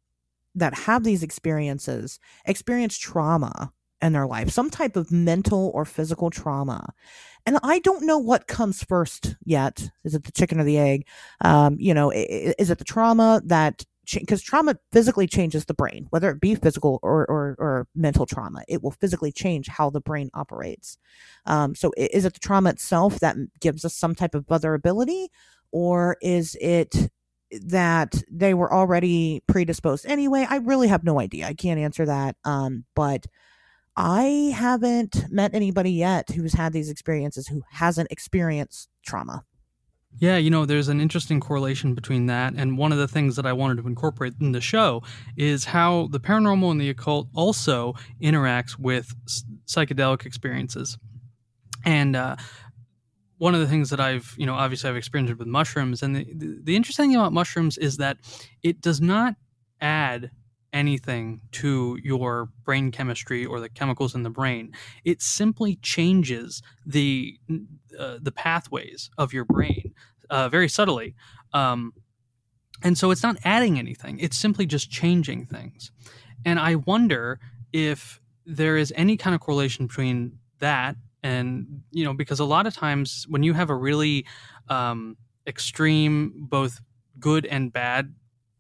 that 0.55 0.75
have 0.75 1.05
these 1.05 1.23
experiences 1.23 2.19
experience 2.45 2.99
trauma 2.99 3.73
in 4.03 4.13
their 4.13 4.27
life, 4.27 4.51
some 4.51 4.71
type 4.71 4.97
of 4.97 5.13
mental 5.13 5.71
or 5.75 5.85
physical 5.85 6.31
trauma. 6.31 6.93
And 7.47 7.59
I 7.63 7.79
don't 7.81 8.07
know 8.07 8.19
what 8.19 8.47
comes 8.47 8.83
first 8.83 9.37
yet. 9.45 9.91
Is 10.05 10.15
it 10.15 10.25
the 10.25 10.33
chicken 10.33 10.61
or 10.61 10.65
the 10.65 10.79
egg? 10.79 11.07
Um, 11.43 11.77
you 11.79 11.95
know, 11.95 12.11
is 12.11 12.71
it 12.71 12.79
the 12.79 12.85
trauma 12.85 13.43
that 13.45 13.85
because 14.13 14.43
trauma 14.43 14.77
physically 14.93 15.27
changes 15.27 15.65
the 15.65 15.75
brain, 15.75 16.07
whether 16.11 16.31
it 16.31 16.41
be 16.41 16.55
physical 16.55 16.99
or, 17.03 17.27
or, 17.27 17.57
or, 17.59 17.87
mental 17.95 18.27
trauma, 18.27 18.63
it 18.69 18.83
will 18.83 18.91
physically 18.91 19.33
change 19.33 19.69
how 19.69 19.91
the 19.91 20.01
brain 20.01 20.31
operates. 20.35 20.99
Um, 21.47 21.75
so, 21.75 21.93
is 21.97 22.25
it 22.25 22.35
the 22.35 22.41
trauma 22.41 22.71
itself 22.71 23.21
that 23.21 23.37
gives 23.61 23.85
us 23.85 23.95
some 23.95 24.15
type 24.15 24.35
of 24.35 24.51
other 24.51 24.75
ability, 24.75 25.29
or 25.73 26.17
is 26.23 26.57
it 26.61 27.11
that 27.51 28.23
they 28.31 28.55
were 28.55 28.73
already 28.73 29.43
predisposed 29.47 30.07
anyway? 30.07 30.47
I 30.49 30.57
really 30.57 30.89
have 30.89 31.05
no 31.05 31.21
idea. 31.21 31.47
I 31.47 31.55
can't 31.55 31.81
answer 31.81 32.07
that. 32.07 32.37
Um, 32.45 32.85
but 32.95 33.27
I 33.97 34.55
haven't 34.57 35.25
met 35.31 35.55
anybody 35.55 35.93
yet 35.93 36.31
who's 36.31 36.55
had 36.55 36.73
these 36.73 36.91
experiences 36.91 37.49
who 37.49 37.63
hasn't 37.71 38.11
experienced 38.11 38.89
trauma. 39.05 39.45
Yeah, 40.19 40.37
you 40.37 40.51
know, 40.51 40.67
there's 40.67 40.89
an 40.89 41.01
interesting 41.01 41.41
correlation 41.41 41.95
between 41.95 42.27
that. 42.27 42.55
And 42.57 42.77
one 42.77 42.93
of 42.93 42.99
the 42.99 43.09
things 43.09 43.37
that 43.37 43.47
I 43.47 43.53
wanted 43.53 43.79
to 43.79 43.87
incorporate 43.87 44.35
in 44.41 44.53
the 44.53 44.61
show 44.61 45.03
is 45.37 45.65
how 45.65 46.09
the 46.11 46.21
paranormal 46.21 46.71
and 46.71 46.81
the 46.81 46.91
occult 46.91 47.29
also 47.35 47.95
interacts 48.21 48.79
with 48.79 49.15
psychedelic 49.67 50.27
experiences. 50.27 50.99
And 51.85 52.17
uh, 52.17 52.37
one 53.39 53.55
of 53.55 53.61
the 53.61 53.67
things 53.67 53.89
that 53.91 54.01
I've, 54.01 54.35
you 54.37 54.45
know, 54.45 54.55
obviously 54.55 54.91
I've 54.91 54.97
experienced 54.97 55.39
with 55.39 55.49
mushrooms. 55.49 56.03
And 56.03 56.15
the, 56.15 56.25
the, 56.35 56.59
the 56.63 56.77
interesting 56.77 57.11
thing 57.11 57.17
about 57.17 57.33
mushrooms 57.33 57.79
is 57.79 57.97
that 57.97 58.19
it 58.63 58.83
does 58.83 59.01
not 59.01 59.37
add 59.81 60.31
anything 60.73 61.41
to 61.53 61.99
your 62.03 62.51
brain 62.65 62.91
chemistry 62.91 63.47
or 63.47 63.61
the 63.61 63.69
chemicals 63.69 64.15
in 64.15 64.23
the 64.23 64.31
brain. 64.31 64.73
It 65.05 65.23
simply 65.23 65.77
changes 65.77 66.63
the 66.85 67.39
uh, 68.01 68.19
the 68.21 68.33
pathways 68.33 69.11
of 69.19 69.33
your 69.33 69.45
brain 69.45 69.95
uh, 70.31 70.49
very 70.49 70.69
subtly. 70.69 71.15
Um, 71.53 71.93
and 72.83 72.97
so 72.97 73.11
it's 73.11 73.23
not 73.23 73.37
adding 73.45 73.79
anything. 73.79 74.19
It's 74.19 74.39
simply 74.39 74.67
just 74.67 74.91
changing 74.91 75.47
things. 75.47 75.93
And 76.45 76.59
I 76.59 76.77
wonder 76.77 77.39
if 77.73 78.21
there 78.47 78.77
is 78.77 78.93
any 78.97 79.17
kind 79.17 79.35
of 79.35 79.41
correlation 79.41 79.87
between 79.87 80.39
that 80.59 80.97
and 81.23 81.83
you 81.91 82.05
know 82.05 82.15
because 82.15 82.41
a 82.41 82.45
lot 82.45 82.67
of 82.67 82.75
times 82.75 83.27
when 83.29 83.43
you 83.43 83.53
have 83.53 83.69
a 83.69 83.75
really 83.75 84.27
um, 84.69 85.17
extreme 85.47 86.33
both 86.49 86.81
good 87.19 87.45
and 87.47 87.73
bad 87.73 88.15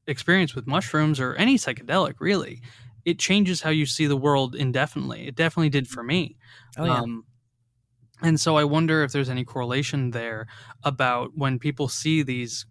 experience 0.07 0.55
with 0.55 0.67
mushrooms 0.67 1.19
or 1.21 1.35
any 1.35 1.57
psychedelic, 1.57 2.15
really, 2.21 2.61
it 3.05 3.19
changes 3.19 3.63
how 3.63 3.71
you 3.71 3.87
see 3.87 4.07
the 4.07 4.17
world 4.17 4.55
indefinitely. 4.55 5.27
It 5.27 5.37
definitely 5.37 5.71
did 5.71 5.89
for 5.89 6.03
me. 6.03 6.37
Oh, 6.77 6.85
yeah. 6.85 7.01
Um, 7.01 7.25
and 8.23 8.41
so 8.41 8.57
I 8.57 8.65
wonder 8.65 9.03
if 9.03 9.13
there's 9.13 9.29
any 9.29 9.45
correlation 9.45 10.11
there 10.11 10.47
about 10.85 11.31
when 11.35 11.59
people 11.59 11.89
see 11.89 12.23
these 12.23 12.67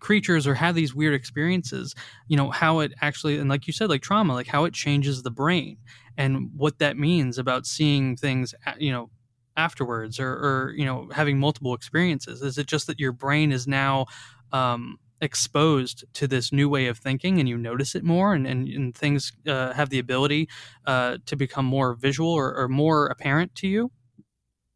creatures 0.00 0.46
or 0.46 0.54
have 0.54 0.74
these 0.74 0.94
weird 0.94 1.14
experiences, 1.14 1.94
you 2.28 2.36
know, 2.36 2.50
how 2.50 2.80
it 2.80 2.92
actually, 3.00 3.38
and 3.38 3.48
like 3.48 3.66
you 3.66 3.72
said, 3.72 3.88
like 3.88 4.02
trauma, 4.02 4.34
like 4.34 4.46
how 4.46 4.64
it 4.64 4.74
changes 4.74 5.22
the 5.22 5.30
brain 5.30 5.78
and 6.18 6.50
what 6.54 6.78
that 6.78 6.96
means 6.96 7.38
about 7.38 7.66
seeing 7.66 8.14
things, 8.16 8.54
you 8.78 8.92
know, 8.92 9.10
afterwards 9.56 10.20
or, 10.20 10.28
or 10.30 10.74
you 10.76 10.84
know, 10.84 11.08
having 11.12 11.38
multiple 11.38 11.74
experiences. 11.74 12.42
Is 12.42 12.58
it 12.58 12.66
just 12.66 12.86
that 12.86 13.00
your 13.00 13.12
brain 13.12 13.50
is 13.50 13.66
now, 13.66 14.06
um, 14.52 14.98
exposed 15.20 16.04
to 16.12 16.26
this 16.28 16.52
new 16.52 16.68
way 16.68 16.86
of 16.86 16.98
thinking 16.98 17.38
and 17.40 17.48
you 17.48 17.56
notice 17.56 17.94
it 17.94 18.04
more 18.04 18.34
and, 18.34 18.46
and, 18.46 18.68
and 18.68 18.94
things 18.94 19.32
uh, 19.46 19.72
have 19.72 19.88
the 19.88 19.98
ability 19.98 20.48
uh, 20.86 21.16
to 21.24 21.34
become 21.34 21.64
more 21.64 21.94
visual 21.94 22.30
or, 22.30 22.54
or 22.54 22.68
more 22.68 23.06
apparent 23.06 23.54
to 23.54 23.66
you 23.66 23.90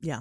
yeah. 0.01 0.21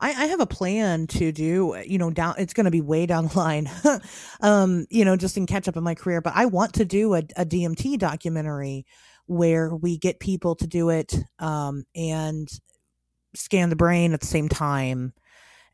I, 0.00 0.08
I, 0.10 0.26
have 0.26 0.40
a 0.40 0.46
plan 0.46 1.06
to 1.08 1.30
do, 1.30 1.76
you 1.86 1.98
know, 1.98 2.10
down, 2.10 2.34
it's 2.38 2.54
going 2.54 2.64
to 2.64 2.70
be 2.70 2.80
way 2.80 3.04
down 3.04 3.28
the 3.28 3.36
line, 3.36 3.70
um, 4.40 4.86
you 4.88 5.04
know, 5.04 5.14
just 5.16 5.36
in 5.36 5.44
catch 5.46 5.68
up 5.68 5.76
in 5.76 5.84
my 5.84 5.94
career, 5.94 6.22
but 6.22 6.32
I 6.34 6.46
want 6.46 6.74
to 6.74 6.86
do 6.86 7.14
a, 7.14 7.18
a 7.36 7.44
DMT 7.44 7.98
documentary 7.98 8.86
where 9.26 9.74
we 9.74 9.98
get 9.98 10.18
people 10.18 10.56
to 10.56 10.66
do 10.66 10.88
it, 10.88 11.14
um, 11.38 11.84
and 11.94 12.48
scan 13.34 13.70
the 13.70 13.76
brain 13.76 14.12
at 14.12 14.20
the 14.20 14.26
same 14.26 14.48
time 14.48 15.12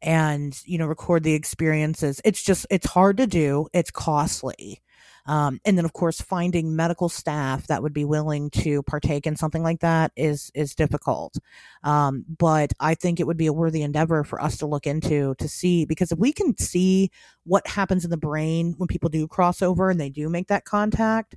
and 0.03 0.61
you 0.65 0.79
know 0.79 0.87
record 0.87 1.23
the 1.23 1.35
experiences. 1.35 2.21
It's 2.25 2.43
just 2.43 2.67
it's 2.71 2.87
hard 2.87 3.17
to 3.19 3.27
do. 3.27 3.69
It's 3.73 3.91
costly 3.91 4.83
um, 5.27 5.61
and 5.65 5.77
then 5.77 5.85
of 5.85 5.93
course 5.93 6.21
finding 6.21 6.75
medical 6.75 7.09
staff 7.09 7.67
that 7.67 7.83
would 7.83 7.93
be 7.93 8.05
willing 8.05 8.51
to 8.51 8.83
partake 8.85 9.27
in 9.27 9.37
something 9.37 9.63
like 9.63 9.81
that 9.81 10.13
is 10.17 10.51
is 10.55 10.75
difficult 10.75 11.37
um, 11.85 12.25
but 12.39 12.73
i 12.81 12.95
think 12.95 13.21
it 13.21 13.27
would 13.27 13.37
be 13.37 13.47
a 13.47 13.53
worthy 13.53 13.83
endeavor 13.83 14.25
for 14.25 14.41
us 14.41 14.57
to 14.57 14.67
look 14.67 14.87
into 14.87 15.35
to 15.39 15.49
see 15.49 15.85
because 15.85 16.13
if 16.13 16.19
we 16.19 16.33
can 16.33 16.57
see 16.59 17.11
what 17.45 17.67
happens 17.67 18.05
in 18.05 18.11
the 18.11 18.17
brain 18.17 18.75
when 18.79 18.87
people 18.87 19.09
do 19.09 19.27
cross 19.29 19.63
over 19.63 19.91
and 19.91 20.01
they 20.01 20.11
do 20.11 20.29
make 20.29 20.49
that 20.49 20.65
contact 20.65 21.37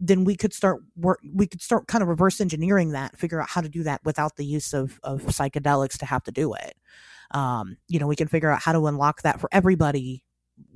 then 0.00 0.22
we 0.22 0.36
could 0.36 0.52
start 0.52 0.80
work 0.96 1.20
we 1.34 1.46
could 1.46 1.62
start 1.62 1.86
kind 1.88 2.02
of 2.02 2.08
reverse 2.08 2.40
engineering 2.40 2.92
that 2.92 3.16
figure 3.18 3.40
out 3.40 3.48
how 3.48 3.60
to 3.60 3.68
do 3.68 3.82
that 3.82 4.00
without 4.04 4.36
the 4.36 4.44
use 4.44 4.72
of 4.72 5.00
of 5.02 5.22
psychedelics 5.22 5.98
to 5.98 6.06
have 6.06 6.22
to 6.22 6.30
do 6.30 6.54
it 6.54 6.76
um, 7.32 7.76
you 7.88 7.98
know, 7.98 8.06
we 8.06 8.16
can 8.16 8.28
figure 8.28 8.50
out 8.50 8.60
how 8.60 8.72
to 8.72 8.86
unlock 8.86 9.22
that 9.22 9.40
for 9.40 9.48
everybody 9.52 10.22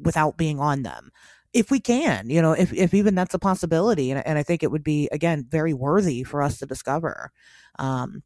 without 0.01 0.36
being 0.36 0.60
on 0.60 0.82
them. 0.82 1.10
If 1.53 1.70
we 1.70 1.81
can, 1.81 2.31
you 2.31 2.41
know, 2.41 2.53
if, 2.53 2.73
if 2.73 2.95
even 2.95 3.15
that's 3.15 3.35
a 3.35 3.39
possibility. 3.39 4.11
And, 4.11 4.27
and 4.27 4.39
I 4.39 4.43
think 4.43 4.62
it 4.62 4.70
would 4.70 4.85
be, 4.85 5.09
again, 5.12 5.47
very 5.49 5.74
worthy 5.74 6.23
for 6.23 6.43
us 6.43 6.59
to 6.59 6.66
discover. 6.66 7.31
Um, 7.79 8.23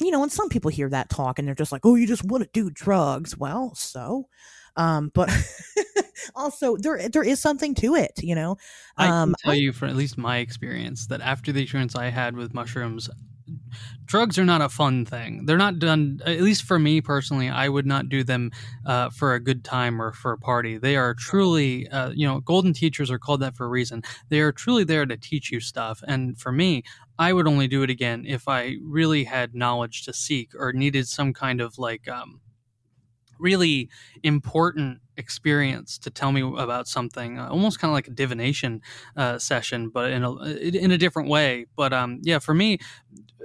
you 0.00 0.10
know, 0.10 0.22
and 0.22 0.30
some 0.30 0.48
people 0.48 0.70
hear 0.70 0.88
that 0.88 1.10
talk 1.10 1.38
and 1.38 1.48
they're 1.48 1.54
just 1.54 1.72
like, 1.72 1.84
oh, 1.84 1.96
you 1.96 2.06
just 2.06 2.24
want 2.24 2.44
to 2.44 2.50
do 2.52 2.70
drugs. 2.70 3.36
Well, 3.36 3.74
so. 3.74 4.28
Um, 4.76 5.10
but 5.12 5.28
also 6.36 6.76
there 6.76 7.08
there 7.08 7.24
is 7.24 7.40
something 7.40 7.74
to 7.76 7.96
it, 7.96 8.12
you 8.22 8.36
know. 8.36 8.52
Um, 8.52 8.56
I 8.96 9.06
can 9.06 9.34
tell 9.42 9.52
I, 9.52 9.56
you 9.56 9.72
from 9.72 9.88
at 9.88 9.96
least 9.96 10.16
my 10.16 10.38
experience 10.38 11.08
that 11.08 11.20
after 11.20 11.50
the 11.50 11.62
experience 11.62 11.96
I 11.96 12.10
had 12.10 12.36
with 12.36 12.54
mushrooms, 12.54 13.10
drugs 14.04 14.38
are 14.38 14.44
not 14.44 14.60
a 14.60 14.68
fun 14.68 15.04
thing. 15.04 15.46
They're 15.46 15.56
not 15.56 15.78
done, 15.78 16.20
at 16.24 16.40
least 16.40 16.64
for 16.64 16.78
me 16.78 17.00
personally, 17.00 17.48
I 17.48 17.68
would 17.68 17.86
not 17.86 18.08
do 18.08 18.24
them 18.24 18.50
uh, 18.86 19.10
for 19.10 19.34
a 19.34 19.40
good 19.40 19.64
time 19.64 20.00
or 20.00 20.12
for 20.12 20.32
a 20.32 20.38
party. 20.38 20.78
They 20.78 20.96
are 20.96 21.14
truly, 21.14 21.88
uh, 21.88 22.10
you 22.10 22.26
know, 22.26 22.40
golden 22.40 22.72
teachers 22.72 23.10
are 23.10 23.18
called 23.18 23.40
that 23.40 23.56
for 23.56 23.66
a 23.66 23.68
reason. 23.68 24.02
They 24.28 24.40
are 24.40 24.52
truly 24.52 24.84
there 24.84 25.06
to 25.06 25.16
teach 25.16 25.50
you 25.52 25.60
stuff. 25.60 26.02
And 26.06 26.38
for 26.38 26.52
me, 26.52 26.82
I 27.18 27.32
would 27.32 27.48
only 27.48 27.68
do 27.68 27.82
it 27.82 27.90
again 27.90 28.24
if 28.26 28.48
I 28.48 28.76
really 28.82 29.24
had 29.24 29.54
knowledge 29.54 30.04
to 30.04 30.12
seek 30.12 30.52
or 30.58 30.72
needed 30.72 31.08
some 31.08 31.32
kind 31.32 31.60
of 31.60 31.78
like, 31.78 32.08
um, 32.08 32.40
really 33.38 33.88
important 34.22 35.00
experience 35.18 35.98
to 35.98 36.10
tell 36.10 36.32
me 36.32 36.40
about 36.40 36.88
something, 36.88 37.38
uh, 37.38 37.48
almost 37.48 37.78
kind 37.78 37.90
of 37.90 37.94
like 37.94 38.08
a 38.08 38.12
divination 38.12 38.80
uh, 39.16 39.38
session, 39.38 39.90
but 39.90 40.10
in 40.10 40.24
a 40.24 40.34
in 40.34 40.90
a 40.90 40.98
different 40.98 41.28
way. 41.28 41.66
But 41.76 41.92
um, 41.92 42.20
yeah, 42.22 42.38
for 42.38 42.54
me, 42.54 42.78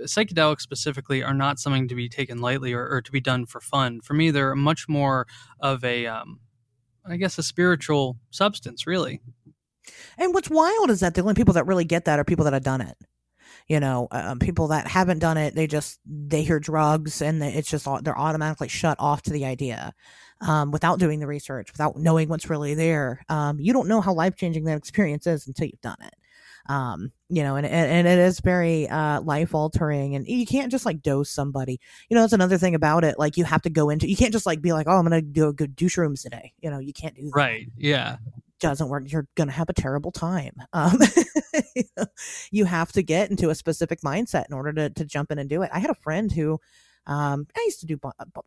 psychedelics 0.03 0.61
specifically 0.61 1.23
are 1.23 1.33
not 1.33 1.59
something 1.59 1.87
to 1.89 1.95
be 1.95 2.07
taken 2.07 2.39
lightly 2.39 2.73
or, 2.73 2.87
or 2.87 3.01
to 3.01 3.11
be 3.11 3.19
done 3.19 3.45
for 3.45 3.59
fun. 3.59 3.99
For 4.01 4.13
me, 4.13 4.31
they're 4.31 4.55
much 4.55 4.87
more 4.87 5.27
of 5.59 5.83
a, 5.83 6.05
um, 6.05 6.39
I 7.05 7.17
guess, 7.17 7.37
a 7.37 7.43
spiritual 7.43 8.17
substance, 8.29 8.87
really. 8.87 9.19
And 10.17 10.33
what's 10.33 10.49
wild 10.49 10.89
is 10.89 11.01
that 11.01 11.15
the 11.15 11.21
only 11.21 11.33
people 11.33 11.55
that 11.55 11.65
really 11.65 11.85
get 11.85 12.05
that 12.05 12.19
are 12.19 12.23
people 12.23 12.45
that 12.45 12.53
have 12.53 12.63
done 12.63 12.81
it 12.81 12.95
you 13.67 13.79
know 13.79 14.07
um, 14.11 14.39
people 14.39 14.67
that 14.67 14.87
haven't 14.87 15.19
done 15.19 15.37
it 15.37 15.55
they 15.55 15.67
just 15.67 15.99
they 16.05 16.43
hear 16.43 16.59
drugs 16.59 17.21
and 17.21 17.41
it's 17.43 17.69
just 17.69 17.87
they're 18.03 18.17
automatically 18.17 18.67
shut 18.67 18.97
off 18.99 19.21
to 19.21 19.31
the 19.31 19.45
idea 19.45 19.93
um, 20.48 20.72
without 20.72 20.99
doing 20.99 21.20
the 21.20 21.28
research 21.28 21.72
without 21.72 21.98
knowing 21.98 22.30
what's 22.30 22.49
really 22.49 22.74
there 22.74 23.24
um, 23.30 23.60
you 23.60 23.74
don't 23.74 23.88
know 23.88 24.02
how 24.02 24.14
life-changing 24.14 24.65
that 24.65 24.78
experience 24.78 25.28
is 25.28 25.48
until 25.48 25.65
you've 25.65 25.82
done 25.82 25.98
it 26.02 26.14
um, 26.70 27.11
you 27.30 27.44
know, 27.44 27.56
and, 27.56 27.65
and, 27.65 27.91
and 27.91 28.07
it 28.07 28.20
is 28.20 28.40
very, 28.40 28.88
uh, 28.88 29.22
life 29.22 29.53
altering 29.53 30.15
and 30.15 30.26
you 30.28 30.45
can't 30.45 30.72
just 30.72 30.86
like 30.86 31.02
dose 31.02 31.30
somebody, 31.30 31.80
you 32.10 32.15
know, 32.15 32.22
that's 32.22 32.34
another 32.34 32.57
thing 32.57 32.76
about 32.76 33.03
it. 33.03 33.20
Like 33.20 33.36
you 33.38 33.44
have 33.44 33.61
to 33.64 33.70
go 33.70 33.90
into, 33.90 34.07
you 34.07 34.15
can't 34.15 34.32
just 34.32 34.45
like 34.45 34.61
be 34.61 34.72
like, 34.72 34.88
Oh, 34.88 34.98
I'm 34.98 35.06
going 35.06 35.22
to 35.22 35.22
go, 35.22 35.52
go 35.52 35.65
do 35.65 35.88
shrooms 35.88 36.22
today. 36.22 36.53
You 36.61 36.72
know, 36.72 36.80
you 36.80 36.94
can't 36.94 37.15
do 37.15 37.24
that. 37.24 37.36
Right. 37.36 37.68
Yeah 37.78 38.18
doesn't 38.64 38.88
work, 38.88 39.03
you're 39.11 39.28
going 39.36 39.49
to 39.49 39.53
have 39.53 39.68
a 39.68 39.74
terrible 39.74 40.11
time. 40.11 40.56
Um, 40.72 40.98
you 42.52 42.64
have 42.64 42.94
to 42.94 43.03
get 43.03 43.30
into 43.30 43.49
a 43.49 43.56
specific 43.56 43.99
mindset 44.02 44.45
in 44.48 44.53
order 44.53 44.72
to, 44.72 44.90
to 44.90 45.03
jump 45.03 45.32
in 45.32 45.38
and 45.38 45.49
do 45.49 45.64
it. 45.64 45.70
I 45.74 45.80
had 45.80 45.90
a 45.90 45.95
friend 45.95 46.32
who, 46.32 46.61
um, 47.05 47.47
I 47.55 47.61
used 47.65 47.80
to 47.81 47.85
do 47.85 47.99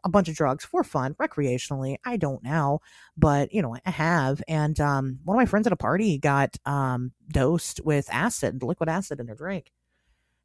a 0.04 0.08
bunch 0.08 0.28
of 0.28 0.34
drugs 0.34 0.64
for 0.64 0.82
fun, 0.82 1.14
recreationally. 1.14 1.96
I 2.04 2.16
don't 2.16 2.42
now, 2.42 2.80
but 3.16 3.52
you 3.52 3.62
know, 3.62 3.76
I 3.84 3.90
have. 3.90 4.42
And 4.48 4.78
um, 4.80 5.18
one 5.24 5.36
of 5.36 5.40
my 5.40 5.46
friends 5.46 5.66
at 5.66 5.72
a 5.72 5.76
party 5.76 6.18
got 6.18 6.56
um, 6.64 7.12
dosed 7.28 7.80
with 7.84 8.08
acid, 8.10 8.62
liquid 8.62 8.88
acid 8.88 9.20
in 9.20 9.26
their 9.26 9.34
drink, 9.34 9.72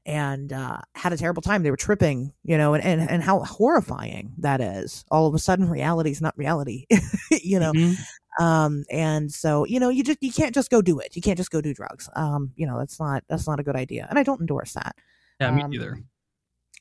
and 0.05 0.51
uh, 0.51 0.79
had 0.95 1.13
a 1.13 1.17
terrible 1.17 1.41
time. 1.41 1.63
They 1.63 1.71
were 1.71 1.77
tripping, 1.77 2.33
you 2.43 2.57
know, 2.57 2.73
and, 2.73 2.83
and, 2.83 3.09
and 3.09 3.23
how 3.23 3.39
horrifying 3.39 4.33
that 4.39 4.59
is. 4.59 5.05
All 5.09 5.27
of 5.27 5.33
a 5.33 5.39
sudden, 5.39 5.69
reality 5.69 6.11
is 6.11 6.21
not 6.21 6.37
reality, 6.37 6.85
you 7.31 7.59
know. 7.59 7.71
Mm-hmm 7.73 8.01
um 8.39 8.85
and 8.89 9.31
so 9.31 9.65
you 9.65 9.79
know 9.79 9.89
you 9.89 10.03
just 10.03 10.17
you 10.21 10.31
can't 10.31 10.55
just 10.55 10.69
go 10.69 10.81
do 10.81 10.99
it 10.99 11.15
you 11.15 11.21
can't 11.21 11.37
just 11.37 11.51
go 11.51 11.59
do 11.59 11.73
drugs 11.73 12.09
um 12.15 12.51
you 12.55 12.65
know 12.65 12.77
that's 12.77 12.99
not 12.99 13.23
that's 13.27 13.47
not 13.47 13.59
a 13.59 13.63
good 13.63 13.75
idea 13.75 14.07
and 14.09 14.17
i 14.17 14.23
don't 14.23 14.39
endorse 14.39 14.73
that 14.73 14.95
yeah 15.39 15.51
me 15.51 15.61
um, 15.61 15.73
either 15.73 16.01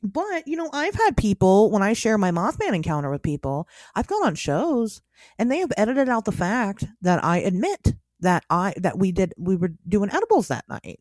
but 0.02 0.47
you 0.47 0.56
know 0.56 0.70
i've 0.72 0.94
had 0.94 1.16
people 1.16 1.70
when 1.70 1.82
i 1.82 1.93
share 1.93 2.16
my 2.16 2.31
mothman 2.31 2.74
encounter 2.74 3.10
with 3.10 3.22
people 3.22 3.68
i've 3.94 4.06
gone 4.06 4.24
on 4.24 4.35
shows 4.35 5.02
and 5.39 5.51
they 5.51 5.59
have 5.59 5.72
edited 5.77 6.09
out 6.09 6.24
the 6.24 6.32
fact 6.32 6.85
that 7.02 7.22
i 7.24 7.39
admit 7.39 7.94
that 8.20 8.44
i 8.51 8.72
that 8.77 8.98
we 8.98 9.12
did 9.12 9.35
we 9.39 9.56
were 9.56 9.72
doing 9.89 10.10
edibles 10.10 10.48
that 10.48 10.64
night 10.68 11.01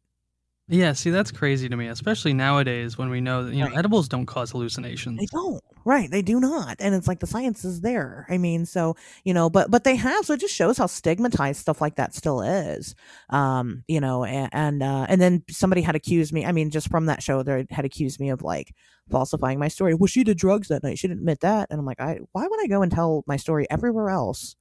yeah, 0.70 0.94
see, 0.94 1.10
that's 1.10 1.32
crazy 1.32 1.68
to 1.68 1.76
me, 1.76 1.88
especially 1.88 2.32
nowadays 2.32 2.96
when 2.96 3.10
we 3.10 3.22
know 3.22 3.44
that 3.44 3.56
you 3.56 3.68
know 3.68 3.76
edibles 3.76 4.08
don't 4.08 4.28
cause 4.28 4.52
hallucinations. 4.52 5.20
They 5.20 5.26
don't, 5.26 5.64
right? 5.84 6.10
They 6.12 6.22
do 6.22 6.40
not, 6.40 6.76
and 6.80 6.94
it's 6.94 7.08
like 7.08 7.20
the 7.20 7.28
science 7.28 7.66
is 7.66 7.82
there. 7.82 8.28
I 8.30 8.38
mean, 8.38 8.68
so 8.68 8.96
you 9.24 9.34
know, 9.34 9.50
but 9.50 9.72
but 9.72 9.84
they 9.84 9.96
have, 9.96 10.26
so 10.26 10.34
it 10.34 10.40
just 10.40 10.54
shows 10.54 10.78
how 10.78 10.86
stigmatized 10.86 11.60
stuff 11.60 11.82
like 11.82 11.96
that 11.96 12.14
still 12.14 12.42
is. 12.42 12.94
Um, 13.32 13.84
you 13.88 14.00
know, 14.00 14.24
and 14.24 14.50
and, 14.54 14.84
uh, 14.84 15.08
and 15.10 15.20
then 15.20 15.44
somebody 15.50 15.82
had 15.82 15.96
accused 15.96 16.32
me. 16.32 16.46
I 16.46 16.52
mean, 16.52 16.70
just 16.70 16.90
from 16.90 17.08
that 17.08 17.24
show, 17.24 17.42
they 17.42 17.66
had 17.72 17.86
accused 17.86 18.20
me 18.20 18.30
of 18.30 18.44
like 18.44 18.76
falsifying 19.10 19.58
my 19.58 19.70
story. 19.70 19.96
Well, 19.96 20.06
she 20.08 20.24
did 20.24 20.38
drugs 20.38 20.68
that 20.68 20.84
night. 20.84 21.00
She 21.00 21.08
didn't 21.08 21.22
admit 21.22 21.40
that, 21.40 21.68
and 21.72 21.80
I'm 21.80 21.86
like, 21.86 22.00
I 22.00 22.20
why 22.32 22.46
would 22.48 22.64
I 22.64 22.68
go 22.68 22.84
and 22.84 22.92
tell 22.92 23.24
my 23.26 23.38
story 23.38 23.66
everywhere 23.72 24.12
else? 24.12 24.56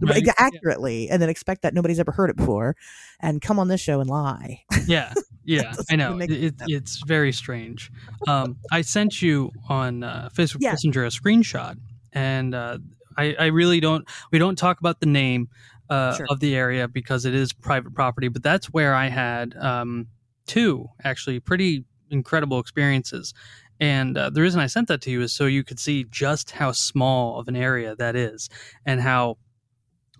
Right? 0.00 0.26
accurately 0.38 1.08
and 1.08 1.20
then 1.20 1.28
expect 1.28 1.62
that 1.62 1.74
nobody's 1.74 1.98
ever 1.98 2.12
heard 2.12 2.30
it 2.30 2.36
before 2.36 2.76
and 3.20 3.40
come 3.40 3.58
on 3.58 3.68
this 3.68 3.80
show 3.80 4.00
and 4.00 4.10
lie. 4.10 4.62
yeah. 4.86 5.12
Yeah. 5.44 5.72
I 5.90 5.96
know. 5.96 6.18
It, 6.20 6.54
it's 6.66 7.02
very 7.06 7.32
strange. 7.32 7.90
Um, 8.26 8.56
I 8.72 8.82
sent 8.82 9.22
you 9.22 9.52
on 9.68 10.02
uh, 10.02 10.28
Facebook 10.34 10.58
yeah. 10.60 10.70
Messenger 10.70 11.04
a 11.04 11.08
screenshot 11.08 11.78
and 12.12 12.54
uh, 12.54 12.78
I, 13.16 13.34
I 13.38 13.46
really 13.46 13.80
don't, 13.80 14.08
we 14.32 14.38
don't 14.38 14.56
talk 14.56 14.80
about 14.80 15.00
the 15.00 15.06
name 15.06 15.48
uh, 15.88 16.16
sure. 16.16 16.26
of 16.30 16.40
the 16.40 16.56
area 16.56 16.88
because 16.88 17.24
it 17.24 17.34
is 17.34 17.52
private 17.52 17.94
property, 17.94 18.28
but 18.28 18.42
that's 18.42 18.66
where 18.66 18.94
I 18.94 19.08
had 19.08 19.56
um, 19.56 20.08
two 20.46 20.88
actually 21.04 21.40
pretty 21.40 21.84
incredible 22.10 22.58
experiences. 22.58 23.34
And 23.80 24.16
uh, 24.16 24.30
the 24.30 24.40
reason 24.40 24.60
I 24.60 24.66
sent 24.66 24.88
that 24.88 25.02
to 25.02 25.10
you 25.10 25.22
is 25.22 25.32
so 25.32 25.46
you 25.46 25.64
could 25.64 25.78
see 25.78 26.04
just 26.10 26.52
how 26.52 26.72
small 26.72 27.38
of 27.38 27.48
an 27.48 27.56
area 27.56 27.94
that 27.96 28.16
is 28.16 28.48
and 28.84 29.00
how 29.00 29.36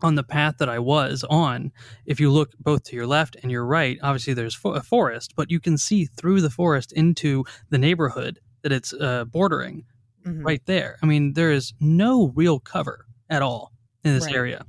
on 0.03 0.15
the 0.15 0.23
path 0.23 0.57
that 0.59 0.69
I 0.69 0.79
was 0.79 1.25
on, 1.31 1.73
if 2.05 2.21
you 2.21 2.31
look 2.31 2.53
both 2.59 2.85
to 2.85 2.97
your 2.97 3.07
left 3.07 3.37
and 3.43 3.51
your 3.51 3.65
right, 3.65 3.99
obviously 4.03 4.35
there's 4.35 4.55
fo- 4.55 4.75
a 4.75 4.83
forest, 4.83 5.33
but 5.37 5.51
you 5.51 5.59
can 5.59 5.79
see 5.79 6.05
through 6.05 6.43
the 6.43 6.51
forest 6.51 6.93
into 6.93 7.45
the 7.71 7.79
neighborhood 7.79 8.39
that 8.63 8.73
it's 8.73 8.93
uh, 8.93 9.25
bordering 9.25 9.85
mm-hmm. 10.27 10.45
right 10.45 10.63
there. 10.67 10.99
I 11.03 11.07
mean, 11.07 11.33
there 11.33 11.51
is 11.51 11.73
no 11.81 12.33
real 12.35 12.61
cover 12.61 13.07
at 13.31 13.43
all 13.43 13.73
in 14.05 14.15
this 14.15 14.27
right. 14.27 14.35
area. 14.35 14.67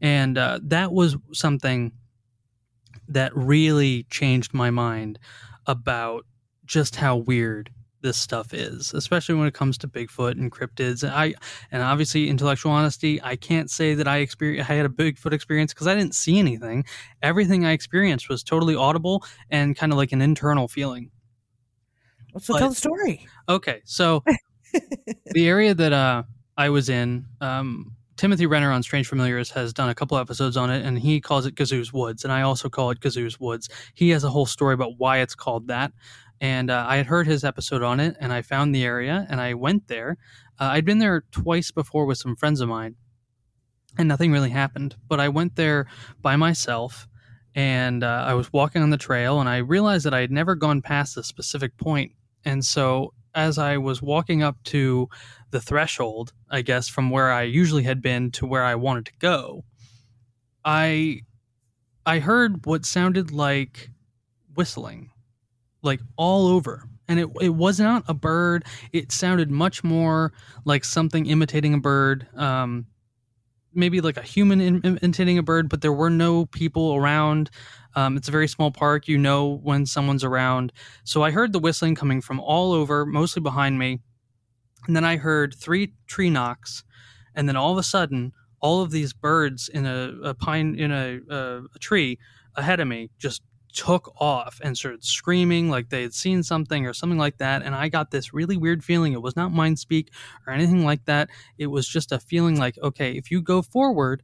And 0.00 0.36
uh, 0.36 0.60
that 0.64 0.92
was 0.92 1.16
something 1.32 1.92
that 3.08 3.34
really 3.34 4.04
changed 4.10 4.52
my 4.52 4.70
mind 4.70 5.18
about 5.66 6.26
just 6.66 6.96
how 6.96 7.16
weird 7.16 7.70
this 8.00 8.16
stuff 8.16 8.54
is, 8.54 8.94
especially 8.94 9.34
when 9.34 9.46
it 9.46 9.54
comes 9.54 9.78
to 9.78 9.88
Bigfoot 9.88 10.32
and 10.32 10.52
cryptids. 10.52 11.02
And 11.02 11.12
I 11.12 11.34
and 11.70 11.82
obviously 11.82 12.28
intellectual 12.28 12.72
honesty, 12.72 13.20
I 13.22 13.36
can't 13.36 13.70
say 13.70 13.94
that 13.94 14.06
I 14.06 14.18
experienced 14.18 14.70
I 14.70 14.74
had 14.74 14.86
a 14.86 14.90
Bigfoot 14.90 15.32
experience 15.32 15.74
because 15.74 15.86
I 15.86 15.94
didn't 15.94 16.14
see 16.14 16.38
anything. 16.38 16.84
Everything 17.22 17.64
I 17.64 17.72
experienced 17.72 18.28
was 18.28 18.42
totally 18.42 18.74
audible 18.74 19.24
and 19.50 19.76
kind 19.76 19.92
of 19.92 19.98
like 19.98 20.12
an 20.12 20.22
internal 20.22 20.68
feeling. 20.68 21.10
So 22.38 22.54
but, 22.54 22.60
tell 22.60 22.68
the 22.70 22.74
story. 22.74 23.26
Okay, 23.48 23.82
so 23.84 24.22
the 25.32 25.48
area 25.48 25.74
that 25.74 25.92
uh, 25.92 26.22
I 26.56 26.68
was 26.68 26.88
in, 26.88 27.26
um, 27.40 27.96
Timothy 28.16 28.46
Renner 28.46 28.70
on 28.72 28.82
Strange 28.82 29.06
Familiars 29.06 29.50
has 29.50 29.72
done 29.72 29.88
a 29.88 29.94
couple 29.94 30.18
episodes 30.18 30.56
on 30.56 30.70
it, 30.70 30.84
and 30.84 30.98
he 30.98 31.20
calls 31.20 31.46
it 31.46 31.54
Gazoo's 31.54 31.92
Woods, 31.92 32.24
and 32.24 32.32
I 32.32 32.42
also 32.42 32.68
call 32.68 32.90
it 32.90 33.00
Gazoo's 33.00 33.38
Woods. 33.38 33.68
He 33.94 34.10
has 34.10 34.24
a 34.24 34.28
whole 34.28 34.44
story 34.44 34.74
about 34.74 34.98
why 34.98 35.18
it's 35.18 35.36
called 35.36 35.68
that 35.68 35.92
and 36.40 36.70
uh, 36.70 36.84
I 36.88 36.96
had 36.96 37.06
heard 37.06 37.26
his 37.26 37.44
episode 37.44 37.82
on 37.82 38.00
it, 38.00 38.16
and 38.20 38.32
I 38.32 38.42
found 38.42 38.74
the 38.74 38.84
area, 38.84 39.26
and 39.28 39.40
I 39.40 39.54
went 39.54 39.88
there. 39.88 40.16
Uh, 40.58 40.70
I'd 40.72 40.84
been 40.84 40.98
there 40.98 41.24
twice 41.32 41.70
before 41.70 42.06
with 42.06 42.18
some 42.18 42.36
friends 42.36 42.60
of 42.60 42.68
mine, 42.68 42.96
and 43.96 44.08
nothing 44.08 44.32
really 44.32 44.50
happened. 44.50 44.96
But 45.08 45.20
I 45.20 45.28
went 45.28 45.56
there 45.56 45.86
by 46.22 46.36
myself, 46.36 47.08
and 47.54 48.04
uh, 48.04 48.24
I 48.26 48.34
was 48.34 48.52
walking 48.52 48.82
on 48.82 48.90
the 48.90 48.96
trail, 48.96 49.40
and 49.40 49.48
I 49.48 49.58
realized 49.58 50.04
that 50.06 50.14
I 50.14 50.20
had 50.20 50.30
never 50.30 50.54
gone 50.54 50.82
past 50.82 51.16
a 51.16 51.22
specific 51.22 51.76
point. 51.76 52.12
And 52.44 52.64
so, 52.64 53.14
as 53.34 53.58
I 53.58 53.76
was 53.76 54.00
walking 54.00 54.42
up 54.42 54.62
to 54.64 55.08
the 55.50 55.60
threshold, 55.60 56.32
I 56.50 56.62
guess 56.62 56.88
from 56.88 57.10
where 57.10 57.32
I 57.32 57.42
usually 57.42 57.82
had 57.82 58.00
been 58.00 58.30
to 58.32 58.46
where 58.46 58.64
I 58.64 58.76
wanted 58.76 59.06
to 59.06 59.12
go, 59.18 59.64
I 60.64 61.22
I 62.06 62.20
heard 62.20 62.64
what 62.64 62.86
sounded 62.86 63.32
like 63.32 63.90
whistling 64.54 65.10
like 65.82 66.00
all 66.16 66.48
over. 66.48 66.84
And 67.08 67.18
it, 67.18 67.28
it 67.40 67.50
was 67.50 67.80
not 67.80 68.04
a 68.06 68.14
bird. 68.14 68.64
It 68.92 69.12
sounded 69.12 69.50
much 69.50 69.82
more 69.82 70.32
like 70.64 70.84
something 70.84 71.26
imitating 71.26 71.74
a 71.74 71.78
bird 71.78 72.26
um, 72.36 72.86
maybe 73.74 74.00
like 74.00 74.16
a 74.16 74.22
human 74.22 74.60
in, 74.60 74.82
imitating 74.82 75.38
a 75.38 75.42
bird 75.42 75.68
but 75.68 75.80
there 75.80 75.92
were 75.92 76.10
no 76.10 76.46
people 76.46 76.94
around. 76.94 77.50
Um, 77.94 78.16
it's 78.16 78.28
a 78.28 78.32
very 78.32 78.48
small 78.48 78.70
park. 78.70 79.08
You 79.08 79.18
know 79.18 79.58
when 79.62 79.86
someone's 79.86 80.24
around. 80.24 80.72
So 81.04 81.22
i 81.22 81.30
heard 81.30 81.52
the 81.52 81.58
whistling 81.58 81.94
coming 81.94 82.20
from 82.20 82.40
all 82.40 82.72
over 82.72 83.06
mostly 83.06 83.40
behind 83.40 83.78
me. 83.78 84.00
And 84.86 84.96
then 84.96 85.04
i 85.04 85.16
heard 85.16 85.54
three 85.54 85.94
tree 86.06 86.30
knocks. 86.30 86.84
And 87.34 87.48
then 87.48 87.56
all 87.56 87.72
of 87.72 87.78
a 87.78 87.82
sudden 87.82 88.32
all 88.60 88.82
of 88.82 88.90
these 88.90 89.12
birds 89.12 89.68
in 89.68 89.86
a, 89.86 90.12
a 90.24 90.34
pine 90.34 90.74
in 90.78 90.90
a, 90.90 91.20
a, 91.30 91.62
a 91.74 91.78
tree 91.78 92.18
ahead 92.56 92.80
of 92.80 92.88
me 92.88 93.10
just 93.18 93.42
took 93.72 94.12
off 94.20 94.60
and 94.62 94.76
started 94.76 95.04
screaming 95.04 95.68
like 95.68 95.88
they 95.90 96.02
had 96.02 96.14
seen 96.14 96.42
something 96.42 96.86
or 96.86 96.92
something 96.92 97.18
like 97.18 97.38
that. 97.38 97.62
And 97.62 97.74
I 97.74 97.88
got 97.88 98.10
this 98.10 98.32
really 98.32 98.56
weird 98.56 98.84
feeling. 98.84 99.12
It 99.12 99.22
was 99.22 99.36
not 99.36 99.52
mind 99.52 99.78
speak 99.78 100.10
or 100.46 100.52
anything 100.52 100.84
like 100.84 101.04
that. 101.04 101.28
It 101.58 101.66
was 101.66 101.88
just 101.88 102.12
a 102.12 102.18
feeling 102.18 102.58
like, 102.58 102.78
okay, 102.82 103.12
if 103.12 103.30
you 103.30 103.42
go 103.42 103.62
forward, 103.62 104.22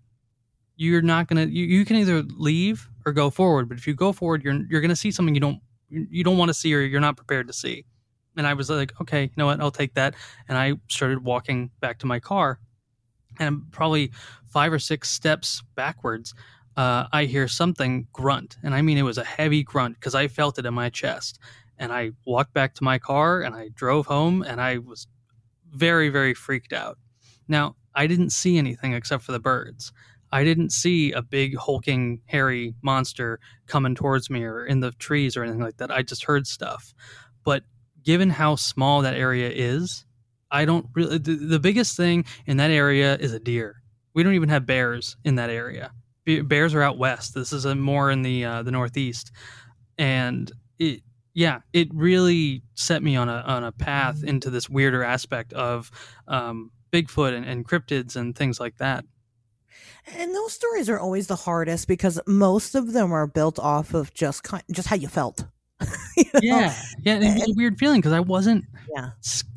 you're 0.77 1.03
not 1.03 1.29
gonna 1.29 1.45
you, 1.45 1.65
you 1.65 1.85
can 1.85 1.97
either 1.97 2.23
leave 2.23 2.89
or 3.07 3.13
go 3.13 3.31
forward. 3.31 3.69
But 3.69 3.79
if 3.79 3.87
you 3.87 3.95
go 3.95 4.13
forward, 4.13 4.43
you're 4.43 4.61
you're 4.69 4.81
gonna 4.81 4.97
see 4.97 5.11
something 5.11 5.35
you 5.35 5.41
don't 5.41 5.61
you 5.91 6.25
don't 6.25 6.39
want 6.39 6.49
to 6.49 6.55
see 6.55 6.75
or 6.75 6.81
you're 6.81 7.01
not 7.01 7.17
prepared 7.17 7.47
to 7.47 7.53
see. 7.53 7.85
And 8.37 8.47
I 8.47 8.55
was 8.55 8.69
like, 8.69 8.93
okay, 9.01 9.25
you 9.25 9.33
know 9.37 9.47
what? 9.47 9.61
I'll 9.61 9.71
take 9.71 9.95
that. 9.95 10.15
And 10.49 10.59
I 10.59 10.75
started 10.89 11.23
walking 11.23 11.71
back 11.81 11.99
to 12.01 12.07
my 12.07 12.19
car. 12.19 12.59
And 13.39 13.71
probably 13.73 14.13
five 14.47 14.73
or 14.73 14.79
six 14.79 15.11
steps 15.11 15.63
backwards, 15.75 16.35
uh, 16.77 17.07
I 17.13 17.25
hear 17.25 17.49
something 17.49 18.07
grunt. 18.13 18.57
And 18.63 18.75
I 18.75 18.83
mean, 18.83 18.99
it 18.99 19.03
was 19.03 19.19
a 19.19 19.25
heavy 19.25 19.63
grunt 19.63 19.95
because 19.95 20.15
I 20.15 20.29
felt 20.29 20.59
it 20.59 20.67
in 20.67 20.75
my 20.75 20.91
chest. 20.91 21.39
And 21.79 21.93
I 21.93 22.13
walked 22.25 22.55
back 22.55 22.75
to 22.75 22.85
my 22.85 22.99
car 22.99 23.43
and 23.43 23.55
I 23.55 23.69
drove 23.75 24.07
home 24.07 24.43
and 24.43 24.61
I 24.61 24.79
was 24.79 25.07
very, 25.73 26.09
very 26.09 26.35
freaked 26.35 26.73
out. 26.73 26.99
Now, 27.49 27.77
I 27.95 28.07
didn't 28.07 28.31
see 28.31 28.59
anything 28.59 28.93
except 28.93 29.23
for 29.23 29.33
the 29.33 29.41
birds. 29.41 29.93
I 30.33 30.43
didn't 30.43 30.71
see 30.71 31.13
a 31.13 31.23
big 31.23 31.57
hulking 31.57 32.21
hairy 32.27 32.75
monster 32.83 33.39
coming 33.67 33.95
towards 33.95 34.31
me 34.31 34.43
or 34.43 34.65
in 34.65 34.81
the 34.81 34.91
trees 34.93 35.37
or 35.37 35.45
anything 35.45 35.63
like 35.63 35.77
that. 35.77 35.93
I 35.93 36.03
just 36.03 36.25
heard 36.25 36.47
stuff. 36.47 36.93
But 37.45 37.63
given 38.03 38.31
how 38.31 38.57
small 38.57 39.03
that 39.03 39.15
area 39.15 39.51
is, 39.51 40.05
I 40.51 40.65
don't 40.65 40.87
really 40.95 41.19
the, 41.19 41.35
the 41.35 41.61
biggest 41.61 41.97
thing 41.97 42.25
in 42.47 42.57
that 42.57 42.71
area 42.71 43.17
is 43.17 43.33
a 43.33 43.39
deer. 43.39 43.83
We 44.13 44.23
don't 44.23 44.35
even 44.35 44.49
have 44.49 44.67
bears 44.67 45.17
in 45.25 45.37
that 45.37 45.51
area. 45.51 45.93
Bears 46.25 46.75
are 46.75 46.83
out 46.83 46.99
west. 46.99 47.35
This 47.35 47.53
is 47.53 47.65
a 47.65 47.75
more 47.75 48.11
in 48.11 48.23
the 48.23 48.45
uh, 48.45 48.63
the 48.63 48.71
northeast. 48.71 49.33
And 49.99 50.51
it 50.79 51.03
yeah, 51.35 51.61
it 51.73 51.89
really 51.93 52.63
set 52.75 53.03
me 53.03 53.17
on 53.17 53.29
a 53.29 53.45
on 53.47 53.65
a 53.65 53.73
path 53.73 54.23
into 54.23 54.51
this 54.51 54.69
weirder 54.69 55.03
aspect 55.03 55.53
of 55.53 55.91
um, 56.29 56.71
Bigfoot 56.93 57.35
and, 57.37 57.45
and 57.45 57.67
cryptids 57.67 58.17
and 58.17 58.37
things 58.37 58.61
like 58.61 58.77
that. 58.79 59.05
And 60.07 60.35
those 60.35 60.53
stories 60.53 60.89
are 60.89 60.99
always 60.99 61.27
the 61.27 61.37
hardest 61.37 61.89
because 61.89 62.21
most 62.27 62.75
of 62.75 62.93
them 62.93 63.13
are 63.13 63.27
built 63.27 63.59
off 63.59 63.95
of 63.95 64.13
just 64.13 64.43
kind, 64.45 64.63
just 64.71 64.89
how 64.89 64.97
you 64.97 65.09
felt. 65.09 65.45
you 66.17 66.25
know? 66.35 66.41
Yeah, 66.43 66.77
yeah, 67.03 67.17
it 67.17 67.35
was 67.35 67.51
a 67.51 67.55
weird 67.55 67.79
feeling 67.79 68.01
because 68.01 68.13
I 68.13 68.21
wasn't. 68.21 68.65
Yeah, 68.95 69.11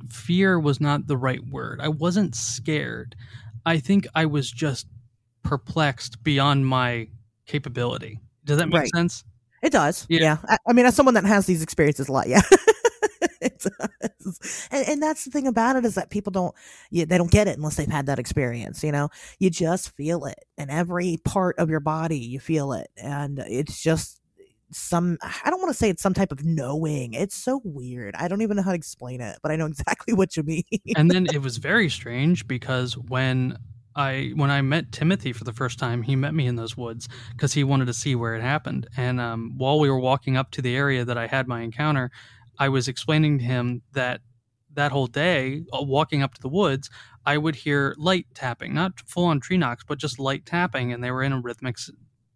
fear 0.10 0.60
was 0.60 0.82
not 0.82 1.06
the 1.06 1.18
right 1.18 1.46
word. 1.48 1.80
I 1.82 1.90
wasn't 1.90 2.36
scared. 2.36 3.16
I 3.66 3.80
think 3.80 4.08
I 4.16 4.26
was 4.26 4.50
just 4.50 4.88
perplexed 5.48 6.24
beyond 6.24 6.66
my 6.66 7.08
capability. 7.46 8.20
Does 8.44 8.58
that 8.58 8.68
make 8.68 8.80
right. 8.82 8.90
sense? 8.96 9.24
It 9.64 9.72
does. 9.72 10.06
Yeah. 10.10 10.22
yeah. 10.22 10.38
I, 10.48 10.58
I, 10.68 10.74
mean, 10.74 10.86
as 10.86 10.96
someone 10.96 11.16
that 11.16 11.26
has 11.26 11.46
these 11.46 11.64
experiences 11.64 12.10
a 12.10 12.12
lot, 12.12 12.28
yeah. 12.28 12.42
it 13.42 13.66
and, 14.72 14.88
and 14.88 15.04
that's 15.04 15.26
the 15.26 15.32
thing 15.32 15.48
about 15.48 15.76
it 15.76 15.86
is 15.86 15.96
that 15.96 16.10
people 16.10 16.32
don't 16.32 16.56
you, 16.90 17.06
they 17.06 17.18
don't 17.18 17.32
get 17.32 17.48
it 17.48 17.56
unless 17.56 17.76
they've 17.76 17.88
had 17.88 18.08
that 18.08 18.18
experience 18.18 18.84
you 18.84 18.92
know 18.92 19.10
you 19.38 19.50
just 19.50 19.92
feel 19.92 20.26
it 20.26 20.44
in 20.58 20.72
every 20.72 21.18
part 21.24 21.58
of 21.60 21.70
your 21.70 21.80
body 21.80 22.18
you 22.18 22.40
feel 22.40 22.74
it 22.74 22.90
and 22.98 23.40
it's 23.48 23.82
just 23.82 24.20
some 24.72 25.18
I 25.22 25.50
don't 25.50 25.60
want 25.60 25.72
to 25.72 25.78
say 25.78 25.90
it's 25.90 26.02
some 26.02 26.14
type 26.14 26.32
of 26.32 26.44
knowing. 26.44 27.14
It's 27.14 27.36
so 27.36 27.62
weird. 27.64 28.16
I 28.16 28.28
don't 28.28 28.42
even 28.42 28.58
know 28.58 28.64
how 28.64 28.72
to 28.72 28.76
explain 28.76 29.22
it, 29.22 29.38
but 29.42 29.52
I 29.52 29.56
know 29.56 29.66
exactly 29.66 30.14
what 30.14 30.36
you 30.36 30.44
mean. 30.44 30.64
and 30.96 31.10
then 31.10 31.28
it 31.28 31.42
was 31.42 31.58
very 31.58 31.90
strange 31.90 32.48
because 32.48 32.98
when 32.98 33.58
I 33.98 34.32
when 34.36 34.52
I 34.52 34.62
met 34.62 34.92
Timothy 34.92 35.34
for 35.34 35.44
the 35.44 35.52
first 35.52 35.80
time, 35.80 36.04
he 36.04 36.16
met 36.16 36.34
me 36.34 36.46
in 36.46 36.56
those 36.56 36.78
woods 36.78 37.10
because 37.32 37.54
he 37.54 37.64
wanted 37.64 37.86
to 37.86 37.94
see 37.94 38.16
where 38.16 38.36
it 38.36 38.42
happened. 38.42 38.88
And 38.96 39.20
um, 39.20 39.56
while 39.58 39.80
we 39.80 39.90
were 39.90 40.00
walking 40.00 40.38
up 40.38 40.52
to 40.52 40.62
the 40.62 40.76
area 40.76 41.04
that 41.04 41.18
I 41.18 41.28
had 41.28 41.48
my 41.48 41.62
encounter, 41.62 42.12
I 42.60 42.70
was 42.70 42.88
explaining 42.88 43.40
to 43.40 43.44
him 43.44 43.82
that 43.94 44.22
that 44.74 44.92
whole 44.92 45.08
day, 45.08 45.64
uh, 45.74 45.82
walking 45.82 46.22
up 46.22 46.36
to 46.36 46.42
the 46.42 46.48
woods, 46.48 46.90
I 47.26 47.38
would 47.38 47.56
hear 47.56 47.96
light 47.98 48.28
tapping, 48.36 48.76
not 48.76 49.00
full 49.02 49.26
on 49.26 49.40
tree 49.40 49.58
knocks, 49.58 49.84
but 49.84 49.98
just 49.98 50.20
light 50.20 50.46
tapping, 50.46 50.94
and 50.94 51.04
they 51.04 51.10
were 51.10 51.24
in 51.24 51.34
a 51.34 51.42
rhythmic 51.42 51.78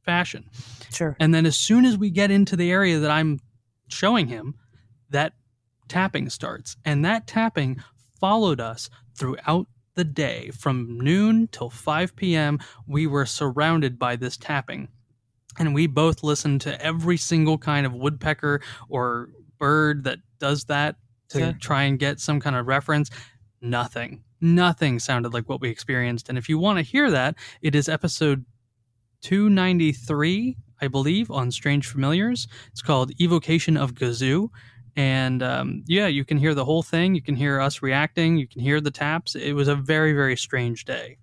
fashion. 0.04 0.50
Sure. 0.92 1.16
And 1.20 1.36
then 1.36 1.46
as 1.46 1.56
soon 1.56 1.86
as 1.86 1.98
we 1.98 2.10
get 2.10 2.32
into 2.32 2.56
the 2.56 2.72
area 2.72 2.98
that 2.98 3.12
I'm 3.12 3.40
showing 3.88 4.28
him, 4.28 4.56
that 5.12 5.34
tapping 5.88 6.30
starts. 6.30 6.76
And 6.84 7.06
that 7.06 7.28
tapping 7.28 7.84
followed 8.20 8.60
us 8.60 8.90
throughout 9.16 9.68
the 9.95 10.03
day. 10.03 10.51
From 10.51 10.99
noon 10.99 11.47
till 11.51 11.69
5 11.69 12.15
p.m., 12.15 12.59
we 12.88 13.07
were 13.07 13.26
surrounded 13.26 13.99
by 13.99 14.15
this 14.15 14.38
tapping. 14.38 14.88
And 15.59 15.73
we 15.73 15.88
both 15.88 16.23
listened 16.23 16.61
to 16.61 16.81
every 16.81 17.18
single 17.18 17.57
kind 17.57 17.85
of 17.85 17.93
woodpecker 17.93 18.61
or 18.89 19.30
bird 19.59 20.05
that 20.05 20.19
does 20.39 20.65
that 20.65 20.95
to 21.30 21.39
sure. 21.39 21.53
try 21.59 21.84
and 21.84 21.99
get 21.99 22.19
some 22.19 22.39
kind 22.39 22.55
of 22.55 22.68
reference. 22.68 23.09
Nothing. 23.61 24.23
Nothing 24.39 24.99
sounded 24.99 25.34
like 25.34 25.47
what 25.47 25.61
we 25.61 25.69
experienced. 25.69 26.30
And 26.30 26.38
if 26.38 26.49
you 26.49 26.57
want 26.57 26.80
to 26.80 26.84
hear 26.84 27.11
that, 27.11 27.35
it 27.61 27.76
is 27.76 27.88
episode 27.88 28.45
293, 29.22 30.57
I 30.81 30.88
believe, 30.88 31.30
on 31.30 31.51
Strange 31.51 31.88
Familiars. 31.88 32.47
It's 32.72 32.81
called 32.81 33.11
Evocation 33.19 33.77
of 33.77 33.93
Gazoo. 33.93 34.49
And 34.95 35.41
um, 35.41 35.84
yeah, 35.88 36.07
you 36.07 36.26
can 36.26 36.38
hear 36.38 36.53
the 36.53 36.65
whole 36.65 36.84
thing. 36.84 37.15
You 37.15 37.22
can 37.22 37.35
hear 37.35 37.59
us 37.59 37.81
reacting. 37.81 38.38
You 38.38 38.47
can 38.47 38.61
hear 38.61 38.81
the 38.81 38.91
taps. 38.91 39.35
It 39.35 39.53
was 39.53 39.68
a 39.68 39.76
very, 39.76 40.13
very 40.13 40.35
strange 40.35 40.85
day. 40.85 41.18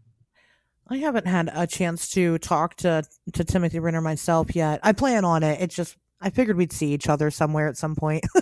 I 0.90 0.96
haven't 0.98 1.26
had 1.26 1.50
a 1.52 1.66
chance 1.66 2.08
to 2.10 2.38
talk 2.38 2.76
to 2.76 3.04
to 3.34 3.44
Timothy 3.44 3.78
Renner 3.78 4.00
myself 4.00 4.56
yet. 4.56 4.80
I 4.82 4.92
plan 4.92 5.24
on 5.24 5.42
it. 5.42 5.60
It's 5.60 5.74
just 5.74 5.96
I 6.20 6.30
figured 6.30 6.56
we'd 6.56 6.72
see 6.72 6.92
each 6.92 7.08
other 7.08 7.30
somewhere 7.30 7.68
at 7.68 7.76
some 7.76 7.94
point. 7.94 8.24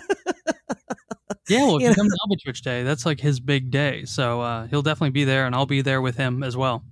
yeah, 1.49 1.65
well, 1.65 1.77
if 1.77 1.83
you, 1.83 1.93
come 1.93 2.07
to 2.07 2.17
Albatwitch 2.27 2.61
Day, 2.61 2.83
that's 2.83 3.05
like 3.05 3.19
his 3.19 3.39
big 3.39 3.69
day. 3.69 4.05
So 4.05 4.41
uh, 4.41 4.67
he'll 4.67 4.81
definitely 4.81 5.11
be 5.11 5.25
there, 5.25 5.45
and 5.45 5.53
I'll 5.53 5.65
be 5.65 5.81
there 5.81 6.01
with 6.01 6.15
him 6.15 6.41
as 6.41 6.55
well. 6.55 6.83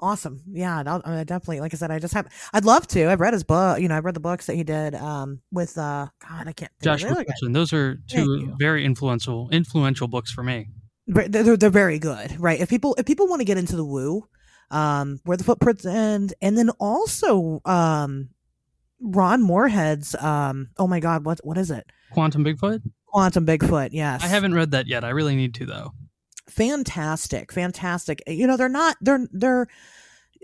Awesome. 0.00 0.42
Yeah, 0.50 0.82
I'll, 0.86 1.02
I 1.04 1.24
definitely. 1.24 1.60
Like 1.60 1.74
I 1.74 1.76
said, 1.76 1.90
I 1.90 1.98
just 1.98 2.14
have. 2.14 2.28
I'd 2.52 2.64
love 2.64 2.86
to. 2.88 3.10
I've 3.10 3.20
read 3.20 3.32
his 3.32 3.44
book. 3.44 3.80
You 3.80 3.88
know, 3.88 3.96
I've 3.96 4.04
read 4.04 4.14
the 4.14 4.20
books 4.20 4.46
that 4.46 4.54
he 4.54 4.64
did 4.64 4.94
um, 4.94 5.40
with. 5.50 5.76
uh 5.76 6.06
God, 6.26 6.48
I 6.48 6.52
can't. 6.52 6.72
Josh. 6.82 7.04
Those 7.42 7.72
are 7.72 7.98
two 8.08 8.54
very 8.58 8.84
influential 8.84 9.48
influential 9.50 10.06
books 10.06 10.30
for 10.30 10.42
me. 10.42 10.68
They're, 11.06 11.56
they're, 11.56 11.70
very 11.70 11.98
good, 11.98 12.38
right? 12.38 12.60
If 12.60 12.68
people 12.68 12.94
if 12.98 13.06
people 13.06 13.26
want 13.28 13.40
to 13.40 13.44
get 13.44 13.56
into 13.56 13.76
the 13.76 13.84
woo, 13.84 14.28
um, 14.70 15.20
where 15.24 15.36
the 15.36 15.44
footprints 15.44 15.86
end, 15.86 16.34
and 16.42 16.56
then 16.56 16.68
also 16.78 17.62
um, 17.64 18.28
Ron 19.00 19.42
Morehead's 19.42 20.14
um 20.16 20.70
oh 20.76 20.86
my 20.86 21.00
god 21.00 21.24
what 21.24 21.40
what 21.44 21.56
is 21.58 21.70
it 21.70 21.86
Quantum 22.12 22.44
Bigfoot 22.44 22.82
Quantum 23.06 23.46
Bigfoot 23.46 23.90
yes 23.92 24.22
I 24.22 24.26
haven't 24.26 24.54
read 24.54 24.72
that 24.72 24.86
yet 24.86 25.04
I 25.04 25.10
really 25.10 25.36
need 25.36 25.54
to 25.54 25.66
though 25.66 25.92
fantastic 26.48 27.52
fantastic 27.52 28.22
you 28.26 28.46
know 28.46 28.56
they're 28.56 28.68
not 28.68 28.96
they're 29.00 29.26
they're 29.32 29.66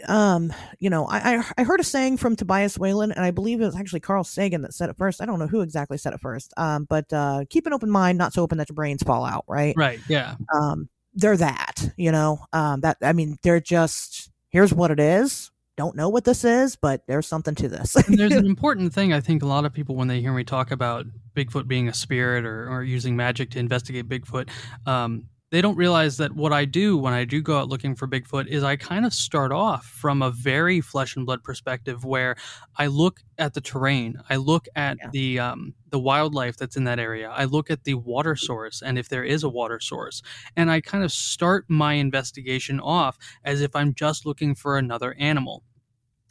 um 0.09 0.53
you 0.81 0.91
know 0.91 1.07
I, 1.07 1.37
I, 1.37 1.45
I 1.59 1.63
heard 1.65 1.81
a 1.81 1.85
saying 1.85 2.17
from 2.17 2.37
Tobias 2.37 2.79
Wayland 2.79 3.13
and 3.15 3.25
I 3.25 3.31
believe 3.31 3.61
it 3.61 3.67
was 3.67 3.77
actually 3.77 4.01
Carl 4.01 4.25
Sagan 4.25 4.63
that 4.63 4.75
said 4.75 4.91
it 4.91 4.97
first. 4.97 5.23
I 5.23 5.27
don't 5.27 5.39
know 5.39 5.47
who 5.47 5.61
exactly 5.61 5.99
said 5.99 6.13
it 6.13 6.21
first 6.21 6.53
um 6.57 6.85
but 6.85 7.13
uh 7.13 7.45
keep 7.49 7.67
an 7.67 7.73
open 7.73 7.91
mind 7.91 8.19
not 8.19 8.33
so 8.33 8.43
open 8.43 8.59
that 8.59 8.69
your 8.69 8.75
brains 8.75 9.03
fall 9.03 9.25
out 9.25 9.45
right? 9.49 9.75
Right 9.77 10.01
yeah. 10.09 10.37
Um 10.53 10.89
they're 11.15 11.37
that 11.37 11.93
you 11.97 12.11
know 12.11 12.41
um 12.53 12.81
that 12.81 12.99
I 13.03 13.13
mean 13.13 13.39
they're 13.43 13.61
just 13.61 14.31
here's 14.49 14.73
what 14.75 14.91
it 14.91 15.01
is. 15.01 15.51
Don't 15.77 15.97
know 15.97 16.09
what 16.09 16.25
this 16.25 16.45
is, 16.45 16.77
but 16.77 17.05
there's 17.09 17.27
something 17.27 17.57
to 17.57 17.69
this. 17.69 17.95
there's 18.09 18.35
an 18.35 18.47
important 18.55 18.95
thing 18.95 19.13
I 19.13 19.21
think 19.21 19.43
a 19.43 19.47
lot 19.47 19.65
of 19.65 19.73
people 19.73 19.97
when 19.97 20.07
they 20.07 20.21
hear 20.21 20.33
me 20.33 20.45
talk 20.45 20.71
about 20.71 21.07
Bigfoot 21.35 21.67
being 21.67 21.89
a 21.89 21.95
spirit 21.95 22.45
or, 22.45 22.71
or 22.71 22.85
using 22.85 23.17
magic 23.17 23.51
to 23.51 23.59
investigate 23.59 24.09
Bigfoot, 24.09 24.49
um, 24.87 25.25
they 25.51 25.61
don't 25.61 25.77
realize 25.77 26.17
that 26.17 26.33
what 26.33 26.53
I 26.53 26.65
do 26.65 26.97
when 26.97 27.13
I 27.13 27.25
do 27.25 27.41
go 27.41 27.59
out 27.59 27.69
looking 27.69 27.95
for 27.95 28.09
Bigfoot 28.09 28.49
is 28.49 28.63
I 28.63 28.77
kind 28.77 29.07
of 29.07 29.13
start 29.13 29.53
off 29.53 29.85
from 29.85 30.23
a 30.23 30.31
very 30.31 30.81
flesh 30.81 31.17
and 31.17 31.27
blood 31.27 31.45
perspective 31.45 32.05
where 32.05 32.37
I 32.77 32.87
look 32.87 33.21
at 33.39 33.55
the 33.55 33.61
terrain, 33.61 34.21
I 34.29 34.37
look 34.37 34.67
at 34.75 34.99
yeah. 35.01 35.11
the 35.13 35.39
um, 35.39 35.75
the 35.91 35.99
wildlife 35.99 36.57
that's 36.57 36.77
in 36.77 36.85
that 36.85 36.99
area, 36.99 37.31
I 37.31 37.45
look 37.45 37.71
at 37.71 37.85
the 37.85 37.95
water 37.95 38.35
source 38.35 38.83
and 38.83 38.99
if 38.99 39.09
there 39.09 39.25
is 39.25 39.45
a 39.45 39.49
water 39.49 39.79
source, 39.79 40.23
and 40.57 40.71
I 40.71 40.81
kind 40.81 41.05
of 41.05 41.13
start 41.13 41.67
my 41.69 41.95
investigation 41.95 42.81
off 42.81 43.17
as 43.45 43.61
if 43.61 43.77
I'm 43.77 43.95
just 43.95 44.27
looking 44.27 44.55
for 44.55 44.77
another 44.77 45.15
animal. 45.19 45.63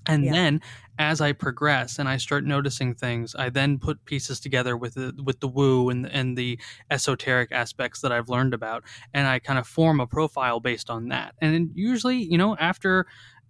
And 0.06 0.26
yeah. 0.26 0.31
then 0.34 0.61
as 0.99 1.22
I 1.22 1.32
progress 1.32 1.99
and 1.99 2.07
I 2.07 2.18
start 2.18 2.45
noticing 2.45 2.94
things, 2.94 3.36
I 3.36 3.49
then 3.49 3.80
put 3.80 4.06
pieces 4.06 4.40
together 4.40 4.78
with 4.78 4.94
the 4.94 5.14
with 5.24 5.40
the 5.40 5.48
woo 5.48 5.90
and 5.90 6.06
and 6.06 6.38
the 6.38 6.60
esoteric 6.91 7.52
aspects 7.52 8.02
that 8.02 8.11
I've 8.11 8.30
learned 8.30 8.53
about, 8.53 8.84
and 9.14 9.28
I 9.28 9.40
kind 9.40 9.60
of 9.60 9.68
form 9.68 9.99
a 9.99 10.07
profile 10.07 10.60
based 10.60 10.90
on 10.90 11.10
that. 11.10 11.36
And 11.40 11.72
usually, 11.74 12.18
you 12.18 12.38
know, 12.38 12.56
after 12.57 13.06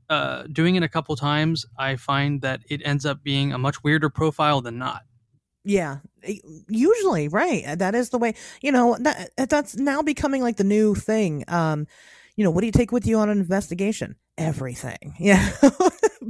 uh, 0.10 0.44
doing 0.52 0.76
it 0.76 0.84
a 0.84 0.90
couple 0.90 1.15
times, 1.15 1.65
I 1.78 1.95
find 1.95 2.41
that 2.41 2.61
it 2.70 2.82
ends 2.86 3.06
up 3.06 3.24
being 3.24 3.53
a 3.53 3.57
much 3.57 3.84
weirder 3.84 4.10
profile 4.10 4.61
than 4.61 4.78
not. 4.78 5.03
Yeah, 5.65 5.99
usually, 6.68 7.30
right. 7.30 7.78
That 7.78 7.95
is 7.95 8.10
the 8.10 8.18
way. 8.18 8.36
You 8.61 8.72
know 8.72 8.98
that 8.99 9.32
that's 9.49 9.76
now 9.76 10.02
becoming 10.02 10.41
like 10.41 10.57
the 10.57 10.64
new 10.64 10.94
thing. 10.95 11.45
Um, 11.48 11.88
you 12.36 12.44
know, 12.44 12.52
what 12.52 12.61
do 12.61 12.65
you 12.65 12.72
take 12.72 12.91
with 12.91 13.06
you 13.06 13.18
on 13.18 13.30
an 13.30 13.38
investigation? 13.38 14.15
Everything. 14.38 15.15
Yeah. 15.20 15.52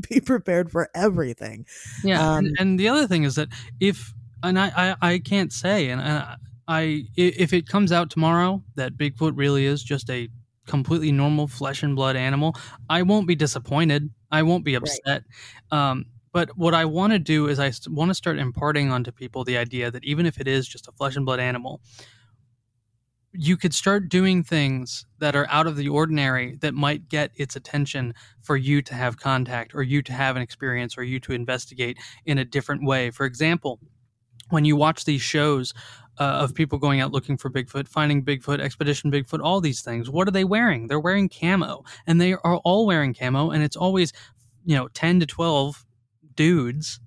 Be 0.09 0.19
prepared 0.19 0.71
for 0.71 0.89
everything. 0.93 1.65
Yeah. 2.03 2.21
Um, 2.21 2.45
and, 2.45 2.57
and, 2.59 2.79
the 2.79 2.89
other 2.89 3.07
thing 3.07 3.23
is 3.23 3.35
that 3.35 3.49
if, 3.79 4.13
and 4.41 4.59
I, 4.59 4.71
I, 4.75 5.13
I 5.13 5.19
can't 5.19 5.51
say, 5.51 5.89
and 5.89 6.01
I, 6.01 6.35
I, 6.67 7.03
if 7.15 7.53
it 7.53 7.67
comes 7.67 7.91
out 7.91 8.09
tomorrow 8.09 8.63
that 8.75 8.97
Bigfoot 8.97 9.33
really 9.35 9.65
is 9.65 9.83
just 9.83 10.09
a 10.09 10.29
completely 10.67 11.11
normal 11.11 11.47
flesh 11.47 11.83
and 11.83 11.95
blood 11.95 12.15
animal, 12.15 12.55
I 12.89 13.01
won't 13.03 13.27
be 13.27 13.35
disappointed. 13.35 14.09
I 14.31 14.43
won't 14.43 14.63
be 14.63 14.75
upset. 14.75 15.23
Right. 15.71 15.91
Um, 15.91 16.05
but 16.31 16.57
what 16.57 16.73
I 16.73 16.85
want 16.85 17.13
to 17.13 17.19
do 17.19 17.47
is 17.47 17.59
I 17.59 17.71
want 17.87 18.09
to 18.09 18.15
start 18.15 18.39
imparting 18.39 18.91
onto 18.91 19.11
people 19.11 19.43
the 19.43 19.57
idea 19.57 19.91
that 19.91 20.03
even 20.03 20.25
if 20.25 20.39
it 20.39 20.47
is 20.47 20.67
just 20.67 20.87
a 20.87 20.91
flesh 20.91 21.15
and 21.15 21.25
blood 21.25 21.39
animal, 21.39 21.79
you 23.33 23.57
could 23.57 23.73
start 23.73 24.09
doing 24.09 24.43
things 24.43 25.05
that 25.19 25.35
are 25.35 25.47
out 25.49 25.65
of 25.65 25.75
the 25.75 25.89
ordinary 25.89 26.55
that 26.61 26.75
might 26.75 27.09
get 27.09 27.31
its 27.35 27.55
attention 27.55 28.13
for 28.41 28.55
you 28.55 28.81
to 28.83 28.93
have 28.93 29.17
contact 29.17 29.73
or 29.73 29.81
you 29.81 30.03
to 30.03 30.13
have 30.13 30.35
an 30.35 30.41
experience 30.41 30.97
or 30.97 31.03
you 31.03 31.19
to 31.19 31.33
investigate 31.33 31.97
in 32.25 32.37
a 32.37 32.45
different 32.45 32.85
way. 32.85 33.09
For 33.09 33.25
example, 33.25 33.79
when 34.49 34.65
you 34.65 34.75
watch 34.75 35.05
these 35.05 35.21
shows 35.21 35.73
uh, 36.19 36.23
of 36.23 36.53
people 36.53 36.77
going 36.77 37.01
out 37.01 37.11
looking 37.11 37.37
for 37.37 37.49
Bigfoot, 37.49 37.87
finding 37.87 38.23
Bigfoot, 38.23 38.59
Expedition 38.59 39.11
Bigfoot, 39.11 39.43
all 39.43 39.59
these 39.59 39.81
things, 39.81 40.11
what 40.11 40.27
are 40.27 40.31
they 40.31 40.43
wearing? 40.43 40.87
They're 40.87 40.99
wearing 40.99 41.27
camo, 41.27 41.83
and 42.05 42.21
they 42.21 42.33
are 42.33 42.57
all 42.57 42.85
wearing 42.85 43.15
camo, 43.15 43.49
and 43.49 43.63
it's 43.63 43.75
always, 43.75 44.13
you 44.63 44.75
know, 44.75 44.89
10 44.89 45.21
to 45.21 45.25
12 45.25 45.83
dudes 46.35 46.99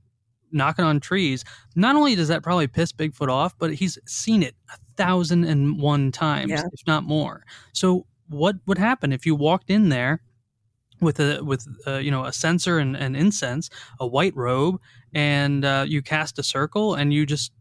knocking 0.50 0.84
on 0.84 0.98
trees. 0.98 1.44
Not 1.76 1.94
only 1.94 2.16
does 2.16 2.28
that 2.28 2.42
probably 2.42 2.66
piss 2.66 2.92
Bigfoot 2.92 3.28
off, 3.28 3.56
but 3.58 3.74
he's 3.74 3.96
seen 4.06 4.42
it 4.42 4.56
a 4.74 4.78
thousand 4.96 5.44
and 5.44 5.78
one 5.80 6.12
times, 6.12 6.50
Yeah. 6.50 6.62
if 6.72 6.86
not 6.86 7.04
more. 7.04 7.44
So, 7.72 8.06
what 8.28 8.56
would 8.66 8.78
happen 8.78 9.12
if 9.12 9.24
you 9.26 9.34
walked 9.34 9.70
in 9.70 9.88
there 9.88 10.20
with 11.00 11.20
a 11.20 11.42
with 11.44 11.66
uh, 11.86 11.98
you 11.98 12.10
know 12.10 12.24
a 12.24 12.32
censer 12.32 12.78
and, 12.78 12.96
and 12.96 13.16
incense, 13.16 13.70
a 14.00 14.06
white 14.06 14.34
robe, 14.36 14.80
and 15.14 15.64
uh, 15.64 15.84
you 15.86 16.02
cast 16.02 16.38
a 16.38 16.42
circle 16.42 16.94
and 16.94 17.12
you 17.12 17.26
just 17.26 17.52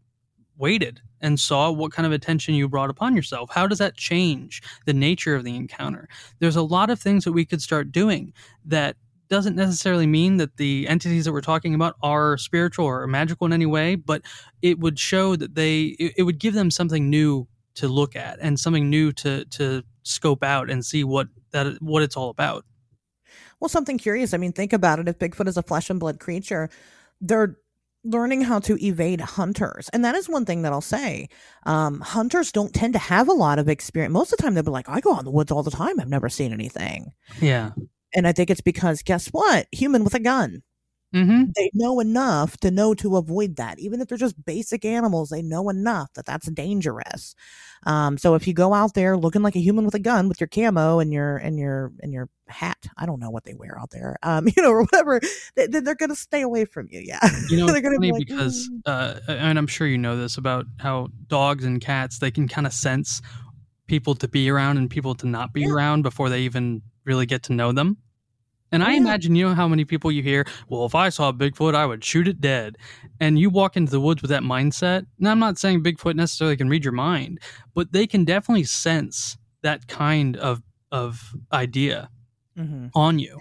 waited 0.58 1.00
and 1.20 1.38
saw 1.40 1.70
what 1.70 1.92
kind 1.92 2.06
of 2.06 2.12
attention 2.12 2.54
you 2.54 2.68
brought 2.68 2.90
upon 2.90 3.14
yourself? 3.16 3.50
How 3.50 3.66
does 3.66 3.78
that 3.78 3.96
change 3.96 4.62
the 4.86 4.92
nature 4.92 5.34
of 5.34 5.44
the 5.44 5.54
encounter? 5.56 6.08
There's 6.38 6.56
a 6.56 6.62
lot 6.62 6.90
of 6.90 7.00
things 7.00 7.24
that 7.24 7.32
we 7.32 7.44
could 7.44 7.62
start 7.62 7.92
doing 7.92 8.32
that 8.64 8.96
doesn't 9.28 9.56
necessarily 9.56 10.06
mean 10.06 10.36
that 10.36 10.56
the 10.56 10.86
entities 10.88 11.24
that 11.24 11.32
we're 11.32 11.40
talking 11.40 11.74
about 11.74 11.96
are 12.02 12.36
spiritual 12.38 12.86
or 12.86 13.06
magical 13.06 13.46
in 13.46 13.52
any 13.52 13.66
way, 13.66 13.94
but 13.94 14.22
it 14.62 14.78
would 14.78 14.98
show 14.98 15.36
that 15.36 15.54
they 15.54 15.96
it, 15.98 16.22
would 16.22 16.38
give 16.38 16.54
them 16.54 16.70
something 16.70 17.10
new 17.10 17.46
to 17.74 17.88
look 17.88 18.16
at 18.16 18.38
and 18.40 18.58
something 18.58 18.88
new 18.88 19.12
to 19.12 19.44
to 19.46 19.82
scope 20.02 20.42
out 20.42 20.70
and 20.70 20.84
see 20.84 21.04
what 21.04 21.28
that 21.50 21.80
what 21.82 22.02
it's 22.02 22.16
all 22.16 22.30
about. 22.30 22.64
Well, 23.60 23.68
something 23.68 23.98
curious. 23.98 24.34
I 24.34 24.38
mean, 24.38 24.52
think 24.52 24.72
about 24.72 24.98
it. 24.98 25.08
If 25.08 25.18
Bigfoot 25.18 25.48
is 25.48 25.56
a 25.56 25.62
flesh 25.62 25.88
and 25.88 25.98
blood 25.98 26.20
creature, 26.20 26.68
they're 27.20 27.56
learning 28.04 28.42
how 28.42 28.60
to 28.60 28.84
evade 28.84 29.20
hunters. 29.20 29.88
And 29.90 30.04
that 30.04 30.14
is 30.14 30.28
one 30.28 30.44
thing 30.44 30.62
that 30.62 30.72
I'll 30.72 30.80
say. 30.80 31.28
Um, 31.64 32.00
hunters 32.00 32.52
don't 32.52 32.72
tend 32.72 32.92
to 32.92 32.98
have 32.98 33.28
a 33.28 33.32
lot 33.32 33.58
of 33.58 33.68
experience. 33.68 34.12
Most 34.12 34.32
of 34.32 34.38
the 34.38 34.42
time, 34.42 34.54
they'll 34.54 34.62
be 34.62 34.70
like, 34.70 34.88
I 34.88 35.00
go 35.00 35.12
out 35.12 35.20
in 35.20 35.24
the 35.24 35.30
woods 35.30 35.50
all 35.50 35.62
the 35.62 35.70
time. 35.70 35.98
I've 35.98 36.08
never 36.08 36.28
seen 36.28 36.52
anything. 36.52 37.12
Yeah. 37.40 37.72
And 38.16 38.26
I 38.26 38.32
think 38.32 38.50
it's 38.50 38.60
because, 38.62 39.02
guess 39.02 39.28
what? 39.28 39.68
Human 39.72 40.02
with 40.02 40.14
a 40.14 40.20
gun. 40.20 40.62
Mm-hmm. 41.14 41.44
They 41.54 41.70
know 41.72 42.00
enough 42.00 42.56
to 42.58 42.70
know 42.70 42.92
to 42.94 43.16
avoid 43.16 43.56
that. 43.56 43.78
Even 43.78 44.00
if 44.00 44.08
they're 44.08 44.18
just 44.18 44.44
basic 44.44 44.84
animals, 44.84 45.28
they 45.30 45.40
know 45.40 45.68
enough 45.70 46.12
that 46.14 46.26
that's 46.26 46.50
dangerous. 46.50 47.34
Um, 47.86 48.18
so 48.18 48.34
if 48.34 48.46
you 48.48 48.52
go 48.52 48.74
out 48.74 48.94
there 48.94 49.16
looking 49.16 49.40
like 49.42 49.54
a 49.54 49.60
human 49.60 49.84
with 49.84 49.94
a 49.94 50.00
gun 50.00 50.28
with 50.28 50.40
your 50.40 50.48
camo 50.48 50.98
and 50.98 51.12
your 51.12 51.36
and 51.36 51.58
your 51.58 51.92
and 52.00 52.12
your 52.12 52.28
hat, 52.48 52.86
I 52.98 53.06
don't 53.06 53.20
know 53.20 53.30
what 53.30 53.44
they 53.44 53.54
wear 53.54 53.78
out 53.78 53.90
there, 53.90 54.16
um, 54.24 54.48
you 54.56 54.62
know, 54.62 54.70
or 54.70 54.82
whatever, 54.82 55.20
they, 55.54 55.68
they're 55.68 55.94
going 55.94 56.10
to 56.10 56.16
stay 56.16 56.42
away 56.42 56.64
from 56.64 56.88
you. 56.90 57.00
Yeah, 57.00 57.20
You 57.50 57.58
know, 57.58 57.66
they're 57.72 57.76
it's 57.76 57.84
gonna 57.84 57.96
funny 57.96 58.08
be 58.08 58.12
like, 58.12 58.26
because, 58.26 58.68
"Mm." 58.68 58.80
uh, 58.86 59.20
and 59.28 59.58
I'm 59.58 59.68
sure 59.68 59.86
you 59.86 59.98
know 59.98 60.16
this 60.16 60.36
about 60.36 60.66
how 60.80 61.08
dogs 61.28 61.64
and 61.64 61.80
cats 61.80 62.18
they 62.18 62.32
can 62.32 62.48
kind 62.48 62.66
of 62.66 62.72
sense 62.72 63.22
people 63.86 64.16
to 64.16 64.28
be 64.28 64.50
around 64.50 64.76
and 64.78 64.90
people 64.90 65.14
to 65.14 65.26
not 65.26 65.52
be 65.52 65.62
Yeah. 65.62 65.70
around 65.70 66.02
before 66.02 66.28
they 66.28 66.40
even 66.42 66.82
really 67.04 67.26
get 67.26 67.44
to 67.44 67.52
know 67.52 67.70
them. 67.72 67.98
And 68.72 68.82
I 68.82 68.92
yeah. 68.92 68.98
imagine 68.98 69.34
you 69.36 69.48
know 69.48 69.54
how 69.54 69.68
many 69.68 69.84
people 69.84 70.10
you 70.10 70.22
hear, 70.22 70.44
well, 70.68 70.84
if 70.86 70.94
I 70.94 71.08
saw 71.08 71.32
Bigfoot, 71.32 71.74
I 71.74 71.86
would 71.86 72.02
shoot 72.04 72.26
it 72.28 72.40
dead. 72.40 72.76
And 73.20 73.38
you 73.38 73.48
walk 73.48 73.76
into 73.76 73.92
the 73.92 74.00
woods 74.00 74.22
with 74.22 74.30
that 74.30 74.42
mindset. 74.42 75.06
Now, 75.18 75.30
I'm 75.30 75.38
not 75.38 75.58
saying 75.58 75.82
Bigfoot 75.82 76.16
necessarily 76.16 76.56
can 76.56 76.68
read 76.68 76.84
your 76.84 76.92
mind, 76.92 77.38
but 77.74 77.92
they 77.92 78.06
can 78.06 78.24
definitely 78.24 78.64
sense 78.64 79.38
that 79.62 79.86
kind 79.88 80.36
of 80.36 80.62
of 80.92 81.34
idea 81.52 82.08
Mhm. 82.58 82.90
on 82.94 83.18
you. 83.18 83.40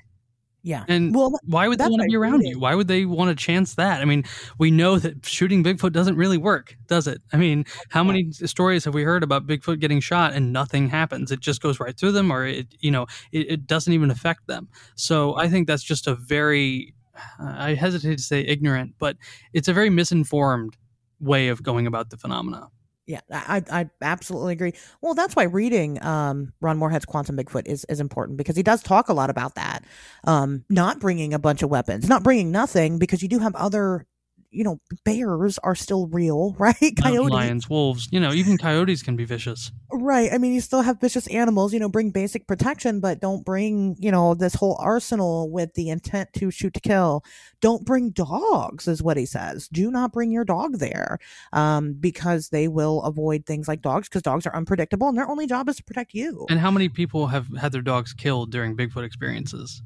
Yeah. 0.65 0.83
And 0.87 1.13
Well, 1.13 1.31
why 1.45 1.67
would 1.67 1.77
they 1.77 1.87
want 1.87 2.01
to 2.01 2.07
be 2.07 2.15
around 2.15 2.41
you? 2.41 2.59
Why 2.59 2.73
would 2.73 2.87
they 2.87 3.05
want 3.05 3.29
to 3.29 3.35
chance 3.35 3.75
that? 3.75 4.01
I 4.01 4.05
mean, 4.05 4.23
we 4.57 4.71
know 4.71 4.97
that 4.97 5.23
shooting 5.23 5.63
Bigfoot 5.63 5.91
doesn't 5.91 6.15
really 6.15 6.39
work, 6.39 6.75
does 6.87 7.05
it? 7.05 7.21
I 7.31 7.37
mean, 7.37 7.65
how 7.89 8.03
many 8.03 8.31
stories 8.31 8.83
have 8.85 8.95
we 8.95 9.03
heard 9.03 9.21
about 9.21 9.45
Bigfoot 9.45 9.79
getting 9.79 9.99
shot 9.99 10.33
and 10.33 10.51
nothing 10.51 10.89
happens? 10.89 11.31
It 11.31 11.39
just 11.39 11.61
goes 11.61 11.79
right 11.79 11.95
through 11.95 12.13
them, 12.13 12.31
or 12.31 12.47
it, 12.47 12.65
you 12.79 12.89
know, 12.89 13.05
it, 13.31 13.51
it 13.51 13.67
doesn't 13.67 13.93
even 13.93 14.09
affect 14.09 14.47
them. 14.47 14.67
So 14.95 15.35
I 15.37 15.49
think 15.49 15.67
that's 15.67 15.83
just 15.83 16.07
a 16.07 16.15
very, 16.15 16.95
I 17.39 17.75
hesitate 17.75 18.17
to 18.17 18.23
say 18.23 18.41
ignorant, 18.41 18.95
but 18.97 19.17
it's 19.53 19.67
a 19.67 19.73
very 19.73 19.91
misinformed 19.91 20.77
way 21.19 21.49
of 21.49 21.61
going 21.61 21.85
about 21.85 22.09
the 22.09 22.17
phenomena. 22.17 22.69
Yeah, 23.07 23.21
I, 23.31 23.61
I 23.71 23.89
absolutely 24.01 24.53
agree. 24.53 24.73
Well, 25.01 25.13
that's 25.13 25.35
why 25.35 25.43
reading 25.43 26.03
um, 26.03 26.53
Ron 26.59 26.77
Morehead's 26.77 27.05
Quantum 27.05 27.37
Bigfoot 27.37 27.67
is, 27.67 27.85
is 27.87 27.99
important 27.99 28.37
because 28.37 28.55
he 28.55 28.63
does 28.63 28.81
talk 28.81 29.09
a 29.09 29.13
lot 29.13 29.29
about 29.29 29.53
that. 29.55 29.83
Um, 30.23 30.65
not 30.71 30.99
bringing 30.99 31.31
a 31.33 31.39
bunch 31.39 31.61
of 31.61 31.69
weapons, 31.69 32.09
not 32.09 32.23
bringing 32.23 32.51
nothing 32.51 32.97
because 32.97 33.21
you 33.21 33.29
do 33.29 33.37
have 33.39 33.53
other, 33.55 34.07
you 34.55 34.63
know, 34.63 34.79
bears 35.03 35.57
are 35.59 35.75
still 35.75 36.07
real, 36.07 36.55
right? 36.59 36.75
Coyotes, 37.01 37.31
lions, 37.31 37.69
wolves, 37.69 38.07
you 38.11 38.19
know, 38.19 38.31
even 38.31 38.57
coyotes 38.57 39.03
can 39.03 39.15
be 39.15 39.25
vicious. 39.25 39.71
right? 39.91 40.31
I 40.31 40.37
mean, 40.37 40.53
you 40.53 40.61
still 40.61 40.81
have 40.81 40.99
vicious 40.99 41.27
animals. 41.27 41.73
You 41.73 41.79
know, 41.79 41.89
bring 41.89 42.11
basic 42.11 42.47
protection, 42.47 42.99
but 42.99 43.19
don't 43.19 43.45
bring 43.45 43.95
you 43.99 44.11
know 44.11 44.33
this 44.33 44.55
whole 44.55 44.77
arsenal 44.79 45.49
with 45.49 45.73
the 45.73 45.89
intent 45.89 46.33
to 46.33 46.51
shoot 46.51 46.73
to 46.73 46.79
kill. 46.79 47.23
Don't 47.61 47.85
bring 47.85 48.11
dogs, 48.11 48.87
is 48.87 49.01
what 49.03 49.17
he 49.17 49.25
says. 49.25 49.67
Do 49.67 49.91
not 49.91 50.11
bring 50.11 50.31
your 50.31 50.45
dog 50.45 50.79
there, 50.79 51.19
um, 51.53 51.93
because 51.93 52.49
they 52.49 52.67
will 52.67 53.01
avoid 53.03 53.45
things 53.45 53.67
like 53.67 53.81
dogs 53.81 54.07
because 54.07 54.21
dogs 54.21 54.45
are 54.45 54.55
unpredictable 54.55 55.07
and 55.07 55.17
their 55.17 55.29
only 55.29 55.47
job 55.47 55.69
is 55.69 55.77
to 55.77 55.83
protect 55.83 56.13
you. 56.13 56.45
And 56.49 56.59
how 56.59 56.71
many 56.71 56.89
people 56.89 57.27
have 57.27 57.47
had 57.57 57.71
their 57.71 57.81
dogs 57.81 58.13
killed 58.13 58.51
during 58.51 58.75
Bigfoot 58.75 59.03
experiences? 59.03 59.81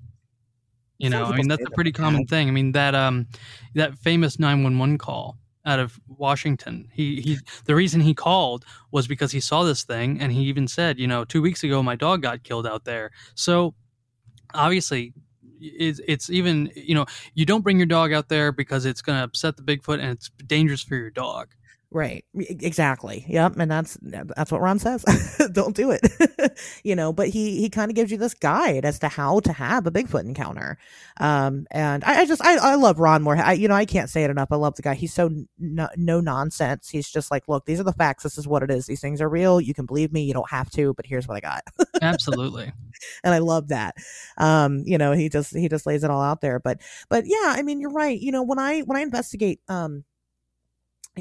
You 0.99 1.09
know, 1.09 1.23
I 1.23 1.35
mean 1.35 1.47
that's 1.47 1.65
a 1.65 1.71
pretty 1.71 1.91
common 1.91 2.25
thing. 2.27 2.47
I 2.47 2.51
mean 2.51 2.73
that 2.73 2.93
um 2.93 3.27
that 3.73 3.97
famous 3.97 4.37
911 4.37 4.97
call 4.97 5.37
out 5.65 5.79
of 5.79 5.99
Washington. 6.07 6.89
He 6.93 7.21
he 7.21 7.37
the 7.65 7.75
reason 7.75 8.01
he 8.01 8.13
called 8.13 8.65
was 8.91 9.07
because 9.07 9.31
he 9.31 9.39
saw 9.39 9.63
this 9.63 9.83
thing 9.83 10.19
and 10.19 10.31
he 10.31 10.43
even 10.43 10.67
said, 10.67 10.99
you 10.99 11.07
know, 11.07 11.23
2 11.23 11.41
weeks 11.41 11.63
ago 11.63 11.81
my 11.81 11.95
dog 11.95 12.21
got 12.21 12.43
killed 12.43 12.67
out 12.67 12.83
there. 12.83 13.11
So 13.33 13.73
obviously 14.53 15.13
it's, 15.61 15.99
it's 16.07 16.29
even 16.29 16.71
you 16.75 16.95
know 16.95 17.05
you 17.33 17.45
don't 17.45 17.61
bring 17.61 17.77
your 17.77 17.85
dog 17.85 18.13
out 18.13 18.29
there 18.29 18.51
because 18.51 18.85
it's 18.85 19.01
going 19.01 19.17
to 19.17 19.23
upset 19.23 19.57
the 19.57 19.63
bigfoot 19.63 19.99
and 19.99 20.11
it's 20.11 20.29
dangerous 20.47 20.81
for 20.81 20.95
your 20.95 21.09
dog 21.09 21.49
Right. 21.91 22.23
Exactly. 22.35 23.25
Yep. 23.27 23.57
And 23.57 23.71
that's 23.71 23.97
that's 24.01 24.51
what 24.51 24.61
Ron 24.61 24.77
says. 24.77 25.03
Don't 25.51 25.75
do 25.75 25.89
it. 25.89 26.07
you 26.83 26.95
know, 26.95 27.11
but 27.11 27.29
he 27.29 27.59
he 27.59 27.69
kind 27.69 27.89
of 27.89 27.95
gives 27.95 28.11
you 28.11 28.17
this 28.17 28.35
guide 28.35 28.85
as 28.85 28.99
to 28.99 29.07
how 29.07 29.39
to 29.39 29.51
have 29.51 29.87
a 29.87 29.91
Bigfoot 29.91 30.21
encounter. 30.21 30.77
Um, 31.19 31.65
and 31.71 32.03
I, 32.03 32.21
I 32.21 32.25
just 32.27 32.45
I, 32.45 32.57
I 32.57 32.75
love 32.75 32.99
Ron 32.99 33.23
more. 33.23 33.35
I 33.35 33.53
you 33.53 33.67
know 33.67 33.73
I 33.73 33.85
can't 33.85 34.09
say 34.09 34.23
it 34.23 34.29
enough. 34.29 34.49
I 34.51 34.55
love 34.57 34.75
the 34.75 34.83
guy. 34.83 34.93
He's 34.93 35.13
so 35.15 35.31
no, 35.57 35.89
no 35.97 36.21
nonsense. 36.21 36.89
He's 36.89 37.09
just 37.09 37.31
like, 37.31 37.47
look, 37.47 37.65
these 37.65 37.79
are 37.79 37.83
the 37.83 37.93
facts. 37.93 38.21
This 38.21 38.37
is 38.37 38.47
what 38.47 38.61
it 38.61 38.69
is. 38.69 38.85
These 38.85 39.01
things 39.01 39.19
are 39.19 39.29
real. 39.29 39.59
You 39.59 39.73
can 39.73 39.87
believe 39.87 40.13
me. 40.13 40.21
You 40.21 40.33
don't 40.33 40.49
have 40.51 40.69
to, 40.71 40.93
but 40.93 41.07
here's 41.07 41.27
what 41.27 41.37
I 41.37 41.39
got. 41.39 41.63
absolutely 42.03 42.71
and 43.23 43.33
I 43.33 43.39
love 43.39 43.69
that. 43.69 43.95
Um, 44.37 44.83
you 44.85 44.97
know, 44.97 45.11
he 45.13 45.29
just 45.29 45.55
he 45.55 45.69
just 45.69 45.85
lays 45.85 46.03
it 46.03 46.11
all 46.11 46.21
out 46.21 46.41
there. 46.41 46.59
But 46.59 46.81
but 47.09 47.25
yeah, 47.25 47.53
I 47.55 47.61
mean, 47.61 47.79
you're 47.79 47.91
right. 47.91 48.19
You 48.19 48.31
know, 48.31 48.43
when 48.43 48.59
I 48.59 48.81
when 48.81 48.97
I 48.97 49.01
investigate, 49.01 49.59
um, 49.67 50.03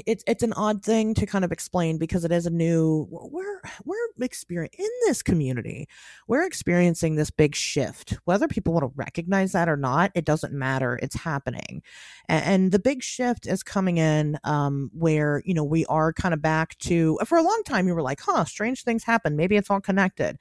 it's 0.05 0.23
it's 0.27 0.43
an 0.43 0.53
odd 0.53 0.83
thing 0.83 1.13
to 1.13 1.25
kind 1.25 1.43
of 1.43 1.51
explain 1.51 1.97
because 1.97 2.23
it 2.23 2.31
is 2.31 2.45
a 2.45 2.49
new 2.49 3.07
we're 3.09 3.61
we're 3.85 3.97
experience 4.21 4.75
in 4.77 4.89
this 5.05 5.21
community 5.21 5.87
we're 6.27 6.45
experiencing 6.45 7.15
this 7.15 7.31
big 7.31 7.55
shift. 7.55 8.17
Whether 8.25 8.47
people 8.47 8.73
want 8.73 8.83
to 8.83 8.91
recognize 8.95 9.51
that 9.53 9.69
or 9.69 9.77
not 9.77 10.11
it 10.15 10.25
doesn't 10.25 10.53
matter 10.53 10.99
it's 11.01 11.15
happening. 11.15 11.81
And, 12.27 12.45
and 12.45 12.71
the 12.71 12.79
big 12.79 13.03
shift 13.03 13.47
is 13.47 13.63
coming 13.63 13.97
in 13.97 14.37
um, 14.43 14.89
where 14.93 15.41
you 15.45 15.53
know 15.53 15.63
we 15.63 15.85
are 15.85 16.13
kind 16.13 16.33
of 16.33 16.41
back 16.41 16.77
to 16.79 17.19
for 17.25 17.37
a 17.37 17.43
long 17.43 17.61
time 17.65 17.87
you 17.87 17.95
were 17.95 18.01
like 18.01 18.21
huh 18.21 18.45
strange 18.45 18.83
things 18.83 19.03
happen 19.03 19.35
maybe 19.35 19.55
it's 19.55 19.69
all 19.69 19.81
connected 19.81 20.37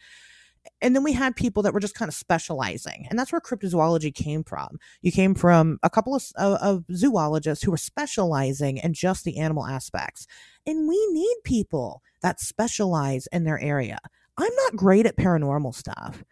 and 0.81 0.95
then 0.95 1.03
we 1.03 1.13
had 1.13 1.37
people 1.37 1.63
that 1.63 1.73
were 1.73 1.81
just 1.81 1.95
kind 1.95 2.09
of 2.09 2.15
specializing 2.15 3.07
and 3.11 3.19
that's 3.19 3.33
where 3.33 3.41
cryptozoology 3.41 4.15
came 4.15 4.45
from. 4.45 4.79
You 5.03 5.13
came 5.13 5.35
from 5.35 5.79
a 5.83 5.91
couple 5.91 6.15
of, 6.15 6.25
of, 6.37 6.55
uh, 6.55 6.59
of 6.61 6.85
zoologists 6.93 7.65
who 7.65 7.71
were 7.71 7.77
specializing 7.77 8.79
in 8.79 8.93
just 8.93 9.25
the 9.25 9.39
animal 9.39 9.67
aspects 9.67 10.27
and 10.67 10.89
we 10.89 11.09
need 11.13 11.37
people 11.45 12.03
that 12.23 12.41
specialize 12.41 13.27
in 13.33 13.45
their 13.45 13.61
area. 13.61 13.99
I'm 14.37 14.55
not 14.65 14.77
great 14.77 15.07
at 15.07 15.17
paranormal 15.17 15.75
stuff. 15.75 16.25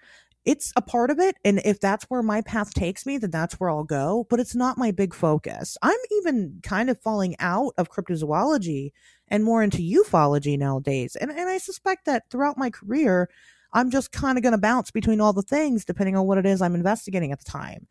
It's 0.45 0.73
a 0.77 0.83
part 0.83 1.11
of 1.11 1.19
it 1.19 1.37
and 1.45 1.61
if 1.65 1.81
that's 1.81 2.05
where 2.05 2.23
my 2.23 2.41
path 2.41 2.73
takes 2.73 3.05
me 3.05 3.19
then 3.19 3.31
that's 3.33 3.55
where 3.55 3.69
i'll 3.69 3.83
go 3.83 4.27
but 4.31 4.39
it's 4.39 4.55
not 4.55 4.79
my 4.79 4.93
big 4.93 5.13
focus. 5.13 5.77
I'm 5.83 5.99
even 6.19 6.61
kind 6.63 6.89
of 6.89 7.01
falling 7.01 7.35
out 7.41 7.73
of 7.79 7.91
cryptozoology 7.91 8.93
and 9.29 9.43
more 9.43 9.63
into 9.63 9.79
ufology 9.79 10.57
nowadays 10.57 11.17
and, 11.17 11.31
and 11.31 11.49
i 11.49 11.59
suspect 11.59 12.05
that 12.05 12.31
throughout 12.31 12.57
my 12.57 12.71
career 12.71 13.29
I'm 13.73 13.91
just 13.91 14.13
kind 14.13 14.39
of 14.39 14.43
going 14.43 14.53
to 14.53 14.59
bounce 14.59 14.91
between 14.91 15.21
all 15.21 15.33
the 15.33 15.43
things 15.43 15.85
depending 15.85 16.17
on 16.17 16.27
what 16.27 16.39
it 16.39 16.47
is 16.47 16.63
I'm 16.63 16.75
investigating 16.75 17.33
at 17.33 17.39
the 17.39 17.51
time. 17.51 17.87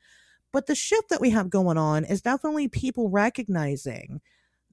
But 0.51 0.67
the 0.67 0.75
shift 0.75 1.09
that 1.09 1.21
we 1.21 1.31
have 1.31 1.49
going 1.49 1.77
on 1.77 2.05
is 2.05 2.21
definitely 2.21 2.67
people 2.67 3.09
recognizing 3.09 4.21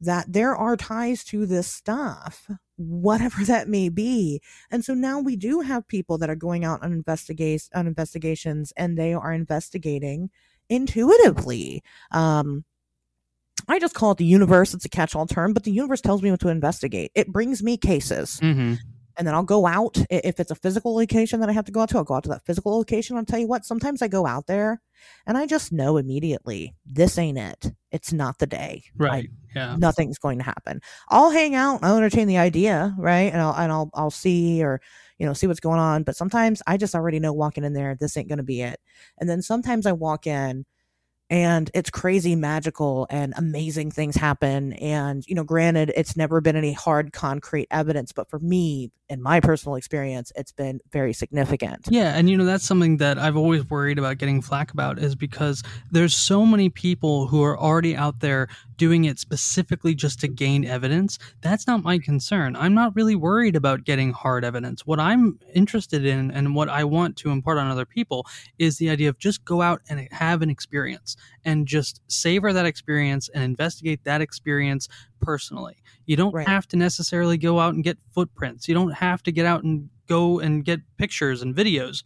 that 0.00 0.32
there 0.32 0.54
are 0.54 0.76
ties 0.76 1.24
to 1.24 1.46
this 1.46 1.68
stuff 1.68 2.48
whatever 2.76 3.44
that 3.46 3.68
may 3.68 3.88
be. 3.88 4.40
And 4.70 4.84
so 4.84 4.94
now 4.94 5.20
we 5.20 5.36
do 5.36 5.60
have 5.60 5.86
people 5.88 6.18
that 6.18 6.30
are 6.30 6.36
going 6.36 6.64
out 6.64 6.82
on 6.82 6.92
investigate 6.92 7.68
on 7.74 7.86
investigations 7.86 8.72
and 8.76 8.98
they 8.98 9.14
are 9.14 9.32
investigating 9.32 10.30
intuitively. 10.68 11.82
Um, 12.10 12.64
I 13.68 13.78
just 13.78 13.94
call 13.94 14.12
it 14.12 14.18
the 14.18 14.24
universe. 14.24 14.74
It's 14.74 14.84
a 14.84 14.88
catch 14.88 15.14
all 15.14 15.26
term, 15.26 15.52
but 15.52 15.62
the 15.62 15.70
universe 15.70 16.00
tells 16.00 16.22
me 16.22 16.30
what 16.30 16.40
to 16.40 16.48
investigate. 16.48 17.12
It 17.14 17.28
brings 17.28 17.62
me 17.62 17.76
cases. 17.76 18.40
Mm-hmm. 18.42 18.74
And 19.16 19.26
then 19.26 19.34
I'll 19.34 19.42
go 19.42 19.66
out. 19.66 19.98
If 20.10 20.40
it's 20.40 20.50
a 20.50 20.54
physical 20.54 20.94
location 20.94 21.40
that 21.40 21.48
I 21.48 21.52
have 21.52 21.64
to 21.66 21.72
go 21.72 21.80
out 21.80 21.90
to, 21.90 21.98
I'll 21.98 22.04
go 22.04 22.14
out 22.14 22.22
to 22.24 22.30
that 22.30 22.46
physical 22.46 22.76
location. 22.76 23.16
I'll 23.16 23.24
tell 23.24 23.38
you 23.38 23.48
what, 23.48 23.64
sometimes 23.64 24.02
I 24.02 24.08
go 24.08 24.26
out 24.26 24.46
there 24.46 24.80
and 25.26 25.36
I 25.36 25.46
just 25.46 25.72
know 25.72 25.96
immediately 25.96 26.74
this 26.86 27.18
ain't 27.18 27.38
it. 27.38 27.72
It's 27.90 28.12
not 28.12 28.38
the 28.38 28.46
day. 28.46 28.84
Right. 28.96 29.28
I, 29.30 29.54
yeah. 29.54 29.76
Nothing's 29.76 30.18
going 30.18 30.38
to 30.38 30.44
happen. 30.44 30.80
I'll 31.08 31.30
hang 31.30 31.54
out. 31.54 31.80
I'll 31.82 31.96
entertain 31.96 32.26
the 32.26 32.38
idea, 32.38 32.94
right? 32.96 33.32
And 33.32 33.40
I'll 33.40 33.54
and 33.54 33.70
I'll 33.70 33.90
I'll 33.94 34.10
see 34.10 34.62
or 34.62 34.80
you 35.18 35.26
know 35.26 35.34
see 35.34 35.46
what's 35.46 35.60
going 35.60 35.78
on. 35.78 36.02
But 36.04 36.16
sometimes 36.16 36.62
I 36.66 36.78
just 36.78 36.94
already 36.94 37.20
know 37.20 37.32
walking 37.32 37.64
in 37.64 37.74
there, 37.74 37.94
this 37.94 38.16
ain't 38.16 38.28
going 38.28 38.38
to 38.38 38.44
be 38.44 38.62
it. 38.62 38.80
And 39.18 39.28
then 39.28 39.42
sometimes 39.42 39.84
I 39.84 39.92
walk 39.92 40.26
in 40.26 40.64
and 41.32 41.70
it's 41.72 41.88
crazy 41.88 42.36
magical 42.36 43.06
and 43.08 43.32
amazing 43.38 43.90
things 43.90 44.14
happen. 44.14 44.74
And 44.74 45.24
you 45.26 45.34
know 45.34 45.44
granted 45.44 45.90
it's 45.96 46.14
never 46.14 46.40
been 46.42 46.56
any 46.56 46.74
hard 46.74 47.12
concrete 47.12 47.68
evidence 47.70 48.12
but 48.12 48.28
for 48.28 48.38
me 48.38 48.92
in 49.08 49.22
my 49.22 49.40
personal 49.40 49.76
experience 49.76 50.30
it's 50.36 50.52
been 50.52 50.80
very 50.92 51.14
significant. 51.14 51.88
Yeah 51.90 52.12
and 52.14 52.28
you 52.28 52.36
know 52.36 52.44
that's 52.44 52.64
something 52.64 52.98
that 52.98 53.18
i've 53.18 53.36
always 53.36 53.68
worried 53.70 53.98
about 53.98 54.18
getting 54.18 54.42
flack 54.42 54.72
about 54.72 54.98
is 54.98 55.14
because 55.14 55.62
there's 55.90 56.14
so 56.14 56.44
many 56.44 56.68
people 56.68 57.26
who 57.26 57.42
are 57.42 57.58
already 57.58 57.96
out 57.96 58.20
there 58.20 58.48
doing 58.82 59.04
it 59.04 59.16
specifically 59.18 59.94
just 59.94 60.18
to 60.18 60.26
gain 60.26 60.64
evidence 60.64 61.16
that's 61.40 61.68
not 61.68 61.84
my 61.84 61.98
concern 61.98 62.56
i'm 62.56 62.74
not 62.74 62.94
really 62.96 63.14
worried 63.14 63.54
about 63.54 63.84
getting 63.84 64.10
hard 64.12 64.44
evidence 64.44 64.84
what 64.84 64.98
i'm 64.98 65.38
interested 65.54 66.04
in 66.04 66.32
and 66.32 66.54
what 66.56 66.68
i 66.68 66.82
want 66.82 67.16
to 67.16 67.30
impart 67.30 67.58
on 67.58 67.70
other 67.70 67.86
people 67.86 68.26
is 68.58 68.78
the 68.78 68.90
idea 68.90 69.08
of 69.08 69.16
just 69.18 69.44
go 69.44 69.62
out 69.62 69.80
and 69.88 70.08
have 70.10 70.42
an 70.42 70.50
experience 70.50 71.16
and 71.44 71.66
just 71.66 72.00
savor 72.08 72.52
that 72.52 72.66
experience 72.66 73.28
and 73.34 73.44
investigate 73.44 74.00
that 74.04 74.20
experience 74.20 74.88
personally. 75.20 75.76
You 76.06 76.16
don't 76.16 76.34
Right. 76.34 76.46
have 76.48 76.66
to 76.68 76.76
necessarily 76.76 77.38
go 77.38 77.60
out 77.60 77.74
and 77.74 77.84
get 77.84 77.98
footprints. 78.10 78.66
You 78.68 78.74
don't 78.74 78.94
have 78.94 79.22
to 79.24 79.32
get 79.32 79.46
out 79.46 79.62
and 79.64 79.88
go 80.08 80.40
and 80.40 80.64
get 80.64 80.80
pictures 80.98 81.42
and 81.42 81.54
videos 81.54 82.02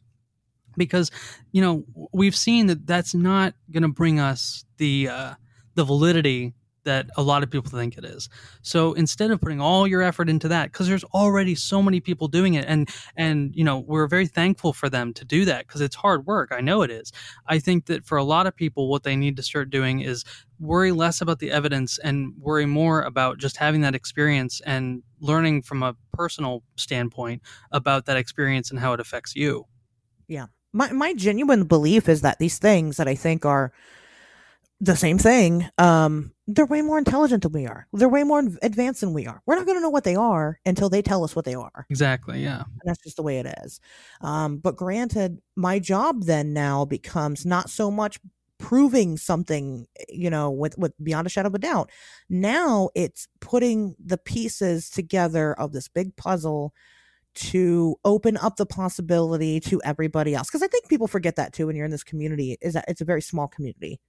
because 0.77 1.11
you 1.53 1.63
know 1.63 1.85
we've 2.13 2.37
seen 2.37 2.67
that 2.67 2.87
that's 2.87 3.15
not 3.15 3.55
going 3.73 3.83
to 3.83 3.89
bring 3.89 4.21
us 4.21 4.65
the 4.77 5.09
uh, 5.09 5.35
the 5.75 5.85
validity 5.85 6.55
that 6.87 7.11
a 7.17 7.23
lot 7.23 7.43
of 7.43 7.51
people 7.51 7.71
think 7.71 7.99
it 7.99 8.05
is. 8.05 8.31
So 8.63 8.95
instead 8.95 9.31
of 9.31 9.41
putting 9.41 9.61
all 9.61 9.87
your 9.87 10.01
effort 10.01 10.31
into 10.31 10.49
that, 10.49 10.73
because 10.73 10.89
there's 10.89 11.05
already 11.05 11.55
so 11.55 11.83
many 11.83 12.01
people 12.01 12.29
doing 12.29 12.55
it, 12.55 12.65
and 12.67 12.89
and 13.17 13.55
you 13.55 13.63
know 13.63 13.79
we're 13.79 14.07
very 14.07 14.27
thankful 14.27 14.73
for 14.73 14.89
them 14.89 15.13
to 15.15 15.25
do 15.25 15.45
that 15.45 15.67
because 15.67 15.83
it's 15.83 15.95
hard 15.95 16.27
work. 16.27 16.51
I 16.51 16.63
know 16.63 16.83
it 16.83 16.91
is. 16.91 17.13
I 17.47 17.59
think 17.59 17.87
that 17.87 18.07
for 18.07 18.17
a 18.17 18.25
lot 18.25 18.47
of 18.47 18.57
people, 18.57 18.89
what 18.89 19.03
they 19.03 19.15
need 19.15 19.37
to 19.37 19.43
start 19.43 19.69
doing 19.69 20.01
is 20.01 20.25
worry 20.59 20.93
less 20.93 21.21
about 21.21 21.39
the 21.39 21.51
evidence 21.51 21.99
and 21.99 22.33
worry 22.39 22.67
more 22.67 23.03
about 23.03 23.39
just 23.39 23.59
having 23.59 23.83
that 23.83 23.95
experience 23.95 24.61
and 24.65 25.03
learning 25.21 25.63
from 25.63 25.83
a 25.83 25.95
personal 26.15 26.63
standpoint 26.77 27.43
about 27.73 28.07
that 28.07 28.17
experience 28.17 28.71
and 28.71 28.81
how 28.81 28.93
it 28.95 29.01
affects 29.01 29.37
you. 29.37 29.67
Yeah. 30.29 30.47
My 30.73 30.93
my 30.93 31.15
genuine 31.15 31.65
belief 31.65 32.09
is 32.09 32.23
that 32.23 32.39
these 32.39 32.59
things 32.59 32.97
that 32.97 33.09
I 33.09 33.15
think 33.15 33.45
are 33.45 33.73
the 34.81 34.97
same 34.97 35.19
thing, 35.19 35.69
um, 35.79 36.33
they're 36.47 36.67
way 36.67 36.83
more 36.83 36.99
intelligent 36.99 37.43
than 37.43 37.53
we 37.53 37.67
are. 37.67 37.87
They're 37.93 38.09
way 38.09 38.25
more 38.25 38.43
advanced 38.63 39.01
than 39.01 39.15
we 39.15 39.27
are. 39.27 39.41
We're 39.47 39.57
not 39.57 39.67
going 39.67 39.79
to 39.79 39.83
know 39.83 39.91
what 39.91 40.05
they 40.05 40.17
are 40.17 40.61
until 40.67 40.89
they 40.89 41.03
tell 41.03 41.25
us 41.25 41.35
what 41.35 41.45
they 41.45 41.55
are. 41.55 41.87
Exactly. 41.91 42.43
Yeah. 42.43 42.63
And 42.63 42.83
that's 42.85 43.03
just 43.03 43.17
the 43.17 43.23
way 43.23 43.39
it 43.39 43.47
is. 43.65 43.81
Um, 44.21 44.59
but 44.59 44.77
granted, 44.77 45.39
my 45.57 45.79
job 45.79 46.25
then 46.25 46.53
now 46.53 46.85
becomes 46.85 47.47
not 47.47 47.71
so 47.71 47.91
much 47.91 48.19
proving 48.59 49.17
something, 49.17 49.87
you 50.09 50.31
know, 50.31 50.51
with, 50.51 50.79
with 50.79 50.93
beyond 51.03 51.27
a 51.27 51.31
shadow 51.31 51.49
of 51.49 51.55
a 51.55 51.59
doubt. 51.59 51.91
Now 52.29 52.91
it's 52.95 53.29
putting 53.41 53.97
the 53.99 54.19
pieces 54.19 54.91
together 54.91 55.55
of 55.55 55.73
this 55.73 55.89
big 55.89 56.17
puzzle 56.17 56.73
to 57.35 57.97
open 58.05 58.39
up 58.39 58.57
the 58.57 58.65
possibility 58.65 59.61
to 59.61 59.81
everybody 59.85 60.35
else. 60.35 60.49
Because 60.49 60.63
I 60.63 60.69
think 60.69 60.89
people 60.89 61.07
forget 61.07 61.37
that 61.37 61.53
too 61.53 61.67
when 61.67 61.77
you're 61.77 61.85
in 61.85 61.91
this 61.91 62.05
community, 62.05 62.57
is 62.63 62.75
that 62.75 62.87
it's 62.89 63.01
a 63.01 63.05
very 63.07 63.21
small 63.21 63.49
community. 63.49 64.01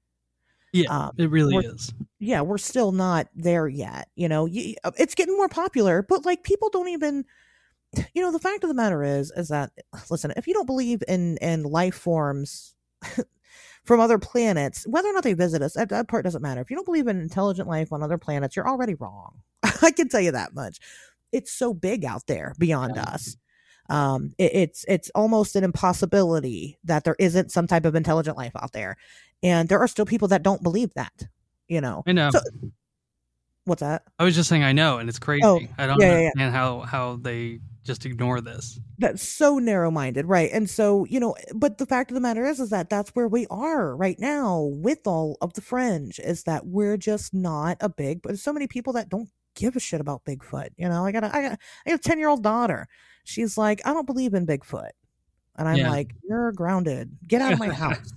Yeah. 0.73 0.89
Um, 0.89 1.11
It 1.17 1.29
really 1.29 1.55
is. 1.65 1.93
yeah, 2.19 2.41
we're 2.41 2.57
still 2.57 2.91
not 2.91 3.27
there 3.35 3.67
yet. 3.67 4.09
You 4.15 4.27
know, 4.29 4.45
you, 4.45 4.75
it's 4.97 5.15
getting 5.15 5.35
more 5.37 5.49
popular, 5.49 6.01
but 6.07 6.25
like 6.25 6.43
people 6.43 6.69
don't 6.69 6.89
even. 6.89 7.25
You 8.13 8.21
know, 8.21 8.31
the 8.33 8.39
fact 8.39 8.63
of 8.63 8.67
the 8.67 8.73
matter 8.75 9.01
is, 9.01 9.31
is 9.31 9.47
that 9.47 9.71
listen, 10.11 10.33
if 10.35 10.45
you 10.45 10.53
don't 10.53 10.65
believe 10.65 11.01
in 11.07 11.37
in 11.37 11.63
life 11.63 11.95
forms 11.95 12.75
from 13.85 13.99
other 14.01 14.19
planets, 14.19 14.85
whether 14.87 15.07
or 15.09 15.13
not 15.13 15.23
they 15.23 15.33
visit 15.33 15.61
us, 15.61 15.73
that, 15.73 15.89
that 15.89 16.07
part 16.09 16.25
doesn't 16.25 16.41
matter. 16.41 16.59
If 16.61 16.69
you 16.69 16.75
don't 16.75 16.85
believe 16.85 17.07
in 17.07 17.19
intelligent 17.21 17.67
life 17.67 17.93
on 17.93 18.03
other 18.03 18.17
planets, 18.17 18.55
you're 18.55 18.67
already 18.67 18.93
wrong. 18.95 19.35
I 19.81 19.91
can 19.91 20.09
tell 20.09 20.19
you 20.21 20.31
that 20.33 20.53
much. 20.53 20.79
It's 21.31 21.51
so 21.51 21.73
big 21.73 22.03
out 22.03 22.27
there 22.27 22.53
beyond 22.59 22.95
Yeah. 22.95 23.03
us. 23.03 23.37
Um, 23.89 24.33
it, 24.37 24.51
it's 24.53 24.85
it's 24.87 25.09
almost 25.15 25.55
an 25.55 25.63
impossibility 25.63 26.77
that 26.83 27.03
there 27.03 27.15
isn't 27.19 27.51
some 27.51 27.67
type 27.67 27.85
of 27.85 27.95
intelligent 27.95 28.37
life 28.37 28.53
out 28.55 28.73
there, 28.73 28.97
and 29.43 29.69
there 29.69 29.79
are 29.79 29.87
still 29.87 30.05
people 30.05 30.27
that 30.29 30.43
don't 30.43 30.63
believe 30.63 30.93
that. 30.95 31.27
You 31.67 31.81
know, 31.81 32.03
I 32.07 32.11
know. 32.13 32.31
So- 32.31 32.41
what's 33.65 33.81
that? 33.81 34.03
I 34.17 34.23
was 34.23 34.35
just 34.35 34.49
saying 34.49 34.63
I 34.63 34.71
know, 34.71 34.97
and 34.97 35.09
it's 35.09 35.19
crazy. 35.19 35.43
Oh, 35.43 35.59
I 35.77 35.87
don't 35.87 35.99
yeah, 35.99 36.07
yeah, 36.07 36.11
yeah. 36.11 36.29
understand 36.35 36.53
how 36.53 36.79
how 36.81 37.15
they 37.17 37.59
just 37.83 38.05
ignore 38.05 38.41
this. 38.41 38.79
that's 38.99 39.25
so 39.25 39.59
narrow-minded 39.59 40.25
right 40.25 40.49
and 40.51 40.69
so 40.69 41.05
you 41.05 41.21
know 41.21 41.33
but 41.55 41.77
the 41.77 41.85
fact 41.85 42.11
of 42.11 42.15
the 42.15 42.19
matter 42.19 42.43
is 42.45 42.59
is 42.59 42.69
that 42.69 42.89
that's 42.89 43.11
where 43.11 43.29
we 43.29 43.47
are 43.49 43.95
right 43.95 44.19
now 44.19 44.59
with 44.59 44.99
all 45.07 45.37
of 45.39 45.53
the 45.53 45.61
fringe 45.61 46.19
is 46.19 46.43
that 46.43 46.67
we're 46.67 46.97
just 46.97 47.33
not 47.33 47.77
a 47.79 47.87
big 47.87 48.21
but 48.21 48.37
so 48.37 48.51
many 48.51 48.67
people 48.67 48.91
that 48.91 49.07
don't 49.07 49.29
give 49.55 49.77
a 49.77 49.79
shit 49.79 50.01
about 50.01 50.25
bigfoot 50.25 50.67
you 50.75 50.89
know 50.89 51.05
i 51.05 51.13
got 51.13 51.23
a 51.23 51.33
i 51.33 51.41
got 51.41 51.59
i 51.85 51.89
got 51.91 51.99
a 51.99 52.03
10 52.03 52.19
year 52.19 52.27
old 52.27 52.43
daughter 52.43 52.89
she's 53.27 53.57
like 53.57 53.81
i 53.85 53.93
don't 53.93 54.05
believe 54.07 54.33
in 54.33 54.45
bigfoot. 54.47 54.91
And 55.57 55.67
i'm 55.67 55.77
Yeah. 55.77 55.89
like 55.89 56.15
you're 56.27 56.51
grounded. 56.51 57.17
Get 57.27 57.41
out 57.41 57.53
of 57.53 57.59
my 57.59 57.69
house. 57.85 58.11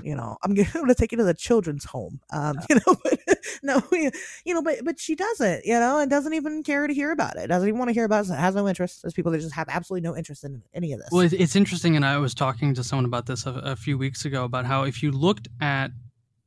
You 0.00 0.14
know 0.16 0.36
i'm 0.42 0.54
gonna, 0.54 0.94
take 0.94 1.12
you 1.12 1.18
to 1.18 1.24
the 1.24 1.34
children's 1.34 1.84
home. 1.84 2.20
Um 2.32 2.58
you 2.68 2.76
know 2.76 2.96
but 3.04 3.18
no 3.62 3.82
you 3.92 4.52
know 4.54 4.62
but 4.62 4.84
but 4.84 4.98
she 4.98 5.14
doesn't 5.14 5.64
you 5.64 5.78
know 5.78 5.98
and 5.98 6.10
doesn't 6.10 6.32
even 6.34 6.62
care 6.62 6.86
to 6.86 6.92
hear 6.94 7.12
about 7.12 7.36
it 7.36 7.46
doesn't 7.46 7.68
even 7.68 7.78
want 7.78 7.88
to 7.88 7.92
hear 7.94 8.04
about 8.04 8.28
it 8.28 8.34
has 8.34 8.54
no 8.54 8.66
interest 8.68 9.02
there's 9.02 9.14
people 9.14 9.30
that 9.32 9.38
just 9.40 9.54
have 9.54 9.68
absolutely 9.68 10.06
no 10.06 10.16
interest 10.16 10.42
in 10.44 10.62
any 10.74 10.92
of 10.92 10.98
this. 11.00 11.08
Well, 11.12 11.22
it's, 11.22 11.34
it's 11.34 11.56
interesting, 11.56 11.94
and 11.96 12.04
I 12.04 12.18
was 12.18 12.34
talking 12.34 12.74
to 12.74 12.82
someone 12.84 13.04
about 13.04 13.26
this 13.26 13.46
a, 13.46 13.52
a 13.52 13.76
few 13.76 13.96
weeks 13.96 14.24
ago 14.24 14.44
about 14.44 14.66
how 14.66 14.82
if 14.84 15.02
you 15.02 15.12
looked 15.12 15.48
at 15.60 15.90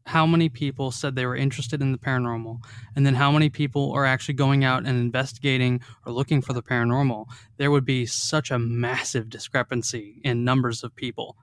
how 0.06 0.26
many 0.26 0.50
people 0.50 0.92
said 0.92 1.16
they 1.16 1.26
were 1.26 1.36
interested 1.36 1.82
in 1.82 1.92
the 1.92 1.98
paranormal, 1.98 2.60
and 2.96 3.06
then 3.06 3.16
how 3.16 3.32
many 3.32 3.50
people 3.50 3.92
are 3.94 4.06
actually 4.06 4.36
going 4.36 4.64
out 4.64 4.86
and 4.86 4.98
investigating 4.98 5.82
or 6.06 6.14
looking 6.14 6.42
for 6.42 6.54
the 6.54 6.62
paranormal, 6.64 7.26
there 7.58 7.72
would 7.72 7.86
be 7.86 8.06
such 8.06 8.52
a 8.52 8.60
massive 8.60 9.30
discrepancy 9.30 10.22
in 10.24 10.44
numbers 10.44 10.84
of 10.84 10.96
people. 10.96 11.36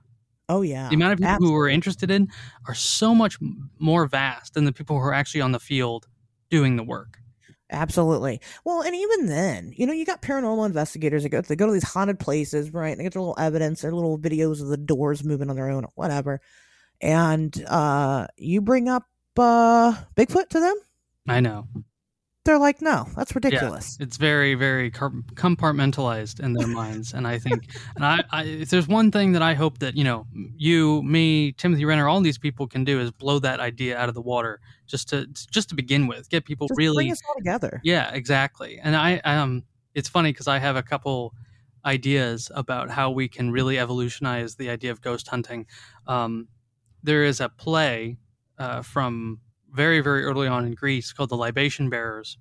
oh 0.49 0.61
yeah 0.61 0.89
the 0.89 0.95
amount 0.95 1.13
of 1.13 1.19
people 1.19 1.47
who 1.47 1.55
are 1.55 1.69
interested 1.69 2.11
in 2.11 2.27
are 2.67 2.75
so 2.75 3.15
much 3.15 3.37
more 3.79 4.05
vast 4.07 4.53
than 4.53 4.65
the 4.65 4.73
people 4.73 4.97
who 4.97 5.05
are 5.05 5.13
actually 5.13 5.41
on 5.41 5.51
the 5.53 5.59
field 5.59 6.07
doing 6.49 6.75
the 6.75 6.83
work. 6.83 7.19
Absolutely. 7.71 8.39
Well, 8.65 8.81
and 8.81 8.93
even 8.93 9.25
then, 9.27 9.73
you 9.75 9.87
know, 9.87 9.93
you 9.93 10.05
got 10.05 10.21
paranormal 10.21 10.65
investigators 10.65 11.23
that 11.23 11.29
go 11.29 11.41
they 11.41 11.55
go 11.55 11.65
to 11.65 11.71
these 11.71 11.83
haunted 11.83 12.19
places, 12.19 12.71
right? 12.71 12.95
They 12.95 13.03
get 13.03 13.13
their 13.13 13.21
little 13.21 13.39
evidence, 13.39 13.81
their 13.81 13.93
little 13.93 14.19
videos 14.19 14.61
of 14.61 14.67
the 14.67 14.77
doors 14.77 15.23
moving 15.23 15.49
on 15.49 15.55
their 15.55 15.69
own 15.69 15.85
or 15.85 15.91
whatever. 15.95 16.39
And 17.03 17.63
uh 17.67 18.27
you 18.37 18.61
bring 18.61 18.87
up 18.87 19.03
uh 19.37 19.93
Bigfoot 20.15 20.49
to 20.49 20.59
them, 20.59 20.75
I 21.27 21.39
know. 21.41 21.67
they're 22.45 22.57
like, 22.57 22.81
no, 22.81 23.07
that's 23.15 23.35
ridiculous. 23.35 23.97
It's 23.99 24.17
very, 24.17 24.53
very 24.55 24.89
compartmentalized 24.91 26.39
in 26.39 26.53
their 26.53 26.67
minds, 26.67 27.13
and 27.13 27.27
I 27.27 27.39
think, 27.39 27.67
and 27.95 28.05
I, 28.05 28.23
I, 28.31 28.43
if 28.43 28.69
there's 28.69 28.87
one 28.87 29.11
thing 29.11 29.31
that 29.33 29.41
I 29.41 29.53
hope 29.53 29.79
that 29.79 29.95
you 29.95 30.03
know, 30.03 30.27
you, 30.55 31.01
me, 31.03 31.51
Timothy 31.53 31.85
Renner, 31.85 32.07
all 32.07 32.21
these 32.21 32.37
people 32.37 32.67
can 32.67 32.83
do 32.83 32.99
is 32.99 33.11
blow 33.11 33.39
that 33.39 33.59
idea 33.59 33.97
out 33.97 34.09
of 34.09 34.15
the 34.15 34.21
water, 34.21 34.59
just 34.87 35.09
to, 35.09 35.25
just 35.27 35.69
to 35.69 35.75
begin 35.75 36.07
with, 36.07 36.29
get 36.29 36.45
people 36.45 36.67
Just 36.67 36.77
really 36.77 37.05
bring 37.05 37.11
us 37.11 37.21
all 37.27 37.35
together. 37.35 37.81
Yeah, 37.83 38.11
exactly. 38.13 38.79
And 38.81 38.95
I 38.95 39.17
um 39.19 39.63
it's 39.93 40.09
funny 40.09 40.31
because 40.31 40.47
I 40.47 40.59
have 40.59 40.75
a 40.75 40.83
couple 40.83 41.33
ideas 41.85 42.51
about 42.55 42.89
how 42.89 43.11
we 43.11 43.27
can 43.27 43.51
really 43.51 43.77
evolutionize 43.79 44.55
the 44.55 44.69
idea 44.69 44.91
of 44.91 45.01
ghost 45.01 45.27
hunting. 45.27 45.65
Um, 46.07 46.47
there 47.03 47.23
is 47.23 47.39
a 47.39 47.49
play 47.49 48.17
uh, 48.57 48.81
from 48.81 49.39
very 49.71 50.01
very 50.01 50.23
early 50.23 50.47
on 50.47 50.65
in 50.65 50.73
Greece 50.73 51.13
called 51.13 51.29
The 51.29 51.37
Libation 51.37 51.89
Bearers, 51.89 52.37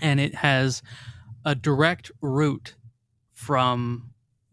and 0.00 0.20
it 0.20 0.34
has 0.36 0.82
a 1.44 1.54
direct 1.54 2.10
route 2.20 2.74
from 3.32 4.10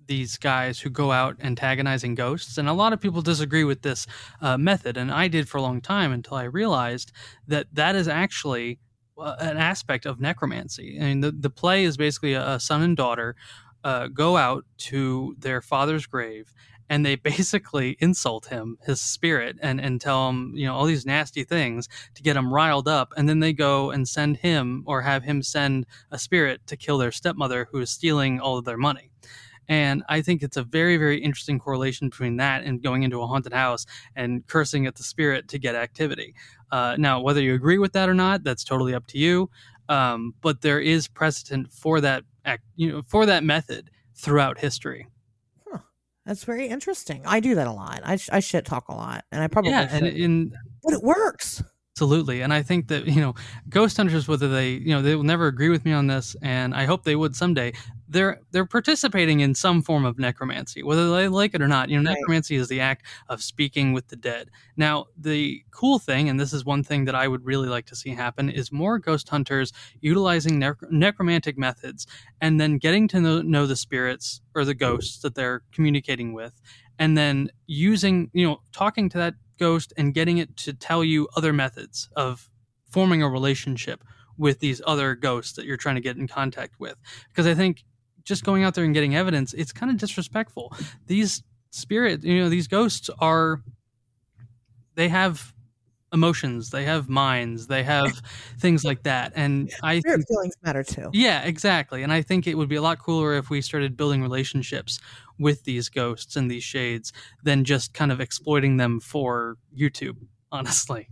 these 0.07 0.37
guys 0.37 0.79
who 0.79 0.89
go 0.89 1.11
out 1.11 1.37
antagonizing 1.41 2.15
ghosts. 2.15 2.57
And 2.57 2.67
a 2.67 2.73
lot 2.73 2.91
of 2.91 2.99
people 2.99 3.21
disagree 3.21 3.63
with 3.63 3.81
this 3.81 4.07
uh, 4.41 4.57
method, 4.57 4.97
and 4.97 5.11
I 5.11 5.27
did 5.27 5.47
for 5.47 5.57
a 5.57 5.61
long 5.61 5.79
time 5.79 6.11
until 6.11 6.35
I 6.35 6.43
realized 6.43 7.11
that 7.47 7.67
that 7.73 7.95
is 7.95 8.07
actually 8.07 8.79
uh, 9.17 9.35
an 9.39 9.57
aspect 9.57 10.05
of 10.05 10.19
necromancy. 10.19 10.97
I 10.99 11.03
mean, 11.05 11.21
the, 11.21 11.31
the 11.31 11.49
play 11.49 11.83
is 11.83 11.95
basically 11.95 12.33
a, 12.33 12.55
a 12.55 12.59
son 12.59 12.81
and 12.81 12.97
daughter 12.97 13.35
uh, 13.83 14.07
go 14.07 14.37
out 14.37 14.65
to 14.77 15.35
their 15.39 15.61
father's 15.61 16.05
grave 16.05 16.53
and 16.91 17.05
they 17.05 17.15
basically 17.31 17.97
insult 17.99 18.47
him, 18.47 18.77
his 18.85 19.01
spirit, 19.01 19.57
and 19.61 19.81
and 19.81 19.99
tell 19.99 20.29
him 20.29 20.51
you 20.53 20.67
know 20.67 20.75
all 20.75 20.85
these 20.85 21.05
nasty 21.05 21.43
things 21.43 21.87
to 22.13 22.21
get 22.21 22.35
him 22.35 22.53
riled 22.53 22.87
up, 22.87 23.13
and 23.17 23.27
then 23.27 23.39
they 23.39 23.53
go 23.53 23.89
and 23.89 24.07
send 24.07 24.37
him 24.37 24.83
or 24.85 25.01
have 25.01 25.23
him 25.23 25.41
send 25.41 25.87
a 26.11 26.19
spirit 26.19 26.67
to 26.67 26.77
kill 26.77 26.99
their 26.99 27.11
stepmother 27.11 27.67
who 27.71 27.79
is 27.79 27.89
stealing 27.89 28.39
all 28.39 28.57
of 28.57 28.65
their 28.65 28.77
money. 28.77 29.09
And 29.69 30.03
I 30.09 30.21
think 30.21 30.43
it's 30.43 30.57
a 30.57 30.63
very, 30.63 30.97
very 30.97 31.19
interesting 31.23 31.57
correlation 31.57 32.09
between 32.09 32.35
that 32.37 32.63
and 32.63 32.83
going 32.83 33.03
into 33.03 33.21
a 33.21 33.27
haunted 33.27 33.53
house 33.53 33.85
and 34.17 34.45
cursing 34.47 34.85
at 34.85 34.95
the 34.95 35.03
spirit 35.03 35.47
to 35.49 35.59
get 35.59 35.75
activity. 35.75 36.35
Uh, 36.71 36.97
now, 36.99 37.21
whether 37.21 37.41
you 37.41 37.53
agree 37.53 37.77
with 37.77 37.93
that 37.93 38.09
or 38.09 38.13
not, 38.13 38.43
that's 38.43 38.65
totally 38.65 38.93
up 38.93 39.07
to 39.07 39.17
you. 39.17 39.49
Um, 39.87 40.33
but 40.41 40.61
there 40.61 40.81
is 40.81 41.07
precedent 41.07 41.71
for 41.71 42.01
that, 42.01 42.25
act, 42.43 42.63
you 42.75 42.91
know, 42.91 43.01
for 43.07 43.25
that 43.25 43.45
method 43.45 43.91
throughout 44.13 44.57
history. 44.57 45.07
That's 46.25 46.43
very 46.43 46.67
interesting. 46.67 47.23
I 47.25 47.39
do 47.39 47.55
that 47.55 47.67
a 47.67 47.71
lot. 47.71 48.01
I, 48.03 48.17
I 48.31 48.39
shit 48.39 48.65
talk 48.65 48.89
a 48.89 48.93
lot, 48.93 49.25
and 49.31 49.41
I 49.41 49.47
probably 49.47 49.71
yeah, 49.71 49.87
and, 49.89 50.05
and 50.05 50.53
but 50.83 50.93
it 50.93 51.01
works. 51.01 51.63
Absolutely. 51.95 52.41
And 52.41 52.53
I 52.53 52.61
think 52.61 52.87
that, 52.87 53.05
you 53.05 53.19
know, 53.19 53.35
ghost 53.69 53.97
hunters, 53.97 54.27
whether 54.27 54.47
they, 54.47 54.71
you 54.71 54.89
know, 54.89 55.01
they 55.01 55.15
will 55.15 55.23
never 55.23 55.47
agree 55.47 55.69
with 55.69 55.83
me 55.83 55.91
on 55.91 56.07
this, 56.07 56.35
and 56.41 56.73
I 56.73 56.85
hope 56.85 57.03
they 57.03 57.15
would 57.15 57.35
someday, 57.35 57.73
they're 58.11 58.41
they're 58.51 58.65
participating 58.65 59.39
in 59.39 59.55
some 59.55 59.81
form 59.81 60.05
of 60.05 60.19
necromancy, 60.19 60.83
whether 60.83 61.09
they 61.15 61.27
like 61.27 61.55
it 61.55 61.61
or 61.61 61.67
not. 61.67 61.89
You 61.89 61.99
know, 61.99 62.09
right. 62.09 62.17
necromancy 62.17 62.55
is 62.55 62.67
the 62.67 62.79
act 62.79 63.05
of 63.29 63.41
speaking 63.41 63.93
with 63.93 64.09
the 64.09 64.15
dead. 64.15 64.49
Now, 64.77 65.05
the 65.17 65.63
cool 65.71 65.97
thing, 65.97 66.29
and 66.29 66.39
this 66.39 66.53
is 66.53 66.65
one 66.65 66.83
thing 66.83 67.05
that 67.05 67.15
I 67.15 67.27
would 67.27 67.45
really 67.45 67.69
like 67.69 67.85
to 67.87 67.95
see 67.95 68.11
happen, 68.11 68.49
is 68.49 68.71
more 68.71 68.99
ghost 68.99 69.29
hunters 69.29 69.71
utilizing 70.01 70.59
ne- 70.59 70.73
necromantic 70.91 71.57
methods 71.57 72.05
and 72.39 72.59
then 72.59 72.77
getting 72.77 73.07
to 73.09 73.21
know, 73.21 73.41
know 73.41 73.65
the 73.65 73.75
spirits 73.75 74.41
or 74.53 74.65
the 74.65 74.75
ghosts 74.75 75.19
that 75.21 75.35
they're 75.35 75.63
communicating 75.71 76.33
with, 76.33 76.61
and 76.99 77.17
then 77.17 77.49
using, 77.65 78.29
you 78.33 78.45
know, 78.45 78.61
talking 78.71 79.09
to 79.09 79.17
that 79.17 79.35
Ghost 79.61 79.93
and 79.95 80.11
getting 80.11 80.39
it 80.39 80.57
to 80.57 80.73
tell 80.73 81.03
you 81.03 81.27
other 81.37 81.53
methods 81.53 82.09
of 82.15 82.49
forming 82.89 83.21
a 83.21 83.29
relationship 83.29 84.03
with 84.35 84.59
these 84.59 84.81
other 84.87 85.13
ghosts 85.13 85.53
that 85.53 85.65
you're 85.65 85.77
trying 85.77 85.93
to 85.93 86.01
get 86.01 86.17
in 86.17 86.27
contact 86.27 86.79
with. 86.79 86.95
Because 87.27 87.45
I 87.45 87.53
think 87.53 87.83
just 88.23 88.43
going 88.43 88.63
out 88.63 88.75
there 88.75 88.83
and 88.83 88.93
getting 88.93 89.15
evidence, 89.15 89.53
it's 89.53 89.71
kind 89.71 89.91
of 89.91 89.97
disrespectful. 89.97 90.73
These 91.07 91.43
spirits, 91.71 92.23
you 92.23 92.41
know, 92.41 92.49
these 92.49 92.67
ghosts 92.67 93.09
are, 93.19 93.61
they 94.95 95.09
have 95.09 95.53
emotions, 96.13 96.69
they 96.69 96.83
have 96.83 97.09
minds, 97.09 97.67
they 97.67 97.83
have 97.83 98.11
things 98.59 98.83
like 98.83 99.03
that. 99.03 99.31
And 99.35 99.71
I 99.81 99.99
Spirit 99.99 100.17
think, 100.17 100.27
feelings 100.27 100.55
matter 100.63 100.83
too. 100.83 101.09
Yeah, 101.13 101.43
exactly. 101.43 102.03
And 102.03 102.11
I 102.11 102.21
think 102.21 102.47
it 102.47 102.55
would 102.55 102.69
be 102.69 102.75
a 102.75 102.81
lot 102.81 102.99
cooler 102.99 103.33
if 103.33 103.49
we 103.49 103.61
started 103.61 103.95
building 103.95 104.21
relationships 104.21 104.99
with 105.39 105.63
these 105.63 105.89
ghosts 105.89 106.35
and 106.35 106.51
these 106.51 106.63
shades 106.63 107.13
than 107.43 107.63
just 107.63 107.93
kind 107.93 108.11
of 108.11 108.19
exploiting 108.19 108.77
them 108.77 108.99
for 108.99 109.57
YouTube, 109.75 110.17
honestly. 110.51 111.09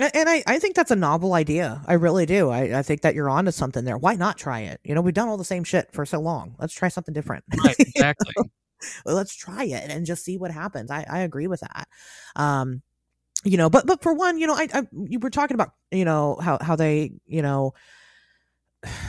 And 0.00 0.28
I, 0.28 0.42
I 0.46 0.58
think 0.58 0.76
that's 0.76 0.90
a 0.90 0.96
novel 0.96 1.34
idea. 1.34 1.82
I 1.86 1.94
really 1.94 2.26
do. 2.26 2.50
I, 2.50 2.78
I 2.78 2.82
think 2.82 3.02
that 3.02 3.14
you're 3.14 3.28
onto 3.28 3.50
something 3.50 3.84
there. 3.84 3.98
Why 3.98 4.14
not 4.14 4.38
try 4.38 4.60
it? 4.60 4.80
You 4.84 4.94
know, 4.94 5.00
we've 5.00 5.14
done 5.14 5.28
all 5.28 5.36
the 5.36 5.44
same 5.44 5.64
shit 5.64 5.92
for 5.92 6.06
so 6.06 6.20
long. 6.20 6.54
Let's 6.58 6.74
try 6.74 6.88
something 6.88 7.14
different. 7.14 7.44
Right, 7.64 7.74
exactly. 7.78 8.32
well, 9.04 9.16
let's 9.16 9.34
try 9.34 9.64
it 9.64 9.90
and 9.90 10.06
just 10.06 10.24
see 10.24 10.38
what 10.38 10.50
happens. 10.50 10.90
I, 10.90 11.04
I 11.08 11.20
agree 11.20 11.48
with 11.48 11.60
that. 11.60 11.88
Um, 12.36 12.82
you 13.44 13.56
know, 13.56 13.70
but 13.70 13.86
but 13.86 14.02
for 14.02 14.14
one, 14.14 14.38
you 14.38 14.46
know, 14.46 14.54
I, 14.54 14.68
I 14.72 14.82
you 14.92 15.18
were 15.18 15.30
talking 15.30 15.54
about, 15.54 15.72
you 15.90 16.04
know, 16.04 16.36
how 16.40 16.58
how 16.60 16.76
they, 16.76 17.12
you 17.26 17.42
know, 17.42 17.74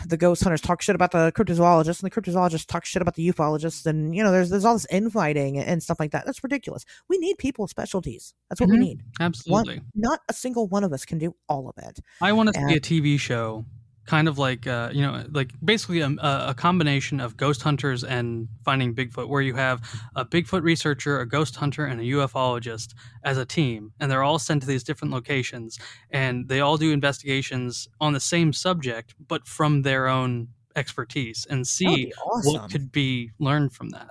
the 0.07 0.17
ghost 0.17 0.43
hunters 0.43 0.61
talk 0.61 0.81
shit 0.81 0.95
about 0.95 1.11
the 1.11 1.31
cryptozoologists 1.35 2.01
and 2.01 2.11
the 2.11 2.21
cryptozoologists 2.21 2.65
talk 2.65 2.85
shit 2.85 3.01
about 3.01 3.15
the 3.15 3.27
ufologists 3.31 3.85
and 3.85 4.15
you 4.15 4.23
know 4.23 4.31
there's 4.31 4.49
there's 4.49 4.65
all 4.65 4.73
this 4.73 4.87
infighting 4.89 5.57
and 5.57 5.81
stuff 5.81 5.99
like 5.99 6.11
that. 6.11 6.25
That's 6.25 6.43
ridiculous. 6.43 6.85
We 7.07 7.17
need 7.17 7.37
people 7.37 7.63
with 7.63 7.71
specialties. 7.71 8.33
That's 8.49 8.61
what 8.61 8.69
mm-hmm. 8.69 8.79
we 8.79 8.85
need 8.85 9.03
absolutely. 9.19 9.77
one, 9.77 9.85
not 9.95 10.19
a 10.29 10.33
single 10.33 10.67
one 10.67 10.83
of 10.83 10.93
us 10.93 11.05
can 11.05 11.17
do 11.17 11.35
all 11.47 11.69
of 11.69 11.83
it. 11.83 11.99
I 12.21 12.33
want 12.33 12.53
to 12.53 12.59
see 12.59 12.75
a 12.75 12.79
tv 12.79 13.19
show 13.19 13.65
kind 14.09 14.27
of 14.27 14.39
like 14.39 14.65
uh, 14.65 14.89
you 14.91 15.03
know 15.03 15.23
like 15.29 15.53
basically 15.63 15.99
a, 15.99 16.09
a, 16.23 16.55
combination 16.57 17.19
of 17.19 17.37
ghost 17.37 17.61
hunters 17.61 18.03
and 18.03 18.47
finding 18.65 18.95
bigfoot 18.95 19.29
where 19.29 19.43
you 19.43 19.53
have 19.53 19.79
a 20.15 20.25
bigfoot 20.25 20.63
researcher 20.63 21.19
a 21.19 21.27
ghost 21.27 21.55
hunter 21.55 21.85
and 21.85 22.01
a 22.01 22.03
ufologist 22.03 22.95
as 23.23 23.37
a 23.37 23.45
team 23.45 23.93
and 23.99 24.09
they're 24.09 24.23
all 24.23 24.39
sent 24.39 24.63
to 24.63 24.67
these 24.67 24.83
different 24.83 25.13
locations 25.13 25.77
and 26.09 26.49
they 26.49 26.59
all 26.59 26.75
do 26.75 26.91
investigations 26.91 27.87
on 28.01 28.13
the 28.13 28.19
same 28.19 28.51
subject 28.51 29.13
but 29.27 29.45
from 29.45 29.83
their 29.83 30.07
own 30.07 30.47
expertise 30.75 31.45
and 31.47 31.67
see 31.67 32.11
awesome. 32.25 32.53
what 32.53 32.71
could 32.71 32.91
be 32.91 33.29
learned 33.37 33.71
from 33.71 33.89
that 33.89 34.09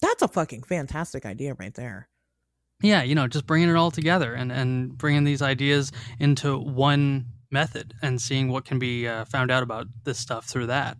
that's 0.00 0.22
a 0.22 0.28
fucking 0.28 0.62
fantastic 0.62 1.26
idea 1.26 1.52
right 1.58 1.74
there 1.74 2.08
yeah 2.82 3.02
you 3.02 3.14
know 3.14 3.28
just 3.28 3.46
bringing 3.46 3.68
it 3.68 3.76
all 3.76 3.90
together 3.90 4.32
and 4.32 4.50
and 4.50 4.96
bringing 4.96 5.24
these 5.24 5.42
ideas 5.42 5.92
into 6.18 6.56
one 6.58 7.26
method 7.54 7.94
and 8.02 8.20
seeing 8.20 8.48
what 8.50 8.66
can 8.66 8.78
be 8.78 9.08
uh, 9.08 9.24
found 9.24 9.50
out 9.50 9.62
about 9.62 9.86
this 10.04 10.18
stuff 10.18 10.44
through 10.44 10.66
that. 10.66 10.98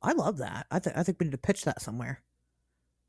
I 0.00 0.12
love 0.12 0.38
that. 0.38 0.66
I 0.70 0.78
think 0.78 0.96
I 0.96 1.02
think 1.02 1.18
we 1.20 1.24
need 1.24 1.32
to 1.32 1.38
pitch 1.38 1.64
that 1.64 1.82
somewhere. 1.82 2.22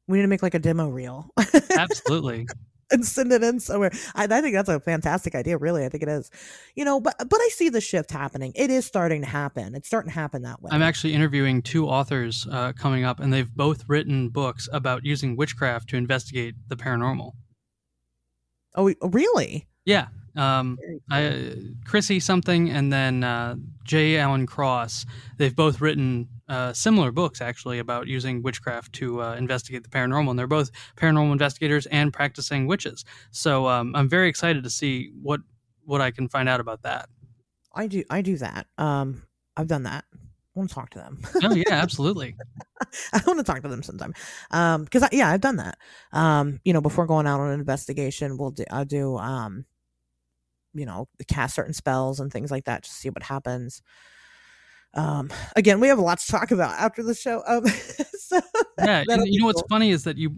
We 0.07 0.17
need 0.17 0.23
to 0.23 0.27
make 0.27 0.43
like 0.43 0.55
a 0.55 0.59
demo 0.59 0.89
reel. 0.89 1.29
Absolutely. 1.77 2.47
and 2.91 3.05
send 3.05 3.31
it 3.31 3.43
in 3.43 3.59
somewhere. 3.59 3.91
I, 4.15 4.23
I, 4.23 4.41
think 4.41 4.55
that's 4.55 4.69
a 4.69 4.79
fantastic 4.79 5.35
idea. 5.35 5.57
Really, 5.57 5.85
I 5.85 5.89
think 5.89 6.03
it 6.03 6.09
is. 6.09 6.31
You 6.75 6.85
know, 6.85 6.99
but 6.99 7.15
but 7.17 7.39
I 7.39 7.49
see 7.49 7.69
the 7.69 7.81
shift 7.81 8.11
happening. 8.11 8.51
It 8.55 8.69
is 8.69 8.85
starting 8.85 9.21
to 9.21 9.27
happen. 9.27 9.75
It's 9.75 9.87
starting 9.87 10.09
to 10.09 10.15
happen 10.15 10.41
that 10.43 10.61
way. 10.61 10.69
I'm 10.71 10.81
actually 10.81 11.13
interviewing 11.13 11.61
two 11.61 11.87
authors 11.87 12.47
uh, 12.51 12.73
coming 12.73 13.03
up, 13.03 13.19
and 13.19 13.31
they've 13.31 13.53
both 13.53 13.85
written 13.87 14.29
books 14.29 14.67
about 14.73 15.05
using 15.05 15.35
witchcraft 15.35 15.89
to 15.89 15.97
investigate 15.97 16.55
the 16.67 16.75
paranormal. 16.75 17.33
Oh, 18.75 18.93
really? 19.01 19.67
Yeah, 19.85 20.07
um, 20.35 20.77
I, 21.09 21.55
Chrissy 21.85 22.19
something 22.19 22.69
and 22.69 22.91
then 22.91 23.23
uh, 23.23 23.55
J. 23.83 24.17
Allen 24.17 24.45
Cross. 24.45 25.05
They've 25.37 25.55
both 25.55 25.81
written 25.81 26.27
uh, 26.47 26.73
similar 26.73 27.11
books 27.11 27.41
actually 27.41 27.79
about 27.79 28.07
using 28.07 28.41
witchcraft 28.41 28.93
to 28.93 29.21
uh, 29.21 29.35
investigate 29.35 29.83
the 29.83 29.89
paranormal, 29.89 30.31
and 30.31 30.39
they're 30.39 30.47
both 30.47 30.71
paranormal 30.97 31.31
investigators 31.31 31.85
and 31.87 32.11
practicing 32.11 32.67
witches. 32.67 33.05
So 33.31 33.67
um, 33.67 33.95
I'm 33.95 34.09
very 34.09 34.29
excited 34.29 34.63
to 34.63 34.69
see 34.69 35.11
what 35.21 35.41
what 35.85 36.01
I 36.01 36.11
can 36.11 36.27
find 36.27 36.49
out 36.49 36.59
about 36.59 36.81
that. 36.83 37.09
I 37.73 37.87
do 37.87 38.03
I 38.09 38.21
do 38.21 38.37
that. 38.37 38.67
Um, 38.77 39.23
I've 39.55 39.67
done 39.67 39.83
that. 39.83 40.05
I 40.13 40.59
want 40.59 40.69
to 40.69 40.75
talk 40.75 40.89
to 40.91 40.97
them. 40.97 41.19
oh 41.43 41.53
yeah, 41.53 41.63
absolutely. 41.69 42.35
I 43.13 43.21
want 43.27 43.39
to 43.39 43.43
talk 43.43 43.61
to 43.61 43.67
them 43.67 43.83
sometime. 43.83 44.13
Um, 44.51 44.83
because 44.83 45.07
yeah, 45.11 45.29
I've 45.29 45.41
done 45.41 45.57
that. 45.57 45.77
Um, 46.11 46.59
you 46.65 46.73
know, 46.73 46.81
before 46.81 47.05
going 47.05 47.27
out 47.27 47.39
on 47.39 47.51
an 47.51 47.59
investigation, 47.59 48.37
we'll 48.37 48.51
do 48.51 48.63
I'll 48.71 48.85
do 48.85 49.17
um 49.17 49.65
you 50.73 50.85
know 50.85 51.07
cast 51.27 51.55
certain 51.55 51.73
spells 51.73 52.19
and 52.19 52.31
things 52.31 52.51
like 52.51 52.65
that 52.65 52.83
to 52.83 52.89
see 52.89 53.09
what 53.09 53.23
happens. 53.23 53.81
Um 54.93 55.29
again 55.55 55.79
we 55.79 55.87
have 55.87 55.99
a 55.99 56.03
lot 56.03 56.19
to 56.19 56.27
talk 56.27 56.51
about 56.51 56.71
after 56.79 57.03
the 57.03 57.13
show. 57.13 57.43
Um 57.45 57.65
so 58.19 58.39
yeah 58.77 59.03
you 59.07 59.39
know 59.39 59.45
what's 59.45 59.63
funny 59.69 59.89
is 59.89 60.03
that 60.03 60.17
you 60.17 60.29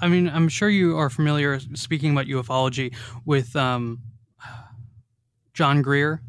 i 0.00 0.08
mean 0.08 0.28
i'm 0.28 0.48
sure 0.48 0.68
you 0.68 0.96
are 0.96 1.10
familiar 1.10 1.58
speaking 1.74 2.12
about 2.12 2.26
ufology 2.26 2.94
with 3.24 3.54
um 3.56 3.98
john 5.52 5.82
greer 5.82 6.22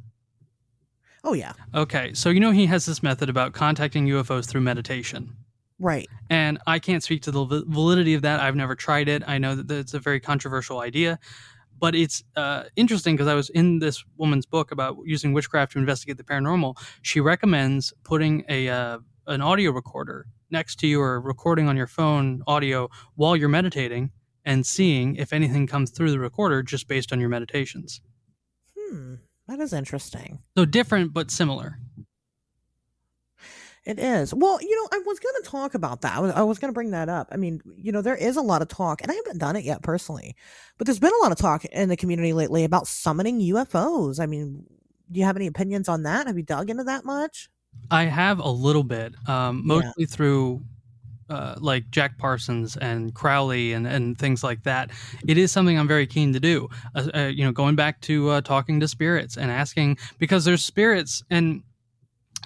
oh 1.23 1.33
yeah. 1.33 1.53
Okay 1.73 2.13
so 2.13 2.29
you 2.29 2.39
know 2.39 2.51
he 2.51 2.65
has 2.65 2.85
this 2.85 3.03
method 3.03 3.29
about 3.29 3.53
contacting 3.53 4.07
ufos 4.07 4.47
through 4.47 4.61
meditation. 4.61 5.35
Right. 5.79 6.07
And 6.29 6.59
I 6.65 6.79
can't 6.79 7.03
speak 7.03 7.23
to 7.23 7.31
the 7.31 7.63
validity 7.67 8.13
of 8.13 8.21
that. 8.21 8.39
I've 8.39 8.55
never 8.55 8.75
tried 8.75 9.09
it. 9.09 9.23
I 9.27 9.37
know 9.37 9.55
that 9.55 9.69
it's 9.69 9.93
a 9.93 9.99
very 9.99 10.19
controversial 10.19 10.79
idea 10.79 11.19
but 11.83 11.95
it's 11.95 12.23
uh, 12.37 12.63
interesting 12.77 13.13
because 13.13 13.27
I 13.27 13.33
was 13.33 13.49
in 13.49 13.79
this 13.79 14.05
woman's 14.15 14.45
book 14.45 14.71
about 14.71 14.95
using 15.03 15.33
witchcraft 15.33 15.73
to 15.73 15.79
investigate 15.79 16.15
the 16.15 16.23
paranormal. 16.23 16.77
She 17.01 17.19
recommends 17.19 17.93
putting 18.05 18.45
a 18.47 18.69
uh, 18.69 18.99
an 19.27 19.41
audio 19.41 19.71
recorder 19.71 20.27
next 20.49 20.79
to 20.79 20.87
you 20.87 21.01
or 21.01 21.19
recording 21.19 21.67
on 21.67 21.75
your 21.75 21.87
phone 21.87 22.41
audio 22.47 22.89
while 23.15 23.35
you're 23.35 23.49
meditating 23.49 24.11
and 24.45 24.65
seeing 24.65 25.17
if 25.17 25.33
anything 25.33 25.67
comes 25.67 25.91
through 25.91 26.11
the 26.11 26.19
recorder 26.19 26.63
just 26.63 26.87
based 26.87 27.11
on 27.11 27.19
your 27.19 27.27
meditations. 27.27 27.99
Hmm, 28.79 29.15
that 29.49 29.59
is 29.59 29.73
interesting. 29.73 30.39
So 30.57 30.63
different 30.63 31.13
but 31.13 31.31
similar. 31.31 31.79
It 33.85 33.99
is. 33.99 34.33
Well, 34.33 34.59
you 34.61 34.75
know, 34.75 34.97
I 34.97 35.01
was 35.05 35.19
going 35.19 35.35
to 35.43 35.49
talk 35.49 35.73
about 35.73 36.01
that. 36.01 36.15
I 36.15 36.19
was, 36.21 36.31
I 36.31 36.41
was 36.43 36.59
going 36.59 36.69
to 36.69 36.73
bring 36.73 36.91
that 36.91 37.09
up. 37.09 37.27
I 37.31 37.37
mean, 37.37 37.61
you 37.75 37.91
know, 37.91 38.01
there 38.01 38.15
is 38.15 38.37
a 38.37 38.41
lot 38.41 38.61
of 38.61 38.69
talk, 38.69 39.01
and 39.01 39.11
I 39.11 39.15
haven't 39.15 39.39
done 39.39 39.57
it 39.57 39.65
yet 39.65 39.81
personally, 39.81 40.35
but 40.77 40.87
there's 40.87 40.99
been 40.99 41.11
a 41.13 41.23
lot 41.23 41.33
of 41.33 41.37
talk 41.37 41.65
in 41.65 41.89
the 41.89 41.97
community 41.97 42.31
lately 42.31 42.63
about 42.63 42.87
summoning 42.87 43.41
UFOs. 43.41 44.21
I 44.21 44.25
mean, 44.25 44.65
do 45.11 45.19
you 45.19 45.25
have 45.25 45.35
any 45.35 45.47
opinions 45.47 45.89
on 45.89 46.03
that? 46.03 46.27
Have 46.27 46.37
you 46.37 46.43
dug 46.43 46.69
into 46.69 46.85
that 46.85 47.03
much? 47.03 47.49
I 47.91 48.03
have 48.05 48.39
a 48.39 48.49
little 48.49 48.83
bit, 48.83 49.15
um, 49.27 49.65
mostly 49.65 49.91
yeah. 49.97 50.07
through 50.07 50.61
uh, 51.29 51.55
like 51.59 51.89
Jack 51.89 52.17
Parsons 52.17 52.77
and 52.77 53.13
Crowley 53.13 53.73
and, 53.73 53.87
and 53.87 54.17
things 54.17 54.43
like 54.43 54.63
that, 54.63 54.91
it 55.27 55.37
is 55.37 55.51
something 55.51 55.77
I'm 55.77 55.87
very 55.87 56.07
keen 56.07 56.33
to 56.33 56.39
do. 56.39 56.69
Uh, 56.95 57.09
uh, 57.13 57.19
you 57.25 57.43
know, 57.43 57.51
going 57.51 57.75
back 57.75 57.99
to 58.01 58.29
uh, 58.29 58.41
talking 58.41 58.79
to 58.79 58.87
spirits 58.87 59.37
and 59.37 59.49
asking 59.51 59.97
because 60.19 60.45
there's 60.45 60.63
spirits, 60.63 61.23
and 61.29 61.63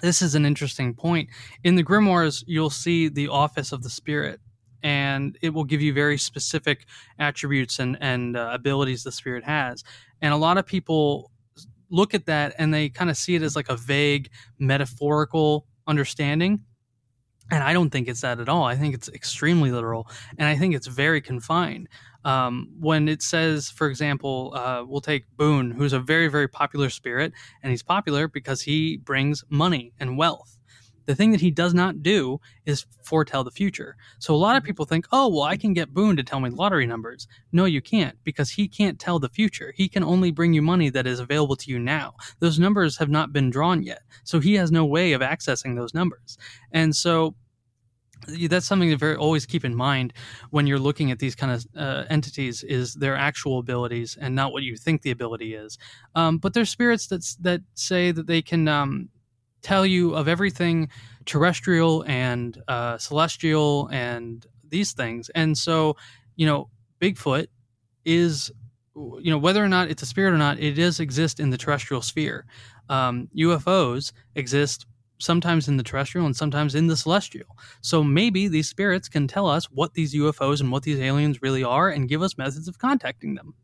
this 0.02 0.22
is 0.22 0.34
an 0.34 0.44
interesting 0.44 0.94
point. 0.94 1.28
In 1.64 1.74
the 1.74 1.84
grimoires, 1.84 2.44
you'll 2.46 2.70
see 2.70 3.08
the 3.08 3.28
office 3.28 3.72
of 3.72 3.82
the 3.82 3.90
spirit, 3.90 4.40
and 4.82 5.36
it 5.42 5.50
will 5.50 5.64
give 5.64 5.82
you 5.82 5.92
very 5.92 6.18
specific 6.18 6.86
attributes 7.18 7.78
and 7.78 7.96
and 8.00 8.36
uh, 8.36 8.50
abilities 8.52 9.02
the 9.02 9.12
spirit 9.12 9.44
has. 9.44 9.84
And 10.20 10.32
a 10.32 10.36
lot 10.36 10.58
of 10.58 10.66
people 10.66 11.30
look 11.90 12.14
at 12.14 12.26
that 12.26 12.54
and 12.58 12.72
they 12.72 12.88
kind 12.88 13.08
of 13.10 13.16
see 13.16 13.34
it 13.34 13.42
as 13.42 13.56
like 13.56 13.70
a 13.70 13.76
vague 13.76 14.28
metaphorical 14.58 15.66
understanding 15.86 16.60
and 17.50 17.64
I 17.64 17.72
don't 17.72 17.90
think 17.90 18.08
it's 18.08 18.20
that 18.20 18.40
at 18.40 18.48
all. 18.48 18.64
I 18.64 18.76
think 18.76 18.94
it's 18.94 19.08
extremely 19.08 19.72
literal, 19.72 20.08
and 20.36 20.46
I 20.46 20.56
think 20.56 20.74
it's 20.74 20.86
very 20.86 21.20
confined. 21.20 21.88
Um, 22.28 22.68
when 22.78 23.08
it 23.08 23.22
says, 23.22 23.70
for 23.70 23.88
example, 23.88 24.52
uh, 24.54 24.84
we'll 24.86 25.00
take 25.00 25.24
Bune, 25.38 25.70
who's 25.70 25.94
a 25.94 25.98
very, 25.98 26.28
very 26.28 26.46
popular 26.46 26.90
spirit, 26.90 27.32
and 27.62 27.70
he's 27.70 27.82
popular 27.82 28.28
because 28.28 28.60
he 28.60 28.98
brings 28.98 29.42
money 29.48 29.94
and 29.98 30.18
wealth. 30.18 30.58
The 31.06 31.14
thing 31.14 31.30
that 31.30 31.40
he 31.40 31.50
does 31.50 31.72
not 31.72 32.02
do 32.02 32.38
is 32.66 32.84
foretell 33.02 33.44
the 33.44 33.50
future. 33.50 33.96
So 34.18 34.34
a 34.34 34.36
lot 34.36 34.58
of 34.58 34.62
people 34.62 34.84
think, 34.84 35.06
oh, 35.10 35.28
well, 35.28 35.44
I 35.44 35.56
can 35.56 35.72
get 35.72 35.94
Bune 35.94 36.16
to 36.16 36.22
tell 36.22 36.38
me 36.38 36.50
lottery 36.50 36.86
numbers. 36.86 37.26
No, 37.50 37.64
you 37.64 37.80
can't 37.80 38.18
because 38.24 38.50
he 38.50 38.68
can't 38.68 39.00
tell 39.00 39.18
the 39.18 39.30
future. 39.30 39.72
He 39.74 39.88
can 39.88 40.04
only 40.04 40.30
bring 40.30 40.52
you 40.52 40.60
money 40.60 40.90
that 40.90 41.06
is 41.06 41.20
available 41.20 41.56
to 41.56 41.70
you 41.70 41.78
now. 41.78 42.12
Those 42.40 42.58
numbers 42.58 42.98
have 42.98 43.08
not 43.08 43.32
been 43.32 43.48
drawn 43.48 43.82
yet. 43.82 44.02
So 44.24 44.38
he 44.38 44.52
has 44.56 44.70
no 44.70 44.84
way 44.84 45.14
of 45.14 45.22
accessing 45.22 45.76
those 45.76 45.94
numbers. 45.94 46.36
And 46.72 46.94
so 46.94 47.34
that's 48.26 48.66
something 48.66 48.90
to 48.90 48.96
very 48.96 49.16
always 49.16 49.46
keep 49.46 49.64
in 49.64 49.74
mind 49.74 50.12
when 50.50 50.66
you're 50.66 50.78
looking 50.78 51.10
at 51.10 51.18
these 51.18 51.34
kind 51.34 51.52
of 51.52 51.66
uh, 51.76 52.04
entities 52.10 52.62
is 52.62 52.94
their 52.94 53.16
actual 53.16 53.58
abilities 53.58 54.16
and 54.20 54.34
not 54.34 54.52
what 54.52 54.62
you 54.62 54.76
think 54.76 55.02
the 55.02 55.10
ability 55.10 55.54
is 55.54 55.78
um, 56.14 56.38
but 56.38 56.54
there's 56.54 56.70
spirits 56.70 57.06
that 57.06 57.24
that 57.40 57.60
say 57.74 58.10
that 58.10 58.26
they 58.26 58.42
can 58.42 58.68
um, 58.68 59.08
tell 59.62 59.84
you 59.84 60.14
of 60.14 60.28
everything 60.28 60.88
terrestrial 61.24 62.04
and 62.06 62.62
uh, 62.68 62.96
celestial 62.98 63.88
and 63.92 64.46
these 64.70 64.92
things. 64.92 65.30
And 65.34 65.56
so, 65.56 65.96
you 66.36 66.46
know, 66.46 66.68
Bigfoot 67.00 67.48
is, 68.04 68.50
you 68.94 69.30
know, 69.30 69.38
whether 69.38 69.62
or 69.62 69.68
not 69.68 69.90
it's 69.90 70.02
a 70.02 70.06
spirit 70.06 70.32
or 70.32 70.38
not, 70.38 70.58
it 70.58 70.72
does 70.72 71.00
exist 71.00 71.40
in 71.40 71.50
the 71.50 71.58
terrestrial 71.58 72.02
sphere. 72.02 72.46
Um, 72.88 73.28
UFOs 73.36 74.12
exist 74.34 74.86
sometimes 75.18 75.68
in 75.68 75.76
the 75.76 75.82
terrestrial 75.82 76.26
and 76.26 76.36
sometimes 76.36 76.74
in 76.74 76.86
the 76.86 76.96
celestial. 76.96 77.56
So 77.80 78.02
maybe 78.02 78.48
these 78.48 78.68
spirits 78.68 79.08
can 79.08 79.26
tell 79.26 79.46
us 79.46 79.66
what 79.70 79.94
these 79.94 80.14
UFOs 80.14 80.60
and 80.60 80.70
what 80.70 80.82
these 80.82 81.00
aliens 81.00 81.42
really 81.42 81.64
are 81.64 81.88
and 81.90 82.08
give 82.08 82.22
us 82.22 82.38
methods 82.38 82.68
of 82.68 82.78
contacting 82.78 83.34
them. 83.34 83.54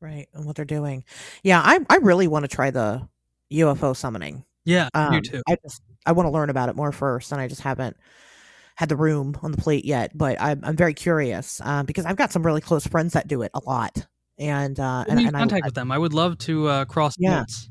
Right, 0.00 0.28
and 0.34 0.44
what 0.44 0.56
they're 0.56 0.64
doing. 0.64 1.04
Yeah, 1.42 1.62
I 1.64 1.80
I 1.88 1.96
really 1.96 2.28
want 2.28 2.44
to 2.44 2.48
try 2.48 2.70
the 2.70 3.08
UFO 3.52 3.96
summoning. 3.96 4.44
Yeah, 4.64 4.88
um, 4.94 5.14
you 5.14 5.20
too. 5.20 5.42
I 5.48 5.56
just 5.62 5.82
I 6.04 6.12
want 6.12 6.26
to 6.26 6.30
learn 6.30 6.50
about 6.50 6.68
it 6.68 6.76
more 6.76 6.92
first, 6.92 7.32
and 7.32 7.40
I 7.40 7.48
just 7.48 7.62
haven't 7.62 7.96
had 8.76 8.88
the 8.88 8.96
room 8.96 9.38
on 9.42 9.52
the 9.52 9.56
plate 9.56 9.84
yet. 9.84 10.16
But 10.16 10.40
I'm 10.40 10.60
I'm 10.62 10.76
very 10.76 10.94
curious 10.94 11.60
um, 11.62 11.86
because 11.86 12.04
I've 12.04 12.16
got 12.16 12.32
some 12.32 12.44
really 12.44 12.60
close 12.60 12.86
friends 12.86 13.14
that 13.14 13.28
do 13.28 13.42
it 13.42 13.50
a 13.54 13.60
lot, 13.64 14.06
and 14.38 14.78
uh, 14.78 15.04
and, 15.08 15.20
and 15.20 15.32
contact 15.32 15.64
I, 15.64 15.66
with 15.66 15.74
them. 15.74 15.90
I 15.90 15.98
would 15.98 16.12
love 16.12 16.38
to 16.38 16.68
uh, 16.68 16.84
cross 16.84 17.14
yeah. 17.18 17.38
Notes. 17.40 17.68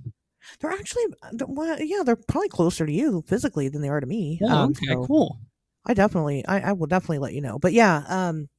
They're 0.59 0.71
actually, 0.71 1.03
well, 1.47 1.81
yeah, 1.81 2.03
they're 2.03 2.15
probably 2.15 2.49
closer 2.49 2.85
to 2.85 2.91
you 2.91 3.23
physically 3.27 3.69
than 3.69 3.81
they 3.81 3.89
are 3.89 3.99
to 3.99 4.07
me. 4.07 4.39
Oh, 4.41 4.47
um, 4.47 4.69
okay, 4.71 4.87
so 4.87 5.05
cool. 5.05 5.39
I 5.85 5.93
definitely, 5.93 6.45
I, 6.45 6.59
I 6.59 6.71
will 6.73 6.87
definitely 6.87 7.19
let 7.19 7.33
you 7.33 7.41
know. 7.41 7.59
But 7.59 7.73
yeah, 7.73 8.03
um, 8.07 8.49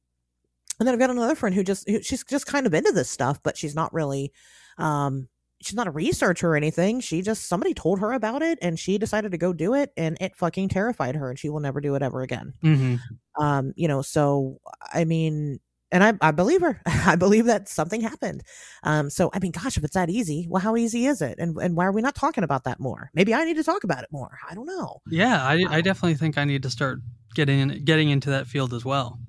and 0.79 0.87
then 0.87 0.93
I've 0.93 0.99
got 0.99 1.09
another 1.09 1.35
friend 1.35 1.55
who 1.55 1.63
just, 1.63 1.89
who, 1.89 2.01
she's 2.01 2.23
just 2.23 2.47
kind 2.47 2.67
of 2.67 2.73
into 2.73 2.91
this 2.91 3.09
stuff, 3.09 3.39
but 3.43 3.57
she's 3.57 3.75
not 3.75 3.93
really, 3.93 4.31
um, 4.77 5.27
she's 5.61 5.75
not 5.75 5.87
a 5.87 5.91
researcher 5.91 6.49
or 6.49 6.55
anything. 6.55 6.99
She 6.99 7.21
just 7.21 7.47
somebody 7.47 7.73
told 7.73 7.99
her 7.99 8.13
about 8.13 8.41
it 8.41 8.59
and 8.61 8.79
she 8.79 8.97
decided 8.97 9.31
to 9.31 9.37
go 9.37 9.53
do 9.53 9.73
it 9.73 9.91
and 9.97 10.17
it 10.19 10.35
fucking 10.35 10.69
terrified 10.69 11.15
her 11.15 11.29
and 11.29 11.39
she 11.39 11.49
will 11.49 11.59
never 11.59 11.81
do 11.81 11.95
it 11.95 12.01
ever 12.01 12.21
again. 12.21 12.53
Mm-hmm. 12.63 13.43
Um, 13.43 13.73
you 13.75 13.87
know, 13.87 14.01
so 14.01 14.59
I 14.93 15.05
mean, 15.05 15.59
and 15.95 16.03
I, 16.03 16.27
I 16.27 16.31
believe 16.31 16.59
her. 16.59 16.81
I 16.85 17.15
believe 17.15 17.45
that 17.45 17.69
something 17.69 18.01
happened. 18.01 18.43
Um, 18.83 19.09
so 19.09 19.29
I 19.33 19.39
mean, 19.39 19.51
gosh, 19.51 19.77
if 19.77 19.83
it's 19.85 19.93
that 19.93 20.09
easy, 20.09 20.45
well, 20.49 20.61
how 20.61 20.75
easy 20.75 21.05
is 21.05 21.21
it? 21.21 21.39
And 21.39 21.57
and 21.57 21.75
why 21.75 21.85
are 21.85 21.93
we 21.93 22.01
not 22.01 22.15
talking 22.15 22.43
about 22.43 22.65
that 22.65 22.81
more? 22.81 23.09
Maybe 23.13 23.33
I 23.33 23.45
need 23.45 23.55
to 23.55 23.63
talk 23.63 23.85
about 23.85 24.03
it 24.03 24.09
more. 24.11 24.37
I 24.49 24.55
don't 24.55 24.65
know. 24.65 24.99
Yeah, 25.09 25.41
I, 25.41 25.63
I 25.69 25.81
definitely 25.81 26.15
think 26.15 26.37
I 26.37 26.43
need 26.43 26.63
to 26.63 26.69
start 26.69 26.99
getting 27.33 27.59
in, 27.59 27.85
getting 27.85 28.09
into 28.09 28.29
that 28.31 28.45
field 28.45 28.73
as 28.73 28.83
well. 28.83 29.19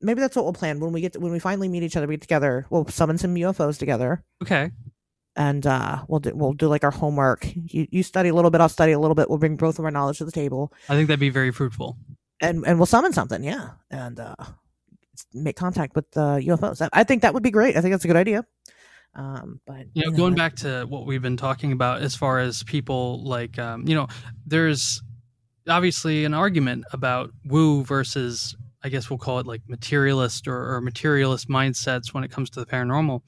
Maybe 0.00 0.20
that's 0.20 0.36
what 0.36 0.44
we'll 0.44 0.52
plan 0.52 0.78
when 0.78 0.92
we 0.92 1.00
get 1.00 1.14
to, 1.14 1.20
when 1.20 1.32
we 1.32 1.40
finally 1.40 1.68
meet 1.68 1.82
each 1.82 1.96
other. 1.96 2.06
We 2.06 2.14
get 2.14 2.20
together. 2.20 2.66
We'll 2.70 2.86
summon 2.86 3.18
some 3.18 3.34
UFOs 3.34 3.78
together. 3.78 4.22
Okay 4.42 4.70
and 5.34 5.66
uh, 5.66 6.04
we'll 6.08 6.20
do 6.20 6.30
we'll 6.34 6.52
do 6.52 6.68
like 6.68 6.84
our 6.84 6.90
homework. 6.90 7.48
You 7.54 7.86
you 7.90 8.02
study 8.02 8.28
a 8.28 8.34
little 8.34 8.50
bit, 8.50 8.60
I'll 8.60 8.68
study 8.68 8.92
a 8.92 8.98
little 8.98 9.14
bit. 9.14 9.30
We'll 9.30 9.38
bring 9.38 9.56
both 9.56 9.78
of 9.78 9.84
our 9.86 9.90
knowledge 9.90 10.18
to 10.18 10.26
the 10.26 10.30
table. 10.30 10.72
I 10.90 10.94
think 10.94 11.08
that'd 11.08 11.18
be 11.18 11.30
very 11.30 11.50
fruitful. 11.50 11.96
And 12.42 12.64
and 12.66 12.78
we'll 12.78 12.84
summon 12.84 13.14
something, 13.14 13.42
yeah, 13.42 13.70
and 13.90 14.20
uh, 14.20 14.34
make 15.34 15.56
contact 15.56 15.94
with 15.94 16.10
the 16.12 16.42
UFOs. 16.46 16.86
I 16.92 17.04
think 17.04 17.22
that 17.22 17.34
would 17.34 17.42
be 17.42 17.50
great. 17.50 17.76
I 17.76 17.80
think 17.80 17.92
that's 17.92 18.04
a 18.04 18.08
good 18.08 18.16
idea. 18.16 18.44
Um, 19.14 19.60
but 19.66 19.86
you 19.92 20.04
know, 20.04 20.10
you 20.10 20.16
going 20.16 20.34
back 20.34 20.56
to 20.56 20.86
what 20.88 21.06
we've 21.06 21.20
been 21.20 21.36
talking 21.36 21.72
about 21.72 22.00
as 22.00 22.14
far 22.14 22.38
as 22.38 22.62
people 22.62 23.22
like, 23.24 23.58
um, 23.58 23.86
you 23.86 23.94
know, 23.94 24.08
there's 24.46 25.02
obviously 25.68 26.24
an 26.24 26.34
argument 26.34 26.84
about 26.92 27.30
woo 27.44 27.84
versus 27.84 28.56
I 28.84 28.88
guess 28.88 29.10
we'll 29.10 29.18
call 29.18 29.38
it 29.38 29.46
like 29.46 29.62
materialist 29.68 30.48
or, 30.48 30.74
or 30.74 30.80
materialist 30.80 31.48
mindsets 31.48 32.12
when 32.12 32.24
it 32.24 32.30
comes 32.30 32.50
to 32.50 32.60
the 32.60 32.66
paranormal. 32.66 33.22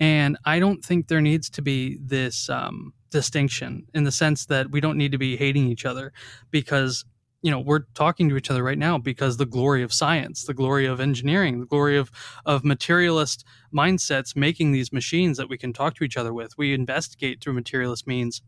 And 0.00 0.36
I 0.44 0.58
don't 0.58 0.84
think 0.84 1.08
there 1.08 1.20
needs 1.20 1.48
to 1.50 1.62
be 1.62 1.98
this 2.02 2.50
um, 2.50 2.92
distinction 3.10 3.86
in 3.94 4.04
the 4.04 4.12
sense 4.12 4.46
that 4.46 4.70
we 4.70 4.80
don't 4.80 4.98
need 4.98 5.12
to 5.12 5.18
be 5.18 5.36
hating 5.36 5.68
each 5.68 5.84
other 5.86 6.12
because 6.50 7.04
you 7.46 7.52
know 7.52 7.60
we're 7.60 7.84
talking 7.94 8.28
to 8.28 8.36
each 8.36 8.50
other 8.50 8.64
right 8.64 8.76
now 8.76 8.98
because 8.98 9.36
the 9.36 9.46
glory 9.46 9.84
of 9.84 9.92
science 9.92 10.42
the 10.42 10.52
glory 10.52 10.84
of 10.84 10.98
engineering 10.98 11.60
the 11.60 11.66
glory 11.66 11.96
of 11.96 12.10
of 12.44 12.64
materialist 12.64 13.44
mindsets 13.72 14.34
making 14.34 14.72
these 14.72 14.92
machines 14.92 15.36
that 15.36 15.48
we 15.48 15.56
can 15.56 15.72
talk 15.72 15.94
to 15.94 16.02
each 16.02 16.16
other 16.16 16.34
with 16.34 16.58
we 16.58 16.74
investigate 16.74 17.40
through 17.40 17.52
materialist 17.52 18.04
means 18.04 18.42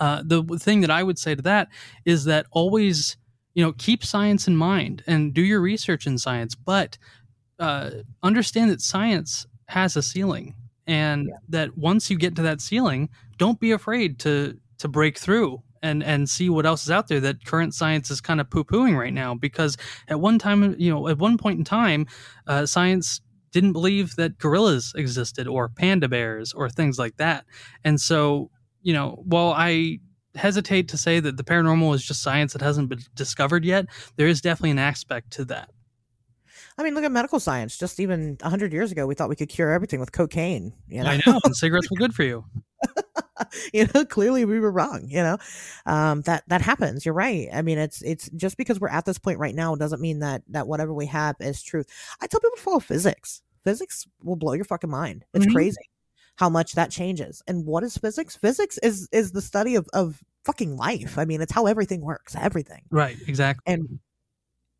uh, 0.00 0.22
the 0.24 0.42
thing 0.58 0.80
that 0.80 0.90
i 0.90 1.02
would 1.02 1.18
say 1.18 1.34
to 1.34 1.42
that 1.42 1.68
is 2.06 2.24
that 2.24 2.46
always 2.50 3.18
you 3.52 3.62
know 3.62 3.72
keep 3.72 4.02
science 4.02 4.48
in 4.48 4.56
mind 4.56 5.04
and 5.06 5.34
do 5.34 5.42
your 5.42 5.60
research 5.60 6.06
in 6.06 6.16
science 6.16 6.54
but 6.54 6.96
uh, 7.58 7.90
understand 8.22 8.70
that 8.70 8.80
science 8.80 9.46
has 9.66 9.96
a 9.96 10.02
ceiling 10.02 10.54
and 10.86 11.26
yeah. 11.28 11.34
that 11.46 11.76
once 11.76 12.08
you 12.08 12.16
get 12.16 12.34
to 12.34 12.40
that 12.40 12.62
ceiling 12.62 13.10
don't 13.36 13.60
be 13.60 13.72
afraid 13.72 14.18
to 14.18 14.58
to 14.78 14.88
break 14.88 15.18
through 15.18 15.62
and 15.82 16.02
and 16.02 16.28
see 16.28 16.48
what 16.48 16.66
else 16.66 16.82
is 16.84 16.90
out 16.90 17.08
there 17.08 17.20
that 17.20 17.44
current 17.44 17.74
science 17.74 18.10
is 18.10 18.20
kind 18.20 18.40
of 18.40 18.50
poo-pooing 18.50 18.98
right 18.98 19.12
now 19.12 19.34
because 19.34 19.76
at 20.08 20.20
one 20.20 20.38
time 20.38 20.74
you 20.78 20.90
know 20.90 21.08
at 21.08 21.18
one 21.18 21.38
point 21.38 21.58
in 21.58 21.64
time 21.64 22.06
uh, 22.46 22.66
science 22.66 23.20
didn't 23.52 23.72
believe 23.72 24.16
that 24.16 24.38
gorillas 24.38 24.92
existed 24.96 25.46
or 25.46 25.68
panda 25.68 26.08
bears 26.08 26.52
or 26.52 26.68
things 26.68 26.98
like 26.98 27.16
that 27.16 27.44
and 27.84 28.00
so 28.00 28.50
you 28.82 28.92
know 28.92 29.22
while 29.24 29.52
i 29.56 29.98
hesitate 30.34 30.88
to 30.88 30.96
say 30.96 31.18
that 31.18 31.36
the 31.36 31.44
paranormal 31.44 31.94
is 31.94 32.04
just 32.04 32.22
science 32.22 32.52
that 32.52 32.62
hasn't 32.62 32.88
been 32.88 33.00
discovered 33.14 33.64
yet 33.64 33.86
there 34.16 34.28
is 34.28 34.40
definitely 34.40 34.70
an 34.70 34.78
aspect 34.78 35.30
to 35.30 35.44
that 35.44 35.70
I 36.78 36.84
mean, 36.84 36.94
look 36.94 37.02
at 37.02 37.10
medical 37.10 37.40
science. 37.40 37.76
Just 37.76 37.98
even 37.98 38.36
100 38.40 38.72
years 38.72 38.92
ago, 38.92 39.04
we 39.04 39.16
thought 39.16 39.28
we 39.28 39.34
could 39.34 39.48
cure 39.48 39.72
everything 39.72 39.98
with 39.98 40.12
cocaine. 40.12 40.72
You 40.86 41.02
know? 41.02 41.10
I 41.10 41.20
know. 41.26 41.40
And 41.44 41.56
cigarettes 41.56 41.90
were 41.90 41.96
good 41.96 42.14
for 42.14 42.22
you. 42.22 42.44
you 43.72 43.86
know, 43.94 44.04
clearly 44.04 44.44
we 44.44 44.60
were 44.60 44.70
wrong, 44.70 45.06
you 45.08 45.22
know. 45.22 45.38
Um, 45.86 46.22
that 46.22 46.44
that 46.48 46.60
happens. 46.60 47.04
You're 47.04 47.14
right. 47.14 47.48
I 47.52 47.62
mean, 47.62 47.78
it's 47.78 48.02
it's 48.02 48.28
just 48.30 48.56
because 48.56 48.80
we're 48.80 48.88
at 48.88 49.04
this 49.04 49.18
point 49.18 49.38
right 49.38 49.54
now 49.54 49.74
doesn't 49.74 50.00
mean 50.00 50.20
that 50.20 50.42
that 50.48 50.66
whatever 50.66 50.92
we 50.92 51.06
have 51.06 51.36
is 51.40 51.62
truth. 51.62 51.86
I 52.20 52.26
tell 52.26 52.40
people 52.40 52.56
to 52.56 52.62
follow 52.62 52.80
physics. 52.80 53.42
Physics 53.64 54.06
will 54.22 54.36
blow 54.36 54.52
your 54.54 54.64
fucking 54.64 54.90
mind. 54.90 55.24
It's 55.34 55.46
mm-hmm. 55.46 55.54
crazy 55.54 55.90
how 56.36 56.48
much 56.48 56.72
that 56.74 56.90
changes. 56.90 57.42
And 57.48 57.66
what 57.66 57.82
is 57.82 57.96
physics? 57.96 58.36
Physics 58.36 58.78
is 58.78 59.08
is 59.12 59.32
the 59.32 59.42
study 59.42 59.74
of 59.74 59.88
of 59.92 60.22
fucking 60.44 60.76
life. 60.76 61.18
I 61.18 61.24
mean, 61.24 61.42
it's 61.42 61.52
how 61.52 61.66
everything 61.66 62.00
works, 62.00 62.34
everything. 62.36 62.82
Right, 62.90 63.16
exactly. 63.26 63.72
And 63.72 63.98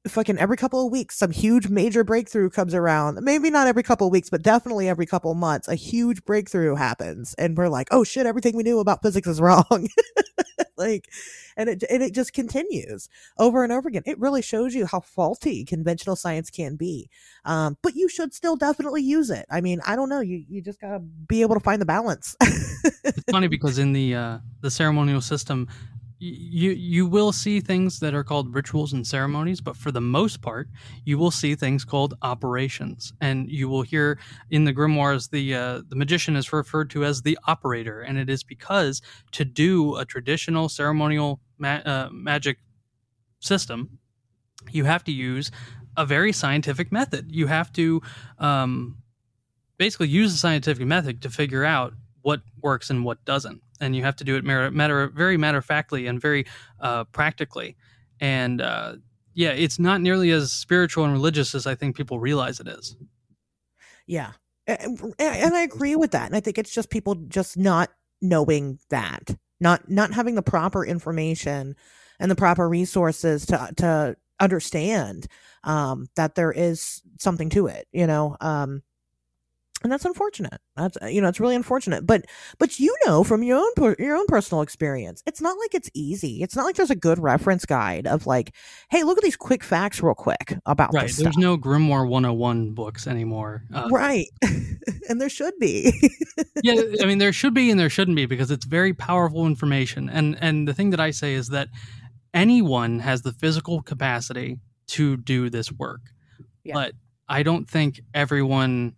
fucking 0.08 0.38
every 0.38 0.56
couple 0.56 0.84
of 0.84 0.92
weeks 0.92 1.16
some 1.16 1.30
huge 1.30 1.68
major 1.68 2.04
breakthrough 2.04 2.50
comes 2.50 2.74
around. 2.74 3.18
Maybe 3.22 3.50
not 3.50 3.66
every 3.66 3.82
couple 3.82 4.06
of 4.06 4.12
weeks 4.12 4.30
but 4.30 4.42
definitely 4.42 4.88
every 4.88 5.06
couple 5.06 5.30
of 5.30 5.36
months 5.36 5.68
a 5.68 5.74
huge 5.74 6.24
breakthrough 6.24 6.74
happens. 6.74 7.34
And 7.34 7.56
we're 7.56 7.68
like 7.68 7.88
oh 7.90 8.04
shit 8.04 8.26
everything 8.26 8.56
we 8.56 8.62
knew 8.62 8.80
about 8.80 9.02
physics 9.02 9.28
is 9.28 9.40
wrong. 9.40 9.88
Like 10.76 11.08
and 11.56 11.68
it 11.68 11.82
and 11.90 12.02
it 12.02 12.14
just 12.14 12.32
continues 12.32 13.08
over 13.38 13.64
and 13.64 13.72
over 13.72 13.88
again. 13.88 14.02
It 14.06 14.18
really 14.18 14.42
shows 14.42 14.74
you 14.74 14.86
how 14.86 15.00
faulty 15.00 15.64
conventional 15.64 16.16
science 16.16 16.50
can 16.50 16.76
be. 16.76 17.10
Um, 17.44 17.76
but 17.82 17.96
you 17.96 18.08
should 18.08 18.32
still 18.32 18.56
definitely 18.56 19.02
use 19.02 19.30
it. 19.30 19.44
I 19.50 19.60
mean 19.60 19.80
i 19.86 19.96
don't 19.96 20.08
know. 20.08 20.20
You 20.20 20.44
you 20.48 20.62
just 20.62 20.80
gotta 20.80 21.00
be 21.00 21.42
able 21.42 21.54
to 21.54 21.60
find 21.60 21.82
the 21.82 21.86
balance. 21.86 22.36
It's 22.40 23.24
funny 23.30 23.48
because 23.48 23.78
in 23.78 23.92
the 23.92 24.14
uh 24.14 24.38
the 24.60 24.70
ceremonial 24.70 25.20
system 25.20 25.68
you 26.20 26.70
you 26.72 27.06
will 27.06 27.32
see 27.32 27.60
things 27.60 28.00
that 28.00 28.14
are 28.14 28.24
called 28.24 28.54
rituals 28.54 28.92
and 28.92 29.06
ceremonies 29.06 29.60
but 29.60 29.76
for 29.76 29.92
the 29.92 30.00
most 30.00 30.42
part 30.42 30.68
you 31.04 31.16
will 31.16 31.30
see 31.30 31.54
things 31.54 31.84
called 31.84 32.14
operations. 32.22 33.12
And 33.20 33.48
you 33.48 33.68
will 33.68 33.82
hear 33.82 34.18
in 34.50 34.64
the 34.64 34.72
grimoires 34.72 35.30
the 35.30 35.54
uh, 35.54 35.82
the 35.88 35.96
magician 35.96 36.36
is 36.36 36.52
referred 36.52 36.90
to 36.90 37.04
as 37.04 37.22
the 37.22 37.38
operator. 37.46 38.00
And 38.00 38.18
it 38.18 38.28
is 38.28 38.42
because 38.42 39.02
to 39.32 39.44
do 39.44 39.96
a 39.96 40.04
traditional 40.04 40.68
ceremonial 40.68 41.40
ma- 41.58 41.82
uh, 41.84 42.08
magic 42.12 42.58
system 43.40 43.98
you 44.70 44.84
have 44.84 45.04
to 45.04 45.12
use 45.12 45.50
a 45.96 46.04
very 46.06 46.32
scientific 46.32 46.92
method. 46.92 47.26
You 47.30 47.46
have 47.46 47.72
to 47.74 48.02
um, 48.38 48.98
basically 49.78 50.08
use 50.08 50.32
the 50.32 50.38
scientific 50.38 50.86
method 50.86 51.22
to 51.22 51.30
figure 51.30 51.64
out 51.64 51.94
what 52.22 52.42
works 52.60 52.90
and 52.90 53.04
what 53.04 53.24
doesn't 53.24 53.62
and 53.80 53.94
you 53.94 54.02
have 54.02 54.16
to 54.16 54.24
do 54.24 54.36
it 54.36 54.44
matter, 54.44 54.70
matter 54.70 55.08
very 55.08 55.36
matter 55.36 55.58
of 55.58 55.64
factly 55.64 56.06
and 56.06 56.20
very 56.20 56.46
uh, 56.80 57.04
practically. 57.04 57.76
And 58.20 58.60
uh, 58.60 58.94
yeah, 59.34 59.50
it's 59.50 59.78
not 59.78 60.00
nearly 60.00 60.30
as 60.30 60.52
spiritual 60.52 61.04
and 61.04 61.12
religious 61.12 61.54
as 61.54 61.66
I 61.66 61.74
think 61.74 61.96
people 61.96 62.18
realize 62.18 62.60
it 62.60 62.68
is. 62.68 62.96
Yeah, 64.06 64.32
and, 64.66 65.14
and 65.18 65.54
I 65.54 65.62
agree 65.62 65.96
with 65.96 66.10
that. 66.12 66.26
And 66.26 66.34
I 66.34 66.40
think 66.40 66.58
it's 66.58 66.72
just 66.72 66.90
people 66.90 67.14
just 67.14 67.56
not 67.56 67.90
knowing 68.20 68.78
that, 68.90 69.36
not 69.60 69.88
not 69.88 70.12
having 70.12 70.34
the 70.34 70.42
proper 70.42 70.84
information 70.84 71.76
and 72.18 72.30
the 72.30 72.36
proper 72.36 72.68
resources 72.68 73.46
to 73.46 73.72
to 73.76 74.16
understand 74.40 75.26
um, 75.64 76.08
that 76.16 76.34
there 76.34 76.52
is 76.52 77.02
something 77.18 77.50
to 77.50 77.66
it. 77.66 77.86
You 77.92 78.06
know, 78.06 78.36
um, 78.40 78.82
and 79.82 79.92
that's 79.92 80.04
unfortunate. 80.04 80.60
That's 80.76 80.98
uh, 81.00 81.06
you 81.06 81.20
know 81.20 81.28
it's 81.28 81.40
really 81.40 81.54
unfortunate. 81.54 82.06
But 82.06 82.24
but 82.58 82.80
you 82.80 82.94
know 83.06 83.22
from 83.22 83.42
your 83.42 83.58
own 83.58 83.94
your 83.98 84.16
own 84.16 84.26
personal 84.26 84.62
experience 84.62 85.22
it's 85.26 85.40
not 85.40 85.56
like 85.58 85.74
it's 85.74 85.90
easy. 85.94 86.42
It's 86.42 86.56
not 86.56 86.64
like 86.64 86.76
there's 86.76 86.90
a 86.90 86.96
good 86.96 87.18
reference 87.18 87.64
guide 87.64 88.06
of 88.06 88.26
like 88.26 88.54
hey 88.90 89.04
look 89.04 89.18
at 89.18 89.24
these 89.24 89.36
quick 89.36 89.62
facts 89.62 90.02
real 90.02 90.14
quick 90.14 90.58
about 90.66 90.92
right. 90.92 91.10
there's 91.10 91.36
no 91.36 91.56
grimoire 91.56 92.08
101 92.08 92.72
books 92.72 93.06
anymore 93.06 93.62
uh, 93.72 93.88
right. 93.90 94.26
And 95.08 95.20
there 95.20 95.28
should 95.30 95.54
be. 95.58 95.92
Yeah 96.62 96.80
i 97.02 97.06
mean 97.06 97.18
there 97.18 97.32
should 97.32 97.54
be 97.54 97.70
and 97.70 97.78
there 97.78 97.90
shouldn't 97.90 98.16
be 98.16 98.26
because 98.26 98.50
it's 98.50 98.64
very 98.64 98.92
powerful 98.92 99.46
information. 99.46 100.08
And 100.08 100.36
and 100.40 100.66
the 100.66 100.74
thing 100.74 100.90
that 100.90 101.00
i 101.00 101.10
say 101.10 101.34
is 101.34 101.48
that 101.48 101.68
anyone 102.34 102.98
has 102.98 103.22
the 103.22 103.32
physical 103.32 103.80
capacity 103.82 104.58
to 104.88 105.16
do 105.16 105.50
this 105.50 105.70
work. 105.70 106.00
Yeah. 106.64 106.74
but 106.74 106.92
i 107.28 107.42
don't 107.42 107.68
think 107.68 108.00
everyone 108.12 108.94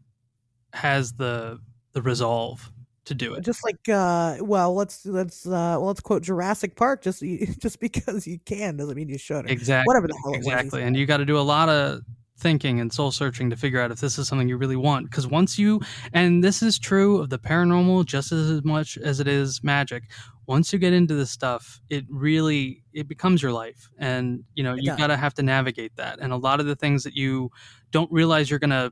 has 0.73 1.13
the 1.13 1.59
the 1.93 2.03
resolve 2.03 2.71
to 3.07 3.15
do 3.15 3.35
it. 3.35 3.45
Just 3.45 3.65
like 3.65 3.89
uh 3.89 4.39
well, 4.41 4.75
let's 4.75 5.05
let's 5.07 5.47
uh 5.47 5.77
well, 5.79 5.87
let's 5.87 6.01
quote 6.01 6.23
Jurassic 6.23 6.77
Park 6.77 7.03
just 7.03 7.23
just 7.59 7.81
because 7.81 8.27
you 8.27 8.39
can 8.45 8.77
doesn't 8.77 8.97
mean 8.97 9.09
you 9.09 9.19
should. 9.19 9.51
Exactly. 9.51 9.87
Whatever 9.87 10.09
the 10.09 10.19
hell 10.25 10.35
Exactly. 10.35 10.83
And 10.83 10.97
you 10.97 11.07
got 11.07 11.19
to 11.19 11.25
do 11.25 11.39
a 11.39 11.41
lot 11.41 11.69
of 11.69 12.03
thinking 12.41 12.81
and 12.81 12.93
soul 12.93 13.11
searching 13.11 13.51
to 13.51 13.57
figure 13.57 13.81
out 13.81 13.91
if 13.91 14.01
this 14.01 14.19
is 14.19 14.27
something 14.27 14.49
you 14.49 14.57
really 14.57 14.77
want 14.77 15.11
because 15.11 15.27
once 15.27 15.59
you 15.59 15.79
and 16.15 16.43
this 16.43 16.63
is 16.63 16.79
true 16.79 17.19
of 17.19 17.29
the 17.29 17.39
paranormal 17.39 18.05
just 18.07 18.33
as 18.33 18.65
much 18.65 18.97
as 18.97 19.21
it 19.21 19.29
is 19.29 19.63
magic 19.63 20.05
once 20.47 20.73
you 20.73 20.79
get 20.79 20.95
into 20.95 21.15
this 21.15 21.31
stuff 21.31 21.83
it 21.91 22.03
really 22.09 22.83
it 22.95 23.07
becomes 23.07 23.43
your 23.43 23.53
life 23.53 23.91
and 23.99 24.43
you 24.55 24.65
know 24.65 24.75
you 24.75 24.97
got 24.97 25.09
to 25.09 25.19
have 25.19 25.35
to 25.35 25.43
navigate 25.43 25.95
that 25.97 26.19
and 26.19 26.33
a 26.33 26.37
lot 26.37 26.61
of 26.61 26.67
the 26.67 26.75
things 26.75 27.05
that 27.05 27.15
you 27.15 27.51
don't 27.91 28.11
realize 28.11 28.49
you're 28.49 28.59
going 28.59 28.71
to 28.71 28.91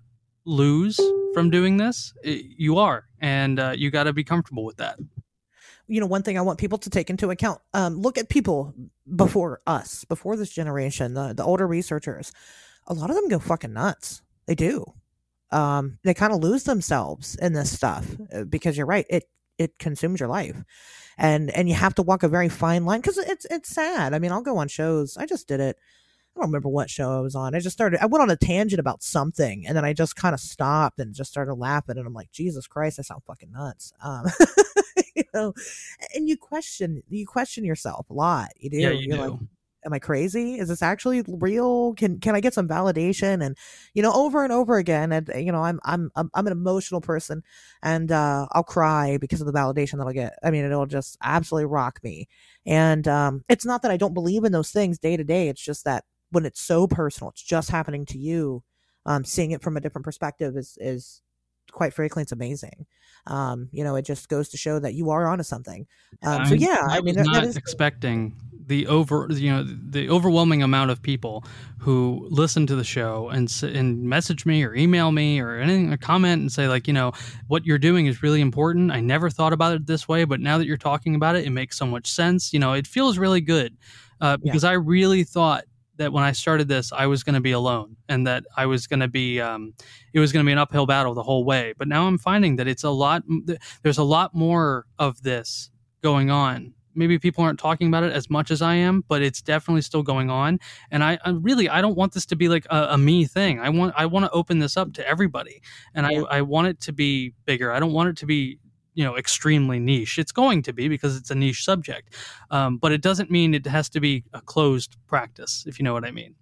lose 0.48 0.98
from 1.34 1.50
doing 1.50 1.76
this, 1.76 2.14
you 2.24 2.78
are, 2.78 3.04
and 3.20 3.60
uh, 3.60 3.74
you 3.76 3.90
got 3.90 4.04
to 4.04 4.12
be 4.12 4.24
comfortable 4.24 4.64
with 4.64 4.78
that. 4.78 4.98
You 5.86 6.00
know, 6.00 6.06
one 6.06 6.22
thing 6.22 6.36
I 6.36 6.42
want 6.42 6.58
people 6.58 6.78
to 6.78 6.90
take 6.90 7.10
into 7.10 7.30
account: 7.30 7.60
um, 7.74 7.96
look 7.98 8.18
at 8.18 8.28
people 8.28 8.74
before 9.14 9.60
us, 9.66 10.04
before 10.04 10.36
this 10.36 10.50
generation, 10.50 11.14
the 11.14 11.32
the 11.34 11.44
older 11.44 11.66
researchers. 11.66 12.32
A 12.86 12.94
lot 12.94 13.10
of 13.10 13.16
them 13.16 13.28
go 13.28 13.38
fucking 13.38 13.74
nuts. 13.74 14.22
They 14.46 14.54
do. 14.54 14.94
Um, 15.50 15.98
they 16.04 16.14
kind 16.14 16.32
of 16.32 16.40
lose 16.40 16.64
themselves 16.64 17.34
in 17.36 17.52
this 17.52 17.70
stuff 17.70 18.06
uh, 18.34 18.44
because 18.44 18.76
you're 18.76 18.86
right. 18.86 19.06
It 19.08 19.24
it 19.58 19.78
consumes 19.78 20.20
your 20.20 20.28
life 20.28 20.62
and 21.18 21.50
and 21.50 21.68
you 21.68 21.74
have 21.74 21.94
to 21.96 22.02
walk 22.02 22.22
a 22.22 22.28
very 22.28 22.48
fine 22.48 22.84
line 22.84 23.00
because 23.00 23.18
it's 23.18 23.44
it's 23.46 23.68
sad 23.68 24.14
i 24.14 24.18
mean 24.18 24.32
i'll 24.32 24.40
go 24.40 24.56
on 24.56 24.68
shows 24.68 25.16
i 25.16 25.26
just 25.26 25.48
did 25.48 25.60
it 25.60 25.76
I 26.38 26.42
don't 26.42 26.50
remember 26.50 26.68
what 26.68 26.88
show 26.88 27.16
I 27.16 27.20
was 27.20 27.34
on. 27.34 27.54
I 27.54 27.60
just 27.60 27.74
started, 27.76 28.02
I 28.02 28.06
went 28.06 28.22
on 28.22 28.30
a 28.30 28.36
tangent 28.36 28.78
about 28.80 29.02
something 29.02 29.66
and 29.66 29.76
then 29.76 29.84
I 29.84 29.92
just 29.92 30.14
kind 30.14 30.34
of 30.34 30.40
stopped 30.40 31.00
and 31.00 31.14
just 31.14 31.30
started 31.30 31.54
laughing. 31.54 31.98
And 31.98 32.06
I'm 32.06 32.14
like, 32.14 32.30
Jesus 32.30 32.66
Christ, 32.66 32.98
I 32.98 33.02
sound 33.02 33.24
fucking 33.24 33.50
nuts. 33.50 33.92
Um, 34.02 34.26
you 35.16 35.24
know, 35.34 35.52
and 36.14 36.28
you 36.28 36.36
question, 36.36 37.02
you 37.08 37.26
question 37.26 37.64
yourself 37.64 38.08
a 38.10 38.14
lot. 38.14 38.50
You 38.56 38.70
do. 38.70 38.76
Yeah, 38.76 38.90
you 38.90 39.08
You're 39.08 39.16
do. 39.16 39.30
like, 39.30 39.40
am 39.84 39.92
I 39.92 39.98
crazy? 39.98 40.58
Is 40.58 40.68
this 40.68 40.82
actually 40.82 41.22
real? 41.26 41.94
Can 41.94 42.20
can 42.20 42.34
I 42.34 42.40
get 42.40 42.54
some 42.54 42.68
validation? 42.68 43.44
And 43.44 43.56
you 43.94 44.02
know, 44.02 44.12
over 44.12 44.44
and 44.44 44.52
over 44.52 44.76
again. 44.76 45.12
And 45.12 45.28
you 45.36 45.52
know, 45.52 45.62
I'm 45.62 45.80
I'm 45.84 46.10
I'm, 46.14 46.30
I'm 46.34 46.46
an 46.46 46.52
emotional 46.52 47.00
person, 47.00 47.42
and 47.82 48.12
uh, 48.12 48.46
I'll 48.52 48.64
cry 48.64 49.18
because 49.18 49.40
of 49.40 49.46
the 49.46 49.52
validation 49.52 49.98
that 49.98 50.06
I'll 50.06 50.12
get. 50.12 50.34
I 50.44 50.50
mean, 50.50 50.64
it'll 50.64 50.86
just 50.86 51.16
absolutely 51.22 51.66
rock 51.66 52.00
me. 52.02 52.28
And 52.66 53.06
um, 53.08 53.42
it's 53.48 53.64
not 53.64 53.82
that 53.82 53.90
I 53.90 53.96
don't 53.96 54.14
believe 54.14 54.44
in 54.44 54.52
those 54.52 54.70
things 54.70 54.98
day 54.98 55.16
to 55.16 55.24
day. 55.24 55.48
It's 55.48 55.62
just 55.62 55.84
that 55.84 56.04
when 56.30 56.46
it's 56.46 56.60
so 56.60 56.86
personal, 56.86 57.30
it's 57.30 57.42
just 57.42 57.70
happening 57.70 58.06
to 58.06 58.18
you. 58.18 58.62
Um, 59.06 59.24
seeing 59.24 59.52
it 59.52 59.62
from 59.62 59.76
a 59.76 59.80
different 59.80 60.04
perspective 60.04 60.56
is 60.56 60.76
is 60.80 61.22
quite 61.72 61.94
frankly, 61.94 62.22
it's 62.22 62.32
amazing. 62.32 62.86
Um, 63.26 63.68
you 63.72 63.84
know, 63.84 63.96
it 63.96 64.02
just 64.02 64.28
goes 64.28 64.48
to 64.50 64.56
show 64.56 64.78
that 64.78 64.94
you 64.94 65.10
are 65.10 65.26
onto 65.26 65.44
something. 65.44 65.86
Um, 66.22 66.46
so 66.46 66.54
yeah, 66.54 66.86
I, 66.88 66.98
I 66.98 67.00
mean, 67.00 67.14
that, 67.16 67.26
not 67.26 67.34
that 67.34 67.44
is 67.44 67.56
expecting 67.56 68.36
the 68.66 68.86
over, 68.86 69.28
you 69.30 69.50
know, 69.50 69.64
the 69.64 70.08
overwhelming 70.08 70.62
amount 70.62 70.90
of 70.90 71.02
people 71.02 71.44
who 71.78 72.26
listen 72.30 72.66
to 72.66 72.76
the 72.76 72.84
show 72.84 73.28
and 73.28 73.52
and 73.62 74.02
message 74.02 74.44
me 74.46 74.64
or 74.64 74.74
email 74.74 75.12
me 75.12 75.40
or 75.40 75.56
anything, 75.56 75.92
or 75.92 75.96
comment 75.96 76.40
and 76.40 76.52
say 76.52 76.68
like, 76.68 76.86
you 76.86 76.92
know, 76.92 77.12
what 77.48 77.64
you're 77.64 77.78
doing 77.78 78.06
is 78.06 78.22
really 78.22 78.40
important. 78.40 78.90
I 78.90 79.00
never 79.00 79.30
thought 79.30 79.52
about 79.52 79.74
it 79.74 79.86
this 79.86 80.08
way, 80.08 80.24
but 80.24 80.40
now 80.40 80.58
that 80.58 80.66
you're 80.66 80.76
talking 80.76 81.14
about 81.14 81.36
it, 81.36 81.46
it 81.46 81.50
makes 81.50 81.76
so 81.76 81.86
much 81.86 82.06
sense. 82.06 82.52
You 82.52 82.60
know, 82.60 82.72
it 82.72 82.86
feels 82.86 83.18
really 83.18 83.40
good 83.40 83.76
uh, 84.20 84.36
because 84.38 84.64
yeah. 84.64 84.70
I 84.70 84.74
really 84.74 85.24
thought 85.24 85.64
that 85.98 86.12
when 86.12 86.24
I 86.24 86.32
started 86.32 86.68
this, 86.68 86.92
I 86.92 87.06
was 87.06 87.22
going 87.22 87.34
to 87.34 87.40
be 87.40 87.52
alone 87.52 87.96
and 88.08 88.26
that 88.26 88.44
I 88.56 88.66
was 88.66 88.86
going 88.86 89.00
to 89.00 89.08
be, 89.08 89.40
um, 89.40 89.74
it 90.12 90.20
was 90.20 90.32
going 90.32 90.44
to 90.44 90.48
be 90.48 90.52
an 90.52 90.58
uphill 90.58 90.86
battle 90.86 91.14
the 91.14 91.22
whole 91.22 91.44
way. 91.44 91.74
But 91.76 91.88
now 91.88 92.06
I'm 92.06 92.18
finding 92.18 92.56
that 92.56 92.66
it's 92.66 92.84
a 92.84 92.90
lot, 92.90 93.22
there's 93.82 93.98
a 93.98 94.04
lot 94.04 94.34
more 94.34 94.86
of 94.98 95.22
this 95.22 95.70
going 96.02 96.30
on. 96.30 96.72
Maybe 96.94 97.18
people 97.18 97.44
aren't 97.44 97.60
talking 97.60 97.86
about 97.86 98.02
it 98.02 98.12
as 98.12 98.28
much 98.28 98.50
as 98.50 98.60
I 98.60 98.74
am, 98.74 99.04
but 99.06 99.22
it's 99.22 99.40
definitely 99.40 99.82
still 99.82 100.02
going 100.02 100.30
on. 100.30 100.58
And 100.90 101.04
I, 101.04 101.18
I 101.24 101.30
really, 101.30 101.68
I 101.68 101.80
don't 101.80 101.96
want 101.96 102.12
this 102.12 102.26
to 102.26 102.36
be 102.36 102.48
like 102.48 102.66
a, 102.70 102.88
a, 102.90 102.98
me 102.98 103.24
thing. 103.24 103.60
I 103.60 103.68
want, 103.68 103.94
I 103.96 104.06
want 104.06 104.24
to 104.24 104.30
open 104.32 104.58
this 104.58 104.76
up 104.76 104.94
to 104.94 105.06
everybody, 105.06 105.62
and 105.94 106.10
yeah. 106.10 106.22
I, 106.22 106.38
I 106.38 106.42
want 106.42 106.66
it 106.68 106.80
to 106.80 106.92
be 106.92 107.34
bigger. 107.44 107.70
I 107.70 107.78
don't 107.78 107.92
want 107.92 108.08
it 108.08 108.16
to 108.16 108.26
be 108.26 108.58
you 108.98 109.04
know 109.04 109.16
extremely 109.16 109.78
niche 109.78 110.18
it's 110.18 110.32
going 110.32 110.60
to 110.60 110.72
be 110.72 110.88
because 110.88 111.16
it's 111.16 111.30
a 111.30 111.34
niche 111.34 111.64
subject 111.64 112.12
um, 112.50 112.78
but 112.78 112.90
it 112.90 113.00
doesn't 113.00 113.30
mean 113.30 113.54
it 113.54 113.64
has 113.64 113.88
to 113.88 114.00
be 114.00 114.24
a 114.32 114.40
closed 114.40 114.96
practice 115.06 115.64
if 115.68 115.78
you 115.78 115.84
know 115.84 115.92
what 115.92 116.04
i 116.04 116.10
mean 116.10 116.34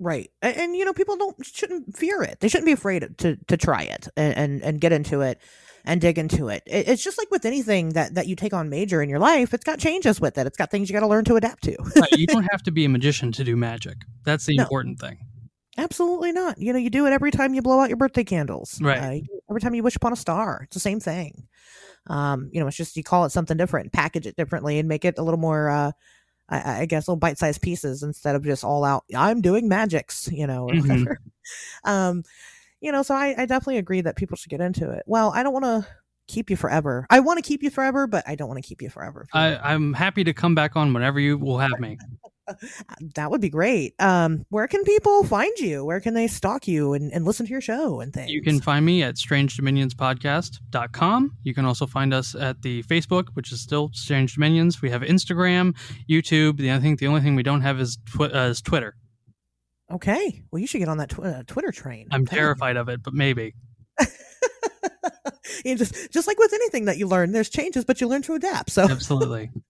right 0.00 0.28
and, 0.42 0.56
and 0.56 0.76
you 0.76 0.84
know 0.84 0.92
people 0.92 1.16
don't 1.16 1.46
shouldn't 1.46 1.96
fear 1.96 2.20
it 2.22 2.40
they 2.40 2.48
shouldn't 2.48 2.66
be 2.66 2.72
afraid 2.72 3.06
to 3.18 3.36
to 3.46 3.56
try 3.56 3.82
it 3.82 4.08
and 4.16 4.36
and, 4.36 4.62
and 4.62 4.80
get 4.80 4.90
into 4.90 5.20
it 5.20 5.40
and 5.84 6.00
dig 6.00 6.16
into 6.16 6.48
it. 6.48 6.62
it. 6.64 6.86
It's 6.86 7.02
just 7.02 7.18
like 7.18 7.28
with 7.32 7.44
anything 7.44 7.90
that 7.90 8.14
that 8.14 8.28
you 8.28 8.36
take 8.36 8.54
on 8.54 8.68
major 8.68 9.02
in 9.02 9.08
your 9.08 9.18
life, 9.18 9.52
it's 9.52 9.64
got 9.64 9.80
changes 9.80 10.20
with 10.20 10.38
it. 10.38 10.46
It's 10.46 10.56
got 10.56 10.70
things 10.70 10.88
you 10.88 10.92
got 10.92 11.00
to 11.00 11.08
learn 11.08 11.24
to 11.24 11.34
adapt 11.34 11.64
to. 11.64 11.76
right. 11.96 12.12
You 12.12 12.28
don't 12.28 12.46
have 12.52 12.62
to 12.62 12.70
be 12.70 12.84
a 12.84 12.88
magician 12.88 13.32
to 13.32 13.42
do 13.42 13.56
magic. 13.56 13.96
That's 14.24 14.46
the 14.46 14.54
no. 14.56 14.62
important 14.62 15.00
thing. 15.00 15.18
Absolutely 15.78 16.32
not. 16.32 16.58
You 16.58 16.72
know, 16.72 16.78
you 16.78 16.88
do 16.88 17.06
it 17.06 17.12
every 17.12 17.30
time 17.30 17.54
you 17.54 17.62
blow 17.62 17.80
out 17.80 17.88
your 17.88 17.96
birthday 17.96 18.24
candles. 18.24 18.78
Right. 18.80 19.22
Uh, 19.22 19.36
every 19.50 19.60
time 19.60 19.74
you 19.74 19.82
wish 19.82 19.96
upon 19.96 20.12
a 20.12 20.16
star. 20.16 20.60
It's 20.64 20.74
the 20.74 20.80
same 20.80 21.00
thing. 21.00 21.48
Um, 22.06 22.50
you 22.52 22.60
know, 22.60 22.66
it's 22.66 22.76
just 22.76 22.96
you 22.96 23.02
call 23.02 23.24
it 23.24 23.30
something 23.30 23.56
different, 23.56 23.92
package 23.92 24.26
it 24.26 24.36
differently, 24.36 24.78
and 24.78 24.88
make 24.88 25.04
it 25.04 25.18
a 25.18 25.22
little 25.22 25.40
more. 25.40 25.68
Uh, 25.68 25.92
I, 26.48 26.80
I 26.82 26.86
guess 26.86 27.08
little 27.08 27.16
bite-sized 27.16 27.62
pieces 27.62 28.02
instead 28.02 28.34
of 28.34 28.44
just 28.44 28.64
all 28.64 28.84
out. 28.84 29.04
I'm 29.16 29.40
doing 29.40 29.68
magics, 29.68 30.28
you 30.32 30.46
know, 30.46 30.68
or 30.68 30.74
mm-hmm. 30.74 30.88
whatever. 30.88 31.20
um, 31.84 32.24
you 32.80 32.90
know, 32.90 33.02
so 33.02 33.14
I, 33.14 33.34
I 33.38 33.46
definitely 33.46 33.78
agree 33.78 34.00
that 34.00 34.16
people 34.16 34.36
should 34.36 34.50
get 34.50 34.60
into 34.60 34.90
it. 34.90 35.04
Well, 35.06 35.32
I 35.34 35.42
don't 35.42 35.52
want 35.52 35.64
to 35.64 35.86
keep 36.26 36.50
you 36.50 36.56
forever. 36.56 37.06
I 37.10 37.20
want 37.20 37.38
to 37.38 37.42
keep 37.42 37.62
you 37.62 37.70
forever, 37.70 38.06
but 38.06 38.24
I 38.26 38.34
don't 38.34 38.48
want 38.48 38.62
to 38.62 38.66
keep 38.66 38.82
you 38.82 38.90
forever. 38.90 39.26
I, 39.32 39.56
I'm 39.56 39.92
happy 39.92 40.24
to 40.24 40.32
come 40.32 40.54
back 40.54 40.76
on 40.76 40.92
whenever 40.92 41.20
you 41.20 41.38
will 41.38 41.58
have 41.58 41.78
me. 41.78 41.98
That 43.14 43.30
would 43.30 43.40
be 43.40 43.48
great. 43.48 43.94
Um, 43.98 44.44
where 44.48 44.66
can 44.66 44.84
people 44.84 45.24
find 45.24 45.56
you? 45.58 45.84
Where 45.84 46.00
can 46.00 46.14
they 46.14 46.26
stalk 46.26 46.66
you 46.66 46.92
and, 46.92 47.12
and 47.12 47.24
listen 47.24 47.46
to 47.46 47.52
your 47.52 47.60
show 47.60 48.00
and 48.00 48.12
things? 48.12 48.30
You 48.30 48.42
can 48.42 48.60
find 48.60 48.84
me 48.84 49.02
at 49.02 49.16
strangedominionspodcast.com. 49.16 51.36
You 51.42 51.54
can 51.54 51.64
also 51.64 51.86
find 51.86 52.12
us 52.12 52.34
at 52.34 52.62
the 52.62 52.82
Facebook, 52.84 53.28
which 53.34 53.52
is 53.52 53.60
still 53.60 53.90
Strange 53.92 54.34
Dominions. 54.34 54.82
We 54.82 54.90
have 54.90 55.02
Instagram, 55.02 55.76
YouTube. 56.08 56.56
The 56.56 56.72
I 56.72 56.80
think 56.80 56.98
the 56.98 57.06
only 57.06 57.20
thing 57.20 57.36
we 57.36 57.42
don't 57.42 57.62
have 57.62 57.80
is, 57.80 57.98
twi- 58.12 58.30
uh, 58.30 58.48
is 58.48 58.60
Twitter. 58.60 58.96
Okay. 59.90 60.42
Well, 60.50 60.60
you 60.60 60.66
should 60.66 60.78
get 60.78 60.88
on 60.88 60.98
that 60.98 61.10
tw- 61.10 61.20
uh, 61.20 61.42
Twitter 61.46 61.70
train. 61.70 62.08
I'm 62.10 62.26
terrified 62.38 62.76
of 62.76 62.88
it, 62.88 63.02
but 63.02 63.14
maybe. 63.14 63.54
you 65.64 65.76
just 65.76 66.12
just 66.12 66.26
like 66.26 66.38
with 66.38 66.52
anything 66.52 66.86
that 66.86 66.98
you 66.98 67.06
learn, 67.06 67.32
there's 67.32 67.48
changes, 67.48 67.84
but 67.84 68.00
you 68.00 68.08
learn 68.08 68.22
to 68.22 68.34
adapt. 68.34 68.70
So 68.70 68.82
absolutely. 68.82 69.50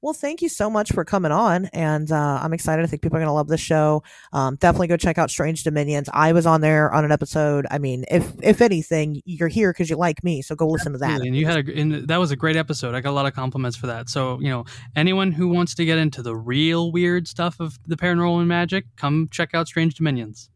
Well, 0.00 0.14
thank 0.14 0.42
you 0.42 0.48
so 0.48 0.68
much 0.70 0.92
for 0.92 1.04
coming 1.04 1.32
on, 1.32 1.66
and 1.66 2.10
uh, 2.10 2.40
I'm 2.42 2.52
excited. 2.52 2.82
I 2.82 2.86
think 2.86 3.02
people 3.02 3.16
are 3.16 3.20
going 3.20 3.28
to 3.28 3.34
love 3.34 3.48
this 3.48 3.60
show. 3.60 4.02
Um, 4.32 4.56
definitely 4.56 4.88
go 4.88 4.96
check 4.96 5.18
out 5.18 5.30
Strange 5.30 5.64
Dominions. 5.64 6.08
I 6.12 6.32
was 6.32 6.46
on 6.46 6.60
there 6.60 6.92
on 6.92 7.04
an 7.04 7.12
episode. 7.12 7.66
I 7.70 7.78
mean, 7.78 8.04
if 8.10 8.32
if 8.42 8.60
anything, 8.60 9.22
you're 9.24 9.48
here 9.48 9.72
because 9.72 9.90
you 9.90 9.96
like 9.96 10.24
me, 10.24 10.42
so 10.42 10.54
go 10.54 10.66
listen 10.66 10.94
Absolutely. 10.94 11.16
to 11.16 11.20
that. 11.20 11.26
And 11.26 11.36
you 11.36 11.46
had 11.46 11.68
a 11.68 11.80
and 11.80 12.08
that 12.08 12.16
was 12.18 12.30
a 12.30 12.36
great 12.36 12.56
episode. 12.56 12.94
I 12.94 13.00
got 13.00 13.10
a 13.10 13.12
lot 13.12 13.26
of 13.26 13.34
compliments 13.34 13.76
for 13.76 13.86
that. 13.86 14.08
So 14.08 14.38
you 14.40 14.48
know, 14.48 14.64
anyone 14.96 15.32
who 15.32 15.48
wants 15.48 15.74
to 15.76 15.84
get 15.84 15.98
into 15.98 16.22
the 16.22 16.34
real 16.34 16.90
weird 16.92 17.28
stuff 17.28 17.60
of 17.60 17.78
the 17.86 17.96
paranormal 17.96 18.40
and 18.40 18.48
magic, 18.48 18.86
come 18.96 19.28
check 19.30 19.54
out 19.54 19.68
Strange 19.68 19.94
Dominions. 19.94 20.50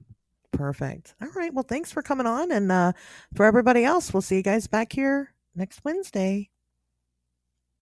Perfect. 0.52 1.14
All 1.20 1.28
right. 1.36 1.52
Well, 1.52 1.64
thanks 1.64 1.92
for 1.92 2.02
coming 2.02 2.26
on, 2.26 2.50
and 2.50 2.72
uh, 2.72 2.92
for 3.34 3.44
everybody 3.44 3.84
else, 3.84 4.12
we'll 4.12 4.22
see 4.22 4.36
you 4.36 4.42
guys 4.42 4.66
back 4.66 4.92
here 4.92 5.34
next 5.54 5.84
Wednesday. 5.84 6.50